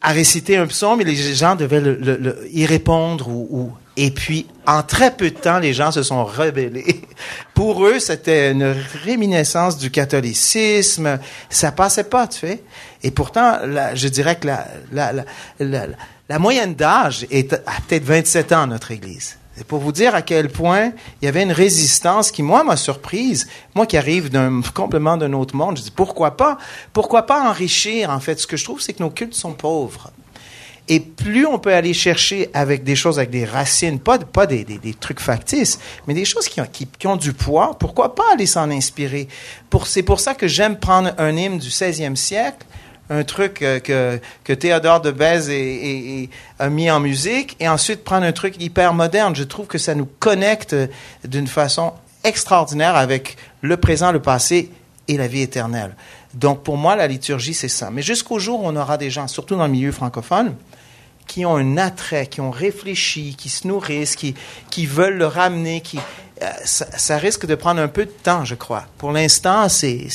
à 0.00 0.12
réciter 0.12 0.56
un 0.56 0.66
psaume 0.66 1.00
et 1.00 1.04
les 1.04 1.16
gens 1.34 1.56
devaient 1.56 1.82
y 2.52 2.66
répondre 2.66 3.28
ou, 3.28 3.72
et 3.96 4.12
puis 4.12 4.46
en 4.64 4.82
très 4.84 5.10
peu 5.10 5.30
de 5.30 5.36
temps 5.36 5.58
les 5.58 5.72
gens 5.72 5.90
se 5.90 6.04
sont 6.04 6.24
rebellés. 6.24 7.00
Pour 7.54 7.84
eux, 7.84 7.98
c'était 7.98 8.52
une 8.52 8.76
réminiscence 9.04 9.76
du 9.76 9.90
catholicisme, 9.90 11.18
ça 11.50 11.72
passait 11.72 12.04
pas, 12.04 12.28
tu 12.28 12.38
sais. 12.38 12.62
Et 13.02 13.10
pourtant, 13.10 13.58
je 13.94 14.08
dirais 14.08 14.36
que 14.36 14.46
la- 14.92 15.12
la 16.28 16.38
moyenne 16.38 16.74
d'âge 16.74 17.26
est 17.30 17.54
à 17.54 17.80
peut-être 17.86 18.04
27 18.04 18.52
ans 18.52 18.66
notre 18.66 18.90
église. 18.90 19.38
C'est 19.56 19.66
pour 19.66 19.80
vous 19.80 19.90
dire 19.90 20.14
à 20.14 20.22
quel 20.22 20.50
point 20.50 20.92
il 21.20 21.24
y 21.24 21.28
avait 21.28 21.42
une 21.42 21.52
résistance 21.52 22.30
qui, 22.30 22.44
moi, 22.44 22.62
m'a 22.62 22.76
surprise. 22.76 23.48
Moi 23.74 23.86
qui 23.86 23.96
arrive 23.96 24.30
d'un 24.30 24.60
complètement 24.74 25.16
d'un 25.16 25.32
autre 25.32 25.56
monde, 25.56 25.78
je 25.78 25.82
dis 25.82 25.90
pourquoi 25.90 26.36
pas? 26.36 26.58
Pourquoi 26.92 27.26
pas 27.26 27.48
enrichir, 27.48 28.10
en 28.10 28.20
fait? 28.20 28.38
Ce 28.38 28.46
que 28.46 28.56
je 28.56 28.64
trouve, 28.64 28.80
c'est 28.80 28.92
que 28.92 29.02
nos 29.02 29.10
cultes 29.10 29.34
sont 29.34 29.54
pauvres. 29.54 30.12
Et 30.90 31.00
plus 31.00 31.44
on 31.44 31.58
peut 31.58 31.74
aller 31.74 31.92
chercher 31.92 32.48
avec 32.54 32.82
des 32.82 32.96
choses, 32.96 33.18
avec 33.18 33.30
des 33.30 33.44
racines, 33.44 33.98
pas, 33.98 34.18
des, 34.46 34.64
trucs 34.98 35.20
factices, 35.20 35.78
mais 36.06 36.14
des 36.14 36.24
choses 36.24 36.48
qui 36.48 36.60
ont, 37.06 37.16
du 37.16 37.34
poids, 37.34 37.76
pourquoi 37.78 38.14
pas 38.14 38.32
aller 38.32 38.46
s'en 38.46 38.70
inspirer? 38.70 39.28
C'est 39.84 40.02
pour 40.02 40.20
ça 40.20 40.34
que 40.34 40.48
j'aime 40.48 40.78
prendre 40.78 41.12
un 41.18 41.36
hymne 41.36 41.58
du 41.58 41.68
16e 41.68 42.16
siècle, 42.16 42.64
un 43.10 43.24
truc 43.24 43.62
euh, 43.62 43.80
que, 43.80 44.20
que 44.44 44.52
Théodore 44.52 45.00
de 45.00 45.10
Bèze 45.10 45.50
a 46.58 46.68
mis 46.68 46.90
en 46.90 47.00
musique, 47.00 47.56
et 47.60 47.68
ensuite 47.68 48.04
prendre 48.04 48.26
un 48.26 48.32
truc 48.32 48.60
hyper 48.60 48.94
moderne. 48.94 49.34
Je 49.34 49.44
trouve 49.44 49.66
que 49.66 49.78
ça 49.78 49.94
nous 49.94 50.08
connecte 50.18 50.74
d'une 51.24 51.46
façon 51.46 51.92
extraordinaire 52.24 52.96
avec 52.96 53.36
le 53.62 53.76
présent, 53.76 54.12
le 54.12 54.20
passé 54.20 54.70
et 55.08 55.16
la 55.16 55.26
vie 55.26 55.42
éternelle. 55.42 55.94
Donc 56.34 56.62
pour 56.62 56.76
moi, 56.76 56.96
la 56.96 57.06
liturgie, 57.06 57.54
c'est 57.54 57.68
ça. 57.68 57.90
Mais 57.90 58.02
jusqu'au 58.02 58.38
jour 58.38 58.62
où 58.62 58.66
on 58.66 58.76
aura 58.76 58.98
des 58.98 59.10
gens, 59.10 59.26
surtout 59.28 59.56
dans 59.56 59.66
le 59.66 59.72
milieu 59.72 59.92
francophone, 59.92 60.54
qui 61.26 61.44
ont 61.44 61.56
un 61.56 61.76
attrait, 61.76 62.26
qui 62.26 62.40
ont 62.40 62.50
réfléchi, 62.50 63.34
qui 63.36 63.48
se 63.48 63.66
nourrissent, 63.66 64.16
qui, 64.16 64.34
qui 64.70 64.86
veulent 64.86 65.18
le 65.18 65.26
ramener, 65.26 65.80
qui, 65.82 65.98
euh, 66.42 66.46
ça, 66.64 66.86
ça 66.96 67.18
risque 67.18 67.46
de 67.46 67.54
prendre 67.54 67.80
un 67.80 67.88
peu 67.88 68.06
de 68.06 68.10
temps, 68.10 68.44
je 68.44 68.54
crois. 68.54 68.86
Pour 68.96 69.12
l'instant, 69.12 69.68
c'est, 69.68 70.08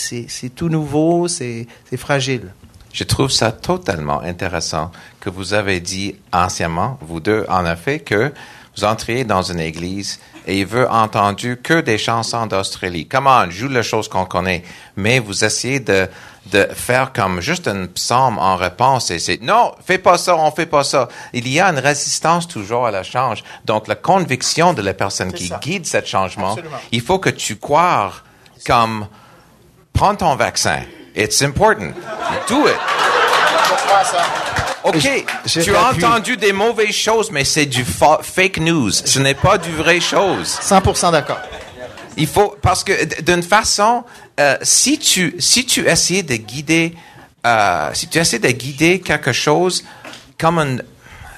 tout 0.55 0.69
nouveau, 0.69 1.27
c'est 1.27 1.67
fragile. 1.97 2.51
Je 2.93 3.03
trouve 3.03 3.31
ça 3.31 3.51
totalement 3.51 4.21
intéressant 4.21 4.91
que 5.19 5.29
vous 5.29 5.53
avez 5.53 5.79
dit 5.79 6.15
anciennement, 6.31 6.97
vous 7.01 7.19
deux, 7.19 7.45
en 7.49 7.65
effet, 7.65 7.99
que 7.99 8.31
vous 8.77 8.83
entriez 8.85 9.23
dans 9.23 9.41
une 9.41 9.59
église 9.59 10.19
et 10.45 10.59
il 10.59 10.65
veut 10.65 10.89
entendu 10.89 11.59
que 11.61 11.81
des 11.81 11.97
chansons 11.97 12.45
d'Australie. 12.45 13.07
Comment 13.07 13.49
joue 13.49 13.67
les 13.67 13.83
choses 13.83 14.07
qu'on 14.07 14.25
connaît, 14.25 14.63
mais 14.95 15.19
vous 15.19 15.43
essayez 15.43 15.79
de 15.79 16.07
de 16.51 16.67
faire 16.73 17.13
comme 17.13 17.39
juste 17.39 17.69
un 17.69 17.85
psaume 17.87 18.37
en 18.37 18.57
réponse 18.57 19.11
et 19.11 19.19
c'est 19.19 19.41
non, 19.41 19.73
fais 19.85 19.97
pas 19.97 20.17
ça, 20.17 20.35
on 20.35 20.51
fait 20.51 20.65
pas 20.65 20.83
ça. 20.83 21.07
Il 21.31 21.47
y 21.47 21.59
a 21.59 21.69
une 21.69 21.79
résistance 21.79 22.47
toujours 22.47 22.85
à 22.85 22.91
la 22.91 23.03
change. 23.03 23.43
Donc 23.65 23.87
la 23.87 23.95
conviction 23.95 24.73
de 24.73 24.81
la 24.81 24.93
personne 24.93 25.31
qui 25.31 25.47
ça. 25.47 25.59
guide 25.61 25.85
ce 25.85 26.03
changement, 26.03 26.51
Absolument. 26.51 26.77
il 26.91 27.01
faut 27.01 27.19
que 27.19 27.29
tu 27.29 27.55
crois 27.55 28.11
comme 28.65 29.07
prends 29.93 30.15
ton 30.15 30.35
vaccin. 30.35 30.81
It's 31.15 31.41
important. 31.41 31.93
Do 32.47 32.67
it. 32.67 32.75
OK, 34.83 35.25
tu 35.63 35.75
as 35.75 35.89
entendu 35.91 36.35
des 36.35 36.51
mauvaises 36.51 36.93
choses, 36.95 37.31
mais 37.31 37.45
c'est 37.45 37.65
du 37.65 37.85
fa- 37.85 38.19
fake 38.21 38.57
news. 38.57 38.91
Ce 38.91 39.19
n'est 39.19 39.33
pas 39.35 39.57
du 39.57 39.71
vrai 39.71 40.01
chose. 40.01 40.59
100% 40.61 41.11
d'accord. 41.11 41.39
Il 42.17 42.27
faut 42.27 42.55
parce 42.61 42.83
que 42.83 43.21
d'une 43.21 43.41
façon, 43.43 44.03
euh, 44.39 44.57
si 44.61 44.99
tu 44.99 45.35
si 45.39 45.65
tu 45.65 45.87
essayes 45.87 46.23
de 46.23 46.35
guider, 46.35 46.95
euh, 47.47 47.89
si 47.93 48.07
tu 48.07 48.17
essaies 48.19 48.39
de 48.39 48.49
guider 48.51 48.99
quelque 48.99 49.31
chose 49.31 49.83
comme 50.37 50.59
un 50.59 50.77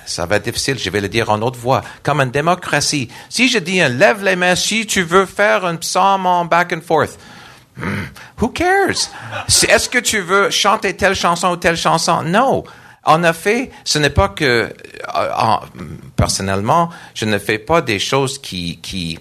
ça 0.08 0.26
va 0.26 0.36
être 0.36 0.44
difficile, 0.46 0.78
je 0.78 0.90
vais 0.90 1.02
le 1.02 1.10
dire 1.10 1.30
en 1.32 1.42
autre 1.42 1.58
voix, 1.60 1.82
comme 2.04 2.20
une 2.22 2.30
démocratie. 2.32 3.10
Si 3.30 3.48
je 3.50 3.58
dis 3.58 3.80
un 3.82 3.90
lève 3.90 4.24
les 4.24 4.36
mains 4.36 4.56
si 4.56 4.86
tu 4.86 5.02
veux 5.04 5.26
faire 5.26 5.66
un 5.66 5.78
psaume 5.78 6.26
en 6.26 6.46
back 6.46 6.74
and 6.74 6.82
forth, 6.86 7.18
who 8.42 8.50
cares? 8.50 9.10
Est-ce 9.48 9.90
que 9.90 10.00
tu 10.00 10.20
veux 10.22 10.50
chanter 10.50 10.96
telle 10.96 11.16
chanson 11.16 11.52
ou 11.52 11.56
telle 11.58 11.78
chanson? 11.78 12.24
Non. 12.24 12.64
En 13.04 13.24
effet, 13.24 13.70
ce 13.84 14.00
n'est 14.00 14.10
pas 14.10 14.30
que, 14.30 14.44
euh, 15.16 15.30
en- 15.38 15.62
personnellement, 16.16 16.90
je 17.14 17.26
ne 17.26 17.38
fais 17.38 17.60
pas 17.60 17.82
des 17.82 18.00
choses 18.00 18.40
qui, 18.40 18.80
qui, 18.82 19.20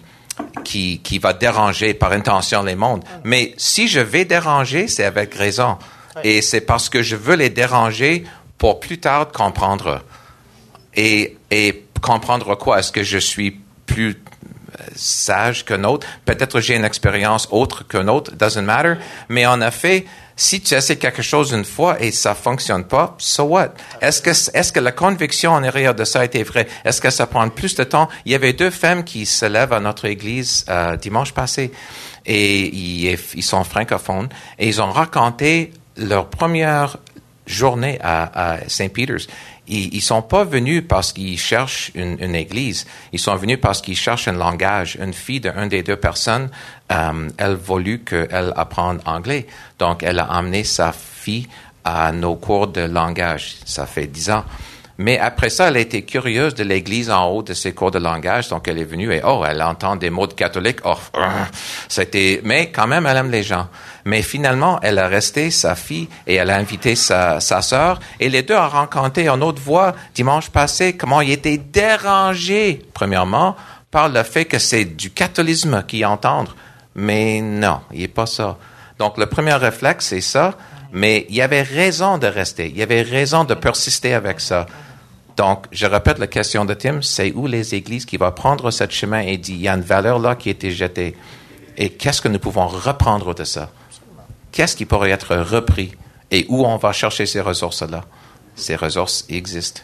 qui, 0.65 1.01
qui 1.01 1.19
va 1.19 1.33
déranger 1.35 1.93
par 1.95 2.13
intention 2.13 2.63
les 2.63 2.77
mondes. 2.77 3.05
Mais 3.25 3.55
si 3.59 3.87
je 3.89 4.01
vais 4.01 4.25
déranger, 4.25 4.89
c'est 4.89 5.05
avec 5.05 5.35
raison. 5.35 5.77
Et 6.23 6.41
c'est 6.43 6.63
parce 6.63 6.89
que 6.89 7.03
je 7.03 7.17
veux 7.17 7.35
les 7.37 7.51
déranger 7.51 8.25
pour 8.57 8.81
plus 8.81 8.99
tard 9.01 9.31
comprendre. 9.33 10.01
Et, 10.95 11.37
et 11.51 11.85
comprendre 12.01 12.55
quoi? 12.55 12.79
Est-ce 12.79 12.93
que 12.93 13.03
je 13.03 13.19
suis 13.19 13.61
plus 13.85 14.23
sage 14.95 15.65
qu'un 15.65 15.85
autre? 15.85 16.07
Peut-être 16.25 16.61
j'ai 16.61 16.77
une 16.77 16.85
expérience 16.85 17.49
autre 17.51 17.87
qu'un 17.87 18.09
autre, 18.09 18.33
doesn't 18.33 18.63
matter. 18.63 18.95
Mais 19.29 19.47
en 19.47 19.61
effet, 19.61 20.07
si 20.37 20.61
tu 20.61 20.75
essaies 20.75 20.97
quelque 20.97 21.23
chose 21.23 21.53
une 21.53 21.65
fois 21.65 22.01
et 22.01 22.11
ça 22.11 22.35
fonctionne 22.35 22.85
pas, 22.85 23.15
so 23.19 23.45
what? 23.45 23.75
Est-ce 24.01 24.73
que, 24.73 24.81
la 24.81 24.93
conviction 24.93 25.53
en 25.53 25.63
arrière 25.63 25.95
de 25.95 26.05
ça 26.05 26.25
été 26.25 26.43
vraie? 26.43 26.67
Est-ce 26.85 27.01
que 27.01 27.11
ça 27.11 27.27
prend 27.27 27.49
plus 27.49 27.75
de 27.77 27.85
temps? 27.85 28.09
Il 28.25 28.33
y 28.33 28.35
avait 28.35 28.53
deux 28.53 28.71
femmes 28.71 29.05
qui 29.05 29.27
se 29.27 29.47
lèvent 29.47 29.73
à 29.73 29.81
notre 29.81 30.07
église 30.07 30.65
euh, 30.69 30.97
dimanche 30.97 31.33
passé 31.33 31.73
et 32.27 32.69
ils, 32.69 33.19
ils 33.35 33.43
sont 33.43 33.63
francophones 33.65 34.29
et 34.59 34.67
ils 34.67 34.81
ont 34.83 34.91
raconté 34.91 35.73
leur 35.97 36.29
première 36.29 36.99
journée 37.47 37.99
à, 38.03 38.55
à 38.55 38.69
St. 38.69 38.93
Peter's. 38.93 39.29
Ils, 39.67 39.95
ils 39.95 40.03
sont 40.03 40.23
pas 40.23 40.45
venus 40.45 40.83
parce 40.87 41.13
qu'ils 41.13 41.39
cherchent 41.39 41.91
une, 41.95 42.17
une 42.21 42.35
église. 42.35 42.87
Ils 43.13 43.19
sont 43.19 43.37
venus 43.37 43.59
parce 43.61 43.81
qu'ils 43.81 43.97
cherchent 43.97 44.29
un 44.29 44.33
langage. 44.33 44.97
Une 45.01 45.15
fille 45.15 45.41
d'un 45.41 45.67
des 45.67 45.83
deux 45.83 45.97
personnes, 45.97 46.51
euh, 46.93 47.29
elle 47.39 47.55
voulut 47.55 48.01
qu'elle 48.01 48.53
apprenne 48.57 49.01
anglais. 49.07 49.47
Donc, 49.79 50.03
elle 50.03 50.19
a 50.19 50.25
amené 50.25 50.65
sa 50.65 50.93
fille 50.93 51.49
à 51.85 52.13
nos 52.13 52.37
cours 52.37 52.69
de 52.69 52.83
langage. 52.83 53.57
Ça 53.65 53.87
fait 53.87 54.07
dix 54.07 54.31
ans. 54.31 54.45
Mais 54.97 55.19
après 55.19 55.51
ça, 55.51 55.69
elle 55.69 55.77
a 55.77 55.81
été 55.81 56.03
curieuse 56.03 56.55
de 56.55 56.63
l'église 56.63 57.11
en 57.11 57.27
haut 57.27 57.43
de 57.43 57.53
ses 57.53 57.73
cours 57.73 57.91
de 57.91 57.99
langage, 57.99 58.49
donc 58.49 58.69
elle 58.69 58.79
est 58.79 58.85
venue 58.85 59.13
et 59.13 59.23
oh, 59.25 59.45
elle 59.47 59.61
entend 59.61 59.97
des 59.97 60.09
mots 60.09 60.29
de 60.29 60.35
catholique. 60.35 60.79
Oh, 60.85 60.95
c'était, 61.89 62.41
mais 62.45 62.71
quand 62.71 62.87
même, 62.87 63.05
elle 63.07 63.17
aime 63.17 63.31
les 63.31 63.43
gens. 63.43 63.69
Mais 64.05 64.23
finalement, 64.23 64.79
elle 64.83 64.99
a 64.99 65.09
resté 65.09 65.51
sa 65.51 65.75
fille 65.75 66.09
et 66.27 66.35
elle 66.35 66.51
a 66.51 66.57
invité 66.57 66.95
sa, 66.95 67.41
sa 67.41 67.63
sœur 67.63 68.01
et 68.21 68.29
les 68.29 68.43
deux 68.43 68.55
ont 68.55 68.69
rencontré 68.69 69.29
en 69.29 69.41
autre 69.41 69.63
voix 69.63 69.95
dimanche 70.15 70.51
passé 70.51 70.95
comment 70.95 71.23
ils 71.23 71.33
étaient 71.33 71.57
dérangés, 71.59 72.83
premièrement, 72.93 73.57
par 73.91 74.09
le 74.09 74.23
fait 74.23 74.45
que 74.45 74.59
c'est 74.59 74.85
du 74.85 75.11
catholisme 75.11 75.85
qu'ils 75.87 76.05
entendent. 76.05 76.51
Mais 76.95 77.41
non, 77.41 77.81
il 77.93 78.01
n'est 78.01 78.09
pas 78.09 78.27
ça. 78.27 78.59
Donc, 78.99 79.19
le 79.19 79.27
premier 79.27 79.55
réflexe, 79.55 80.07
c'est 80.07 80.21
ça. 80.21 80.55
Mais 80.93 81.27
il 81.29 81.35
y 81.35 81.43
avait 81.43 81.63
raison 81.63 82.19
de 82.19 82.27
rester. 82.27 82.69
Il 82.69 82.77
y 82.77 82.83
avait 82.83 83.03
raison 83.03 83.45
de 83.45 83.55
persister 83.55 84.15
avec 84.15 84.41
ça. 84.41 84.67
Donc, 85.37 85.67
je 85.73 85.87
répète 85.87 86.19
la 86.19 86.29
question 86.29 86.65
de 86.65 86.75
Tim, 86.75 87.03
c'est 87.03 87.33
où 87.33 87.49
les 87.49 87.75
églises 87.75 88.05
qui 88.05 88.17
vont 88.17 88.31
prendre 88.31 88.71
ce 88.71 88.89
chemin? 88.89 89.21
Et 89.21 89.37
dire, 89.37 89.57
il 89.57 89.63
y 89.63 89.69
a 89.69 89.75
une 89.75 89.81
valeur 89.81 90.21
là 90.21 90.37
qui 90.37 90.51
a 90.51 90.53
été 90.53 90.71
jetée. 90.71 91.17
Et 91.77 91.91
qu'est-ce 91.91 92.21
que 92.21 92.29
nous 92.29 92.39
pouvons 92.39 92.69
reprendre 92.69 93.35
de 93.35 93.43
ça? 93.43 93.71
Qu'est-ce 94.55 94.77
qui 94.77 94.85
pourrait 94.85 95.11
être 95.11 95.35
repris? 95.35 95.97
Et 96.31 96.47
où 96.49 96.65
on 96.65 96.77
va 96.77 96.93
chercher 96.93 97.27
ces 97.27 97.41
ressources-là? 97.41 98.05
Ces 98.55 98.77
ressources 98.77 99.25
existent. 99.29 99.81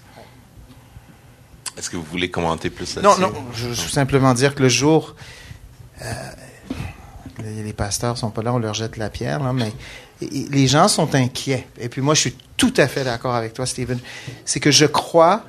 Est-ce 1.76 1.90
que 1.90 1.96
vous 1.96 2.04
voulez 2.04 2.30
commenter 2.30 2.70
plus 2.70 2.96
Non, 2.98 3.02
là-dessus? 3.02 3.20
non, 3.20 3.32
je, 3.52 3.72
je 3.72 3.82
veux 3.82 3.88
simplement 3.88 4.32
dire 4.32 4.54
que 4.54 4.62
le 4.62 4.68
jour, 4.68 5.16
euh, 6.02 6.12
les, 7.42 7.64
les 7.64 7.72
pasteurs 7.72 8.16
sont 8.16 8.30
pas 8.30 8.42
là, 8.42 8.52
on 8.52 8.60
leur 8.60 8.74
jette 8.74 8.96
la 8.96 9.10
pierre, 9.10 9.42
là, 9.42 9.52
mais 9.52 9.72
les 10.20 10.68
gens 10.68 10.86
sont 10.86 11.16
inquiets. 11.16 11.66
Et 11.80 11.88
puis 11.88 12.00
moi, 12.00 12.14
je 12.14 12.20
suis 12.20 12.36
tout 12.56 12.74
à 12.76 12.86
fait 12.86 13.02
d'accord 13.02 13.34
avec 13.34 13.54
toi, 13.54 13.66
Stephen. 13.66 13.98
C'est 14.44 14.60
que 14.60 14.70
je 14.70 14.86
crois 14.86 15.46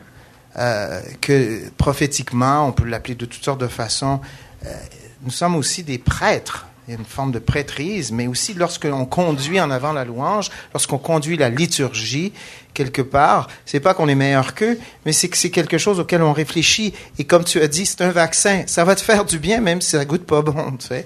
euh, 0.58 1.00
que 1.22 1.70
prophétiquement, 1.78 2.68
on 2.68 2.72
peut 2.72 2.86
l'appeler 2.86 3.14
de 3.14 3.26
toutes 3.26 3.44
sortes 3.44 3.62
de 3.62 3.68
façons, 3.68 4.20
euh, 4.66 4.74
nous 5.22 5.32
sommes 5.32 5.56
aussi 5.56 5.84
des 5.84 6.00
prêtres. 6.00 6.66
Une 6.98 7.06
forme 7.06 7.32
de 7.32 7.40
prêtrise, 7.40 8.12
mais 8.12 8.28
aussi 8.28 8.54
lorsque 8.54 8.86
l'on 8.86 9.06
conduit 9.06 9.60
en 9.62 9.72
avant 9.72 9.94
la 9.94 10.04
louange, 10.04 10.50
lorsqu'on 10.74 10.98
conduit 10.98 11.38
la 11.38 11.50
liturgie, 11.50 12.34
quelque 12.74 13.02
part, 13.02 13.48
c'est 13.66 13.80
pas 13.80 13.94
qu'on 13.94 14.08
est 14.10 14.16
meilleur 14.16 14.54
qu'eux, 14.56 14.78
mais 15.06 15.14
c'est 15.14 15.30
que 15.30 15.38
c'est 15.38 15.52
quelque 15.52 15.78
chose 15.78 16.00
auquel 16.00 16.22
on 16.22 16.34
réfléchit. 16.34 16.94
Et 17.18 17.24
comme 17.24 17.44
tu 17.46 17.62
as 17.62 17.68
dit, 17.68 17.86
c'est 17.86 18.02
un 18.02 18.12
vaccin. 18.12 18.64
Ça 18.68 18.84
va 18.84 18.96
te 18.96 19.02
faire 19.02 19.24
du 19.26 19.40
bien, 19.40 19.62
même 19.62 19.80
si 19.82 19.92
ça 19.92 20.04
goûte 20.06 20.26
pas 20.26 20.42
bon, 20.42 20.72
tu 20.80 20.88
sais. 20.88 21.06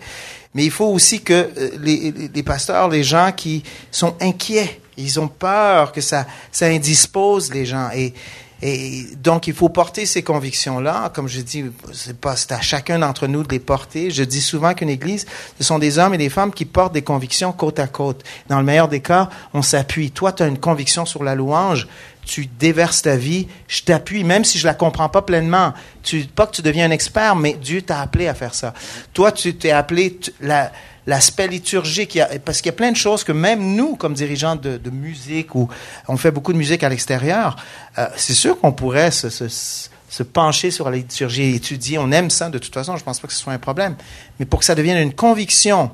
Mais 0.54 0.64
il 0.64 0.72
faut 0.72 0.86
aussi 0.88 1.22
que 1.22 1.34
euh, 1.34 1.70
les- 1.82 2.14
les 2.34 2.44
pasteurs, 2.44 2.88
les 2.90 3.04
gens 3.04 3.32
qui 3.36 3.62
sont 3.92 4.16
inquiets, 4.22 4.80
ils 4.98 5.20
ont 5.20 5.28
peur 5.28 5.92
que 5.92 6.00
ça, 6.02 6.26
ça 6.52 6.68
indispose 6.68 7.52
les 7.54 7.66
gens. 7.66 7.90
Et, 7.96 8.14
et 8.62 9.06
donc, 9.18 9.48
il 9.48 9.54
faut 9.54 9.70
porter 9.70 10.06
ces 10.06 10.24
convictions-là. 10.24 11.12
Comme 11.14 11.28
je 11.28 11.42
dis, 11.42 11.66
c'est 11.92 12.18
pas, 12.18 12.36
c'est 12.36 12.54
à 12.54 12.62
chacun 12.62 13.00
d'entre 13.00 13.28
nous 13.28 13.44
de 13.44 13.50
les 13.50 13.60
porter. 13.60 14.12
Je 14.12 14.24
dis 14.24 14.42
souvent 14.42 14.74
qu'une 14.74 14.90
église, 14.90 15.26
ce 15.58 15.64
sont 15.64 15.78
des 15.78 16.00
hommes 16.00 16.14
et 16.14 16.18
des 16.18 16.30
femmes 16.30 16.54
qui 16.54 16.66
portent 16.66 16.94
des 16.94 17.02
convictions 17.02 17.52
côte 17.52 17.80
à 17.80 17.88
côte. 17.88 18.24
Dans 18.48 18.58
le 18.58 18.66
meilleur 18.66 18.88
des 18.88 19.02
cas, 19.02 19.30
on 19.54 19.62
s'appuie. 19.62 20.12
Toi, 20.12 20.32
tu 20.32 20.44
as 20.44 20.48
une 20.48 20.58
conviction 20.58 21.06
sur 21.06 21.24
la 21.24 21.36
louange. 21.36 21.88
Tu 22.24 22.48
déverses 22.48 23.04
ta 23.04 23.18
vie. 23.18 23.48
Je 23.68 23.84
t'appuie, 23.84 24.24
même 24.24 24.46
si 24.46 24.58
je 24.58 24.66
la 24.66 24.74
comprends 24.74 25.10
pas 25.10 25.22
pleinement. 25.22 25.74
Tu, 26.02 26.22
pas 26.24 26.48
que 26.48 26.56
tu 26.56 26.62
deviens 26.62 26.88
un 26.88 26.92
expert, 26.92 27.36
mais 27.36 27.54
Dieu 27.54 27.82
t'a 27.82 28.00
appelé 28.00 28.28
à 28.28 28.34
faire 28.34 28.56
ça. 28.56 28.74
Toi, 29.14 29.32
tu 29.32 29.56
t'es 29.56 29.72
appelé, 29.72 30.18
la, 30.40 30.72
l'aspect 31.08 31.48
liturgique, 31.48 32.20
parce 32.44 32.62
qu'il 32.62 32.68
y 32.68 32.74
a 32.74 32.78
plein 32.78 32.92
de 32.92 32.98
choses 32.98 33.24
que 33.24 33.32
même 33.32 33.76
nous, 33.76 33.96
comme 33.96 34.14
dirigeants 34.14 34.56
de, 34.56 34.90
musique, 34.90 35.56
ou 35.56 35.68
on 36.08 36.18
fait 36.18 36.32
beaucoup 36.32 36.54
de 36.54 36.58
musique 36.58 36.84
à 36.84 36.90
l'extérieur, 36.90 37.56
euh, 37.98 38.08
c'est 38.16 38.34
sûr 38.34 38.60
qu'on 38.60 38.72
pourrait 38.72 39.12
se, 39.12 40.24
pencher 40.24 40.72
sur 40.72 40.90
la 40.90 40.98
liturgie 40.98 41.56
étudier. 41.56 41.98
On 41.98 42.12
aime 42.12 42.30
ça 42.30 42.50
de 42.50 42.58
toute 42.58 42.74
façon, 42.74 42.98
je 42.98 43.04
pense 43.04 43.20
pas 43.20 43.28
que 43.28 43.34
ce 43.34 43.40
soit 43.40 43.54
un 43.54 43.60
problème. 43.60 43.96
Mais 44.40 44.46
pour 44.46 44.60
que 44.60 44.66
ça 44.66 44.76
devienne 44.76 44.98
une 44.98 45.14
conviction 45.14 45.92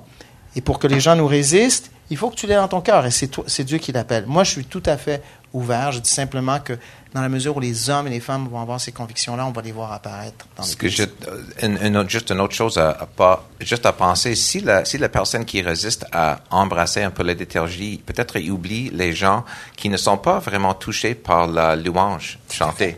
et 0.55 0.61
pour 0.61 0.79
que 0.79 0.87
les 0.87 0.99
gens 0.99 1.15
nous 1.15 1.27
résistent, 1.27 1.91
il 2.09 2.17
faut 2.17 2.29
que 2.29 2.35
tu 2.35 2.45
l'aies 2.45 2.55
dans 2.55 2.67
ton 2.67 2.81
cœur 2.81 3.05
et 3.05 3.11
c'est 3.11 3.63
Dieu 3.63 3.77
qui 3.77 3.91
l'appelle. 3.91 4.25
Moi, 4.27 4.43
je 4.43 4.51
suis 4.51 4.65
tout 4.65 4.83
à 4.85 4.97
fait 4.97 5.23
ouvert. 5.53 5.93
Je 5.93 5.99
dis 5.99 6.09
simplement 6.09 6.59
que 6.59 6.73
dans 7.13 7.21
la 7.21 7.29
mesure 7.29 7.57
où 7.57 7.59
les 7.59 7.89
hommes 7.89 8.07
et 8.07 8.09
les 8.09 8.19
femmes 8.21 8.47
vont 8.47 8.61
avoir 8.61 8.79
ces 8.79 8.91
convictions-là, 8.91 9.45
on 9.45 9.51
va 9.51 9.61
les 9.61 9.71
voir 9.73 9.91
apparaître 9.91 10.45
dans 10.55 10.63
Ce 10.63 10.75
que 10.77 10.85
l'Église. 10.87 11.09
je, 11.59 11.65
une- 11.65 11.77
une 11.81 11.97
autre- 11.97 12.09
juste 12.09 12.29
une 12.29 12.39
autre 12.39 12.55
chose 12.55 12.77
à, 12.77 12.91
à 12.91 13.05
pas, 13.05 13.47
juste 13.59 13.85
à 13.85 13.91
penser, 13.91 14.33
si 14.35 14.61
la, 14.61 14.85
si 14.85 14.97
la 14.97 15.09
personne 15.09 15.43
qui 15.45 15.61
résiste 15.61 16.05
à 16.13 16.39
embrasser 16.49 17.03
un 17.03 17.11
peu 17.11 17.23
la 17.23 17.33
liturgie, 17.33 18.01
peut-être 18.05 18.37
il 18.37 18.49
oublie 18.51 18.89
les 18.91 19.11
gens 19.13 19.43
qui 19.75 19.89
ne 19.89 19.97
sont 19.97 20.17
pas 20.17 20.39
vraiment 20.39 20.73
touchés 20.73 21.13
par 21.15 21.47
la 21.47 21.75
louange 21.75 22.39
chantée. 22.49 22.97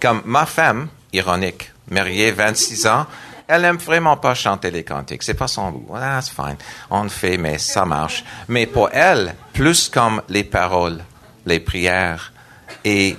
Comme 0.00 0.22
ma 0.26 0.44
femme, 0.46 0.88
ironique, 1.12 1.72
mariée 1.90 2.32
26 2.32 2.86
ans, 2.86 3.06
elle 3.48 3.64
aime 3.64 3.78
vraiment 3.78 4.16
pas 4.16 4.34
chanter 4.34 4.70
les 4.70 4.84
cantiques. 4.84 5.22
C'est 5.24 5.34
pas 5.34 5.48
son 5.48 5.70
goût. 5.72 5.94
Ah, 5.96 6.20
c'est 6.22 6.34
fine. 6.34 6.56
On 6.88 7.02
le 7.02 7.08
fait, 7.08 7.36
mais 7.36 7.58
ça 7.58 7.84
marche. 7.84 8.22
Mais 8.48 8.66
pour 8.66 8.90
elle, 8.92 9.34
plus 9.52 9.88
comme 9.88 10.22
les 10.28 10.44
paroles, 10.44 11.02
les 11.46 11.58
prières, 11.58 12.32
et 12.84 13.16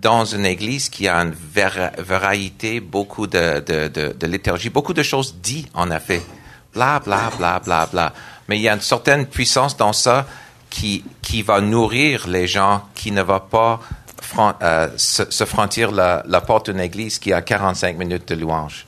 dans 0.00 0.24
une 0.24 0.46
église 0.46 0.88
qui 0.88 1.08
a 1.08 1.16
une 1.16 1.34
variété, 1.98 2.80
beaucoup 2.80 3.26
de, 3.26 3.60
de, 3.60 3.88
de, 3.88 4.14
de 4.18 4.26
liturgie, 4.26 4.70
beaucoup 4.70 4.94
de 4.94 5.02
choses 5.02 5.36
dites, 5.42 5.68
en 5.74 5.90
effet. 5.90 6.22
Bla, 6.72 7.00
bla, 7.00 7.30
bla, 7.36 7.58
bla, 7.58 7.86
bla. 7.86 8.12
Mais 8.48 8.58
il 8.58 8.62
y 8.62 8.68
a 8.68 8.74
une 8.74 8.80
certaine 8.80 9.26
puissance 9.26 9.76
dans 9.76 9.92
ça 9.92 10.26
qui, 10.70 11.04
qui 11.20 11.42
va 11.42 11.60
nourrir 11.60 12.28
les 12.28 12.46
gens, 12.46 12.82
qui 12.94 13.10
ne 13.10 13.22
va 13.22 13.40
pas 13.40 13.80
euh, 14.62 14.88
se, 14.96 15.30
se 15.30 15.44
franchir 15.44 15.90
la, 15.90 16.40
porte 16.46 16.70
d'une 16.70 16.80
église 16.80 17.18
qui 17.18 17.32
a 17.32 17.42
45 17.42 17.98
minutes 17.98 18.28
de 18.28 18.36
louange 18.36 18.86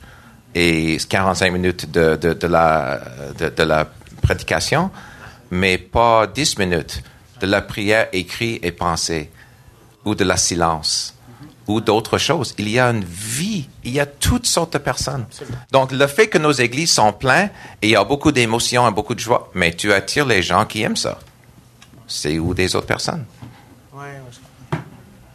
et 0.55 0.97
45 1.09 1.51
minutes 1.51 1.91
de, 1.91 2.15
de 2.15 2.47
la, 2.47 3.01
de, 3.37 3.49
de 3.49 3.63
la 3.63 3.87
prédication, 4.21 4.89
mais 5.51 5.77
pas 5.77 6.27
10 6.27 6.59
minutes 6.59 7.03
de 7.41 7.47
la 7.47 7.61
prière 7.61 8.07
écrite 8.13 8.63
et 8.63 8.71
pensée 8.71 9.29
ou 10.05 10.15
de 10.15 10.23
la 10.23 10.37
silence 10.37 11.13
ou 11.67 11.81
d'autres 11.81 12.17
choses. 12.17 12.53
Il 12.57 12.69
y 12.69 12.79
a 12.79 12.89
une 12.89 13.03
vie, 13.03 13.67
il 13.83 13.93
y 13.93 13.99
a 13.99 14.05
toutes 14.05 14.45
sortes 14.45 14.73
de 14.73 14.77
personnes. 14.77 15.25
Donc, 15.71 15.91
le 15.91 16.07
fait 16.07 16.27
que 16.27 16.37
nos 16.37 16.51
églises 16.51 16.91
sont 16.91 17.13
pleines 17.13 17.49
et 17.81 17.87
il 17.87 17.91
y 17.91 17.95
a 17.95 18.03
beaucoup 18.03 18.31
d'émotions 18.31 18.87
et 18.87 18.91
beaucoup 18.91 19.15
de 19.15 19.19
joie, 19.19 19.49
mais 19.53 19.73
tu 19.73 19.93
attires 19.93 20.25
les 20.25 20.41
gens 20.41 20.65
qui 20.65 20.81
aiment 20.81 20.97
ça. 20.97 21.19
C'est 22.07 22.37
où 22.37 22.53
des 22.53 22.75
autres 22.75 22.87
personnes? 22.87 23.25
Comprends. 23.91 24.07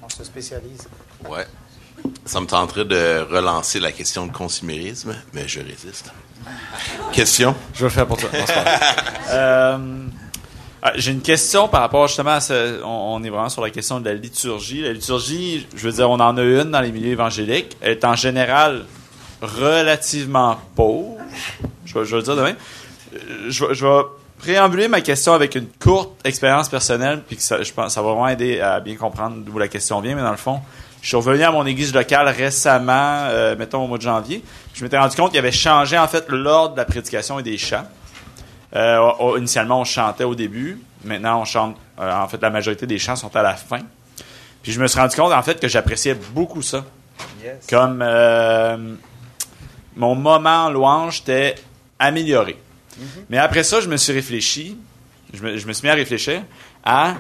On 0.02 0.08
se 0.08 0.24
spécialise. 0.24 0.88
Ouais. 1.28 1.46
Ça 2.24 2.40
me 2.40 2.46
tenterait 2.46 2.84
de 2.84 3.26
relancer 3.30 3.80
la 3.80 3.92
question 3.92 4.26
de 4.26 4.32
consumérisme, 4.32 5.14
mais 5.32 5.48
je 5.48 5.60
résiste. 5.60 6.12
Question? 7.12 7.54
Je 7.74 7.80
vais 7.80 7.84
le 7.86 7.90
faire 7.90 8.06
pour 8.06 8.16
toi. 8.16 8.30
Euh, 9.30 10.06
ah, 10.82 10.92
J'ai 10.96 11.12
une 11.12 11.22
question 11.22 11.68
par 11.68 11.80
rapport 11.80 12.06
justement 12.06 12.32
à 12.32 12.40
ce, 12.40 12.82
on, 12.84 13.22
est 13.24 13.30
vraiment 13.30 13.48
sur 13.48 13.62
la 13.62 13.70
question 13.70 14.00
de 14.00 14.04
la 14.04 14.14
liturgie. 14.14 14.82
La 14.82 14.92
liturgie, 14.92 15.66
je 15.74 15.86
veux 15.88 15.92
dire, 15.92 16.10
on 16.10 16.20
en 16.20 16.36
a 16.36 16.42
une 16.42 16.70
dans 16.70 16.80
les 16.80 16.92
milieux 16.92 17.12
évangéliques. 17.12 17.76
Elle 17.80 17.92
est 17.92 18.04
en 18.04 18.14
général 18.14 18.84
relativement 19.42 20.58
pauvre. 20.74 21.16
Je 21.84 22.04
je 22.04 22.16
le 22.16 22.22
dire. 22.22 22.56
Je, 23.48 23.64
vais- 23.64 23.74
je 23.74 23.86
vais 23.86 24.02
préambuler 24.38 24.88
ma 24.88 25.00
question 25.00 25.32
avec 25.32 25.54
une 25.54 25.66
courte 25.80 26.10
expérience 26.24 26.68
personnelle, 26.68 27.22
puis 27.26 27.36
que 27.36 27.42
ça, 27.42 27.62
je 27.62 27.72
pense, 27.72 27.94
ça 27.94 28.02
va 28.02 28.08
vraiment 28.08 28.28
aider 28.28 28.60
à 28.60 28.80
bien 28.80 28.96
comprendre 28.96 29.36
d'où 29.38 29.58
la 29.58 29.68
question 29.68 30.00
vient. 30.00 30.14
Mais 30.14 30.22
dans 30.22 30.30
le 30.30 30.36
fond, 30.36 30.60
je 31.02 31.08
suis 31.08 31.16
revenu 31.16 31.42
à 31.42 31.50
mon 31.50 31.66
église 31.66 31.94
locale 31.94 32.28
récemment, 32.28 33.26
euh, 33.30 33.56
mettons 33.56 33.84
au 33.84 33.86
mois 33.86 33.98
de 33.98 34.02
janvier. 34.02 34.42
Je 34.74 34.82
m'étais 34.84 34.98
rendu 34.98 35.16
compte 35.16 35.30
qu'il 35.30 35.38
avait 35.38 35.52
changé 35.52 35.98
en 35.98 36.08
fait 36.08 36.24
l'ordre 36.28 36.74
de 36.74 36.78
la 36.78 36.84
prédication 36.84 37.38
et 37.38 37.42
des 37.42 37.58
chants. 37.58 37.86
Euh, 38.76 38.98
o- 38.98 39.16
o- 39.32 39.36
initialement, 39.38 39.80
on 39.80 39.84
chantait 39.84 40.24
au 40.24 40.34
début. 40.34 40.78
Maintenant, 41.04 41.40
on 41.40 41.44
chante. 41.44 41.76
euh, 42.00 42.12
en 42.14 42.28
fait, 42.28 42.40
la 42.42 42.50
majorité 42.50 42.86
des 42.86 42.98
chants 42.98 43.16
sont 43.16 43.34
à 43.34 43.42
la 43.42 43.54
fin. 43.54 43.80
Puis 44.62 44.72
je 44.72 44.80
me 44.80 44.86
suis 44.86 44.98
rendu 45.00 45.16
compte 45.16 45.32
en 45.32 45.42
fait 45.42 45.58
que 45.60 45.68
j'appréciais 45.68 46.14
beaucoup 46.14 46.62
ça. 46.62 46.84
Comme 47.70 48.02
euh, 48.02 48.94
mon 49.96 50.14
moment 50.14 50.66
en 50.66 50.70
louange 50.70 51.20
était 51.20 51.54
amélioré. 51.98 52.56
Mais 53.30 53.38
après 53.38 53.62
ça, 53.62 53.80
je 53.80 53.88
me 53.88 53.96
suis 53.96 54.12
réfléchi. 54.12 54.76
Je 55.32 55.42
me, 55.42 55.56
je 55.56 55.66
me 55.66 55.72
suis 55.72 55.86
mis 55.86 55.90
à 55.90 55.94
réfléchir 55.94 56.42
à 56.84 57.14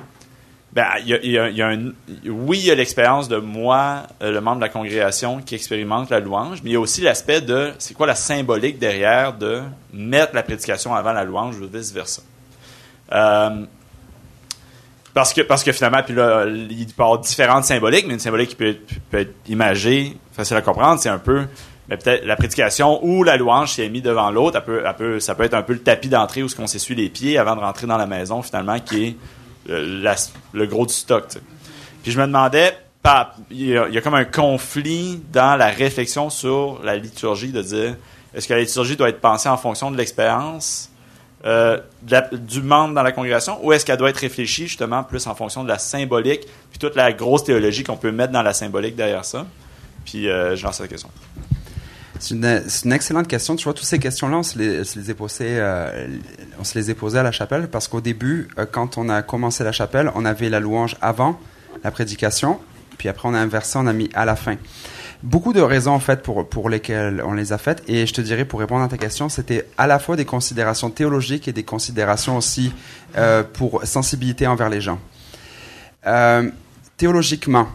ben, 0.72 0.86
il 1.04 1.30
y 1.30 1.38
a, 1.38 1.66
un- 1.66 1.92
oui, 2.26 2.58
il 2.58 2.66
y 2.66 2.70
a 2.70 2.74
l'expérience 2.74 3.28
de 3.28 3.38
moi, 3.38 4.02
euh, 4.22 4.30
le 4.30 4.40
membre 4.40 4.56
de 4.56 4.62
la 4.62 4.68
congrégation, 4.68 5.40
qui 5.40 5.54
expérimente 5.54 6.10
la 6.10 6.20
louange, 6.20 6.60
mais 6.62 6.70
il 6.70 6.72
y 6.74 6.76
a 6.76 6.80
aussi 6.80 7.00
l'aspect 7.00 7.40
de 7.40 7.72
c'est 7.78 7.94
quoi 7.94 8.06
la 8.06 8.14
symbolique 8.14 8.78
derrière 8.78 9.32
de 9.32 9.62
mettre 9.92 10.34
la 10.34 10.42
prédication 10.42 10.94
avant 10.94 11.12
la 11.12 11.24
louange 11.24 11.58
ou 11.58 11.66
vice-versa. 11.66 12.22
Euh, 13.12 13.64
parce 15.14 15.32
que, 15.32 15.40
parce 15.40 15.64
que 15.64 15.72
finalement, 15.72 16.02
puis 16.04 16.14
là, 16.14 16.44
il 16.46 16.86
peut 16.86 16.92
y 16.98 17.02
avoir 17.02 17.18
différentes 17.18 17.64
symboliques, 17.64 18.06
mais 18.06 18.14
une 18.14 18.20
symbolique 18.20 18.50
qui 18.50 18.56
peut 18.56 18.76
être, 19.14 19.32
imagée, 19.48 20.16
facile 20.32 20.56
à 20.58 20.60
comprendre, 20.62 21.00
c'est 21.00 21.08
un 21.08 21.18
peu, 21.18 21.46
mais 21.88 21.96
peut-être 21.96 22.24
la 22.26 22.36
prédication 22.36 23.02
ou 23.02 23.24
la 23.24 23.36
louange 23.38 23.74
qui 23.74 23.82
est 23.82 23.88
mise 23.88 24.02
devant 24.02 24.30
l'autre, 24.30 24.62
ça 25.20 25.34
peut 25.34 25.44
être 25.44 25.54
un 25.54 25.62
peu 25.62 25.72
le 25.72 25.80
tapis 25.82 26.08
d'entrée 26.08 26.42
où 26.42 26.48
ce 26.48 26.54
qu'on 26.54 26.66
s'essuie 26.66 26.94
les 26.94 27.08
pieds 27.08 27.38
avant 27.38 27.56
de 27.56 27.60
rentrer 27.60 27.86
dans 27.86 27.96
la 27.96 28.06
maison, 28.06 28.42
finalement, 28.42 28.78
qui 28.78 29.06
est 29.06 29.16
le 29.68 30.66
gros 30.66 30.86
du 30.86 30.94
stock. 30.94 31.26
Puis 32.02 32.12
je 32.12 32.18
me 32.20 32.26
demandais, 32.26 32.74
il 33.50 33.66
y, 33.66 33.76
a, 33.76 34.00
comme 34.00 34.14
un 34.14 34.24
conflit 34.24 35.20
dans 35.32 35.56
la 35.56 35.68
réflexion 35.68 36.30
sur 36.30 36.80
la 36.82 36.96
liturgie 36.96 37.52
de 37.52 37.62
dire, 37.62 37.96
est-ce 38.34 38.46
que 38.46 38.54
la 38.54 38.60
liturgie 38.60 38.96
doit 38.96 39.08
être 39.08 39.20
pensée 39.20 39.48
en 39.48 39.56
fonction 39.56 39.90
de 39.90 39.96
l'expérience 39.96 40.90
euh, 41.44 41.78
du 42.32 42.62
membre 42.62 42.94
dans 42.94 43.02
la 43.02 43.12
congrégation 43.12 43.64
ou 43.64 43.72
est-ce 43.72 43.86
qu'elle 43.86 43.96
doit 43.96 44.10
être 44.10 44.18
réfléchie 44.18 44.66
justement 44.66 45.04
plus 45.04 45.24
en 45.28 45.36
fonction 45.36 45.62
de 45.62 45.68
la 45.68 45.78
symbolique 45.78 46.40
puis 46.70 46.80
toute 46.80 46.96
la 46.96 47.12
grosse 47.12 47.44
théologie 47.44 47.84
qu'on 47.84 47.96
peut 47.96 48.10
mettre 48.10 48.32
dans 48.32 48.42
la 48.42 48.52
symbolique 48.52 48.96
derrière 48.96 49.24
ça? 49.24 49.46
Puis 50.04 50.28
euh, 50.28 50.56
je 50.56 50.64
lance 50.64 50.80
la 50.80 50.88
question. 50.88 51.10
C'est 52.18 52.34
une, 52.34 52.92
excellente 52.92 53.28
question. 53.28 53.56
Tu 53.56 53.64
vois, 53.64 53.74
toutes 53.74 53.86
ces 53.86 53.98
questions-là, 53.98 54.38
on 54.38 54.42
se 54.42 54.58
les, 54.58 54.68
euh, 54.68 54.84
se 54.84 54.98
les 56.78 56.90
est 56.90 56.94
posées 56.94 57.18
à 57.18 57.22
la 57.22 57.32
chapelle 57.32 57.68
parce 57.68 57.88
qu'au 57.88 58.00
début, 58.00 58.48
euh, 58.58 58.66
quand 58.70 58.98
on 58.98 59.08
a 59.08 59.22
commencé 59.22 59.64
la 59.64 59.72
chapelle, 59.72 60.10
on 60.14 60.24
avait 60.24 60.48
la 60.48 60.60
louange 60.60 60.96
avant 61.00 61.38
la 61.84 61.90
prédication, 61.90 62.58
puis 62.96 63.08
après 63.08 63.28
on 63.28 63.34
a 63.34 63.38
inversé, 63.38 63.78
on 63.78 63.86
a 63.86 63.92
mis 63.92 64.10
à 64.14 64.24
la 64.24 64.36
fin. 64.36 64.56
Beaucoup 65.22 65.52
de 65.52 65.60
raisons 65.60 65.92
en 65.92 66.00
fait 66.00 66.22
pour 66.22 66.68
lesquelles 66.68 67.22
on 67.24 67.32
les 67.32 67.52
a 67.52 67.58
faites 67.58 67.82
et 67.88 68.06
je 68.06 68.14
te 68.14 68.20
dirais 68.20 68.44
pour 68.44 68.60
répondre 68.60 68.84
à 68.84 68.88
ta 68.88 68.96
question, 68.96 69.28
c'était 69.28 69.66
à 69.76 69.88
la 69.88 69.98
fois 69.98 70.14
des 70.14 70.24
considérations 70.24 70.90
théologiques 70.90 71.48
et 71.48 71.52
des 71.52 71.64
considérations 71.64 72.36
aussi 72.36 72.72
euh, 73.16 73.42
pour 73.42 73.84
sensibilité 73.84 74.46
envers 74.46 74.68
les 74.68 74.80
gens. 74.80 75.00
Théologiquement, 76.96 77.68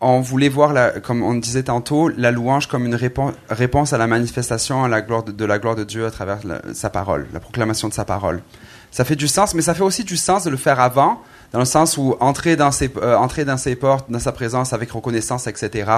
on 0.00 0.20
voulait 0.20 0.50
voir, 0.50 0.72
la, 0.72 1.00
comme 1.00 1.22
on 1.22 1.34
disait 1.34 1.64
tantôt, 1.64 2.08
la 2.08 2.30
louange 2.30 2.66
comme 2.68 2.84
une 2.84 2.94
réponse, 2.94 3.92
à 3.92 3.98
la 3.98 4.06
manifestation 4.06 4.84
à 4.84 4.88
la 4.88 5.00
gloire 5.00 5.22
de, 5.22 5.44
la 5.44 5.58
gloire 5.58 5.74
de 5.74 5.84
Dieu 5.84 6.04
à 6.04 6.10
travers 6.10 6.40
sa 6.74 6.90
parole, 6.90 7.26
la 7.32 7.40
proclamation 7.40 7.88
de 7.88 7.94
sa 7.94 8.04
parole. 8.04 8.42
Ça 8.90 9.04
fait 9.04 9.16
du 9.16 9.28
sens, 9.28 9.54
mais 9.54 9.62
ça 9.62 9.74
fait 9.74 9.82
aussi 9.82 10.04
du 10.04 10.16
sens 10.16 10.44
de 10.44 10.50
le 10.50 10.56
faire 10.56 10.80
avant, 10.80 11.22
dans 11.52 11.58
le 11.60 11.64
sens 11.64 11.96
où 11.96 12.14
entrer 12.20 12.56
dans 12.56 12.72
ses, 12.72 12.90
euh, 12.98 13.16
entrer 13.16 13.44
dans 13.44 13.56
portes, 13.80 14.10
dans 14.10 14.18
sa 14.18 14.32
présence 14.32 14.72
avec 14.72 14.90
reconnaissance, 14.90 15.46
etc. 15.46 15.90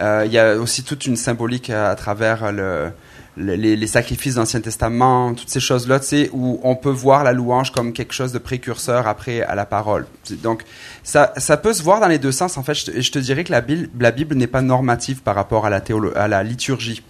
Euh, 0.00 0.24
Il 0.26 0.32
y 0.32 0.38
a 0.38 0.56
aussi 0.56 0.82
toute 0.82 1.06
une 1.06 1.16
symbolique 1.16 1.70
à, 1.70 1.94
travers 1.94 2.52
le, 2.52 2.90
le- 3.36 3.54
les, 3.54 3.86
sacrifices 3.86 4.34
de 4.34 4.40
l'Ancien 4.40 4.60
Testament, 4.60 5.34
toutes 5.34 5.48
ces 5.48 5.60
choses-là, 5.60 6.00
où 6.32 6.60
on 6.62 6.76
peut 6.76 6.90
voir 6.90 7.24
la 7.24 7.32
louange 7.32 7.72
comme 7.72 7.92
quelque 7.92 8.12
chose 8.12 8.32
de 8.32 8.38
précurseur 8.38 9.06
après 9.06 9.42
à 9.42 9.54
la 9.54 9.66
parole. 9.66 10.06
Donc, 10.42 10.64
ça, 11.08 11.32
ça 11.38 11.56
peut 11.56 11.72
se 11.72 11.82
voir 11.82 12.00
dans 12.00 12.06
les 12.06 12.18
deux 12.18 12.32
sens. 12.32 12.58
En 12.58 12.62
fait, 12.62 12.74
je 12.74 13.10
te, 13.10 13.18
dirais 13.18 13.42
que 13.42 13.50
la 13.50 13.62
Bible, 13.62 13.88
la 13.98 14.10
Bible 14.10 14.34
n'est 14.34 14.46
pas 14.46 14.60
normative 14.60 15.22
par 15.22 15.34
rapport 15.34 15.64
à 15.64 15.70
la, 15.70 15.80
théolo- 15.80 16.14
à 16.14 16.28
la 16.28 16.42
liturgie. 16.42 17.02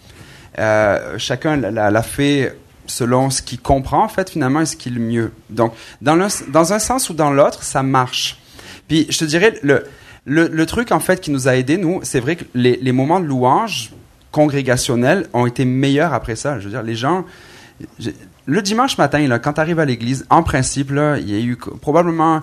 Euh, 0.60 1.18
chacun 1.18 1.56
l'a- 1.56 2.02
fait 2.04 2.56
selon 2.86 3.28
ce 3.30 3.42
qu'il 3.42 3.58
comprend, 3.58 4.04
en 4.04 4.08
fait, 4.08 4.30
finalement, 4.30 4.60
et 4.60 4.66
ce 4.66 4.76
qui 4.76 4.90
est 4.90 4.92
mieux. 4.92 5.32
Donc, 5.50 5.72
dans, 6.00 6.14
le, 6.14 6.28
dans 6.52 6.72
un 6.72 6.78
sens 6.78 7.10
ou 7.10 7.12
dans 7.12 7.32
l'autre, 7.32 7.64
ça 7.64 7.82
marche. 7.82 8.38
Puis, 8.86 9.06
je 9.10 9.18
te 9.18 9.24
dirais, 9.24 9.58
le, 9.64 9.84
le, 10.24 10.64
truc, 10.66 10.92
en 10.92 11.00
fait, 11.00 11.20
qui 11.20 11.32
nous 11.32 11.48
a 11.48 11.56
aidés, 11.56 11.76
nous, 11.76 11.98
c'est 12.04 12.20
vrai 12.20 12.36
que 12.36 12.44
les, 12.54 12.78
les 12.80 12.92
moments 12.92 13.18
de 13.18 13.26
louange 13.26 13.90
congrégationnels 14.30 15.26
ont 15.32 15.46
été 15.46 15.64
meilleurs 15.64 16.14
après 16.14 16.36
ça. 16.36 16.60
Je 16.60 16.66
veux 16.66 16.70
dire, 16.70 16.84
les 16.84 16.94
gens... 16.94 17.24
Le 18.46 18.62
dimanche 18.62 18.96
matin, 18.96 19.26
là, 19.26 19.38
quand 19.38 19.52
tu 19.52 19.60
arrives 19.60 19.78
à 19.78 19.84
l'église, 19.84 20.24
en 20.30 20.42
principe, 20.42 20.90
là, 20.90 21.18
il 21.18 21.28
y 21.28 21.36
a 21.36 21.38
eu 21.38 21.56
probablement, 21.56 22.40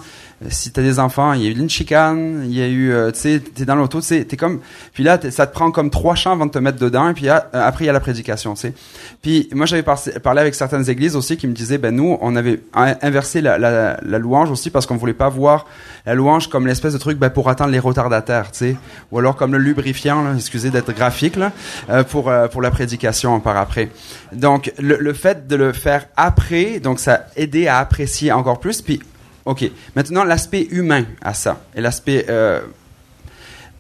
si 0.50 0.72
tu 0.72 0.80
as 0.80 0.84
des 0.84 1.00
enfants, 1.00 1.32
il 1.34 1.44
y 1.44 1.48
a 1.48 1.50
eu 1.50 1.58
une 1.58 1.70
chicane, 1.70 2.42
il 2.46 2.54
y 2.54 2.62
a 2.62 2.68
eu, 2.68 2.92
euh, 2.92 3.10
tu 3.12 3.20
sais, 3.20 3.42
tu 3.56 3.62
es 3.62 3.66
dans 3.66 3.76
l'auto, 3.76 4.02
tu 4.02 4.08
sais, 4.08 4.26
t'es 4.26 4.36
comme, 4.36 4.60
puis 4.94 5.02
là, 5.04 5.18
t'es- 5.18 5.32
ça 5.32 5.48
te 5.48 5.54
prend 5.54 5.72
comme 5.72 5.90
trois 5.90 6.16
chants 6.16 6.34
avant 6.34 6.46
de 6.46 6.52
te 6.52 6.60
mettre 6.60 6.78
dedans, 6.78 7.08
et 7.10 7.14
puis 7.14 7.30
euh, 7.30 7.40
après, 7.54 7.86
il 7.86 7.88
y 7.88 7.90
a 7.90 7.94
la 7.94 8.02
prédication, 8.02 8.54
tu 8.54 8.62
sais. 8.62 8.74
Puis 9.22 9.48
moi, 9.54 9.66
j'avais 9.66 9.82
par- 9.84 10.00
parlé 10.22 10.42
avec 10.42 10.54
certaines 10.54 10.90
églises 10.90 11.16
aussi 11.16 11.38
qui 11.38 11.48
me 11.48 11.54
disaient, 11.54 11.78
ben 11.78 11.96
nous, 11.96 12.18
on 12.20 12.36
avait 12.36 12.60
in- 12.74 12.96
inversé 13.02 13.40
la, 13.42 13.98
louange 14.20 14.52
aussi 14.52 14.70
parce 14.70 14.86
qu'on 14.86 14.98
voulait 14.98 15.14
pas 15.14 15.30
voir 15.30 15.66
la 16.06 16.14
louange 16.16 16.50
comme 16.50 16.68
l'espèce 16.68 16.94
de 16.94 16.98
truc 17.00 17.18
ben, 17.18 17.30
pour 17.30 17.50
attendre 17.50 17.72
les 17.72 17.80
retardataires, 17.80 18.52
tu 18.52 18.58
sais, 18.58 18.78
ou 19.12 19.20
alors 19.20 19.38
comme 19.38 19.54
le 19.54 19.58
lubrifiant, 19.60 20.22
là, 20.22 20.34
excusez 20.36 20.70
d'être 20.70 20.94
graphique, 20.94 21.38
là, 21.38 21.54
euh, 21.90 22.04
pour, 22.04 22.30
euh, 22.30 22.48
pour 22.50 22.62
la 22.62 22.72
prédication 22.72 23.40
par 23.40 23.56
après. 23.58 23.90
Donc, 24.34 24.74
le, 24.80 24.98
le 25.00 25.14
fait 25.14 25.48
de 25.48 25.56
le 25.56 25.72
faire 25.72 26.08
après, 26.18 26.80
donc 26.80 27.00
ça 27.00 27.14
a 27.14 27.22
aidé 27.40 27.68
à 27.68 27.80
apprécier 27.80 28.32
encore 28.34 28.60
plus. 28.60 28.82
Puis, 28.82 29.00
OK, 29.46 29.70
maintenant, 29.96 30.24
l'aspect 30.24 30.68
humain 30.72 31.06
à 31.22 31.34
ça, 31.34 31.62
et 31.76 31.82
l'aspect... 31.82 32.26
euh, 32.30 32.62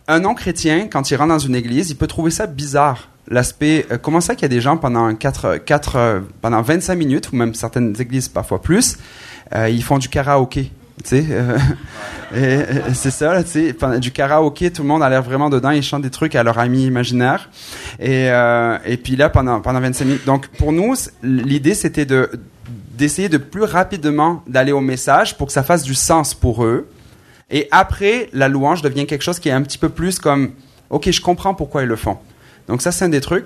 un 0.07 0.19
non-chrétien, 0.19 0.87
quand 0.87 1.09
il 1.09 1.15
rentre 1.15 1.29
dans 1.29 1.39
une 1.39 1.55
église, 1.55 1.89
il 1.89 1.95
peut 1.95 2.05
trouver 2.05 2.29
ça 2.29 2.45
bizarre. 2.45 3.09
L'aspect, 3.27 3.87
euh, 3.91 3.97
comment 3.97 4.21
ça 4.21 4.35
qu'il 4.35 4.43
y 4.43 4.45
a 4.45 4.49
des 4.49 4.61
gens 4.61 4.77
pendant 4.77 5.09
euh, 5.09 6.21
pendant 6.41 6.61
25 6.61 6.95
minutes, 6.95 7.31
ou 7.31 7.35
même 7.35 7.55
certaines 7.55 7.99
églises 7.99 8.29
parfois 8.29 8.61
plus, 8.61 8.97
ils 9.67 9.83
font 9.83 9.97
du 9.97 10.09
karaoké. 10.09 10.71
Tu 11.03 11.09
sais, 11.09 11.25
euh, 11.29 11.57
c'est 12.93 13.11
ça, 13.11 13.43
tu 13.43 13.49
sais, 13.49 13.99
du 13.99 14.11
karaoké, 14.11 14.71
tout 14.71 14.81
le 14.81 14.87
monde 14.87 15.03
a 15.03 15.09
l'air 15.09 15.21
vraiment 15.21 15.49
dedans, 15.49 15.71
ils 15.71 15.83
chantent 15.83 16.03
des 16.03 16.09
trucs 16.09 16.35
à 16.35 16.43
leur 16.43 16.57
ami 16.57 16.85
imaginaire. 16.85 17.49
Et, 17.99 18.29
euh, 18.29 18.77
et 18.85 18.97
puis 18.97 19.15
là, 19.15 19.29
pendant, 19.29 19.59
pendant 19.61 19.81
25 19.81 20.05
minutes. 20.05 20.25
Donc, 20.25 20.47
pour 20.47 20.71
nous, 20.71 20.95
l'idée, 21.21 21.73
c'était 21.73 22.05
de, 22.05 22.29
d'essayer 22.97 23.29
de 23.29 23.37
plus 23.37 23.63
rapidement 23.63 24.43
d'aller 24.47 24.71
au 24.71 24.81
message 24.81 25.37
pour 25.37 25.47
que 25.47 25.53
ça 25.53 25.63
fasse 25.63 25.83
du 25.83 25.95
sens 25.95 26.33
pour 26.33 26.63
eux. 26.63 26.87
Et 27.51 27.67
après, 27.71 28.29
la 28.33 28.47
louange 28.47 28.81
devient 28.81 29.05
quelque 29.05 29.21
chose 29.21 29.39
qui 29.39 29.49
est 29.49 29.53
un 29.53 29.61
petit 29.61 29.77
peu 29.77 29.89
plus 29.89 30.17
comme, 30.17 30.51
OK, 30.89 31.11
je 31.11 31.21
comprends 31.21 31.53
pourquoi 31.53 31.83
ils 31.83 31.87
le 31.87 31.95
font. 31.95 32.17
Donc 32.67 32.81
ça, 32.81 32.91
c'est 32.91 33.05
un 33.05 33.09
des 33.09 33.21
trucs. 33.21 33.45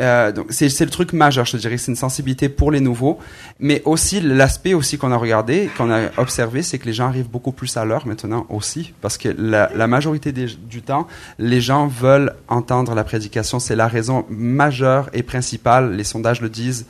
Euh, 0.00 0.32
donc 0.32 0.46
c'est, 0.48 0.70
c'est 0.70 0.84
le 0.86 0.90
truc 0.90 1.12
majeur, 1.12 1.44
je 1.44 1.52
te 1.52 1.56
dirais, 1.58 1.76
c'est 1.76 1.92
une 1.92 1.96
sensibilité 1.96 2.48
pour 2.48 2.70
les 2.72 2.80
nouveaux, 2.80 3.18
mais 3.60 3.82
aussi 3.84 4.20
l'aspect 4.22 4.72
aussi 4.72 4.96
qu'on 4.96 5.12
a 5.12 5.16
regardé, 5.18 5.68
qu'on 5.76 5.90
a 5.92 6.08
observé, 6.16 6.62
c'est 6.62 6.78
que 6.78 6.86
les 6.86 6.94
gens 6.94 7.06
arrivent 7.08 7.28
beaucoup 7.28 7.52
plus 7.52 7.76
à 7.76 7.84
l'heure 7.84 8.06
maintenant 8.06 8.46
aussi, 8.48 8.94
parce 9.02 9.18
que 9.18 9.28
la, 9.36 9.70
la 9.74 9.86
majorité 9.86 10.32
des- 10.32 10.46
du 10.46 10.80
temps, 10.80 11.06
les 11.38 11.60
gens 11.60 11.86
veulent 11.88 12.32
entendre 12.48 12.94
la 12.94 13.04
prédication. 13.04 13.60
C'est 13.60 13.76
la 13.76 13.86
raison 13.86 14.24
majeure 14.30 15.10
et 15.12 15.22
principale, 15.22 15.94
les 15.94 16.04
sondages 16.04 16.40
le 16.40 16.48
disent, 16.48 16.86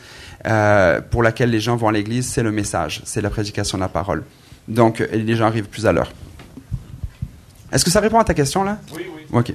euh, 0.46 1.00
pour 1.00 1.24
laquelle 1.24 1.50
les 1.50 1.60
gens 1.60 1.74
vont 1.76 1.88
à 1.88 1.92
l'église, 1.92 2.28
c'est 2.28 2.42
le 2.44 2.52
message, 2.52 3.02
c'est 3.04 3.20
la 3.20 3.30
prédication 3.30 3.78
de 3.78 3.82
la 3.82 3.88
parole. 3.88 4.22
Donc 4.68 5.00
les 5.12 5.34
gens 5.34 5.46
arrivent 5.46 5.68
plus 5.68 5.86
à 5.86 5.92
l'heure. 5.92 6.12
Est-ce 7.72 7.84
que 7.84 7.90
ça 7.90 7.98
répond 8.00 8.20
à 8.20 8.24
ta 8.24 8.32
question 8.34 8.62
là? 8.62 8.78
Oui, 8.94 9.02
oui. 9.16 9.22
Ok. 9.32 9.52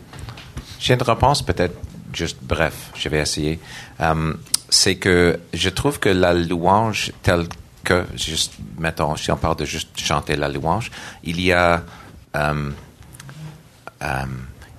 J'ai 0.79 0.93
une 0.95 1.01
réponse 1.01 1.41
peut-être 1.41 1.73
juste 2.13 2.38
bref, 2.41 2.91
je 2.95 3.09
vais 3.09 3.19
essayer. 3.19 3.59
Euh, 4.01 4.34
c'est 4.69 4.95
que 4.95 5.39
je 5.53 5.69
trouve 5.69 5.99
que 5.99 6.09
la 6.09 6.34
louange 6.34 7.11
telle 7.23 7.47
que, 7.84 8.05
juste, 8.15 8.53
mettons, 8.77 9.15
si 9.15 9.31
on 9.31 9.38
parle 9.38 9.55
de 9.55 9.65
juste 9.65 9.97
chanter 9.97 10.35
la 10.35 10.49
louange, 10.49 10.91
il 11.23 11.39
y 11.39 11.53
a, 11.53 11.84
euh, 12.35 12.71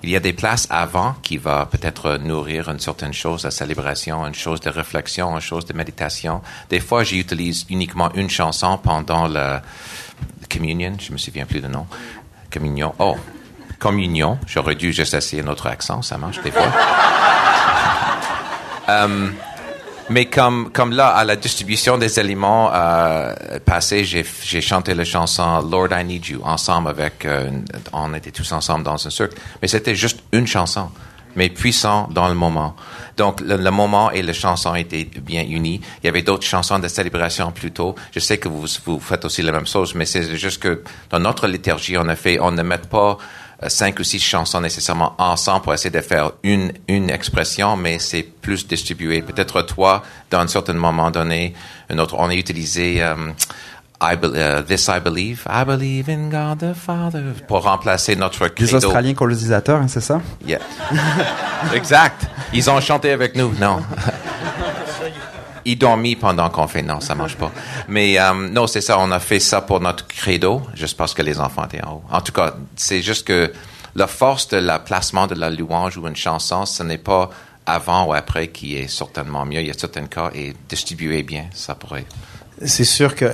il 0.03 0.09
y 0.09 0.15
a 0.15 0.19
des 0.19 0.33
places 0.33 0.67
avant 0.69 1.15
qui 1.23 1.37
va 1.37 1.65
peut-être 1.65 2.17
nourrir 2.17 2.69
une 2.69 2.79
certaine 2.79 3.13
chose, 3.13 3.43
la 3.43 3.51
célébration, 3.51 4.25
une 4.27 4.35
chose 4.35 4.59
de 4.59 4.69
réflexion, 4.69 5.33
une 5.33 5.41
chose 5.41 5.65
de 5.65 5.73
méditation. 5.73 6.41
Des 6.69 6.79
fois, 6.79 7.03
j'utilise 7.03 7.65
uniquement 7.69 8.13
une 8.13 8.29
chanson 8.29 8.77
pendant 8.77 9.27
la 9.27 9.63
communion, 10.49 10.95
je 10.99 11.11
me 11.11 11.17
souviens 11.17 11.45
plus 11.45 11.61
du 11.61 11.67
nom. 11.67 11.87
Communion. 12.51 12.93
Oh, 12.99 13.15
communion. 13.79 14.37
J'aurais 14.45 14.75
dû 14.75 14.93
juste 14.93 15.13
essayer 15.13 15.41
notre 15.41 15.67
accent, 15.67 16.01
ça 16.01 16.17
marche 16.17 16.41
des 16.41 16.51
fois. 16.51 16.67
Euh, 18.89 19.29
mais 20.09 20.25
comme, 20.25 20.71
comme 20.71 20.91
là, 20.91 21.09
à 21.09 21.23
la 21.23 21.35
distribution 21.35 21.99
des 21.99 22.17
aliments 22.17 22.71
euh, 22.73 23.35
passés, 23.63 24.03
j'ai, 24.03 24.25
j'ai 24.43 24.61
chanté 24.61 24.95
la 24.95 25.05
chanson 25.05 25.61
Lord 25.61 25.89
I 25.91 26.03
Need 26.03 26.25
You 26.25 26.41
ensemble 26.43 26.89
avec, 26.89 27.25
euh, 27.25 27.51
on 27.93 28.15
était 28.15 28.31
tous 28.31 28.51
ensemble 28.51 28.83
dans 28.83 29.05
un 29.05 29.09
cercle. 29.11 29.37
Mais 29.61 29.67
c'était 29.67 29.93
juste 29.93 30.23
une 30.31 30.47
chanson, 30.47 30.89
mais 31.35 31.49
puissant 31.49 32.07
dans 32.11 32.27
le 32.27 32.33
moment. 32.33 32.75
Donc 33.17 33.41
le, 33.41 33.57
le 33.57 33.69
moment 33.69 34.09
et 34.09 34.23
la 34.23 34.33
chanson 34.33 34.73
étaient 34.73 35.07
bien 35.21 35.43
unis. 35.43 35.79
Il 36.01 36.07
y 36.07 36.09
avait 36.09 36.23
d'autres 36.23 36.47
chansons 36.47 36.79
de 36.79 36.87
célébration 36.87 37.51
plus 37.51 37.71
tôt. 37.71 37.93
Je 38.11 38.19
sais 38.19 38.39
que 38.39 38.47
vous, 38.47 38.65
vous 38.85 38.99
faites 38.99 39.25
aussi 39.25 39.43
la 39.43 39.51
même 39.51 39.67
chose, 39.67 39.93
mais 39.93 40.05
c'est 40.05 40.35
juste 40.37 40.59
que 40.59 40.81
dans 41.11 41.19
notre 41.19 41.45
liturgie, 41.45 41.97
on 41.99 42.07
a 42.09 42.15
fait, 42.15 42.39
on 42.39 42.49
ne 42.49 42.63
met 42.63 42.79
pas 42.79 43.19
cinq 43.67 43.99
ou 43.99 44.03
six 44.03 44.19
chansons 44.19 44.61
nécessairement 44.61 45.15
ensemble 45.17 45.63
pour 45.63 45.73
essayer 45.73 45.89
de 45.89 46.01
faire 46.01 46.31
une, 46.43 46.71
une 46.87 47.09
expression, 47.09 47.75
mais 47.75 47.99
c'est 47.99 48.23
plus 48.23 48.65
distribué. 48.67 49.21
Peut-être 49.21 49.61
toi, 49.63 50.01
dans 50.31 50.39
un 50.39 50.47
certain 50.47 50.73
moment 50.73 51.11
donné, 51.11 51.53
un 51.89 51.97
autre, 51.99 52.15
on 52.17 52.29
a 52.29 52.33
utilisé 52.35 53.03
euh, 53.03 53.15
I 54.01 54.15
be- 54.15 54.31
euh, 54.33 54.61
This 54.61 54.87
I 54.87 55.01
Believe, 55.03 55.41
I 55.49 55.65
Believe 55.65 56.09
in 56.09 56.29
God 56.29 56.59
the 56.59 56.73
Father, 56.73 57.21
pour 57.49 57.63
remplacer 57.63 58.15
notre 58.15 58.45
Les 58.45 58.49
credo. 58.51 58.77
Australiens 58.77 59.13
colonisateurs, 59.13 59.81
hein, 59.81 59.87
c'est 59.89 59.99
ça? 59.99 60.21
Yeah. 60.47 60.59
exact. 61.73 62.27
Ils 62.53 62.69
ont 62.69 62.79
chanté 62.79 63.11
avec 63.11 63.35
nous, 63.35 63.53
non. 63.59 63.81
Ils 65.69 65.77
dormi 65.77 66.15
pendant 66.15 66.49
qu'on 66.49 66.67
fait. 66.67 66.81
Non, 66.81 66.99
ça 66.99 67.13
marche 67.13 67.35
pas. 67.35 67.51
Mais 67.87 68.19
euh, 68.19 68.33
non, 68.33 68.65
c'est 68.65 68.81
ça. 68.81 68.97
On 68.99 69.11
a 69.11 69.19
fait 69.19 69.39
ça 69.39 69.61
pour 69.61 69.79
notre 69.79 70.07
credo, 70.07 70.63
juste 70.73 70.97
parce 70.97 71.13
que 71.13 71.21
les 71.21 71.39
enfants 71.39 71.65
étaient 71.65 71.83
en 71.83 71.97
haut. 71.97 72.03
En 72.11 72.21
tout 72.21 72.31
cas, 72.31 72.55
c'est 72.75 73.03
juste 73.03 73.27
que 73.27 73.53
la 73.95 74.07
force 74.07 74.47
de 74.47 74.57
la 74.57 74.79
placement 74.79 75.27
de 75.27 75.35
la 75.35 75.51
louange 75.51 75.95
ou 75.97 76.07
une 76.07 76.15
chanson, 76.15 76.65
ce 76.65 76.81
n'est 76.81 76.97
pas 76.97 77.29
avant 77.67 78.07
ou 78.07 78.13
après 78.13 78.47
qui 78.47 78.75
est 78.77 78.87
certainement 78.87 79.45
mieux. 79.45 79.61
Il 79.61 79.67
y 79.67 79.69
a 79.69 79.77
certains 79.77 80.07
cas 80.07 80.31
et 80.33 80.55
distribuer 80.67 81.21
bien, 81.21 81.45
ça 81.53 81.75
pourrait. 81.75 82.05
C'est 82.65 82.83
sûr 82.83 83.13
que, 83.13 83.31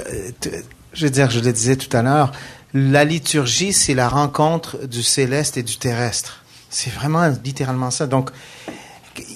je 0.92 1.06
veux 1.06 1.10
dire, 1.10 1.32
je 1.32 1.40
le 1.40 1.54
disais 1.54 1.78
tout 1.78 1.96
à 1.96 2.02
l'heure, 2.02 2.34
la 2.74 3.06
liturgie, 3.06 3.72
c'est 3.72 3.94
la 3.94 4.10
rencontre 4.10 4.86
du 4.88 5.04
céleste 5.04 5.56
et 5.56 5.64
du 5.64 5.78
terrestre. 5.78 6.44
C'est 6.70 6.94
vraiment 6.94 7.34
littéralement 7.46 7.92
ça. 7.92 8.08
Donc, 8.08 8.32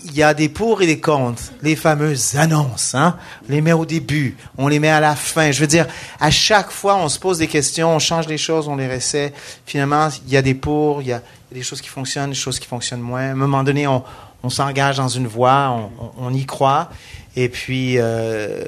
il 0.10 0.18
y 0.18 0.23
a 0.23 0.34
des 0.34 0.49
pour 0.49 0.81
et 0.81 0.88
des 0.88 0.99
contre. 0.99 1.41
Les 1.61 1.76
fameuses 1.76 2.36
annonces, 2.36 2.95
hein? 2.95 3.18
On 3.48 3.52
les 3.52 3.61
met 3.61 3.73
au 3.73 3.86
début, 3.86 4.36
on 4.57 4.68
les 4.68 4.80
met 4.80 4.90
à 4.90 4.99
la 4.99 5.15
fin. 5.15 5.52
Je 5.52 5.61
veux 5.61 5.68
dire, 5.68 5.88
à 6.19 6.31
chaque 6.31 6.72
fois, 6.72 6.95
on 6.98 7.10
se 7.10 7.19
pose 7.19 7.38
des 7.38 7.48
questions, 7.48 7.95
on 7.95 7.99
change 7.99 8.27
les 8.27 8.38
choses, 8.38 8.68
on 8.68 8.76
les 8.76 8.88
réessaie. 8.88 9.34
Finalement, 9.65 10.10
il 10.26 10.34
y 10.34 10.38
a 10.38 10.41
des 10.41 10.56
pour, 10.56 11.02
il 11.02 11.10
y 11.10 11.14
a 11.14 11.22
des 11.52 11.64
choses 11.64 11.81
qui 11.81 11.90
fonctionnent, 11.90 12.30
des 12.30 12.36
choses 12.36 12.60
qui 12.60 12.68
fonctionnent 12.68 13.02
moins. 13.02 13.22
À 13.22 13.31
un 13.31 13.36
moment 13.36 13.64
donné, 13.64 13.88
on, 13.88 14.03
s'engage 14.49 14.98
dans 14.98 15.10
une 15.10 15.27
voie, 15.27 15.91
on, 16.18 16.34
y 16.34 16.45
croit, 16.45 16.90
et 17.36 17.49
puis 17.49 17.95
euh, 17.98 18.64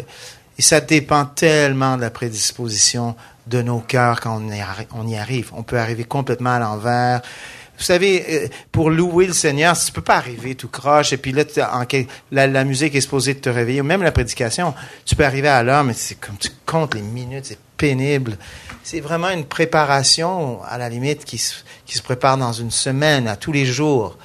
ça 0.59 0.81
dépend 0.81 1.25
tellement 1.25 1.95
de 1.95 2.01
la 2.01 2.09
prédisposition 2.09 3.15
de 3.47 3.61
nos 3.61 3.79
cœurs 3.79 4.19
quand 4.19 4.41
on 4.93 5.07
y 5.07 5.15
arrive. 5.15 5.51
On 5.53 5.63
peut 5.63 5.79
arriver 5.79 6.03
complètement 6.03 6.51
à 6.51 6.59
l'envers. 6.59 7.21
Vous 7.81 7.87
savez, 7.87 8.23
euh, 8.29 8.47
pour 8.71 8.91
louer 8.91 9.25
le 9.25 9.33
Seigneur, 9.33 9.75
tu 9.75 9.91
peux 9.91 10.03
pas 10.03 10.17
arriver 10.17 10.53
tout 10.53 10.67
croche, 10.67 11.13
et 11.13 11.17
puis 11.17 11.31
là, 11.31 11.43
la, 12.29 12.63
musique 12.63 12.93
est 12.93 13.01
supposée 13.01 13.33
te 13.33 13.49
réveiller, 13.49 13.81
ou 13.81 13.83
même 13.83 14.03
la 14.03 14.11
prédication, 14.11 14.75
tu 15.03 15.15
peux 15.15 15.25
arriver 15.25 15.47
à 15.47 15.63
l'heure, 15.63 15.83
mais 15.83 15.93
c'est 15.93 16.13
comme 16.13 16.37
tu 16.37 16.49
comptes 16.67 16.93
les 16.93 17.01
minutes, 17.01 17.45
c'est 17.45 17.57
pénible. 17.77 18.37
C'est 18.83 18.99
vraiment 18.99 19.31
une 19.31 19.45
préparation, 19.45 20.61
à 20.61 20.77
la 20.77 20.89
limite, 20.89 21.25
qui 21.25 21.39
se, 21.39 21.55
qui 21.87 21.97
se 21.97 22.03
prépare 22.03 22.37
dans 22.37 22.53
une 22.53 22.69
semaine, 22.69 23.27
à 23.27 23.35
tous 23.35 23.51
les 23.51 23.65
jours. 23.65 24.15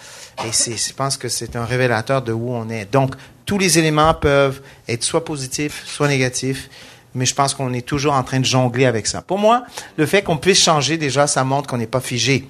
Et 0.45 0.53
je 0.53 0.93
pense 0.93 1.17
que 1.17 1.31
c'est 1.31 1.57
un 1.57 1.65
révélateur 1.65 2.21
de 2.21 2.35
où 2.35 2.53
on 2.53 2.69
est. 2.69 2.93
Donc, 2.93 3.15
tous 3.47 3.57
les 3.57 3.79
éléments 3.79 4.13
peuvent 4.13 4.61
être 4.87 5.03
soit 5.03 5.25
positifs, 5.25 5.83
soit 5.87 6.09
négatifs, 6.09 6.69
mais 7.15 7.25
je 7.25 7.35
pense 7.35 7.55
qu'on 7.55 7.73
est 7.73 7.87
toujours 7.87 8.13
en 8.13 8.23
train 8.23 8.41
de 8.41 8.45
jongler 8.45 8.85
avec 8.85 9.07
ça. 9.07 9.23
Pour 9.23 9.39
moi, 9.39 9.65
le 9.97 10.05
fait 10.05 10.21
qu'on 10.21 10.37
puisse 10.37 10.61
changer, 10.61 10.99
déjà, 10.99 11.27
ça 11.27 11.43
montre 11.43 11.71
qu'on 11.71 11.79
n'est 11.79 11.87
pas 11.87 12.01
figé 12.01 12.47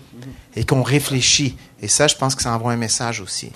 et 0.57 0.65
qu'on 0.65 0.83
réfléchit. 0.83 1.57
Et 1.81 1.89
ça, 1.89 2.09
je 2.09 2.17
pense 2.17 2.35
que 2.35 2.43
ça 2.43 2.53
envoie 2.53 2.73
un 2.73 2.77
message 2.77 3.21
aussi. 3.21 3.53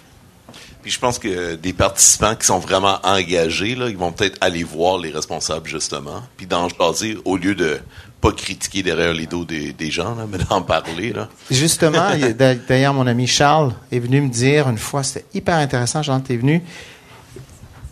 Puis 0.82 0.90
je 0.90 0.98
pense 0.98 1.18
que 1.18 1.56
des 1.56 1.72
participants 1.72 2.34
qui 2.34 2.46
sont 2.46 2.58
vraiment 2.58 2.98
engagés, 3.02 3.74
là, 3.74 3.88
ils 3.88 3.98
vont 3.98 4.12
peut-être 4.12 4.38
aller 4.40 4.64
voir 4.64 4.98
les 4.98 5.10
responsables, 5.10 5.68
justement, 5.68 6.22
puis 6.36 6.46
d'en 6.46 6.68
jaser 6.68 7.18
au 7.24 7.36
lieu 7.36 7.54
de 7.54 7.80
pas 8.20 8.32
critiquer 8.32 8.82
derrière 8.82 9.14
les 9.14 9.26
dos 9.26 9.44
des, 9.44 9.72
des 9.72 9.90
gens, 9.90 10.14
là, 10.14 10.26
mais 10.30 10.38
d'en 10.38 10.62
parler. 10.62 11.12
Là. 11.12 11.28
Justement, 11.50 12.10
d'ailleurs, 12.68 12.94
mon 12.94 13.06
ami 13.06 13.26
Charles 13.26 13.74
est 13.92 13.98
venu 13.98 14.20
me 14.22 14.28
dire 14.28 14.68
une 14.68 14.78
fois, 14.78 15.02
c'était 15.02 15.26
hyper 15.34 15.56
intéressant, 15.56 16.02
Jean, 16.02 16.20
t'es 16.20 16.36
venu. 16.36 16.62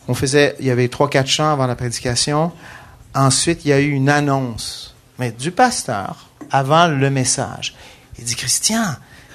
On 0.07 0.15
faisait, 0.15 0.57
il 0.59 0.67
y 0.67 0.71
avait 0.71 0.89
trois, 0.89 1.11
quatre 1.11 1.29
chants 1.29 1.53
avant 1.53 1.67
la 1.67 1.77
prédication. 1.77 2.53
Ensuite, 3.15 3.67
il 3.67 3.69
y 3.69 3.73
a 3.73 3.81
eu 3.81 3.91
une 3.91 4.09
annonce, 4.09 4.95
mais 5.19 5.33
du 5.33 5.51
pasteur, 5.51 6.29
avant 6.51 6.87
le 6.89 7.11
message. 7.11 7.75
Il 8.19 8.25
dit, 8.25 8.35
Christian, 8.35 8.85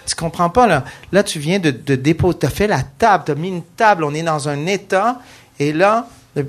tu 0.05 0.15
comprends 0.15 0.49
pas, 0.49 0.67
là. 0.67 0.83
Là, 1.11 1.23
tu 1.23 1.39
viens 1.39 1.59
de, 1.59 1.71
de 1.71 1.95
déposer, 1.95 2.39
tu 2.39 2.45
as 2.45 2.49
fait 2.49 2.67
la 2.67 2.83
table, 2.83 3.23
tu 3.25 3.31
as 3.31 3.35
mis 3.35 3.49
une 3.49 3.63
table, 3.63 4.03
on 4.03 4.13
est 4.13 4.23
dans 4.23 4.49
un 4.49 4.65
état, 4.65 5.19
et 5.59 5.71
là, 5.73 6.07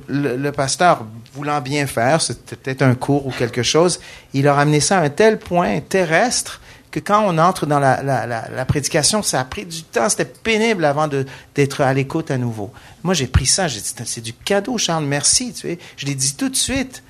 le, 0.09 0.51
pasteur, 0.51 1.05
voulant 1.35 1.61
bien 1.61 1.87
faire, 1.87 2.21
c'était 2.21 2.57
peut-être 2.57 2.83
un 2.83 2.95
cours 2.95 3.27
ou 3.27 3.31
quelque 3.31 3.63
chose, 3.63 4.01
il 4.33 4.49
a 4.49 4.55
ramené 4.55 4.81
ça 4.81 4.99
à 4.99 5.03
un 5.03 5.11
tel 5.11 5.39
point 5.39 5.81
terrestre 5.81 6.61
que 6.91 7.01
quand 7.01 7.25
on 7.27 7.39
entre 7.39 7.67
dans 7.67 7.81
la, 7.81 8.65
prédication, 8.67 9.23
ça 9.23 9.41
a 9.41 9.45
pris 9.45 9.67
du 9.67 9.83
temps, 9.83 10.09
c'était 10.09 10.25
pénible 10.25 10.85
avant 10.85 11.09
d'être 11.55 11.81
à 11.81 11.93
l'écoute 11.93 12.31
à 12.31 12.39
nouveau. 12.39 12.73
Moi, 13.03 13.15
j'ai 13.15 13.27
pris 13.27 13.47
ça, 13.47 13.67
j'ai 13.67 13.81
dit, 13.81 13.93
c'est 14.05 14.21
du 14.21 14.33
cadeau, 14.33 14.79
Charles, 14.79 15.05
merci. 15.05 15.53
Tu 15.53 15.61
sais. 15.61 15.79
Je 15.97 16.07
l'ai 16.07 16.15
dit 16.15 16.37
tout 16.37 16.49
de 16.49 16.57
suite 16.57 17.03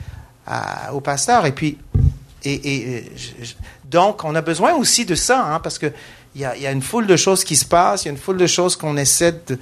au 0.93 1.01
pasteur, 1.01 1.47
et 1.47 1.53
puis, 1.53 1.79
et, 2.45 3.05
euh, 3.43 3.45
donc, 3.91 4.25
on 4.25 4.35
a 4.35 4.41
besoin 4.43 4.75
aussi 4.75 5.05
de 5.05 5.15
ça, 5.15 5.45
hein, 5.45 5.61
parce 5.61 5.79
que 5.79 5.93
il 6.35 6.41
y 6.41 6.45
a, 6.45 6.57
y 6.57 6.67
a 6.67 6.73
une 6.73 6.83
foule 6.83 7.07
de 7.07 7.17
choses 7.17 7.45
qui 7.45 7.55
se 7.57 7.65
passent, 7.65 8.05
il 8.05 8.07
y 8.07 8.09
a 8.09 8.13
une 8.13 8.19
foule 8.19 8.37
de 8.39 8.47
choses 8.47 8.77
qu'on 8.77 8.97
essaie 8.97 9.33
de... 9.47 9.59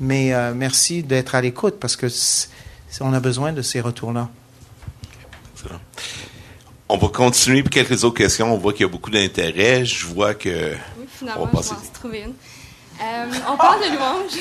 Mais 0.00 0.34
euh, 0.34 0.52
merci 0.54 1.02
d'être 1.02 1.34
à 1.34 1.40
l'écoute, 1.40 1.76
parce 1.80 1.96
que 1.96 2.06
on 3.00 3.12
a 3.12 3.20
besoin 3.20 3.52
de 3.52 3.62
ces 3.62 3.80
retours-là. 3.80 4.28
Excellent. 5.54 5.80
On 6.88 6.96
va 6.98 7.08
continuer 7.08 7.62
pour 7.62 7.70
quelques 7.70 8.04
autres 8.04 8.16
questions. 8.16 8.52
On 8.52 8.58
voit 8.58 8.72
qu'il 8.72 8.82
y 8.82 8.88
a 8.88 8.92
beaucoup 8.92 9.10
d'intérêt. 9.10 9.84
Je 9.84 10.06
vois 10.06 10.34
que... 10.34 10.74
Oui, 10.98 11.06
finalement, 11.08 11.42
On 11.42 11.44
va 11.46 11.50
je 11.52 11.56
passer. 11.56 11.74
m'en 11.74 11.80
suis 11.80 11.90
trouvé 11.90 12.18
une. 12.20 12.34
Euh, 13.02 13.26
on 13.52 13.56
parle 13.56 13.80
de 13.80 13.96
louange. 13.96 14.32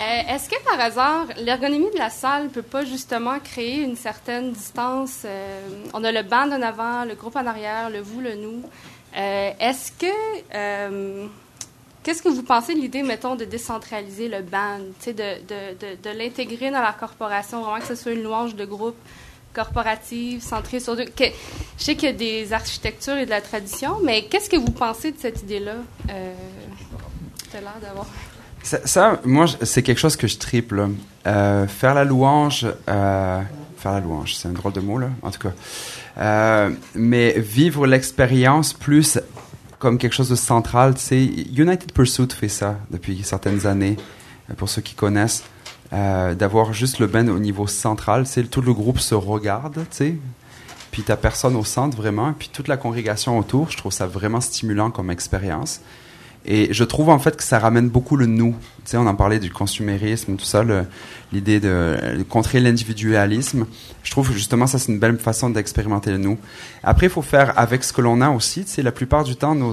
Euh, 0.00 0.34
Est-ce 0.34 0.48
que 0.48 0.62
par 0.64 0.78
hasard, 0.78 1.26
l'ergonomie 1.38 1.90
de 1.92 1.98
la 1.98 2.10
salle 2.10 2.48
peut 2.50 2.62
pas 2.62 2.84
justement 2.84 3.38
créer 3.40 3.82
une 3.82 3.96
certaine 3.96 4.52
distance? 4.52 5.22
euh, 5.24 5.60
on 5.92 6.04
a 6.04 6.12
le 6.12 6.22
band 6.22 6.52
en 6.52 6.62
avant, 6.62 7.04
le 7.04 7.14
groupe 7.16 7.34
en 7.36 7.46
arrière, 7.46 7.90
le 7.90 8.00
vous, 8.00 8.20
le 8.20 8.34
nous. 8.34 8.62
Euh, 9.16 9.50
Est-ce 9.58 9.90
que. 9.92 11.26
Qu'est-ce 12.04 12.22
que 12.22 12.28
vous 12.28 12.42
pensez 12.44 12.74
de 12.74 12.80
l'idée, 12.80 13.02
mettons, 13.02 13.34
de 13.34 13.44
décentraliser 13.44 14.28
le 14.28 14.40
sais, 15.00 15.12
de, 15.12 15.22
de, 16.02 16.10
l'intégrer 16.16 16.70
dans 16.70 16.80
la 16.80 16.92
corporation, 16.92 17.60
vraiment 17.62 17.80
que 17.80 17.86
ce 17.86 17.96
soit 17.96 18.12
une 18.12 18.22
louange 18.22 18.54
de 18.54 18.64
groupe 18.64 18.96
corporative, 19.52 20.40
centrée 20.40 20.80
sur 20.80 20.96
deux? 20.96 21.04
que- 21.04 21.24
je 21.76 21.84
sais 21.84 21.96
qu'il 21.96 22.08
y 22.08 22.12
a 22.12 22.14
des 22.14 22.52
architectures 22.52 23.16
et 23.16 23.24
de 23.26 23.30
la 23.30 23.42
tradition, 23.42 23.98
mais 24.02 24.24
qu'est-ce 24.26 24.48
que 24.48 24.56
vous 24.56 24.70
pensez 24.70 25.10
de 25.10 25.18
cette 25.18 25.42
idée-là? 25.42 25.74
Euh, 26.08 26.34
l'air 27.60 27.74
d'avoir. 27.82 28.06
Ça, 28.84 29.18
moi, 29.24 29.46
c'est 29.62 29.82
quelque 29.82 29.98
chose 29.98 30.16
que 30.16 30.26
je 30.26 30.36
triple. 30.36 30.88
Euh, 31.26 31.66
faire 31.66 31.94
la 31.94 32.04
louange, 32.04 32.66
euh, 32.88 33.40
faire 33.78 33.92
la 33.92 34.00
louange, 34.00 34.34
c'est 34.34 34.48
un 34.48 34.52
drôle 34.52 34.72
de 34.72 34.80
mot 34.80 34.98
là, 34.98 35.08
en 35.22 35.30
tout 35.30 35.40
cas. 35.40 35.52
Euh, 36.18 36.70
mais 36.94 37.38
vivre 37.38 37.86
l'expérience 37.86 38.72
plus 38.72 39.18
comme 39.78 39.96
quelque 39.96 40.12
chose 40.12 40.28
de 40.28 40.34
central, 40.34 40.94
tu 40.96 41.00
sais, 41.00 41.24
United 41.24 41.92
Pursuit 41.92 42.28
fait 42.32 42.48
ça 42.48 42.76
depuis 42.90 43.22
certaines 43.22 43.66
années, 43.66 43.96
pour 44.56 44.68
ceux 44.68 44.82
qui 44.82 44.94
connaissent, 44.94 45.44
d'avoir 45.92 46.72
juste 46.72 46.98
le 46.98 47.06
band 47.06 47.28
au 47.28 47.38
niveau 47.38 47.68
central, 47.68 48.26
c'est 48.26 48.42
tout 48.50 48.60
le 48.60 48.74
groupe 48.74 48.98
se 48.98 49.14
regarde, 49.14 49.74
tu 49.74 49.96
sais, 49.96 50.14
puis 50.90 51.02
t'as 51.02 51.16
personne 51.16 51.54
au 51.54 51.62
centre 51.62 51.96
vraiment, 51.96 52.32
puis 52.36 52.50
toute 52.52 52.66
la 52.66 52.76
congrégation 52.76 53.38
autour, 53.38 53.70
je 53.70 53.76
trouve 53.76 53.92
ça 53.92 54.08
vraiment 54.08 54.40
stimulant 54.40 54.90
comme 54.90 55.12
expérience. 55.12 55.80
Et 56.44 56.72
je 56.72 56.84
trouve 56.84 57.10
en 57.10 57.18
fait 57.18 57.36
que 57.36 57.42
ça 57.42 57.58
ramène 57.58 57.88
beaucoup 57.88 58.16
le 58.16 58.26
nous. 58.26 58.54
Tu 58.84 58.92
sais, 58.92 58.96
on 58.96 59.06
en 59.06 59.14
parlait 59.14 59.38
du 59.38 59.50
consumérisme, 59.50 60.36
tout 60.36 60.44
ça, 60.44 60.64
l'idée 61.32 61.60
de, 61.60 62.22
contrer 62.28 62.60
l'individualisme. 62.60 63.66
Je 64.02 64.10
trouve 64.10 64.28
que 64.28 64.34
justement 64.34 64.66
ça 64.66 64.78
c'est 64.78 64.92
une 64.92 64.98
belle 64.98 65.18
façon 65.18 65.50
d'expérimenter 65.50 66.10
le 66.10 66.18
nous. 66.18 66.38
Après, 66.82 67.06
il 67.06 67.10
faut 67.10 67.22
faire 67.22 67.58
avec 67.58 67.84
ce 67.84 67.92
que 67.92 68.00
l'on 68.00 68.20
a 68.20 68.30
aussi. 68.30 68.64
Tu 68.64 68.70
sais, 68.70 68.82
la 68.82 68.92
plupart 68.92 69.24
du 69.24 69.36
temps, 69.36 69.54
nos, 69.54 69.72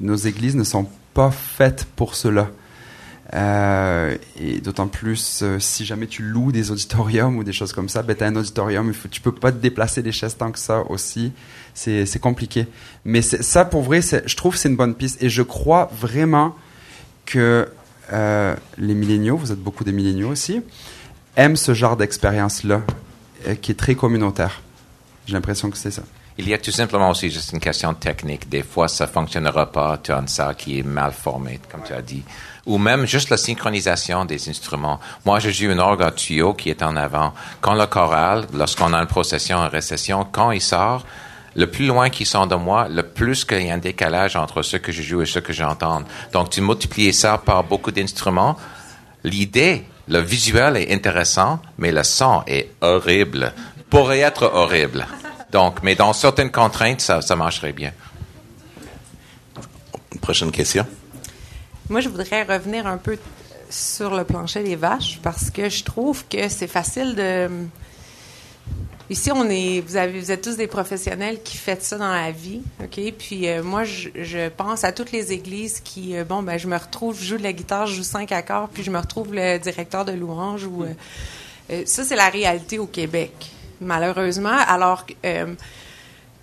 nos 0.00 0.16
églises 0.16 0.56
ne 0.56 0.64
sont 0.64 0.88
pas 1.14 1.30
faites 1.30 1.86
pour 1.96 2.14
cela. 2.14 2.50
Euh, 3.34 4.16
et 4.38 4.60
d'autant 4.60 4.88
plus 4.88 5.40
euh, 5.42 5.58
si 5.58 5.86
jamais 5.86 6.06
tu 6.06 6.22
loues 6.22 6.52
des 6.52 6.70
auditoriums 6.70 7.38
ou 7.38 7.44
des 7.44 7.54
choses 7.54 7.72
comme 7.72 7.88
ça, 7.88 8.02
ben 8.02 8.14
t'as 8.14 8.26
un 8.26 8.36
auditorium, 8.36 8.92
tu 9.10 9.22
peux 9.22 9.32
pas 9.32 9.50
te 9.50 9.56
déplacer 9.56 10.02
des 10.02 10.12
chaises 10.12 10.36
tant 10.36 10.52
que 10.52 10.58
ça 10.58 10.82
aussi. 10.90 11.32
C'est 11.74 12.20
compliqué. 12.20 12.66
Mais 13.06 13.22
ça, 13.22 13.64
pour 13.64 13.82
vrai, 13.82 14.00
je 14.02 14.36
trouve 14.36 14.56
c'est 14.56 14.68
une 14.68 14.76
bonne 14.76 14.94
piste. 14.94 15.22
Et 15.22 15.30
je 15.30 15.42
crois 15.42 15.90
vraiment 15.98 16.54
que 17.24 17.68
euh, 18.12 18.54
les 18.78 18.94
milléniaux, 18.94 19.36
vous 19.36 19.52
êtes 19.52 19.58
beaucoup 19.58 19.84
des 19.84 19.92
milléniaux 19.92 20.30
aussi, 20.30 20.60
aiment 21.36 21.56
ce 21.56 21.72
genre 21.72 21.96
d'expérience-là, 21.96 22.82
euh, 23.46 23.54
qui 23.54 23.72
est 23.72 23.76
très 23.76 23.94
communautaire. 23.94 24.60
J'ai 25.26 25.32
l'impression 25.32 25.70
que 25.70 25.78
c'est 25.78 25.90
ça. 25.90 26.02
Il 26.38 26.48
y 26.48 26.54
a 26.54 26.58
tout 26.58 26.70
simplement 26.70 27.10
aussi 27.10 27.30
juste 27.30 27.52
une 27.52 27.60
question 27.60 27.94
technique. 27.94 28.48
Des 28.48 28.62
fois, 28.62 28.88
ça 28.88 29.06
fonctionnera 29.06 29.70
pas. 29.70 29.98
Tu 30.02 30.12
as 30.12 30.18
une 30.18 30.28
salle 30.28 30.56
qui 30.56 30.78
est 30.78 30.82
mal 30.82 31.12
formée, 31.12 31.60
comme 31.70 31.82
tu 31.82 31.92
as 31.92 32.02
dit. 32.02 32.22
Ou 32.64 32.78
même 32.78 33.06
juste 33.06 33.30
la 33.30 33.36
synchronisation 33.36 34.24
des 34.24 34.48
instruments. 34.48 35.00
Moi, 35.24 35.40
je 35.40 35.50
joue 35.50 35.70
une 35.70 35.80
orgue 35.80 36.02
à 36.02 36.12
tuyau 36.12 36.54
qui 36.54 36.70
est 36.70 36.82
en 36.82 36.96
avant. 36.96 37.34
Quand 37.60 37.74
le 37.74 37.86
choral, 37.86 38.46
lorsqu'on 38.54 38.92
a 38.92 38.98
une 38.98 39.08
procession, 39.08 39.58
une 39.58 39.70
récession, 39.70 40.24
quand 40.30 40.52
il 40.52 40.60
sort, 40.60 41.04
le 41.54 41.66
plus 41.66 41.86
loin 41.86 42.08
qu'il 42.08 42.26
sort 42.26 42.46
de 42.46 42.54
moi, 42.54 42.88
le 42.88 43.02
plus 43.02 43.44
qu'il 43.44 43.66
y 43.66 43.70
a 43.70 43.74
un 43.74 43.78
décalage 43.78 44.36
entre 44.36 44.62
ce 44.62 44.76
que 44.76 44.92
je 44.92 45.02
joue 45.02 45.22
et 45.22 45.26
ce 45.26 45.40
que 45.40 45.52
j'entends. 45.52 46.02
Donc, 46.32 46.50
tu 46.50 46.60
multiplies 46.60 47.12
ça 47.12 47.36
par 47.38 47.64
beaucoup 47.64 47.90
d'instruments. 47.90 48.56
L'idée, 49.24 49.84
le 50.08 50.20
visuel 50.20 50.76
est 50.76 50.92
intéressant, 50.92 51.60
mais 51.78 51.92
le 51.92 52.02
son 52.04 52.42
est 52.46 52.70
horrible. 52.80 53.52
Pourrait 53.90 54.20
être 54.20 54.50
horrible. 54.54 55.06
Donc, 55.50 55.82
mais 55.82 55.94
dans 55.94 56.12
certaines 56.12 56.50
contraintes, 56.50 57.00
ça, 57.00 57.20
ça 57.20 57.36
marcherait 57.36 57.72
bien. 57.72 57.92
Prochaine 60.20 60.50
question. 60.50 60.86
Moi, 61.88 62.00
je 62.00 62.08
voudrais 62.08 62.42
revenir 62.44 62.86
un 62.86 62.96
peu 62.96 63.18
sur 63.68 64.14
le 64.14 64.24
plancher 64.24 64.62
des 64.62 64.76
vaches 64.76 65.18
parce 65.22 65.50
que 65.50 65.68
je 65.68 65.82
trouve 65.82 66.24
que 66.28 66.48
c'est 66.48 66.66
facile 66.66 67.14
de. 67.14 67.48
Ici, 69.10 69.30
on 69.32 69.48
est, 69.50 69.82
vous, 69.86 69.96
avez, 69.96 70.30
êtes 70.30 70.42
tous 70.42 70.56
des 70.56 70.68
professionnels 70.68 71.42
qui 71.42 71.56
faites 71.56 71.82
ça 71.82 71.98
dans 71.98 72.12
la 72.12 72.30
vie, 72.30 72.62
ok? 72.82 73.12
Puis 73.18 73.48
euh, 73.48 73.62
moi, 73.62 73.82
je, 73.84 74.48
pense 74.48 74.84
à 74.84 74.92
toutes 74.92 75.12
les 75.12 75.32
églises 75.32 75.80
qui, 75.80 76.16
euh, 76.16 76.24
bon, 76.24 76.42
ben, 76.42 76.56
je 76.56 76.66
me 76.66 76.76
retrouve, 76.76 77.18
je 77.18 77.24
joue 77.24 77.36
la 77.36 77.52
guitare, 77.52 77.86
je 77.86 77.96
joue 77.96 78.04
cinq 78.04 78.32
accords, 78.32 78.68
puis 78.68 78.82
je 78.82 78.90
me 78.90 78.98
retrouve 78.98 79.34
le 79.34 79.58
directeur 79.58 80.04
de 80.04 80.12
louange 80.12 80.64
ou 80.64 80.84
euh, 80.84 81.82
ça, 81.84 82.04
c'est 82.04 82.16
la 82.16 82.28
réalité 82.28 82.78
au 82.78 82.86
Québec, 82.86 83.50
malheureusement. 83.80 84.56
Alors, 84.66 85.04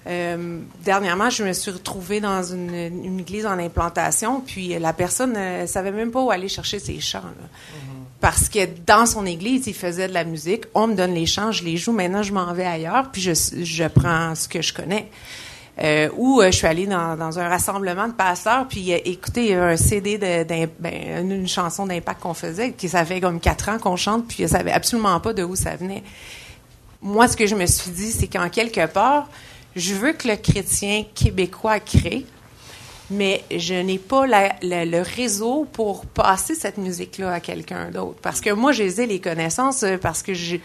euh, 0.10 0.38
euh, 0.38 0.60
dernièrement, 0.84 1.30
je 1.30 1.44
me 1.44 1.54
suis 1.54 1.72
retrouvée 1.72 2.20
dans 2.20 2.44
une, 2.44 2.74
une 2.74 3.20
église 3.20 3.46
en 3.46 3.58
implantation, 3.60 4.42
puis 4.42 4.78
la 4.80 4.94
personne 4.94 5.34
ne 5.34 5.66
savait 5.66 5.92
même 5.92 6.12
pas 6.12 6.22
où 6.22 6.32
aller 6.32 6.48
chercher 6.48 6.80
ses 6.80 7.00
chants. 7.00 7.20
là. 7.20 7.48
Parce 8.22 8.50
que 8.50 8.60
dans 8.86 9.06
son 9.06 9.26
église, 9.26 9.68
il 9.68 9.74
faisait 9.74 10.10
de 10.10 10.14
la 10.14 10.26
musique. 10.26 10.66
On 10.74 10.88
me 10.88 10.94
donne 10.94 11.14
les 11.14 11.26
chants, 11.26 11.54
je 11.54 11.64
les 11.64 11.78
joue. 11.78 11.94
Maintenant, 11.94 12.22
je 12.22 12.34
m'en 12.34 12.54
vais 12.54 12.66
ailleurs, 12.66 13.12
puis 13.12 13.22
je, 13.22 13.32
je 13.64 13.88
prends 13.88 14.36
ce 14.36 14.50
que 14.50 14.62
je 14.62 14.74
connais. 14.74 15.10
euh, 15.82 16.10
euh, 16.20 16.52
je 16.52 16.58
suis 16.58 16.68
allée 16.68 16.86
dans, 16.86 17.16
dans 17.16 17.40
un 17.40 17.48
rassemblement 17.48 18.10
de 18.10 18.14
pasteurs, 18.14 18.68
puis 18.68 18.92
euh, 18.92 18.98
écouter 19.06 19.56
un 19.56 19.78
CD 19.78 20.18
de, 20.18 20.68
ben, 20.80 21.32
une 21.32 21.48
chanson 21.48 21.86
d'impact 21.86 22.22
qu'on 22.22 22.34
faisait, 22.34 22.74
qui 22.74 22.90
ça 22.90 23.06
fait 23.06 23.22
comme 23.22 23.40
quatre 23.40 23.70
ans 23.70 23.78
qu'on 23.80 23.96
chante, 23.96 24.28
puis 24.28 24.38
je 24.44 24.48
savais 24.48 24.74
absolument 24.74 25.18
pas 25.22 25.32
de 25.32 25.44
où 25.44 25.56
ça 25.56 25.78
venait. 25.78 26.04
Moi, 27.02 27.30
ce 27.30 27.38
que 27.38 27.48
je 27.48 27.56
me 27.56 27.66
suis 27.66 27.92
dit, 27.92 28.12
c'est 28.12 28.28
qu'en 28.28 28.50
quelque 28.50 28.86
part, 28.88 29.30
je 29.76 29.94
veux 29.94 30.14
que 30.14 30.28
le 30.28 30.36
chrétien 30.36 31.06
québécois 31.16 31.80
crée, 31.80 32.26
mais 33.12 33.44
je 33.56 33.74
n'ai 33.74 33.98
pas 33.98 34.28
la- 34.28 34.56
la- 34.62 34.86
le 34.86 35.02
réseau 35.02 35.68
pour 35.74 36.06
passer 36.06 36.54
cette 36.56 36.78
musique-là 36.78 37.34
à 37.34 37.40
quelqu'un 37.40 37.90
d'autre. 37.92 38.20
Parce 38.22 38.40
que 38.42 38.52
moi, 38.52 38.72
j'ai 38.72 38.90
les 39.06 39.20
connaissances, 39.20 39.84
euh, 39.84 39.98
parce 39.98 40.22
que 40.24 40.34
j'ai 40.34 40.62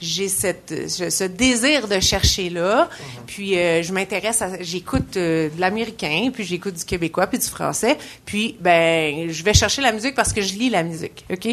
ce 0.00 1.24
désir 1.24 1.88
de 1.88 1.98
chercher 1.98 2.50
là 2.50 2.88
puis 3.26 3.58
euh, 3.58 3.82
je 3.82 3.92
m'intéresse 3.92 4.40
à 4.42 4.62
j'écoute 4.62 5.16
euh, 5.16 5.48
de 5.50 5.60
l'américain 5.60 6.30
puis 6.32 6.44
j'écoute 6.44 6.74
du 6.74 6.84
québécois 6.84 7.26
puis 7.26 7.38
du 7.40 7.46
français. 7.46 7.98
Puis 8.24 8.56
ben 8.60 9.28
je 9.28 9.42
vais 9.42 9.54
chercher 9.54 9.82
la 9.82 9.90
musique 9.90 10.14
parce 10.14 10.32
que 10.32 10.40
je 10.40 10.54
lis 10.54 10.70
la 10.70 10.84
musique 10.84 11.24
OK? 11.32 11.48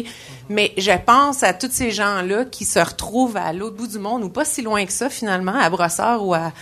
Mais 0.48 0.72
je 0.76 0.92
pense 1.04 1.42
à 1.42 1.54
tous 1.54 1.70
ces 1.72 1.90
gens 1.90 2.22
là 2.22 2.44
qui 2.44 2.64
se 2.64 2.78
retrouvent 2.78 3.36
à 3.36 3.52
l'autre 3.52 3.74
bout 3.76 3.88
du 3.88 3.98
monde 3.98 4.22
ou 4.22 4.28
pas 4.28 4.44
si 4.44 4.62
loin 4.62 4.84
que 4.86 4.92
ça 4.92 5.10
finalement 5.10 5.58
à 5.58 5.68
Brossard 5.68 6.24
ou 6.24 6.32
à 6.32 6.52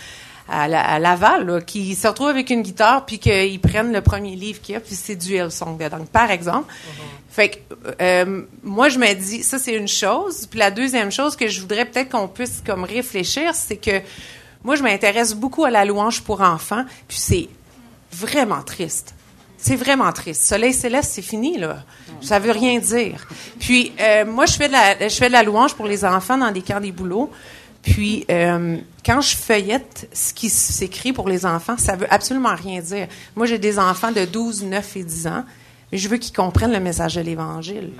à, 0.47 0.67
la- 0.67 0.83
à 0.83 0.99
Laval, 0.99 1.45
là, 1.45 1.61
qui 1.61 1.95
se 1.95 2.07
retrouvent 2.07 2.29
avec 2.29 2.49
une 2.49 2.61
guitare, 2.61 3.05
puis 3.05 3.19
qu'ils 3.19 3.59
prennent 3.59 3.91
le 3.91 4.01
premier 4.01 4.35
livre 4.35 4.61
qu'il 4.61 4.73
y 4.73 4.75
a, 4.77 4.79
puis 4.79 4.95
c'est 4.95 5.15
du 5.15 5.35
Hillsong 5.35 5.77
dedans, 5.77 6.05
par 6.11 6.29
exemple. 6.31 6.71
Fait 7.29 7.49
que, 7.49 7.57
euh, 8.01 8.43
moi, 8.63 8.87
je 8.89 8.97
me 8.99 9.13
dis, 9.13 9.43
ça, 9.43 9.59
c'est 9.59 9.73
une 9.73 9.87
chose. 9.87 10.47
Puis 10.49 10.59
la 10.59 10.71
deuxième 10.71 11.11
chose 11.11 11.35
que 11.35 11.47
je 11.47 11.59
voudrais 11.59 11.85
peut-être 11.85 12.09
qu'on 12.09 12.27
puisse 12.27 12.61
comme 12.65 12.83
réfléchir, 12.85 13.53
c'est 13.53 13.77
que 13.77 14.01
moi, 14.63 14.75
je 14.75 14.83
m'intéresse 14.83 15.33
beaucoup 15.33 15.65
à 15.65 15.69
la 15.69 15.83
louange 15.85 16.21
pour 16.21 16.41
enfants, 16.41 16.85
puis 17.07 17.17
c'est 17.17 17.49
vraiment 18.11 18.61
triste. 18.63 19.13
C'est 19.57 19.75
vraiment 19.75 20.11
triste. 20.11 20.43
Soleil 20.43 20.73
céleste, 20.73 21.11
c'est 21.13 21.21
fini, 21.23 21.57
là. 21.57 21.83
Ça 22.21 22.39
veut 22.39 22.51
rien 22.51 22.79
dire. 22.79 23.27
Puis, 23.59 23.91
euh, 23.99 24.23
moi, 24.25 24.45
je 24.45 24.53
fais, 24.53 24.67
de 24.67 24.73
la, 24.73 25.07
je 25.09 25.15
fais 25.15 25.27
de 25.27 25.33
la 25.33 25.43
louange 25.43 25.73
pour 25.73 25.87
les 25.87 26.05
enfants 26.05 26.37
dans 26.37 26.51
des 26.51 26.61
camps 26.61 26.79
des 26.79 26.91
boulots. 26.91 27.31
Puis, 27.85 28.25
euh, 28.31 28.77
quand 29.05 29.21
je 29.21 29.37
feuillette 29.37 30.09
ce 30.11 30.33
qui 30.33 30.49
s'écrit 30.49 31.13
pour 31.13 31.29
les 31.29 31.45
enfants, 31.45 31.77
ça 31.77 31.95
veut 31.95 32.11
absolument 32.11 32.55
rien 32.55 32.81
dire. 32.81 33.07
Moi, 33.35 33.45
j'ai 33.45 33.59
des 33.59 33.77
enfants 33.77 34.11
de 34.11 34.25
12, 34.25 34.63
9 34.63 34.97
et 34.97 35.03
10 35.03 35.27
ans, 35.27 35.45
mais 35.91 35.99
je 35.99 36.09
veux 36.09 36.17
qu'ils 36.17 36.35
comprennent 36.35 36.73
le 36.73 36.79
message 36.79 37.13
de 37.13 37.21
l'Évangile. 37.21 37.91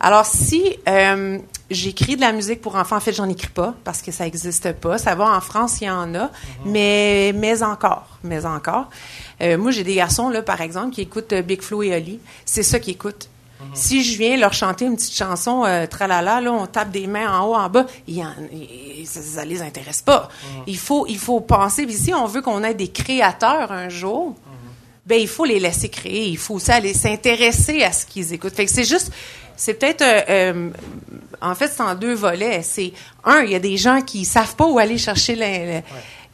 Alors, 0.00 0.24
si 0.24 0.78
euh, 0.88 1.38
j'écris 1.70 2.16
de 2.16 2.22
la 2.22 2.32
musique 2.32 2.62
pour 2.62 2.76
enfants, 2.76 2.96
en 2.96 3.00
fait, 3.00 3.12
j'en 3.12 3.28
écris 3.28 3.48
pas 3.48 3.74
parce 3.84 4.00
que 4.00 4.12
ça 4.12 4.24
n'existe 4.24 4.72
pas. 4.72 4.96
Ça 4.96 5.14
va 5.14 5.36
en 5.36 5.40
France, 5.42 5.82
il 5.82 5.84
y 5.84 5.90
en 5.90 6.14
a, 6.14 6.30
mais 6.64 7.32
mais 7.34 7.62
encore, 7.62 8.18
mais 8.24 8.46
encore. 8.46 8.88
Euh, 9.42 9.58
moi, 9.58 9.72
j'ai 9.72 9.84
des 9.84 9.96
garçons 9.96 10.30
là, 10.30 10.40
par 10.40 10.62
exemple, 10.62 10.94
qui 10.94 11.02
écoutent 11.02 11.34
euh, 11.34 11.42
Big 11.42 11.60
Flo 11.60 11.82
et 11.82 11.94
Oli. 11.94 12.18
C'est 12.46 12.62
ça 12.62 12.78
qu'ils 12.78 12.94
écoutent. 12.94 13.28
Si 13.74 14.04
je 14.04 14.16
viens 14.18 14.36
leur 14.36 14.52
chanter 14.52 14.84
une 14.84 14.96
petite 14.96 15.14
chanson 15.16 15.64
euh, 15.64 15.86
tralala, 15.86 16.40
là, 16.40 16.52
on 16.52 16.66
tape 16.66 16.90
des 16.90 17.06
mains 17.06 17.32
en 17.40 17.46
haut, 17.46 17.54
en 17.56 17.68
bas, 17.68 17.86
y 18.06 18.22
en- 18.24 18.34
ça, 19.04 19.20
ça 19.20 19.44
les 19.44 19.62
intéresse 19.62 20.00
pas. 20.02 20.28
Il 20.66 20.78
faut 20.78 21.06
il 21.08 21.18
faut 21.18 21.40
penser. 21.40 21.84
Puis 21.86 21.94
si 21.96 22.14
on 22.14 22.26
veut 22.26 22.40
qu'on 22.42 22.62
ait 22.62 22.74
des 22.74 22.88
créateurs 22.88 23.72
un 23.72 23.88
jour, 23.88 24.34
ben 25.06 25.18
il 25.20 25.28
faut 25.28 25.44
les 25.44 25.58
laisser 25.58 25.88
créer. 25.88 26.28
Il 26.28 26.38
faut 26.38 26.54
aussi 26.54 26.70
aller 26.70 26.94
s'intéresser 26.94 27.82
à 27.82 27.92
ce 27.92 28.06
qu'ils 28.06 28.32
écoutent. 28.32 28.54
Fait 28.54 28.66
que 28.66 28.70
c'est 28.70 28.84
juste, 28.84 29.10
c'est 29.56 29.74
peut-être, 29.74 30.02
euh, 30.02 30.20
euh, 30.28 30.70
en 31.40 31.54
fait, 31.54 31.72
c'est 31.74 31.82
en 31.82 31.94
deux 31.94 32.14
volets. 32.14 32.62
C'est 32.62 32.92
un, 33.24 33.40
il 33.40 33.50
y 33.50 33.54
a 33.54 33.58
des 33.58 33.76
gens 33.78 34.02
qui 34.02 34.24
savent 34.24 34.54
pas 34.54 34.66
où 34.66 34.78
aller 34.78 34.98
chercher 34.98 35.34
le, 35.34 35.76
le- 35.76 35.82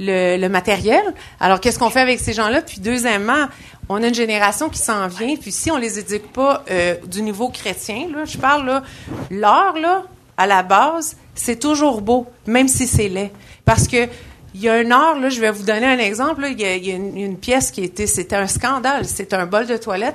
le- 0.01 0.37
le 0.41 0.49
matériel. 0.49 1.03
Alors 1.39 1.61
qu'est-ce 1.61 1.79
qu'on 1.79 1.89
fait 1.91 2.01
avec 2.01 2.19
ces 2.19 2.33
gens-là? 2.33 2.63
Puis 2.63 2.81
deuxièmement, 2.81 3.47
on 3.89 4.03
a 4.03 4.09
une 4.09 4.15
génération 4.15 4.69
qui 4.69 4.79
s'en 4.79 5.07
vient. 5.09 5.37
Puis 5.37 5.53
si 5.53 5.71
on 5.71 5.77
les 5.77 5.99
éduque 5.99 6.33
pas 6.33 6.65
euh, 6.71 6.97
du 7.07 7.23
niveau 7.23 7.49
chrétien, 7.49 8.09
là, 8.15 8.25
je 8.25 8.39
parle 8.39 8.67
là, 8.67 8.83
l'art 9.31 9.79
là, 9.79 10.05
à 10.37 10.47
la 10.47 10.63
base, 10.63 11.17
c'est 11.35 11.59
toujours 11.59 12.01
beau, 12.01 12.27
même 12.47 12.69
si 12.69 12.87
c'est 12.87 13.09
laid, 13.09 13.31
parce 13.65 13.87
que 13.87 14.09
il 14.55 14.61
y 14.61 14.69
a 14.69 14.75
un 14.75 14.91
art, 14.93 15.19
là, 15.19 15.31
je 15.31 15.41
vais 15.41 15.51
vous 15.51 15.65
donner 15.65 15.87
un 15.87 15.99
exemple. 15.99 16.43
là. 16.43 16.49
Il 16.49 16.61
y 16.61 16.65
a, 16.65 16.77
il 16.77 16.87
y 16.87 16.93
a 16.93 16.95
une, 16.95 17.17
une 17.17 17.37
pièce 17.37 17.73
qui 17.73 17.83
était, 17.83 18.07
c'était 18.07 18.37
un 18.37 18.47
scandale. 18.47 19.05
C'était 19.05 19.35
un 19.35 19.47
bol 19.47 19.67
de 19.67 19.77
toilette. 19.77 20.15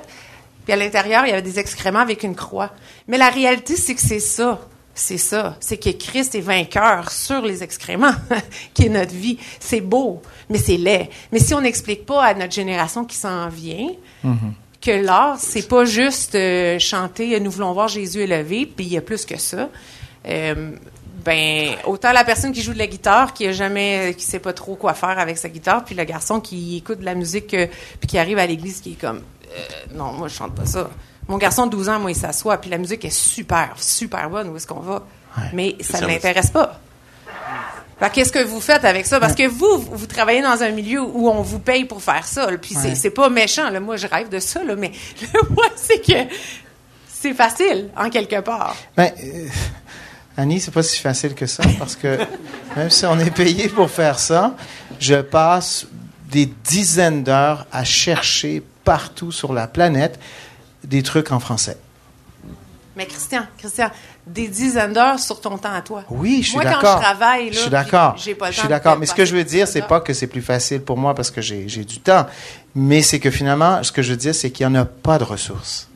Puis 0.64 0.72
à 0.72 0.76
l'intérieur, 0.76 1.26
il 1.26 1.28
y 1.28 1.32
avait 1.32 1.42
des 1.42 1.58
excréments 1.58 1.98
avec 1.98 2.22
une 2.22 2.34
croix. 2.34 2.70
Mais 3.06 3.18
la 3.18 3.28
réalité, 3.28 3.76
c'est 3.76 3.94
que 3.94 4.00
c'est 4.00 4.18
ça. 4.18 4.58
C'est 4.94 5.18
ça. 5.18 5.56
C'est 5.60 5.78
que 5.78 5.90
Christ 5.90 6.34
est 6.34 6.40
vainqueur 6.40 7.10
sur 7.10 7.42
les 7.42 7.62
excréments, 7.62 8.14
qui 8.74 8.86
est 8.86 8.88
notre 8.88 9.14
vie. 9.14 9.38
C'est 9.58 9.80
beau, 9.80 10.20
mais 10.48 10.58
c'est 10.58 10.76
laid. 10.76 11.08
Mais 11.32 11.38
si 11.38 11.54
on 11.54 11.60
n'explique 11.60 12.04
pas 12.06 12.24
à 12.24 12.34
notre 12.34 12.52
génération 12.52 13.04
qui 13.04 13.16
s'en 13.16 13.48
vient 13.48 13.88
que 14.80 14.90
l'art, 14.90 15.38
c'est 15.38 15.68
pas 15.68 15.84
juste 15.84 16.34
euh, 16.34 16.78
chanter 16.78 17.38
«Nous 17.40 17.50
voulons 17.50 17.72
voir 17.72 17.88
Jésus 17.88 18.20
élevé», 18.20 18.66
puis 18.76 18.86
il 18.86 18.92
y 18.92 18.96
a 18.96 19.02
plus 19.02 19.26
que 19.26 19.38
ça. 19.38 19.68
Euh, 20.26 20.72
ben 21.24 21.76
autant 21.84 22.12
la 22.12 22.24
personne 22.24 22.52
qui 22.52 22.62
joue 22.62 22.72
de 22.72 22.78
la 22.78 22.86
guitare 22.86 23.34
qui 23.34 23.46
a 23.46 23.52
jamais 23.52 24.14
qui 24.16 24.24
sait 24.24 24.38
pas 24.38 24.52
trop 24.52 24.74
quoi 24.74 24.94
faire 24.94 25.18
avec 25.18 25.38
sa 25.38 25.48
guitare 25.48 25.84
puis 25.84 25.94
le 25.94 26.04
garçon 26.04 26.40
qui 26.40 26.76
écoute 26.78 27.00
de 27.00 27.04
la 27.04 27.14
musique 27.14 27.54
euh, 27.54 27.66
puis 27.98 28.08
qui 28.08 28.18
arrive 28.18 28.38
à 28.38 28.46
l'église 28.46 28.80
qui 28.80 28.92
est 28.92 29.00
comme 29.00 29.18
euh, 29.18 29.94
non 29.94 30.12
moi 30.12 30.28
je 30.28 30.34
chante 30.34 30.54
pas 30.54 30.66
ça 30.66 30.90
mon 31.30 31.38
garçon 31.38 31.66
de 31.66 31.70
12 31.70 31.88
ans 31.88 31.98
moi 32.00 32.10
il 32.10 32.16
s'assoit 32.16 32.58
puis 32.58 32.68
la 32.68 32.76
musique 32.78 33.04
est 33.04 33.10
super 33.16 33.70
super 33.76 34.28
bonne 34.28 34.48
où 34.50 34.56
est-ce 34.56 34.66
qu'on 34.66 34.80
va? 34.80 35.04
Mais 35.54 35.76
ça 35.80 36.00
ne 36.00 36.06
l'intéresse 36.08 36.50
pas 36.50 36.78
Qu'est-ce 38.12 38.32
que 38.32 38.42
vous 38.42 38.60
faites 38.62 38.84
avec 38.86 39.04
ça? 39.06 39.20
Parce 39.20 39.34
que 39.34 39.46
vous, 39.46 39.78
vous 39.92 40.06
travaillez 40.06 40.40
dans 40.40 40.62
un 40.62 40.70
milieu 40.70 41.02
où 41.02 41.28
on 41.28 41.42
vous 41.42 41.58
paye 41.58 41.84
pour 41.84 42.02
faire 42.02 42.26
ça. 42.26 42.50
là, 42.50 42.56
Puis 42.56 42.74
c'est- 42.74 42.88
Ouais. 42.88 42.94
c'est 42.94 43.10
pas 43.10 43.28
méchant. 43.28 43.68
Là. 43.68 43.78
Moi, 43.78 43.98
je 43.98 44.06
rêve 44.06 44.30
de 44.30 44.38
ça, 44.38 44.64
là, 44.64 44.74
mais 44.74 44.90
le 45.34 45.46
point, 45.54 45.66
c'est 45.76 46.00
que 46.00 46.34
c'est 47.06 47.34
facile, 47.34 47.90
en 47.94 48.08
quelque 48.08 48.40
part. 48.40 48.74
Ben, 48.96 49.12
euh, 49.22 49.46
Annie, 50.38 50.60
c'est 50.60 50.70
pas 50.70 50.82
si 50.82 50.98
facile 50.98 51.34
que 51.34 51.44
ça 51.44 51.62
parce 51.78 51.94
que 51.94 52.18
même 52.76 52.88
si 52.88 53.04
on 53.04 53.18
est 53.18 53.30
payé 53.30 53.68
pour 53.68 53.90
faire 53.90 54.18
ça, 54.18 54.54
je 54.98 55.16
passe 55.16 55.86
des 56.30 56.46
dizaines 56.46 57.22
d'heures 57.22 57.66
à 57.70 57.84
chercher 57.84 58.62
partout 58.82 59.30
sur 59.30 59.52
la 59.52 59.66
planète 59.66 60.18
des 60.84 61.02
trucs 61.02 61.32
en 61.32 61.40
français. 61.40 61.76
Mais 62.96 63.06
Christian, 63.06 63.42
Christian, 63.56 63.90
des 64.26 64.48
dizaines 64.48 64.92
d'heures 64.92 65.18
sur 65.18 65.40
ton 65.40 65.56
temps 65.56 65.72
à 65.72 65.80
toi. 65.80 66.04
Oui, 66.10 66.40
je 66.42 66.48
suis 66.48 66.54
Moi, 66.56 66.64
d'accord. 66.64 66.80
quand 66.82 66.96
je 66.96 67.02
travaille, 67.02 67.46
là, 67.46 67.52
je 67.52 67.58
suis 67.58 67.70
d'accord. 67.70 68.16
j'ai 68.16 68.34
pas 68.34 68.46
le 68.46 68.52
Je 68.52 68.56
temps 68.56 68.62
suis 68.62 68.68
de 68.68 68.74
d'accord. 68.74 68.98
Mais 68.98 69.06
ce 69.06 69.14
que 69.14 69.24
je 69.24 69.34
veux 69.34 69.44
dire, 69.44 69.68
c'est 69.68 69.82
pas 69.82 70.00
que 70.00 70.12
c'est 70.12 70.26
plus 70.26 70.42
facile 70.42 70.80
pour 70.82 70.98
moi 70.98 71.14
parce 71.14 71.30
que 71.30 71.40
j'ai 71.40 71.64
du 71.84 72.00
temps, 72.00 72.26
mais 72.74 73.00
c'est 73.02 73.20
que 73.20 73.30
finalement, 73.30 73.82
ce 73.82 73.92
que 73.92 74.02
je 74.02 74.10
veux 74.10 74.16
dire, 74.16 74.34
c'est 74.34 74.50
qu'il 74.50 74.66
n'y 74.66 74.76
en 74.76 74.80
a 74.80 74.84
pas 74.84 75.18
de 75.18 75.24
ressources 75.24 75.88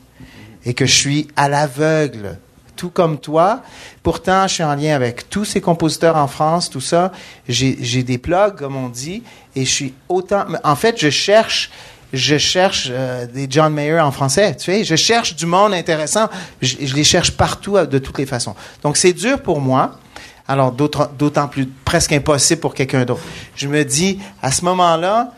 et 0.65 0.73
que 0.73 0.85
je 0.85 0.95
suis 0.95 1.27
à 1.35 1.47
l'aveugle, 1.49 2.39
tout 2.75 2.89
comme 2.89 3.19
toi. 3.19 3.61
Pourtant, 4.01 4.47
je 4.47 4.53
suis 4.55 4.63
en 4.63 4.75
lien 4.75 4.95
avec 4.95 5.29
tous 5.29 5.45
ces 5.45 5.61
compositeurs 5.61 6.15
en 6.15 6.27
France, 6.27 6.69
tout 6.69 6.81
ça. 6.81 7.11
J'ai 7.47 8.03
des 8.03 8.17
plugs, 8.17 8.55
comme 8.55 8.75
on 8.75 8.89
dit, 8.89 9.21
et 9.55 9.63
je 9.65 9.71
suis 9.71 9.93
autant. 10.09 10.45
En 10.63 10.75
fait, 10.75 10.99
je 10.99 11.09
cherche. 11.09 11.69
Je 12.15 12.37
cherche 12.37 12.87
euh, 12.91 13.27
des 13.27 13.45
John 13.49 13.73
Mayer 13.73 13.99
en 13.99 14.11
français, 14.11 14.55
tu 14.55 14.63
sais. 14.63 14.83
Je 14.85 14.95
cherche 14.95 15.35
du 15.35 15.45
monde 15.45 15.73
intéressant. 15.73 16.29
Je, 16.61 16.77
les 16.95 17.03
cherche 17.03 17.31
partout 17.31 17.75
euh, 17.75 17.85
de 17.85 17.99
toutes 17.99 18.17
les 18.17 18.25
façons. 18.25 18.55
Donc, 18.83 18.95
c'est 18.95 19.11
dur 19.11 19.41
pour 19.41 19.59
moi. 19.59 19.99
Alors, 20.47 20.71
d'autant 20.71 21.47
plus 21.47 21.65
presque 21.65 22.13
impossible 22.13 22.61
pour 22.61 22.73
quelqu'un 22.73 23.03
d'autre. 23.03 23.21
Je 23.55 23.67
me 23.67 23.83
dis, 23.83 24.19
à 24.41 24.51
ce 24.51 24.63
moment-là, 24.63 25.33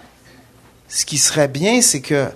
ce 0.88 1.06
qui 1.06 1.18
serait 1.18 1.48
bien, 1.48 1.82
c'est 1.82 2.02
que 2.02 2.28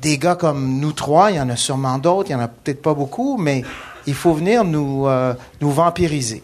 des 0.00 0.16
gars 0.16 0.36
comme 0.36 0.78
nous 0.78 0.92
trois, 0.92 1.32
il 1.32 1.36
y 1.36 1.40
en 1.40 1.50
a 1.50 1.56
sûrement 1.56 1.98
d'autres, 1.98 2.30
il 2.30 2.32
y 2.32 2.36
en 2.36 2.40
a 2.40 2.48
peut-être 2.48 2.80
pas 2.80 2.94
beaucoup, 2.94 3.36
mais 3.36 3.62
il 4.06 4.14
faut 4.14 4.32
venir 4.32 4.64
nous, 4.64 5.06
euh, 5.06 5.34
nous 5.60 5.70
vampiriser. 5.70 6.42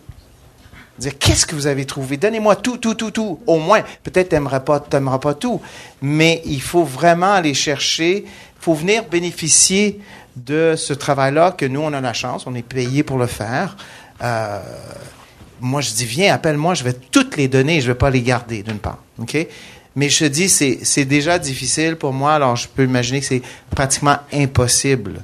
Dire, 1.00 1.18
qu'est-ce 1.18 1.46
que 1.46 1.54
vous 1.54 1.66
avez 1.66 1.86
trouvé? 1.86 2.18
Donnez-moi 2.18 2.56
tout, 2.56 2.76
tout, 2.76 2.94
tout, 2.94 3.10
tout. 3.10 3.40
Au 3.46 3.58
moins, 3.58 3.82
peut-être 4.02 4.28
t'aimeras 4.28 4.60
pas, 4.60 4.80
t'aimeras 4.80 5.18
pas 5.18 5.32
tout, 5.32 5.58
mais 6.02 6.42
il 6.44 6.60
faut 6.60 6.84
vraiment 6.84 7.32
aller 7.32 7.54
chercher, 7.54 8.18
il 8.18 8.60
faut 8.60 8.74
venir 8.74 9.04
bénéficier 9.08 9.98
de 10.36 10.74
ce 10.76 10.92
travail-là 10.92 11.52
que 11.52 11.64
nous, 11.64 11.80
on 11.80 11.94
a 11.94 12.02
la 12.02 12.12
chance, 12.12 12.46
on 12.46 12.54
est 12.54 12.62
payé 12.62 13.02
pour 13.02 13.16
le 13.16 13.26
faire. 13.26 13.78
Euh, 14.22 14.60
moi, 15.60 15.80
je 15.80 15.90
dis, 15.92 16.04
viens, 16.04 16.34
appelle-moi, 16.34 16.74
je 16.74 16.84
vais 16.84 16.92
toutes 16.92 17.38
les 17.38 17.48
donner, 17.48 17.80
je 17.80 17.86
vais 17.86 17.98
pas 17.98 18.10
les 18.10 18.20
garder, 18.20 18.62
d'une 18.62 18.78
part. 18.78 18.98
OK? 19.18 19.46
Mais 19.96 20.10
je 20.10 20.18
te 20.18 20.24
dis, 20.26 20.50
c'est, 20.50 20.80
c'est 20.82 21.06
déjà 21.06 21.38
difficile 21.38 21.96
pour 21.96 22.12
moi, 22.12 22.34
alors 22.34 22.56
je 22.56 22.68
peux 22.68 22.84
imaginer 22.84 23.20
que 23.20 23.26
c'est 23.26 23.42
pratiquement 23.70 24.18
impossible 24.34 25.22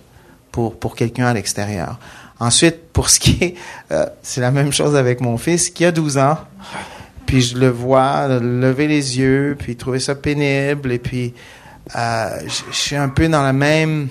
pour, 0.51 0.79
pour 0.79 0.97
quelqu'un 0.97 1.27
à 1.27 1.35
l'extérieur. 1.35 1.99
Ensuite, 2.39 2.93
pour 2.93 3.09
ce 3.09 3.19
qui 3.19 3.39
est, 3.41 3.55
euh, 3.93 4.07
c'est 4.23 4.41
la 4.41 4.51
même 4.51 4.73
chose 4.73 4.95
avec 4.95 5.21
mon 5.21 5.39
fils 5.39 5.71
qui 5.71 5.85
a 5.85 5.93
12 5.93 6.19
ans, 6.19 6.39
puis 7.25 7.41
je 7.41 7.57
le 7.57 7.69
vois 7.69 8.29
lever 8.29 8.89
les 8.89 9.19
yeux, 9.19 9.57
puis 9.59 9.77
trouver 9.77 10.01
ça 10.01 10.15
pénible, 10.15 10.93
et 10.93 10.99
puis 10.99 11.33
euh, 11.97 12.29
je 12.47 12.73
je 12.73 12.77
suis 12.77 12.97
un 12.97 13.09
peu 13.09 13.29
dans 13.29 13.43
la 13.43 13.53
même 13.53 14.09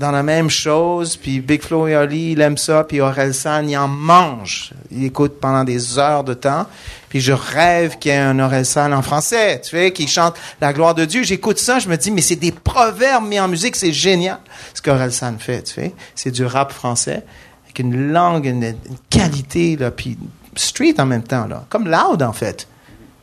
dans 0.00 0.10
la 0.10 0.22
même 0.22 0.48
chose, 0.48 1.18
puis 1.18 1.40
Big 1.40 1.60
Flo 1.60 1.86
et 1.86 1.94
Oli, 1.94 2.32
il 2.32 2.40
aime 2.40 2.56
ça, 2.56 2.84
puis 2.84 3.02
Aurel 3.02 3.34
San, 3.34 3.68
il 3.68 3.76
en 3.76 3.86
mange. 3.86 4.72
Il 4.90 5.04
écoute 5.04 5.38
pendant 5.38 5.62
des 5.62 5.98
heures 5.98 6.24
de 6.24 6.32
temps, 6.32 6.66
puis 7.10 7.20
je 7.20 7.34
rêve 7.34 7.98
qu'il 7.98 8.10
y 8.10 8.14
ait 8.14 8.18
un 8.18 8.38
Aurel 8.38 8.64
San 8.64 8.94
en 8.94 9.02
français, 9.02 9.60
tu 9.62 9.76
sais, 9.76 9.92
qui 9.92 10.08
chante 10.08 10.36
la 10.62 10.72
gloire 10.72 10.94
de 10.94 11.04
Dieu. 11.04 11.22
J'écoute 11.22 11.58
ça, 11.58 11.80
je 11.80 11.88
me 11.90 11.96
dis, 11.96 12.10
mais 12.10 12.22
c'est 12.22 12.36
des 12.36 12.50
proverbes 12.50 13.28
mis 13.28 13.38
en 13.38 13.46
musique, 13.46 13.76
c'est 13.76 13.92
génial 13.92 14.38
ce 14.72 14.80
qu'Aurel 14.80 15.12
San 15.12 15.38
fait, 15.38 15.64
tu 15.64 15.74
sais. 15.74 15.94
C'est 16.14 16.30
du 16.30 16.46
rap 16.46 16.72
français, 16.72 17.22
avec 17.66 17.78
une 17.78 18.10
langue, 18.10 18.46
une, 18.46 18.64
une 18.64 18.98
qualité, 19.10 19.76
là, 19.76 19.90
puis 19.90 20.16
street 20.56 20.94
en 20.96 21.04
même 21.04 21.24
temps, 21.24 21.46
là. 21.46 21.66
Comme 21.68 21.86
Loud, 21.86 22.22
en 22.22 22.32
fait. 22.32 22.66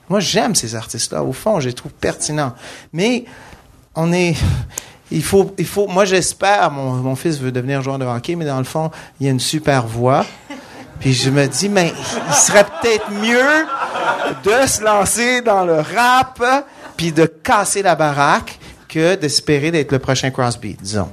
Moi, 0.10 0.20
j'aime 0.20 0.54
ces 0.54 0.76
artistes-là. 0.76 1.24
Au 1.24 1.34
fond, 1.34 1.60
je 1.60 1.70
les 1.70 1.74
trouve 1.74 1.92
pertinents. 1.92 2.54
Mais 2.94 3.26
on 3.96 4.14
est, 4.14 4.36
il 5.12 5.24
faut, 5.24 5.54
il 5.58 5.66
faut, 5.66 5.88
moi 5.88 6.06
j'espère, 6.06 6.72
mon, 6.72 6.94
mon 6.94 7.16
fils 7.16 7.40
veut 7.40 7.52
devenir 7.52 7.82
joueur 7.82 8.00
de 8.00 8.06
hockey, 8.06 8.36
mais 8.36 8.46
dans 8.46 8.58
le 8.58 8.64
fond, 8.64 8.92
il 9.20 9.28
a 9.28 9.32
une 9.32 9.40
super 9.40 9.88
voix. 9.88 10.26
Puis 11.00 11.14
je 11.14 11.30
me 11.30 11.48
dis, 11.48 11.70
mais 11.70 11.94
il 12.28 12.34
serait 12.34 12.66
peut-être 12.66 13.12
mieux 13.12 13.66
de 14.44 14.68
se 14.68 14.84
lancer 14.84 15.42
dans 15.42 15.64
le 15.64 15.76
rap, 15.76 16.44
puis 16.96 17.12
de 17.12 17.26
casser 17.26 17.84
la 17.84 17.96
baraque, 17.96 18.60
que 18.88 19.16
d'espérer 19.16 19.72
d'être 19.72 19.92
le 19.92 20.00
prochain 20.00 20.32
Crosby, 20.32 20.76
disons. 20.82 21.10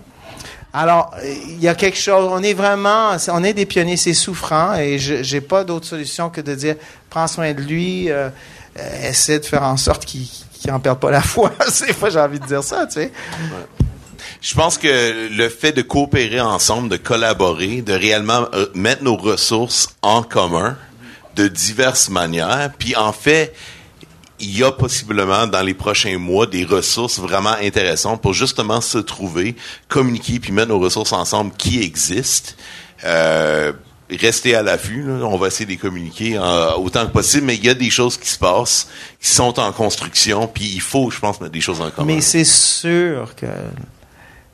Alors, 0.73 1.15
il 1.23 1.61
y 1.61 1.69
a 1.69 1.75
quelque 1.75 1.99
chose, 1.99 2.29
on 2.33 2.43
est 2.43 2.55
vraiment, 2.55 3.17
on 3.29 3.45
est 3.45 3.53
des 3.53 3.67
pionniers, 3.67 3.97
c'est 3.97 4.15
souffrant, 4.15 4.75
et 4.75 4.99
j'ai 4.99 5.41
pas 5.41 5.63
d'autre 5.63 5.87
solution 5.87 6.31
que 6.31 6.41
de 6.41 6.55
dire, 6.55 6.77
prends 7.11 7.29
soin 7.29 7.53
de 7.53 7.61
lui, 7.61 8.11
euh, 8.11 8.29
euh, 8.79 9.09
essaie 9.09 9.39
de 9.39 9.45
faire 9.45 9.63
en 9.63 9.77
sorte 9.77 10.05
qu'il 10.05 10.27
qu'il 10.65 10.73
en 10.73 10.81
perde 10.81 10.99
pas 10.99 11.11
la 11.11 11.23
foi. 11.23 11.53
C'est 11.69 11.93
fois 11.93 12.11
j'ai 12.11 12.19
envie 12.19 12.41
de 12.41 12.47
dire 12.47 12.65
ça, 12.65 12.87
tu 12.87 12.95
sais. 12.95 13.13
Je 14.41 14.55
pense 14.55 14.79
que 14.79 15.29
le 15.31 15.49
fait 15.49 15.73
de 15.73 15.83
coopérer 15.83 16.41
ensemble, 16.41 16.89
de 16.89 16.97
collaborer, 16.97 17.83
de 17.83 17.93
réellement 17.93 18.49
euh, 18.55 18.67
mettre 18.75 19.03
nos 19.03 19.17
ressources 19.17 19.95
en 20.03 20.23
commun 20.23 20.77
de 21.37 21.49
diverses 21.49 22.09
manières, 22.09 22.71
puis 22.79 22.97
en 22.97 23.13
fait, 23.13 23.55
il 24.41 24.57
y 24.57 24.65
a 24.65 24.73
possiblement 24.73 25.47
dans 25.47 25.63
les 25.63 25.75
prochains 25.75 26.19
mois 26.19 26.47
des 26.47 26.65
ressources 26.65 27.19
vraiment 27.19 27.55
intéressantes 27.61 28.21
pour 28.21 28.33
justement 28.33 28.81
se 28.81 28.99
trouver, 28.99 29.57
communiquer, 29.89 30.41
puis 30.41 30.53
mettre 30.53 30.69
nos 30.69 30.79
ressources 30.79 31.13
ensemble 31.13 31.53
qui 31.57 31.83
existent. 31.83 32.53
Euh, 33.05 33.73
rester 34.11 34.55
à 34.55 34.63
l'affût. 34.63 35.05
On 35.23 35.37
va 35.37 35.49
essayer 35.49 35.67
de 35.67 35.71
les 35.71 35.77
communiquer 35.77 36.37
euh, 36.37 36.73
autant 36.77 37.07
que 37.07 37.13
possible, 37.13 37.47
mais 37.47 37.57
il 37.57 37.65
y 37.65 37.69
a 37.69 37.75
des 37.75 37.91
choses 37.91 38.17
qui 38.17 38.29
se 38.29 38.39
passent, 38.39 38.89
qui 39.21 39.31
sont 39.31 39.59
en 39.59 39.73
construction, 39.73 40.47
puis 40.47 40.71
il 40.75 40.81
faut, 40.81 41.11
je 41.11 41.19
pense, 41.19 41.41
mettre 41.41 41.53
des 41.53 41.61
choses 41.61 41.81
en 41.81 41.91
commun. 41.91 42.15
Mais 42.15 42.21
c'est 42.21 42.45
sûr 42.45 43.35
que, 43.35 43.47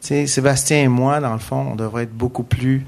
tu 0.02 0.27
Sébastien 0.27 0.82
et 0.82 0.89
moi, 0.89 1.20
dans 1.20 1.32
le 1.32 1.39
fond, 1.39 1.68
on 1.72 1.77
devrait 1.77 2.05
être 2.05 2.14
beaucoup 2.14 2.44
plus 2.44 2.86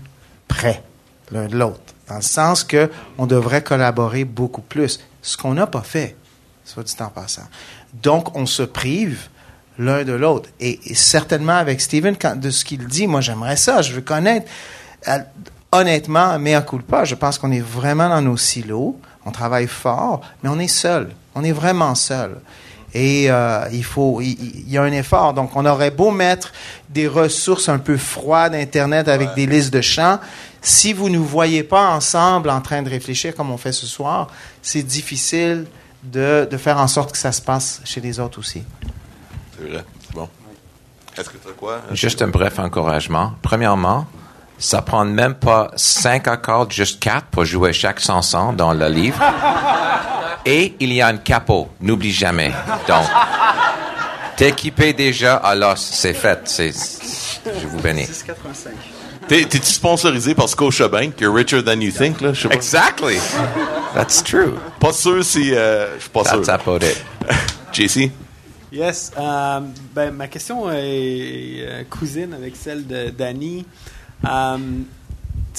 près 0.48 0.82
l'un 1.30 1.46
de 1.46 1.56
l'autre. 1.56 1.80
Dans 2.08 2.16
le 2.16 2.22
sens 2.22 2.64
que 2.64 2.90
on 3.18 3.26
devrait 3.26 3.62
collaborer 3.62 4.24
beaucoup 4.24 4.62
plus. 4.62 5.00
Ce 5.22 5.36
qu'on 5.36 5.54
n'a 5.54 5.66
pas 5.66 5.82
fait, 5.82 6.16
soit 6.64 6.82
dit 6.82 6.94
en 7.00 7.08
passant. 7.08 7.48
Donc, 8.02 8.36
on 8.36 8.46
se 8.46 8.62
prive 8.62 9.28
l'un 9.78 10.04
de 10.04 10.12
l'autre. 10.12 10.48
Et, 10.60 10.80
certainement 10.94 11.54
avec 11.54 11.80
Steven, 11.80 12.16
de 12.36 12.50
ce 12.50 12.64
qu'il 12.64 12.86
dit, 12.86 13.06
moi, 13.06 13.20
j'aimerais 13.20 13.56
ça. 13.56 13.82
Je 13.82 13.92
veux 13.92 14.00
connaître. 14.00 14.50
Honnêtement, 15.72 16.38
mea 16.38 16.62
culpa, 16.62 17.04
je 17.04 17.14
pense 17.14 17.38
qu'on 17.38 17.50
est 17.50 17.60
vraiment 17.60 18.08
dans 18.08 18.22
nos 18.22 18.36
silos. 18.36 18.96
On 19.24 19.30
travaille 19.30 19.66
fort, 19.66 20.20
mais 20.42 20.48
on 20.48 20.58
est 20.58 20.68
seul. 20.68 21.10
On 21.34 21.42
est 21.42 21.52
vraiment 21.52 21.94
seul. 21.94 22.36
Et 22.94 23.30
euh, 23.30 23.64
il 23.72 23.84
faut, 23.84 24.20
il, 24.20 24.36
il 24.66 24.70
y 24.70 24.76
a 24.76 24.82
un 24.82 24.92
effort. 24.92 25.32
Donc, 25.32 25.56
on 25.56 25.64
aurait 25.64 25.90
beau 25.90 26.10
mettre 26.10 26.52
des 26.90 27.08
ressources 27.08 27.68
un 27.70 27.78
peu 27.78 27.96
froides 27.96 28.54
Internet 28.54 29.08
avec 29.08 29.34
des 29.34 29.46
listes 29.46 29.72
de 29.72 29.80
chants. 29.80 30.20
Si 30.60 30.92
vous 30.92 31.08
ne 31.08 31.14
nous 31.14 31.24
voyez 31.24 31.62
pas 31.62 31.88
ensemble 31.90 32.50
en 32.50 32.60
train 32.60 32.82
de 32.82 32.90
réfléchir 32.90 33.34
comme 33.34 33.50
on 33.50 33.56
fait 33.56 33.72
ce 33.72 33.86
soir, 33.86 34.28
c'est 34.60 34.82
difficile 34.82 35.66
de, 36.02 36.46
de 36.50 36.56
faire 36.58 36.78
en 36.78 36.86
sorte 36.86 37.12
que 37.12 37.18
ça 37.18 37.32
se 37.32 37.40
passe 37.40 37.80
chez 37.84 38.00
les 38.00 38.20
autres 38.20 38.38
aussi. 38.38 38.62
C'est 39.56 39.68
vrai, 39.68 39.84
c'est 40.06 40.14
bon. 40.14 40.28
Est-ce 41.16 41.30
que 41.30 41.38
tu 41.38 41.48
as 41.48 41.52
quoi? 41.52 41.80
Juste 41.92 42.20
un 42.22 42.28
bref 42.28 42.58
encouragement. 42.58 43.32
Premièrement, 43.42 44.06
ça 44.62 44.80
prend 44.80 45.04
même 45.04 45.34
pas 45.34 45.70
cinq 45.76 46.28
accords, 46.28 46.70
juste 46.70 47.00
quatre 47.00 47.26
pour 47.26 47.44
jouer 47.44 47.72
chaque 47.72 47.98
chanson 48.00 48.52
dans 48.52 48.72
le 48.72 48.88
livre. 48.88 49.18
Et 50.46 50.74
il 50.80 50.92
y 50.92 51.00
a 51.00 51.06
un 51.08 51.16
capot, 51.18 51.68
n'oublie 51.80 52.12
jamais. 52.12 52.52
Donc, 52.88 53.04
t'es 54.36 54.48
équipé 54.50 54.92
déjà, 54.92 55.36
alors 55.36 55.78
c'est 55.78 56.14
fait. 56.14 56.40
C'est, 56.46 56.72
je 57.60 57.66
vous 57.66 57.80
bénis. 57.80 58.06
T'es- 59.28 59.44
T'es-tu 59.44 59.70
sponsorisé 59.72 60.34
par 60.34 60.48
Scotiabank? 60.48 61.20
You're 61.20 61.34
richer 61.34 61.62
than 61.62 61.80
you 61.80 61.92
think, 61.92 62.20
là? 62.20 62.32
Pas. 62.32 62.54
Exactly. 62.54 63.18
That's 63.94 64.22
true. 64.22 64.54
Pas 64.80 64.92
sûr 64.92 65.24
si, 65.24 65.54
euh, 65.54 65.94
je 65.96 66.00
suis 66.02 66.10
pas 66.10 66.24
sûr. 66.24 66.42
That's 66.42 66.48
about 66.48 66.82
it. 66.84 67.04
JC? 67.72 68.10
Yes. 68.72 69.12
euh, 69.18 69.60
ben, 69.94 70.10
ma 70.12 70.26
question 70.28 70.70
est 70.72 70.76
euh, 71.60 71.82
cousine 71.88 72.34
avec 72.34 72.56
celle 72.56 72.86
de 72.86 73.10
Danny. 73.10 73.64
Euh, 74.24 74.58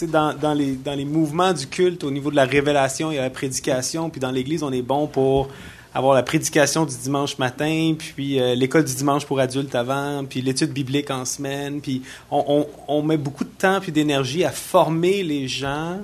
dans, 0.01 0.33
dans, 0.33 0.53
les, 0.53 0.73
dans 0.73 0.95
les 0.95 1.05
mouvements 1.05 1.53
du 1.53 1.67
culte, 1.67 2.03
au 2.03 2.11
niveau 2.11 2.31
de 2.31 2.35
la 2.35 2.45
révélation, 2.45 3.11
il 3.11 3.15
y 3.15 3.17
a 3.19 3.21
la 3.21 3.29
prédication, 3.29 4.09
puis 4.09 4.19
dans 4.19 4.31
l'Église, 4.31 4.63
on 4.63 4.71
est 4.71 4.81
bon 4.81 5.07
pour 5.07 5.49
avoir 5.93 6.15
la 6.15 6.23
prédication 6.23 6.85
du 6.85 6.95
dimanche 6.97 7.37
matin, 7.37 7.93
puis 7.97 8.39
euh, 8.39 8.55
l'école 8.55 8.83
du 8.83 8.95
dimanche 8.95 9.25
pour 9.25 9.39
adultes 9.39 9.75
avant, 9.75 10.25
puis 10.25 10.41
l'étude 10.41 10.71
biblique 10.71 11.11
en 11.11 11.23
semaine, 11.25 11.81
puis 11.81 12.01
on, 12.31 12.65
on, 12.87 13.01
met 13.03 13.17
beaucoup 13.17 13.43
de 13.43 13.51
temps 13.51 13.79
puis 13.79 13.91
d'énergie 13.91 14.43
à 14.43 14.51
former 14.51 15.21
les 15.23 15.47
gens 15.47 15.99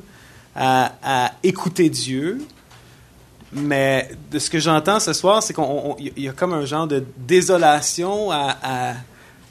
à, 0.56 1.32
écouter 1.42 1.90
Dieu, 1.90 2.46
mais 3.54 4.10
de 4.30 4.38
ce 4.38 4.50
que 4.50 4.60
j'entends 4.60 5.00
ce 5.00 5.14
soir, 5.14 5.42
c'est 5.42 5.56
qu'il 5.56 6.24
y 6.24 6.28
a 6.28 6.34
comme 6.34 6.54
un 6.54 6.66
genre 6.66 6.86
de 6.86 7.04
désolation 7.18 8.30
à- 8.30 8.94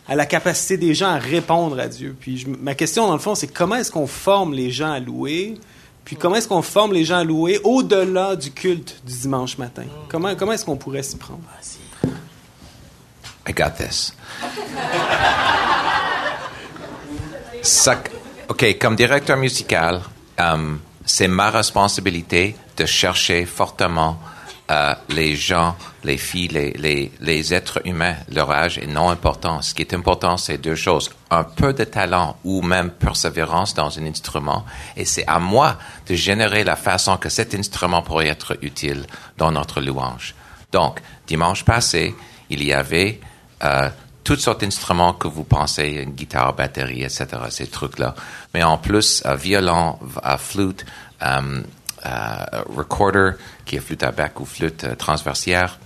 à 0.08 0.14
la 0.14 0.26
capacité 0.26 0.76
des 0.76 0.94
gens 0.94 1.10
à 1.10 1.18
répondre 1.18 1.78
à 1.78 1.86
Dieu. 1.86 2.16
Puis 2.18 2.46
ma 2.60 2.74
question, 2.74 3.06
dans 3.06 3.12
le 3.12 3.18
fond, 3.18 3.34
c'est 3.34 3.48
comment 3.48 3.74
est-ce 3.76 3.92
qu'on 3.92 4.06
forme 4.06 4.54
les 4.54 4.70
gens 4.70 4.90
à 4.90 4.98
louer? 4.98 5.60
Puis 6.04 6.16
comment 6.16 6.36
est-ce 6.36 6.48
qu'on 6.48 6.62
forme 6.62 6.94
les 6.94 7.04
gens 7.04 7.18
à 7.18 7.24
louer 7.24 7.60
au-delà 7.64 8.34
du 8.34 8.50
culte 8.50 9.02
du 9.04 9.12
dimanche 9.14 9.58
matin? 9.58 9.84
Comment, 10.08 10.34
comment 10.34 10.52
est-ce 10.52 10.64
qu'on 10.64 10.76
pourrait 10.76 11.02
s'y 11.02 11.16
prendre? 11.16 11.42
I 13.46 13.52
got 13.52 13.72
this. 13.76 14.14
OK, 18.48 18.78
comme 18.78 18.96
directeur 18.96 19.36
musical, 19.36 20.00
euh, 20.40 20.76
c'est 21.04 21.28
ma 21.28 21.50
responsabilité 21.50 22.56
de 22.76 22.86
chercher 22.86 23.44
fortement 23.44 24.18
euh, 24.70 24.94
les 25.10 25.36
gens, 25.36 25.76
les 26.08 26.16
filles, 26.16 26.48
les, 26.48 26.72
les, 26.72 27.12
les 27.20 27.54
êtres 27.54 27.80
humains. 27.84 28.16
Leur 28.32 28.50
âge 28.50 28.78
est 28.78 28.86
non 28.86 29.10
important. 29.10 29.60
Ce 29.60 29.74
qui 29.74 29.82
est 29.82 29.92
important, 29.92 30.38
c'est 30.38 30.56
deux 30.56 30.74
choses. 30.74 31.10
Un 31.30 31.44
peu 31.44 31.74
de 31.74 31.84
talent 31.84 32.36
ou 32.44 32.62
même 32.62 32.90
persévérance 32.90 33.74
dans 33.74 33.96
un 33.98 34.06
instrument. 34.06 34.64
Et 34.96 35.04
c'est 35.04 35.26
à 35.26 35.38
moi 35.38 35.76
de 36.08 36.14
générer 36.14 36.64
la 36.64 36.76
façon 36.76 37.18
que 37.18 37.28
cet 37.28 37.54
instrument 37.54 38.02
pourrait 38.02 38.28
être 38.28 38.56
utile 38.62 39.04
dans 39.36 39.52
notre 39.52 39.80
louange. 39.82 40.34
Donc, 40.72 41.00
dimanche 41.26 41.64
passé, 41.64 42.14
il 42.48 42.64
y 42.64 42.72
avait 42.72 43.20
euh, 43.62 43.90
toutes 44.24 44.40
sortes 44.40 44.62
d'instruments 44.62 45.12
que 45.12 45.28
vous 45.28 45.44
pensez, 45.44 46.06
guitare, 46.08 46.54
batterie, 46.54 47.02
etc., 47.02 47.26
ces 47.50 47.66
trucs-là. 47.66 48.14
Mais 48.54 48.62
en 48.62 48.78
plus, 48.78 49.22
violon, 49.36 49.98
flûte, 50.38 50.86
euh, 51.22 51.62
euh, 52.06 52.62
recorder, 52.74 53.32
qui 53.66 53.76
est 53.76 53.80
flûte 53.80 54.02
à 54.02 54.10
bec 54.10 54.40
ou 54.40 54.46
flûte 54.46 54.96
transversière, 54.96 55.78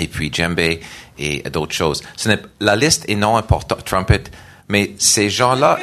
et 0.00 0.08
puis 0.08 0.32
djembé 0.32 0.80
et 1.18 1.42
d'autres 1.50 1.74
choses. 1.74 2.02
La 2.60 2.76
liste 2.76 3.04
est 3.08 3.16
non 3.16 3.36
importante, 3.36 3.84
trumpet, 3.84 4.24
mais 4.68 4.92
ces 4.98 5.30
gens-là, 5.30 5.78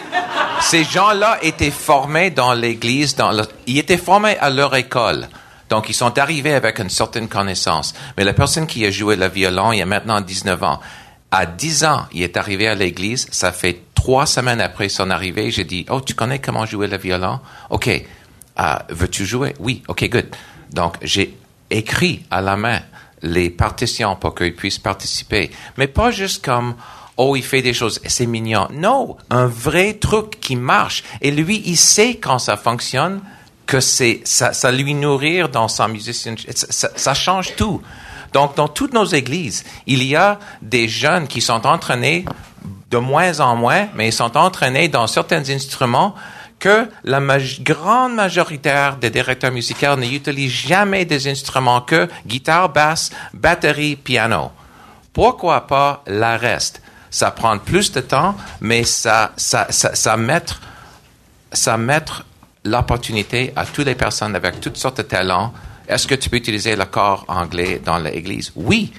ces 0.61 0.83
gens-là 0.83 1.37
étaient 1.41 1.71
formés 1.71 2.31
dans 2.31 2.53
l'église, 2.53 3.15
ils 3.67 3.77
étaient 3.77 3.97
formés 3.97 4.37
à 4.37 4.49
leur 4.49 4.75
école. 4.75 5.27
Donc, 5.69 5.89
ils 5.89 5.93
sont 5.93 6.17
arrivés 6.17 6.53
avec 6.53 6.79
une 6.79 6.89
certaine 6.89 7.27
connaissance. 7.27 7.93
Mais 8.15 8.23
la 8.23 8.33
personne 8.33 8.67
qui 8.67 8.85
a 8.85 8.91
joué 8.91 9.15
le 9.15 9.27
violon, 9.27 9.73
il 9.73 9.79
y 9.79 9.81
a 9.81 9.85
maintenant 9.85 10.21
19 10.21 10.63
ans. 10.63 10.79
À 11.29 11.45
10 11.45 11.83
ans, 11.83 12.05
il 12.13 12.23
est 12.23 12.37
arrivé 12.37 12.69
à 12.69 12.75
l'église. 12.75 13.27
Ça 13.31 13.51
fait 13.51 13.81
trois 13.93 14.25
semaines 14.25 14.61
après 14.61 14.87
son 14.87 15.09
arrivée. 15.09 15.51
J'ai 15.51 15.65
dit, 15.65 15.85
oh, 15.89 15.99
tu 15.99 16.13
connais 16.13 16.39
comment 16.39 16.65
jouer 16.65 16.87
le 16.87 16.97
violon? 16.97 17.41
OK. 17.69 17.89
Ah, 18.55 18.85
veux-tu 18.89 19.25
jouer? 19.25 19.53
Oui. 19.59 19.83
OK, 19.89 20.07
good. 20.09 20.27
Donc, 20.71 20.95
j'ai 21.01 21.37
écrit 21.69 22.23
à 22.31 22.39
la 22.39 22.55
main 22.55 22.79
les 23.21 23.49
partitions 23.49 24.15
pour 24.15 24.35
qu'ils 24.35 24.55
puissent 24.55 24.79
participer. 24.79 25.51
Mais 25.77 25.87
pas 25.87 26.11
juste 26.11 26.43
comme, 26.45 26.75
oh, 27.17 27.35
il 27.35 27.43
fait 27.43 27.61
des 27.61 27.73
choses, 27.73 27.99
c'est 28.05 28.25
mignon. 28.27 28.67
Non, 28.71 29.17
un 29.29 29.47
vrai 29.47 29.93
truc 29.93 30.39
qui 30.39 30.55
marche. 30.55 31.03
Et 31.21 31.31
lui, 31.31 31.61
il 31.65 31.77
sait 31.77 32.15
quand 32.15 32.39
ça 32.39 32.57
fonctionne 32.57 33.21
que 33.65 33.79
c'est 33.79 34.21
ça, 34.23 34.53
ça 34.53 34.71
lui 34.71 34.93
nourrir 34.93 35.49
dans 35.49 35.67
sa 35.67 35.87
musicien. 35.87 36.35
Ça, 36.55 36.67
ça- 36.69 36.91
ça 36.95 37.13
change 37.13 37.55
tout. 37.55 37.81
Donc, 38.33 38.55
dans 38.55 38.67
toutes 38.67 38.93
nos 38.93 39.05
églises, 39.05 39.63
il 39.87 40.03
y 40.03 40.15
a 40.15 40.39
des 40.61 40.87
jeunes 40.87 41.27
qui 41.27 41.41
sont 41.41 41.65
entraînés 41.65 42.25
de 42.91 42.97
moins 42.97 43.39
en 43.39 43.55
moins, 43.55 43.87
mais 43.95 44.09
ils 44.09 44.13
sont 44.13 44.37
entraînés 44.37 44.87
dans 44.87 45.07
certains 45.07 45.49
instruments 45.49 46.13
que 46.59 46.89
la 47.03 47.19
grande 47.61 48.15
majorité 48.15 48.89
des 48.99 49.09
directeurs 49.09 49.51
musicaux 49.51 49.95
n'utilisent 49.95 50.51
jamais 50.51 51.05
des 51.05 51.27
instruments 51.27 51.81
que 51.81 52.07
guitare, 52.25 52.69
basse, 52.69 53.11
batterie, 53.33 53.95
piano. 53.95 54.51
Pourquoi 55.13 55.67
pas 55.67 56.03
la 56.07 56.37
reste? 56.37 56.81
Ça 57.09 57.31
prend 57.31 57.57
plus 57.57 57.91
de 57.91 58.01
temps, 58.01 58.35
mais 58.61 58.83
ça, 58.83 59.31
ça, 59.37 59.67
ça, 59.69 59.95
ça 59.95 60.17
mettre, 60.17 60.61
ça 61.51 61.77
l'opportunité 62.63 63.53
à 63.55 63.65
toutes 63.65 63.85
les 63.85 63.95
personnes 63.95 64.35
avec 64.35 64.59
toutes 64.59 64.77
sortes 64.77 64.97
de 64.97 65.03
talents. 65.03 65.53
Est-ce 65.87 66.05
que 66.05 66.15
tu 66.15 66.29
peux 66.29 66.37
utiliser 66.37 66.75
le 66.75 66.85
corps 66.85 67.23
anglais 67.27 67.81
dans 67.83 67.97
l'église? 67.97 68.51
Oui. 68.55 68.91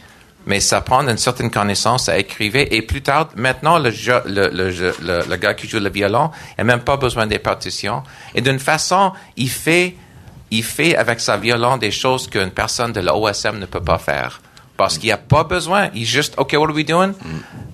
Mais 0.48 0.60
ça 0.60 0.80
prend 0.80 1.06
une 1.06 1.18
certaine 1.18 1.50
connaissance 1.50 2.08
à 2.08 2.18
écrire. 2.18 2.52
Et 2.56 2.82
plus 2.82 3.02
tard, 3.02 3.28
maintenant, 3.36 3.78
le, 3.78 3.90
le, 3.90 4.48
le, 4.48 4.70
le, 4.70 5.22
le 5.28 5.36
gars 5.36 5.52
qui 5.52 5.68
joue 5.68 5.78
le 5.78 5.90
violon 5.90 6.30
n'a 6.56 6.64
même 6.64 6.80
pas 6.80 6.96
besoin 6.96 7.26
des 7.26 7.38
partitions. 7.38 8.02
Et 8.34 8.40
d'une 8.40 8.58
façon, 8.58 9.12
il 9.36 9.50
fait, 9.50 9.94
il 10.50 10.64
fait 10.64 10.96
avec 10.96 11.20
sa 11.20 11.36
violon 11.36 11.76
des 11.76 11.90
choses 11.90 12.28
qu'une 12.28 12.50
personne 12.50 12.92
de 12.92 13.00
l'OSM 13.00 13.58
ne 13.58 13.66
peut 13.66 13.82
pas 13.82 13.98
faire. 13.98 14.40
Parce 14.78 14.96
qu'il 14.96 15.08
n'y 15.08 15.12
a 15.12 15.18
pas 15.18 15.44
besoin. 15.44 15.90
Il 15.94 16.06
juste, 16.06 16.34
OK, 16.38 16.54
what 16.54 16.68
are 16.68 16.74
we 16.74 16.86
doing? 16.86 17.12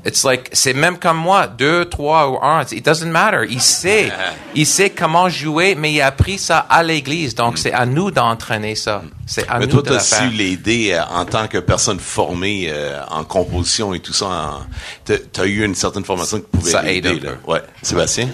It's 0.06 0.22
like, 0.22 0.50
c'est 0.52 0.74
même 0.74 0.98
comme 0.98 1.16
moi, 1.16 1.46
deux, 1.46 1.86
trois 1.86 2.28
ou 2.30 2.38
un. 2.42 2.62
It 2.70 2.84
doesn't 2.84 3.06
matter. 3.10 3.46
Il 3.48 3.60
sait. 3.62 4.12
Il 4.54 4.66
sait 4.66 4.90
comment 4.90 5.28
jouer, 5.28 5.74
mais 5.74 5.92
il 5.92 6.00
a 6.00 6.08
appris 6.08 6.38
ça 6.38 6.58
à 6.68 6.82
l'église. 6.82 7.34
Donc, 7.34 7.56
c'est 7.58 7.72
à 7.72 7.86
nous 7.86 8.10
d'entraîner 8.10 8.74
ça. 8.74 9.02
C'est 9.26 9.48
à 9.48 9.58
Mais 9.58 9.66
nous 9.66 9.80
toi, 9.80 9.82
de 9.82 9.96
as 9.96 10.00
su 10.18 10.28
l'aider 10.28 10.92
euh, 10.92 11.02
en 11.14 11.24
tant 11.24 11.46
que 11.48 11.58
personne 11.58 11.98
formée 12.00 12.66
euh, 12.68 13.00
en 13.10 13.24
composition 13.24 13.94
et 13.94 14.00
tout 14.00 14.12
ça. 14.12 14.58
Tu 15.06 15.14
as 15.40 15.44
eu 15.46 15.64
une 15.64 15.74
certaine 15.74 16.04
formation 16.04 16.38
qui 16.38 16.46
pouvait 16.52 16.70
Ça 16.70 16.80
aide 16.84 17.04
l'aider. 17.06 17.26
un 17.26 17.30
là. 17.30 17.36
peu. 17.44 17.52
Ouais. 17.52 17.62
Sébastien? 17.82 18.28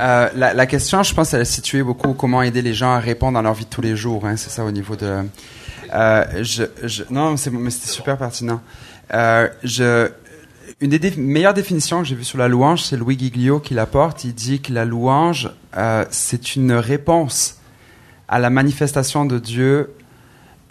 Euh, 0.00 0.28
la, 0.34 0.52
la 0.54 0.66
question, 0.66 1.02
je 1.02 1.14
pense, 1.14 1.32
elle 1.34 1.42
est 1.42 1.44
située 1.44 1.82
beaucoup 1.82 2.12
comment 2.14 2.42
aider 2.42 2.62
les 2.62 2.74
gens 2.74 2.92
à 2.92 2.98
répondre 2.98 3.34
dans 3.34 3.42
leur 3.42 3.54
vie 3.54 3.64
de 3.64 3.70
tous 3.70 3.80
les 3.82 3.96
jours. 3.96 4.26
Hein, 4.26 4.36
c'est 4.36 4.50
ça 4.50 4.64
au 4.64 4.70
niveau 4.70 4.96
de. 4.96 5.22
Euh, 5.94 6.24
je, 6.42 6.64
je, 6.82 7.04
non, 7.10 7.36
c'est 7.36 7.50
mais 7.50 7.70
c'était 7.70 7.88
super 7.90 8.18
pertinent. 8.18 8.60
Euh, 9.14 9.48
je, 9.62 10.10
une 10.80 10.90
des 10.90 10.98
dé- 10.98 11.14
meilleures 11.16 11.54
définitions 11.54 12.00
que 12.00 12.04
j'ai 12.06 12.14
vues 12.14 12.24
sur 12.24 12.38
la 12.38 12.48
louange, 12.48 12.82
c'est 12.84 12.96
Louis 12.96 13.18
Giglio 13.18 13.60
qui 13.60 13.74
l'apporte. 13.74 14.24
Il 14.24 14.34
dit 14.34 14.60
que 14.60 14.72
la 14.72 14.84
louange, 14.84 15.50
euh, 15.76 16.04
c'est 16.10 16.54
une 16.56 16.72
réponse 16.72 17.58
à 18.28 18.38
la 18.38 18.50
manifestation 18.50 19.24
de 19.24 19.38
Dieu. 19.38 19.92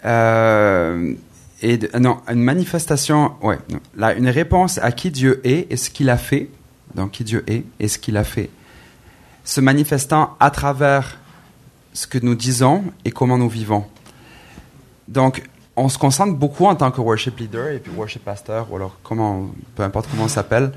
Euh, 0.04 1.14
et 1.62 1.78
de- 1.78 1.98
non, 1.98 2.18
une 2.30 2.42
manifestation, 2.42 3.32
ouais, 3.42 3.58
là, 3.96 4.14
une 4.14 4.28
réponse 4.28 4.78
à 4.78 4.92
qui 4.92 5.10
Dieu 5.10 5.40
est 5.42 5.70
et 5.72 5.76
ce 5.76 5.90
qu'il 5.90 6.10
a 6.10 6.18
fait. 6.18 6.50
Donc, 6.94 7.12
qui 7.12 7.24
Dieu 7.24 7.42
est 7.48 7.64
et 7.80 7.88
ce 7.88 7.98
qu'il 7.98 8.16
a 8.16 8.24
fait 8.24 8.48
se 9.44 9.60
manifestant 9.60 10.36
à 10.40 10.50
travers 10.50 11.18
ce 11.92 12.06
que 12.06 12.18
nous 12.18 12.34
disons 12.34 12.84
et 13.04 13.10
comment 13.12 13.38
nous 13.38 13.48
vivons. 13.48 13.84
Donc, 15.08 15.42
on 15.76 15.88
se 15.88 15.98
concentre 15.98 16.34
beaucoup 16.34 16.66
en 16.66 16.74
tant 16.74 16.90
que 16.90 17.00
worship 17.00 17.38
leader 17.38 17.68
et 17.68 17.78
puis 17.78 17.92
worship 17.92 18.24
pasteur, 18.24 18.66
ou 18.70 18.76
alors 18.76 18.96
comment, 19.02 19.50
peu 19.74 19.82
importe 19.82 20.08
comment 20.10 20.24
on 20.24 20.28
s'appelle, 20.28 20.72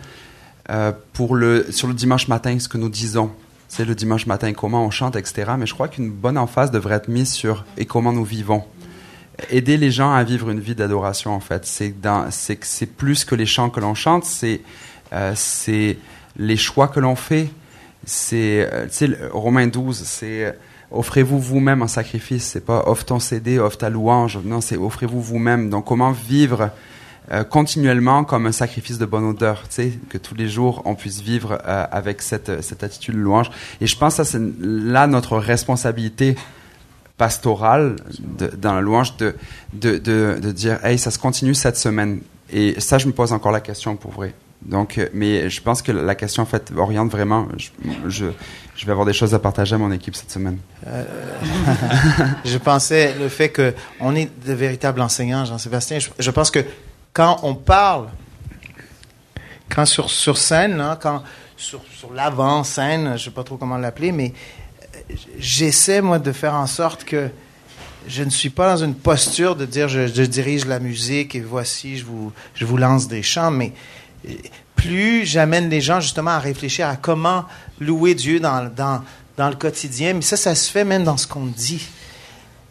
euh, 0.69 0.91
pour 1.13 1.35
le, 1.35 1.71
sur 1.71 1.87
le 1.87 1.93
dimanche 1.93 2.27
matin, 2.27 2.59
ce 2.59 2.67
que 2.67 2.77
nous 2.77 2.89
disons. 2.89 3.31
C'est 3.69 3.85
le 3.85 3.95
dimanche 3.95 4.25
matin, 4.25 4.51
comment 4.53 4.83
on 4.83 4.89
chante, 4.89 5.15
etc. 5.15 5.51
Mais 5.57 5.67
je 5.67 5.73
crois 5.73 5.87
qu'une 5.87 6.09
bonne 6.09 6.37
emphase 6.37 6.71
devrait 6.71 6.95
être 6.95 7.07
mise 7.07 7.31
sur 7.31 7.65
et 7.77 7.85
comment 7.85 8.11
nous 8.11 8.25
vivons. 8.25 8.63
Aider 9.51 9.77
les 9.77 9.91
gens 9.91 10.11
à 10.11 10.23
vivre 10.23 10.49
une 10.49 10.59
vie 10.59 10.75
d'adoration, 10.75 11.33
en 11.33 11.39
fait. 11.39 11.65
C'est 11.65 11.93
c'est 12.31 12.63
c'est 12.63 12.85
plus 12.87 13.23
que 13.23 13.35
les 13.35 13.45
chants 13.45 13.69
que 13.69 13.79
l'on 13.79 13.93
chante, 13.93 14.25
c'est, 14.25 14.61
euh, 15.13 15.33
c'est 15.35 15.97
les 16.35 16.57
choix 16.57 16.87
que 16.87 16.99
l'on 16.99 17.15
fait. 17.15 17.49
C'est, 18.05 18.67
euh, 18.71 18.85
tu 18.85 18.91
sais, 18.91 19.17
Romains 19.31 19.67
12, 19.67 20.03
c'est 20.03 20.55
offrez-vous 20.91 21.39
vous-même 21.39 21.81
en 21.81 21.87
sacrifice. 21.87 22.45
C'est 22.45 22.65
pas 22.65 22.83
offre 22.87 23.05
ton 23.05 23.19
CD, 23.19 23.59
offre 23.59 23.77
ta 23.77 23.89
louange. 23.89 24.39
Non, 24.43 24.61
c'est 24.61 24.77
offrez-vous 24.77 25.21
vous-même. 25.21 25.69
Donc, 25.69 25.85
comment 25.85 26.11
vivre 26.11 26.71
euh, 27.31 27.43
continuellement 27.43 28.23
comme 28.23 28.47
un 28.47 28.51
sacrifice 28.51 28.97
de 28.97 29.05
bonne 29.05 29.23
odeur, 29.23 29.63
que 30.09 30.17
tous 30.17 30.33
les 30.33 30.49
jours 30.49 30.81
on 30.85 30.95
puisse 30.95 31.21
vivre 31.21 31.59
euh, 31.63 31.85
avec 31.91 32.23
cette, 32.23 32.63
cette 32.63 32.83
attitude 32.83 33.13
de 33.13 33.19
louange. 33.19 33.51
Et 33.81 33.87
je 33.87 33.95
pense 33.95 34.17
que 34.17 34.23
c'est 34.23 34.41
là 34.59 35.05
notre 35.05 35.37
responsabilité 35.37 36.35
pastorale 37.17 37.97
dans 38.57 38.73
la 38.73 38.81
louange 38.81 39.15
de, 39.17 39.35
de, 39.73 39.99
de, 39.99 40.39
de 40.41 40.51
dire, 40.51 40.83
hey, 40.83 40.97
ça 40.97 41.11
se 41.11 41.19
continue 41.19 41.53
cette 41.53 41.77
semaine. 41.77 42.21
Et 42.51 42.79
ça, 42.79 42.97
je 42.97 43.05
me 43.05 43.11
pose 43.11 43.31
encore 43.31 43.51
la 43.51 43.61
question 43.61 43.95
pour 43.95 44.11
vrai. 44.11 44.33
Donc, 44.61 44.97
euh, 44.97 45.07
mais 45.13 45.49
je 45.49 45.61
pense 45.61 45.81
que 45.81 45.91
la 45.91 46.15
question 46.15 46.43
en 46.43 46.45
fait 46.45 46.71
oriente 46.75 47.09
vraiment. 47.09 47.47
Je, 48.07 48.25
vais 48.25 48.91
avoir 48.91 49.05
des 49.05 49.13
choses 49.13 49.33
à 49.33 49.39
partager 49.39 49.75
à 49.75 49.77
mon 49.77 49.91
équipe 49.91 50.15
cette 50.15 50.31
semaine. 50.31 50.57
je 52.45 52.57
pensais 52.57 53.15
le 53.17 53.29
fait 53.29 53.49
que 53.49 53.73
on 53.99 54.15
est 54.15 54.29
de 54.45 54.53
véritables 54.53 55.01
enseignants, 55.01 55.45
Jean-Sébastien. 55.45 55.99
Je, 56.17 56.31
pense 56.31 56.51
que 56.51 56.59
quand 57.13 57.39
on 57.43 57.55
parle, 57.55 58.07
quand 59.69 59.85
sur, 59.85 60.37
scène, 60.37 60.77
là, 60.77 60.97
quand 61.01 61.23
sur, 61.55 61.81
l'avant-scène, 62.13 63.17
je 63.17 63.25
sais 63.25 63.31
pas 63.31 63.43
trop 63.43 63.57
comment 63.57 63.77
l'appeler, 63.77 64.11
mais 64.11 64.33
euh, 64.83 65.15
j'essaie 65.37 66.01
moi 66.01 66.19
de 66.19 66.31
faire 66.31 66.53
en 66.53 66.67
sorte 66.67 67.05
que 67.05 67.29
je 68.07 68.23
ne 68.23 68.29
suis 68.29 68.49
pas 68.49 68.75
dans 68.75 68.83
une 68.83 68.95
posture 68.95 69.55
de 69.55 69.65
dire 69.65 69.87
je, 69.89 70.07
je 70.07 70.23
dirige 70.23 70.65
la 70.65 70.79
musique 70.79 71.35
et 71.35 71.41
voici 71.41 71.97
je 71.97 72.05
vous 72.05 72.31
je 72.55 72.65
vous 72.65 72.77
lance 72.77 73.07
des 73.07 73.23
chants, 73.23 73.51
mais 73.51 73.73
euh, 73.73 73.98
plus 74.75 75.25
j'amène 75.25 75.69
les 75.69 75.81
gens 75.81 75.99
justement 75.99 76.31
à 76.31 76.39
réfléchir 76.39 76.87
à 76.87 76.95
comment 76.95 77.45
louer 77.79 78.15
Dieu 78.15 78.39
dans, 78.39 78.69
dans, 78.75 79.49
le 79.49 79.55
quotidien, 79.55 80.13
mais 80.13 80.21
ça, 80.21 80.37
ça 80.37 80.55
se 80.55 80.71
fait 80.71 80.85
même 80.85 81.03
dans 81.03 81.17
ce 81.17 81.27
qu'on 81.27 81.45
dit. 81.45 81.85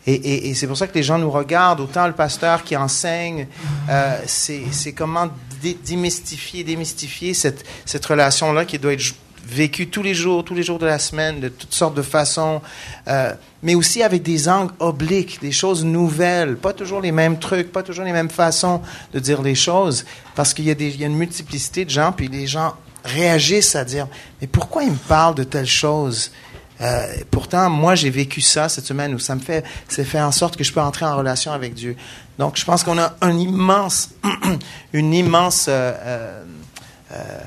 Et, 0.06 0.48
et- 0.50 0.54
c'est 0.54 0.66
pour 0.66 0.76
ça 0.76 0.86
que 0.86 0.94
les 0.94 1.02
gens 1.02 1.18
nous 1.18 1.30
regardent, 1.30 1.80
autant 1.80 2.06
le 2.06 2.14
pasteur 2.14 2.64
qui 2.64 2.76
enseigne, 2.76 3.46
euh, 3.90 4.18
c'est 4.26 4.92
comment 4.92 5.28
dé- 5.60 5.78
démystifier, 5.84 6.64
démystifier 6.64 7.34
cette, 7.34 7.64
cette 7.84 8.06
relation-là 8.06 8.64
qui 8.64 8.78
doit 8.78 8.94
être 8.94 9.14
vécue 9.48 9.88
tous 9.88 10.02
les 10.02 10.14
jours, 10.14 10.44
tous 10.44 10.54
les 10.54 10.62
jours 10.62 10.78
de 10.78 10.86
la 10.86 10.98
semaine, 10.98 11.40
de 11.40 11.48
toutes 11.48 11.72
sortes 11.72 11.94
de 11.94 12.02
façons, 12.02 12.60
euh, 13.08 13.32
mais 13.62 13.74
aussi 13.74 14.02
avec 14.02 14.22
des 14.22 14.48
angles 14.48 14.74
obliques, 14.78 15.40
des 15.40 15.52
choses 15.52 15.84
nouvelles, 15.84 16.56
pas 16.56 16.72
toujours 16.74 17.00
les 17.00 17.12
mêmes 17.12 17.38
trucs, 17.38 17.72
pas 17.72 17.82
toujours 17.82 18.04
les 18.04 18.12
mêmes 18.12 18.28
façons 18.30 18.82
de 19.12 19.18
dire 19.18 19.40
les 19.40 19.54
choses, 19.54 20.04
parce 20.34 20.52
qu'il 20.52 20.66
y, 20.66 20.98
y 20.98 21.04
a 21.04 21.06
une 21.06 21.16
multiplicité 21.16 21.84
de 21.84 21.90
gens, 21.90 22.12
puis 22.12 22.28
les 22.28 22.46
gens 22.46 22.74
réagissent 23.04 23.74
à 23.74 23.84
dire, 23.84 24.06
mais 24.40 24.46
pourquoi 24.46 24.84
il 24.84 24.92
me 24.92 24.96
parle 25.08 25.34
de 25.34 25.44
telle 25.44 25.66
chose? 25.66 26.30
Euh, 26.80 27.06
pourtant, 27.30 27.70
moi, 27.70 27.94
j'ai 27.94 28.10
vécu 28.10 28.40
ça 28.40 28.68
cette 28.68 28.84
semaine 28.84 29.14
où 29.14 29.18
ça 29.18 29.34
me 29.34 29.40
fait, 29.40 29.64
c'est 29.88 30.04
fait 30.04 30.20
en 30.20 30.30
sorte 30.30 30.56
que 30.56 30.62
je 30.62 30.72
peux 30.72 30.80
entrer 30.80 31.06
en 31.06 31.16
relation 31.16 31.52
avec 31.52 31.74
Dieu. 31.74 31.96
Donc, 32.38 32.56
je 32.56 32.64
pense 32.64 32.84
qu'on 32.84 32.98
a 32.98 33.16
un 33.20 33.36
immense, 33.36 34.10
une 34.92 35.12
immense 35.12 35.66
euh, 35.68 35.92
euh, 36.04 36.44
euh, 37.12 37.40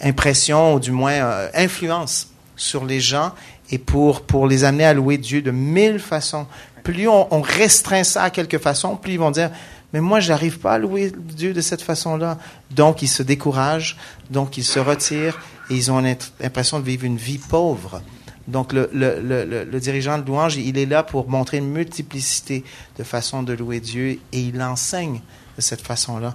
impression, 0.00 0.74
ou 0.74 0.80
du 0.80 0.90
moins 0.90 1.12
euh, 1.12 1.48
influence 1.54 2.28
sur 2.56 2.84
les 2.84 3.00
gens 3.00 3.32
et 3.70 3.78
pour, 3.78 4.22
pour 4.22 4.46
les 4.46 4.64
amener 4.64 4.84
à 4.84 4.94
louer 4.94 5.18
Dieu 5.18 5.42
de 5.42 5.50
mille 5.50 5.98
façons. 5.98 6.46
Plus 6.82 7.08
on, 7.08 7.40
restreint 7.40 8.04
ça 8.04 8.24
à 8.24 8.30
quelque 8.30 8.58
façon, 8.58 8.96
plus 8.96 9.12
ils 9.12 9.18
vont 9.18 9.30
dire, 9.30 9.50
mais 9.92 10.00
moi, 10.00 10.20
je 10.20 10.30
n'arrive 10.30 10.58
pas 10.58 10.74
à 10.74 10.78
louer 10.78 11.12
Dieu 11.16 11.54
de 11.54 11.60
cette 11.60 11.80
façon-là. 11.80 12.38
Donc, 12.72 13.00
ils 13.00 13.08
se 13.08 13.22
découragent, 13.22 13.96
donc 14.30 14.58
ils 14.58 14.64
se 14.64 14.78
retirent 14.78 15.40
et 15.70 15.76
ils 15.76 15.90
ont 15.90 16.00
l'impression 16.00 16.80
de 16.80 16.84
vivre 16.84 17.04
une 17.04 17.16
vie 17.16 17.38
pauvre. 17.38 18.02
Donc, 18.48 18.74
le, 18.74 18.90
le, 18.92 19.20
le, 19.22 19.64
le 19.64 19.80
dirigeant 19.80 20.18
de 20.18 20.26
louange, 20.26 20.56
il 20.56 20.76
est 20.76 20.84
là 20.84 21.02
pour 21.02 21.30
montrer 21.30 21.56
une 21.56 21.70
multiplicité 21.70 22.64
de 22.98 23.02
façons 23.02 23.42
de 23.42 23.54
louer 23.54 23.80
Dieu 23.80 24.18
et 24.32 24.40
il 24.40 24.60
enseigne 24.60 25.22
de 25.56 25.62
cette 25.62 25.80
façon-là 25.80 26.34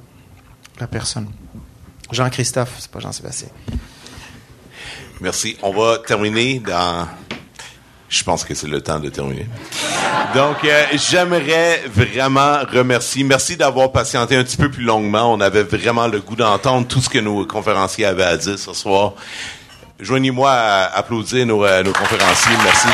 la 0.79 0.87
personne. 0.87 1.27
Jean-Christophe, 2.11 2.71
c'est 2.79 2.91
pas 2.91 2.99
Jean-Sébastien. 2.99 3.49
Merci. 5.21 5.57
On 5.61 5.71
va 5.71 5.97
terminer 5.99 6.59
dans. 6.59 7.07
Je 8.07 8.23
pense 8.23 8.43
que 8.43 8.55
c'est 8.55 8.67
le 8.67 8.81
temps 8.81 8.99
de 8.99 9.09
terminer. 9.09 9.45
Donc, 10.33 10.63
euh, 10.63 10.85
j'aimerais 10.93 11.83
vraiment 11.87 12.59
remercier. 12.71 13.23
Merci 13.23 13.55
d'avoir 13.55 13.91
patienté 13.91 14.35
un 14.35 14.43
petit 14.43 14.57
peu 14.57 14.71
plus 14.71 14.83
longuement. 14.83 15.31
On 15.31 15.39
avait 15.41 15.63
vraiment 15.63 16.07
le 16.07 16.19
goût 16.19 16.35
d'entendre 16.35 16.87
tout 16.87 17.01
ce 17.01 17.09
que 17.09 17.19
nos 17.19 17.45
conférenciers 17.45 18.05
avaient 18.05 18.23
à 18.23 18.37
dire 18.37 18.57
ce 18.57 18.73
soir. 18.73 19.13
Joignez-moi 19.99 20.49
à 20.49 20.97
applaudir 20.97 21.45
nos, 21.45 21.63
euh, 21.63 21.83
nos 21.83 21.93
conférenciers. 21.93 22.55
Merci. 22.63 22.87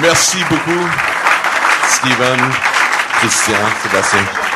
Merci 0.00 0.38
beaucoup, 0.48 0.88
Steven, 1.88 2.38
Christian, 3.20 3.58
Sébastien. 3.82 4.47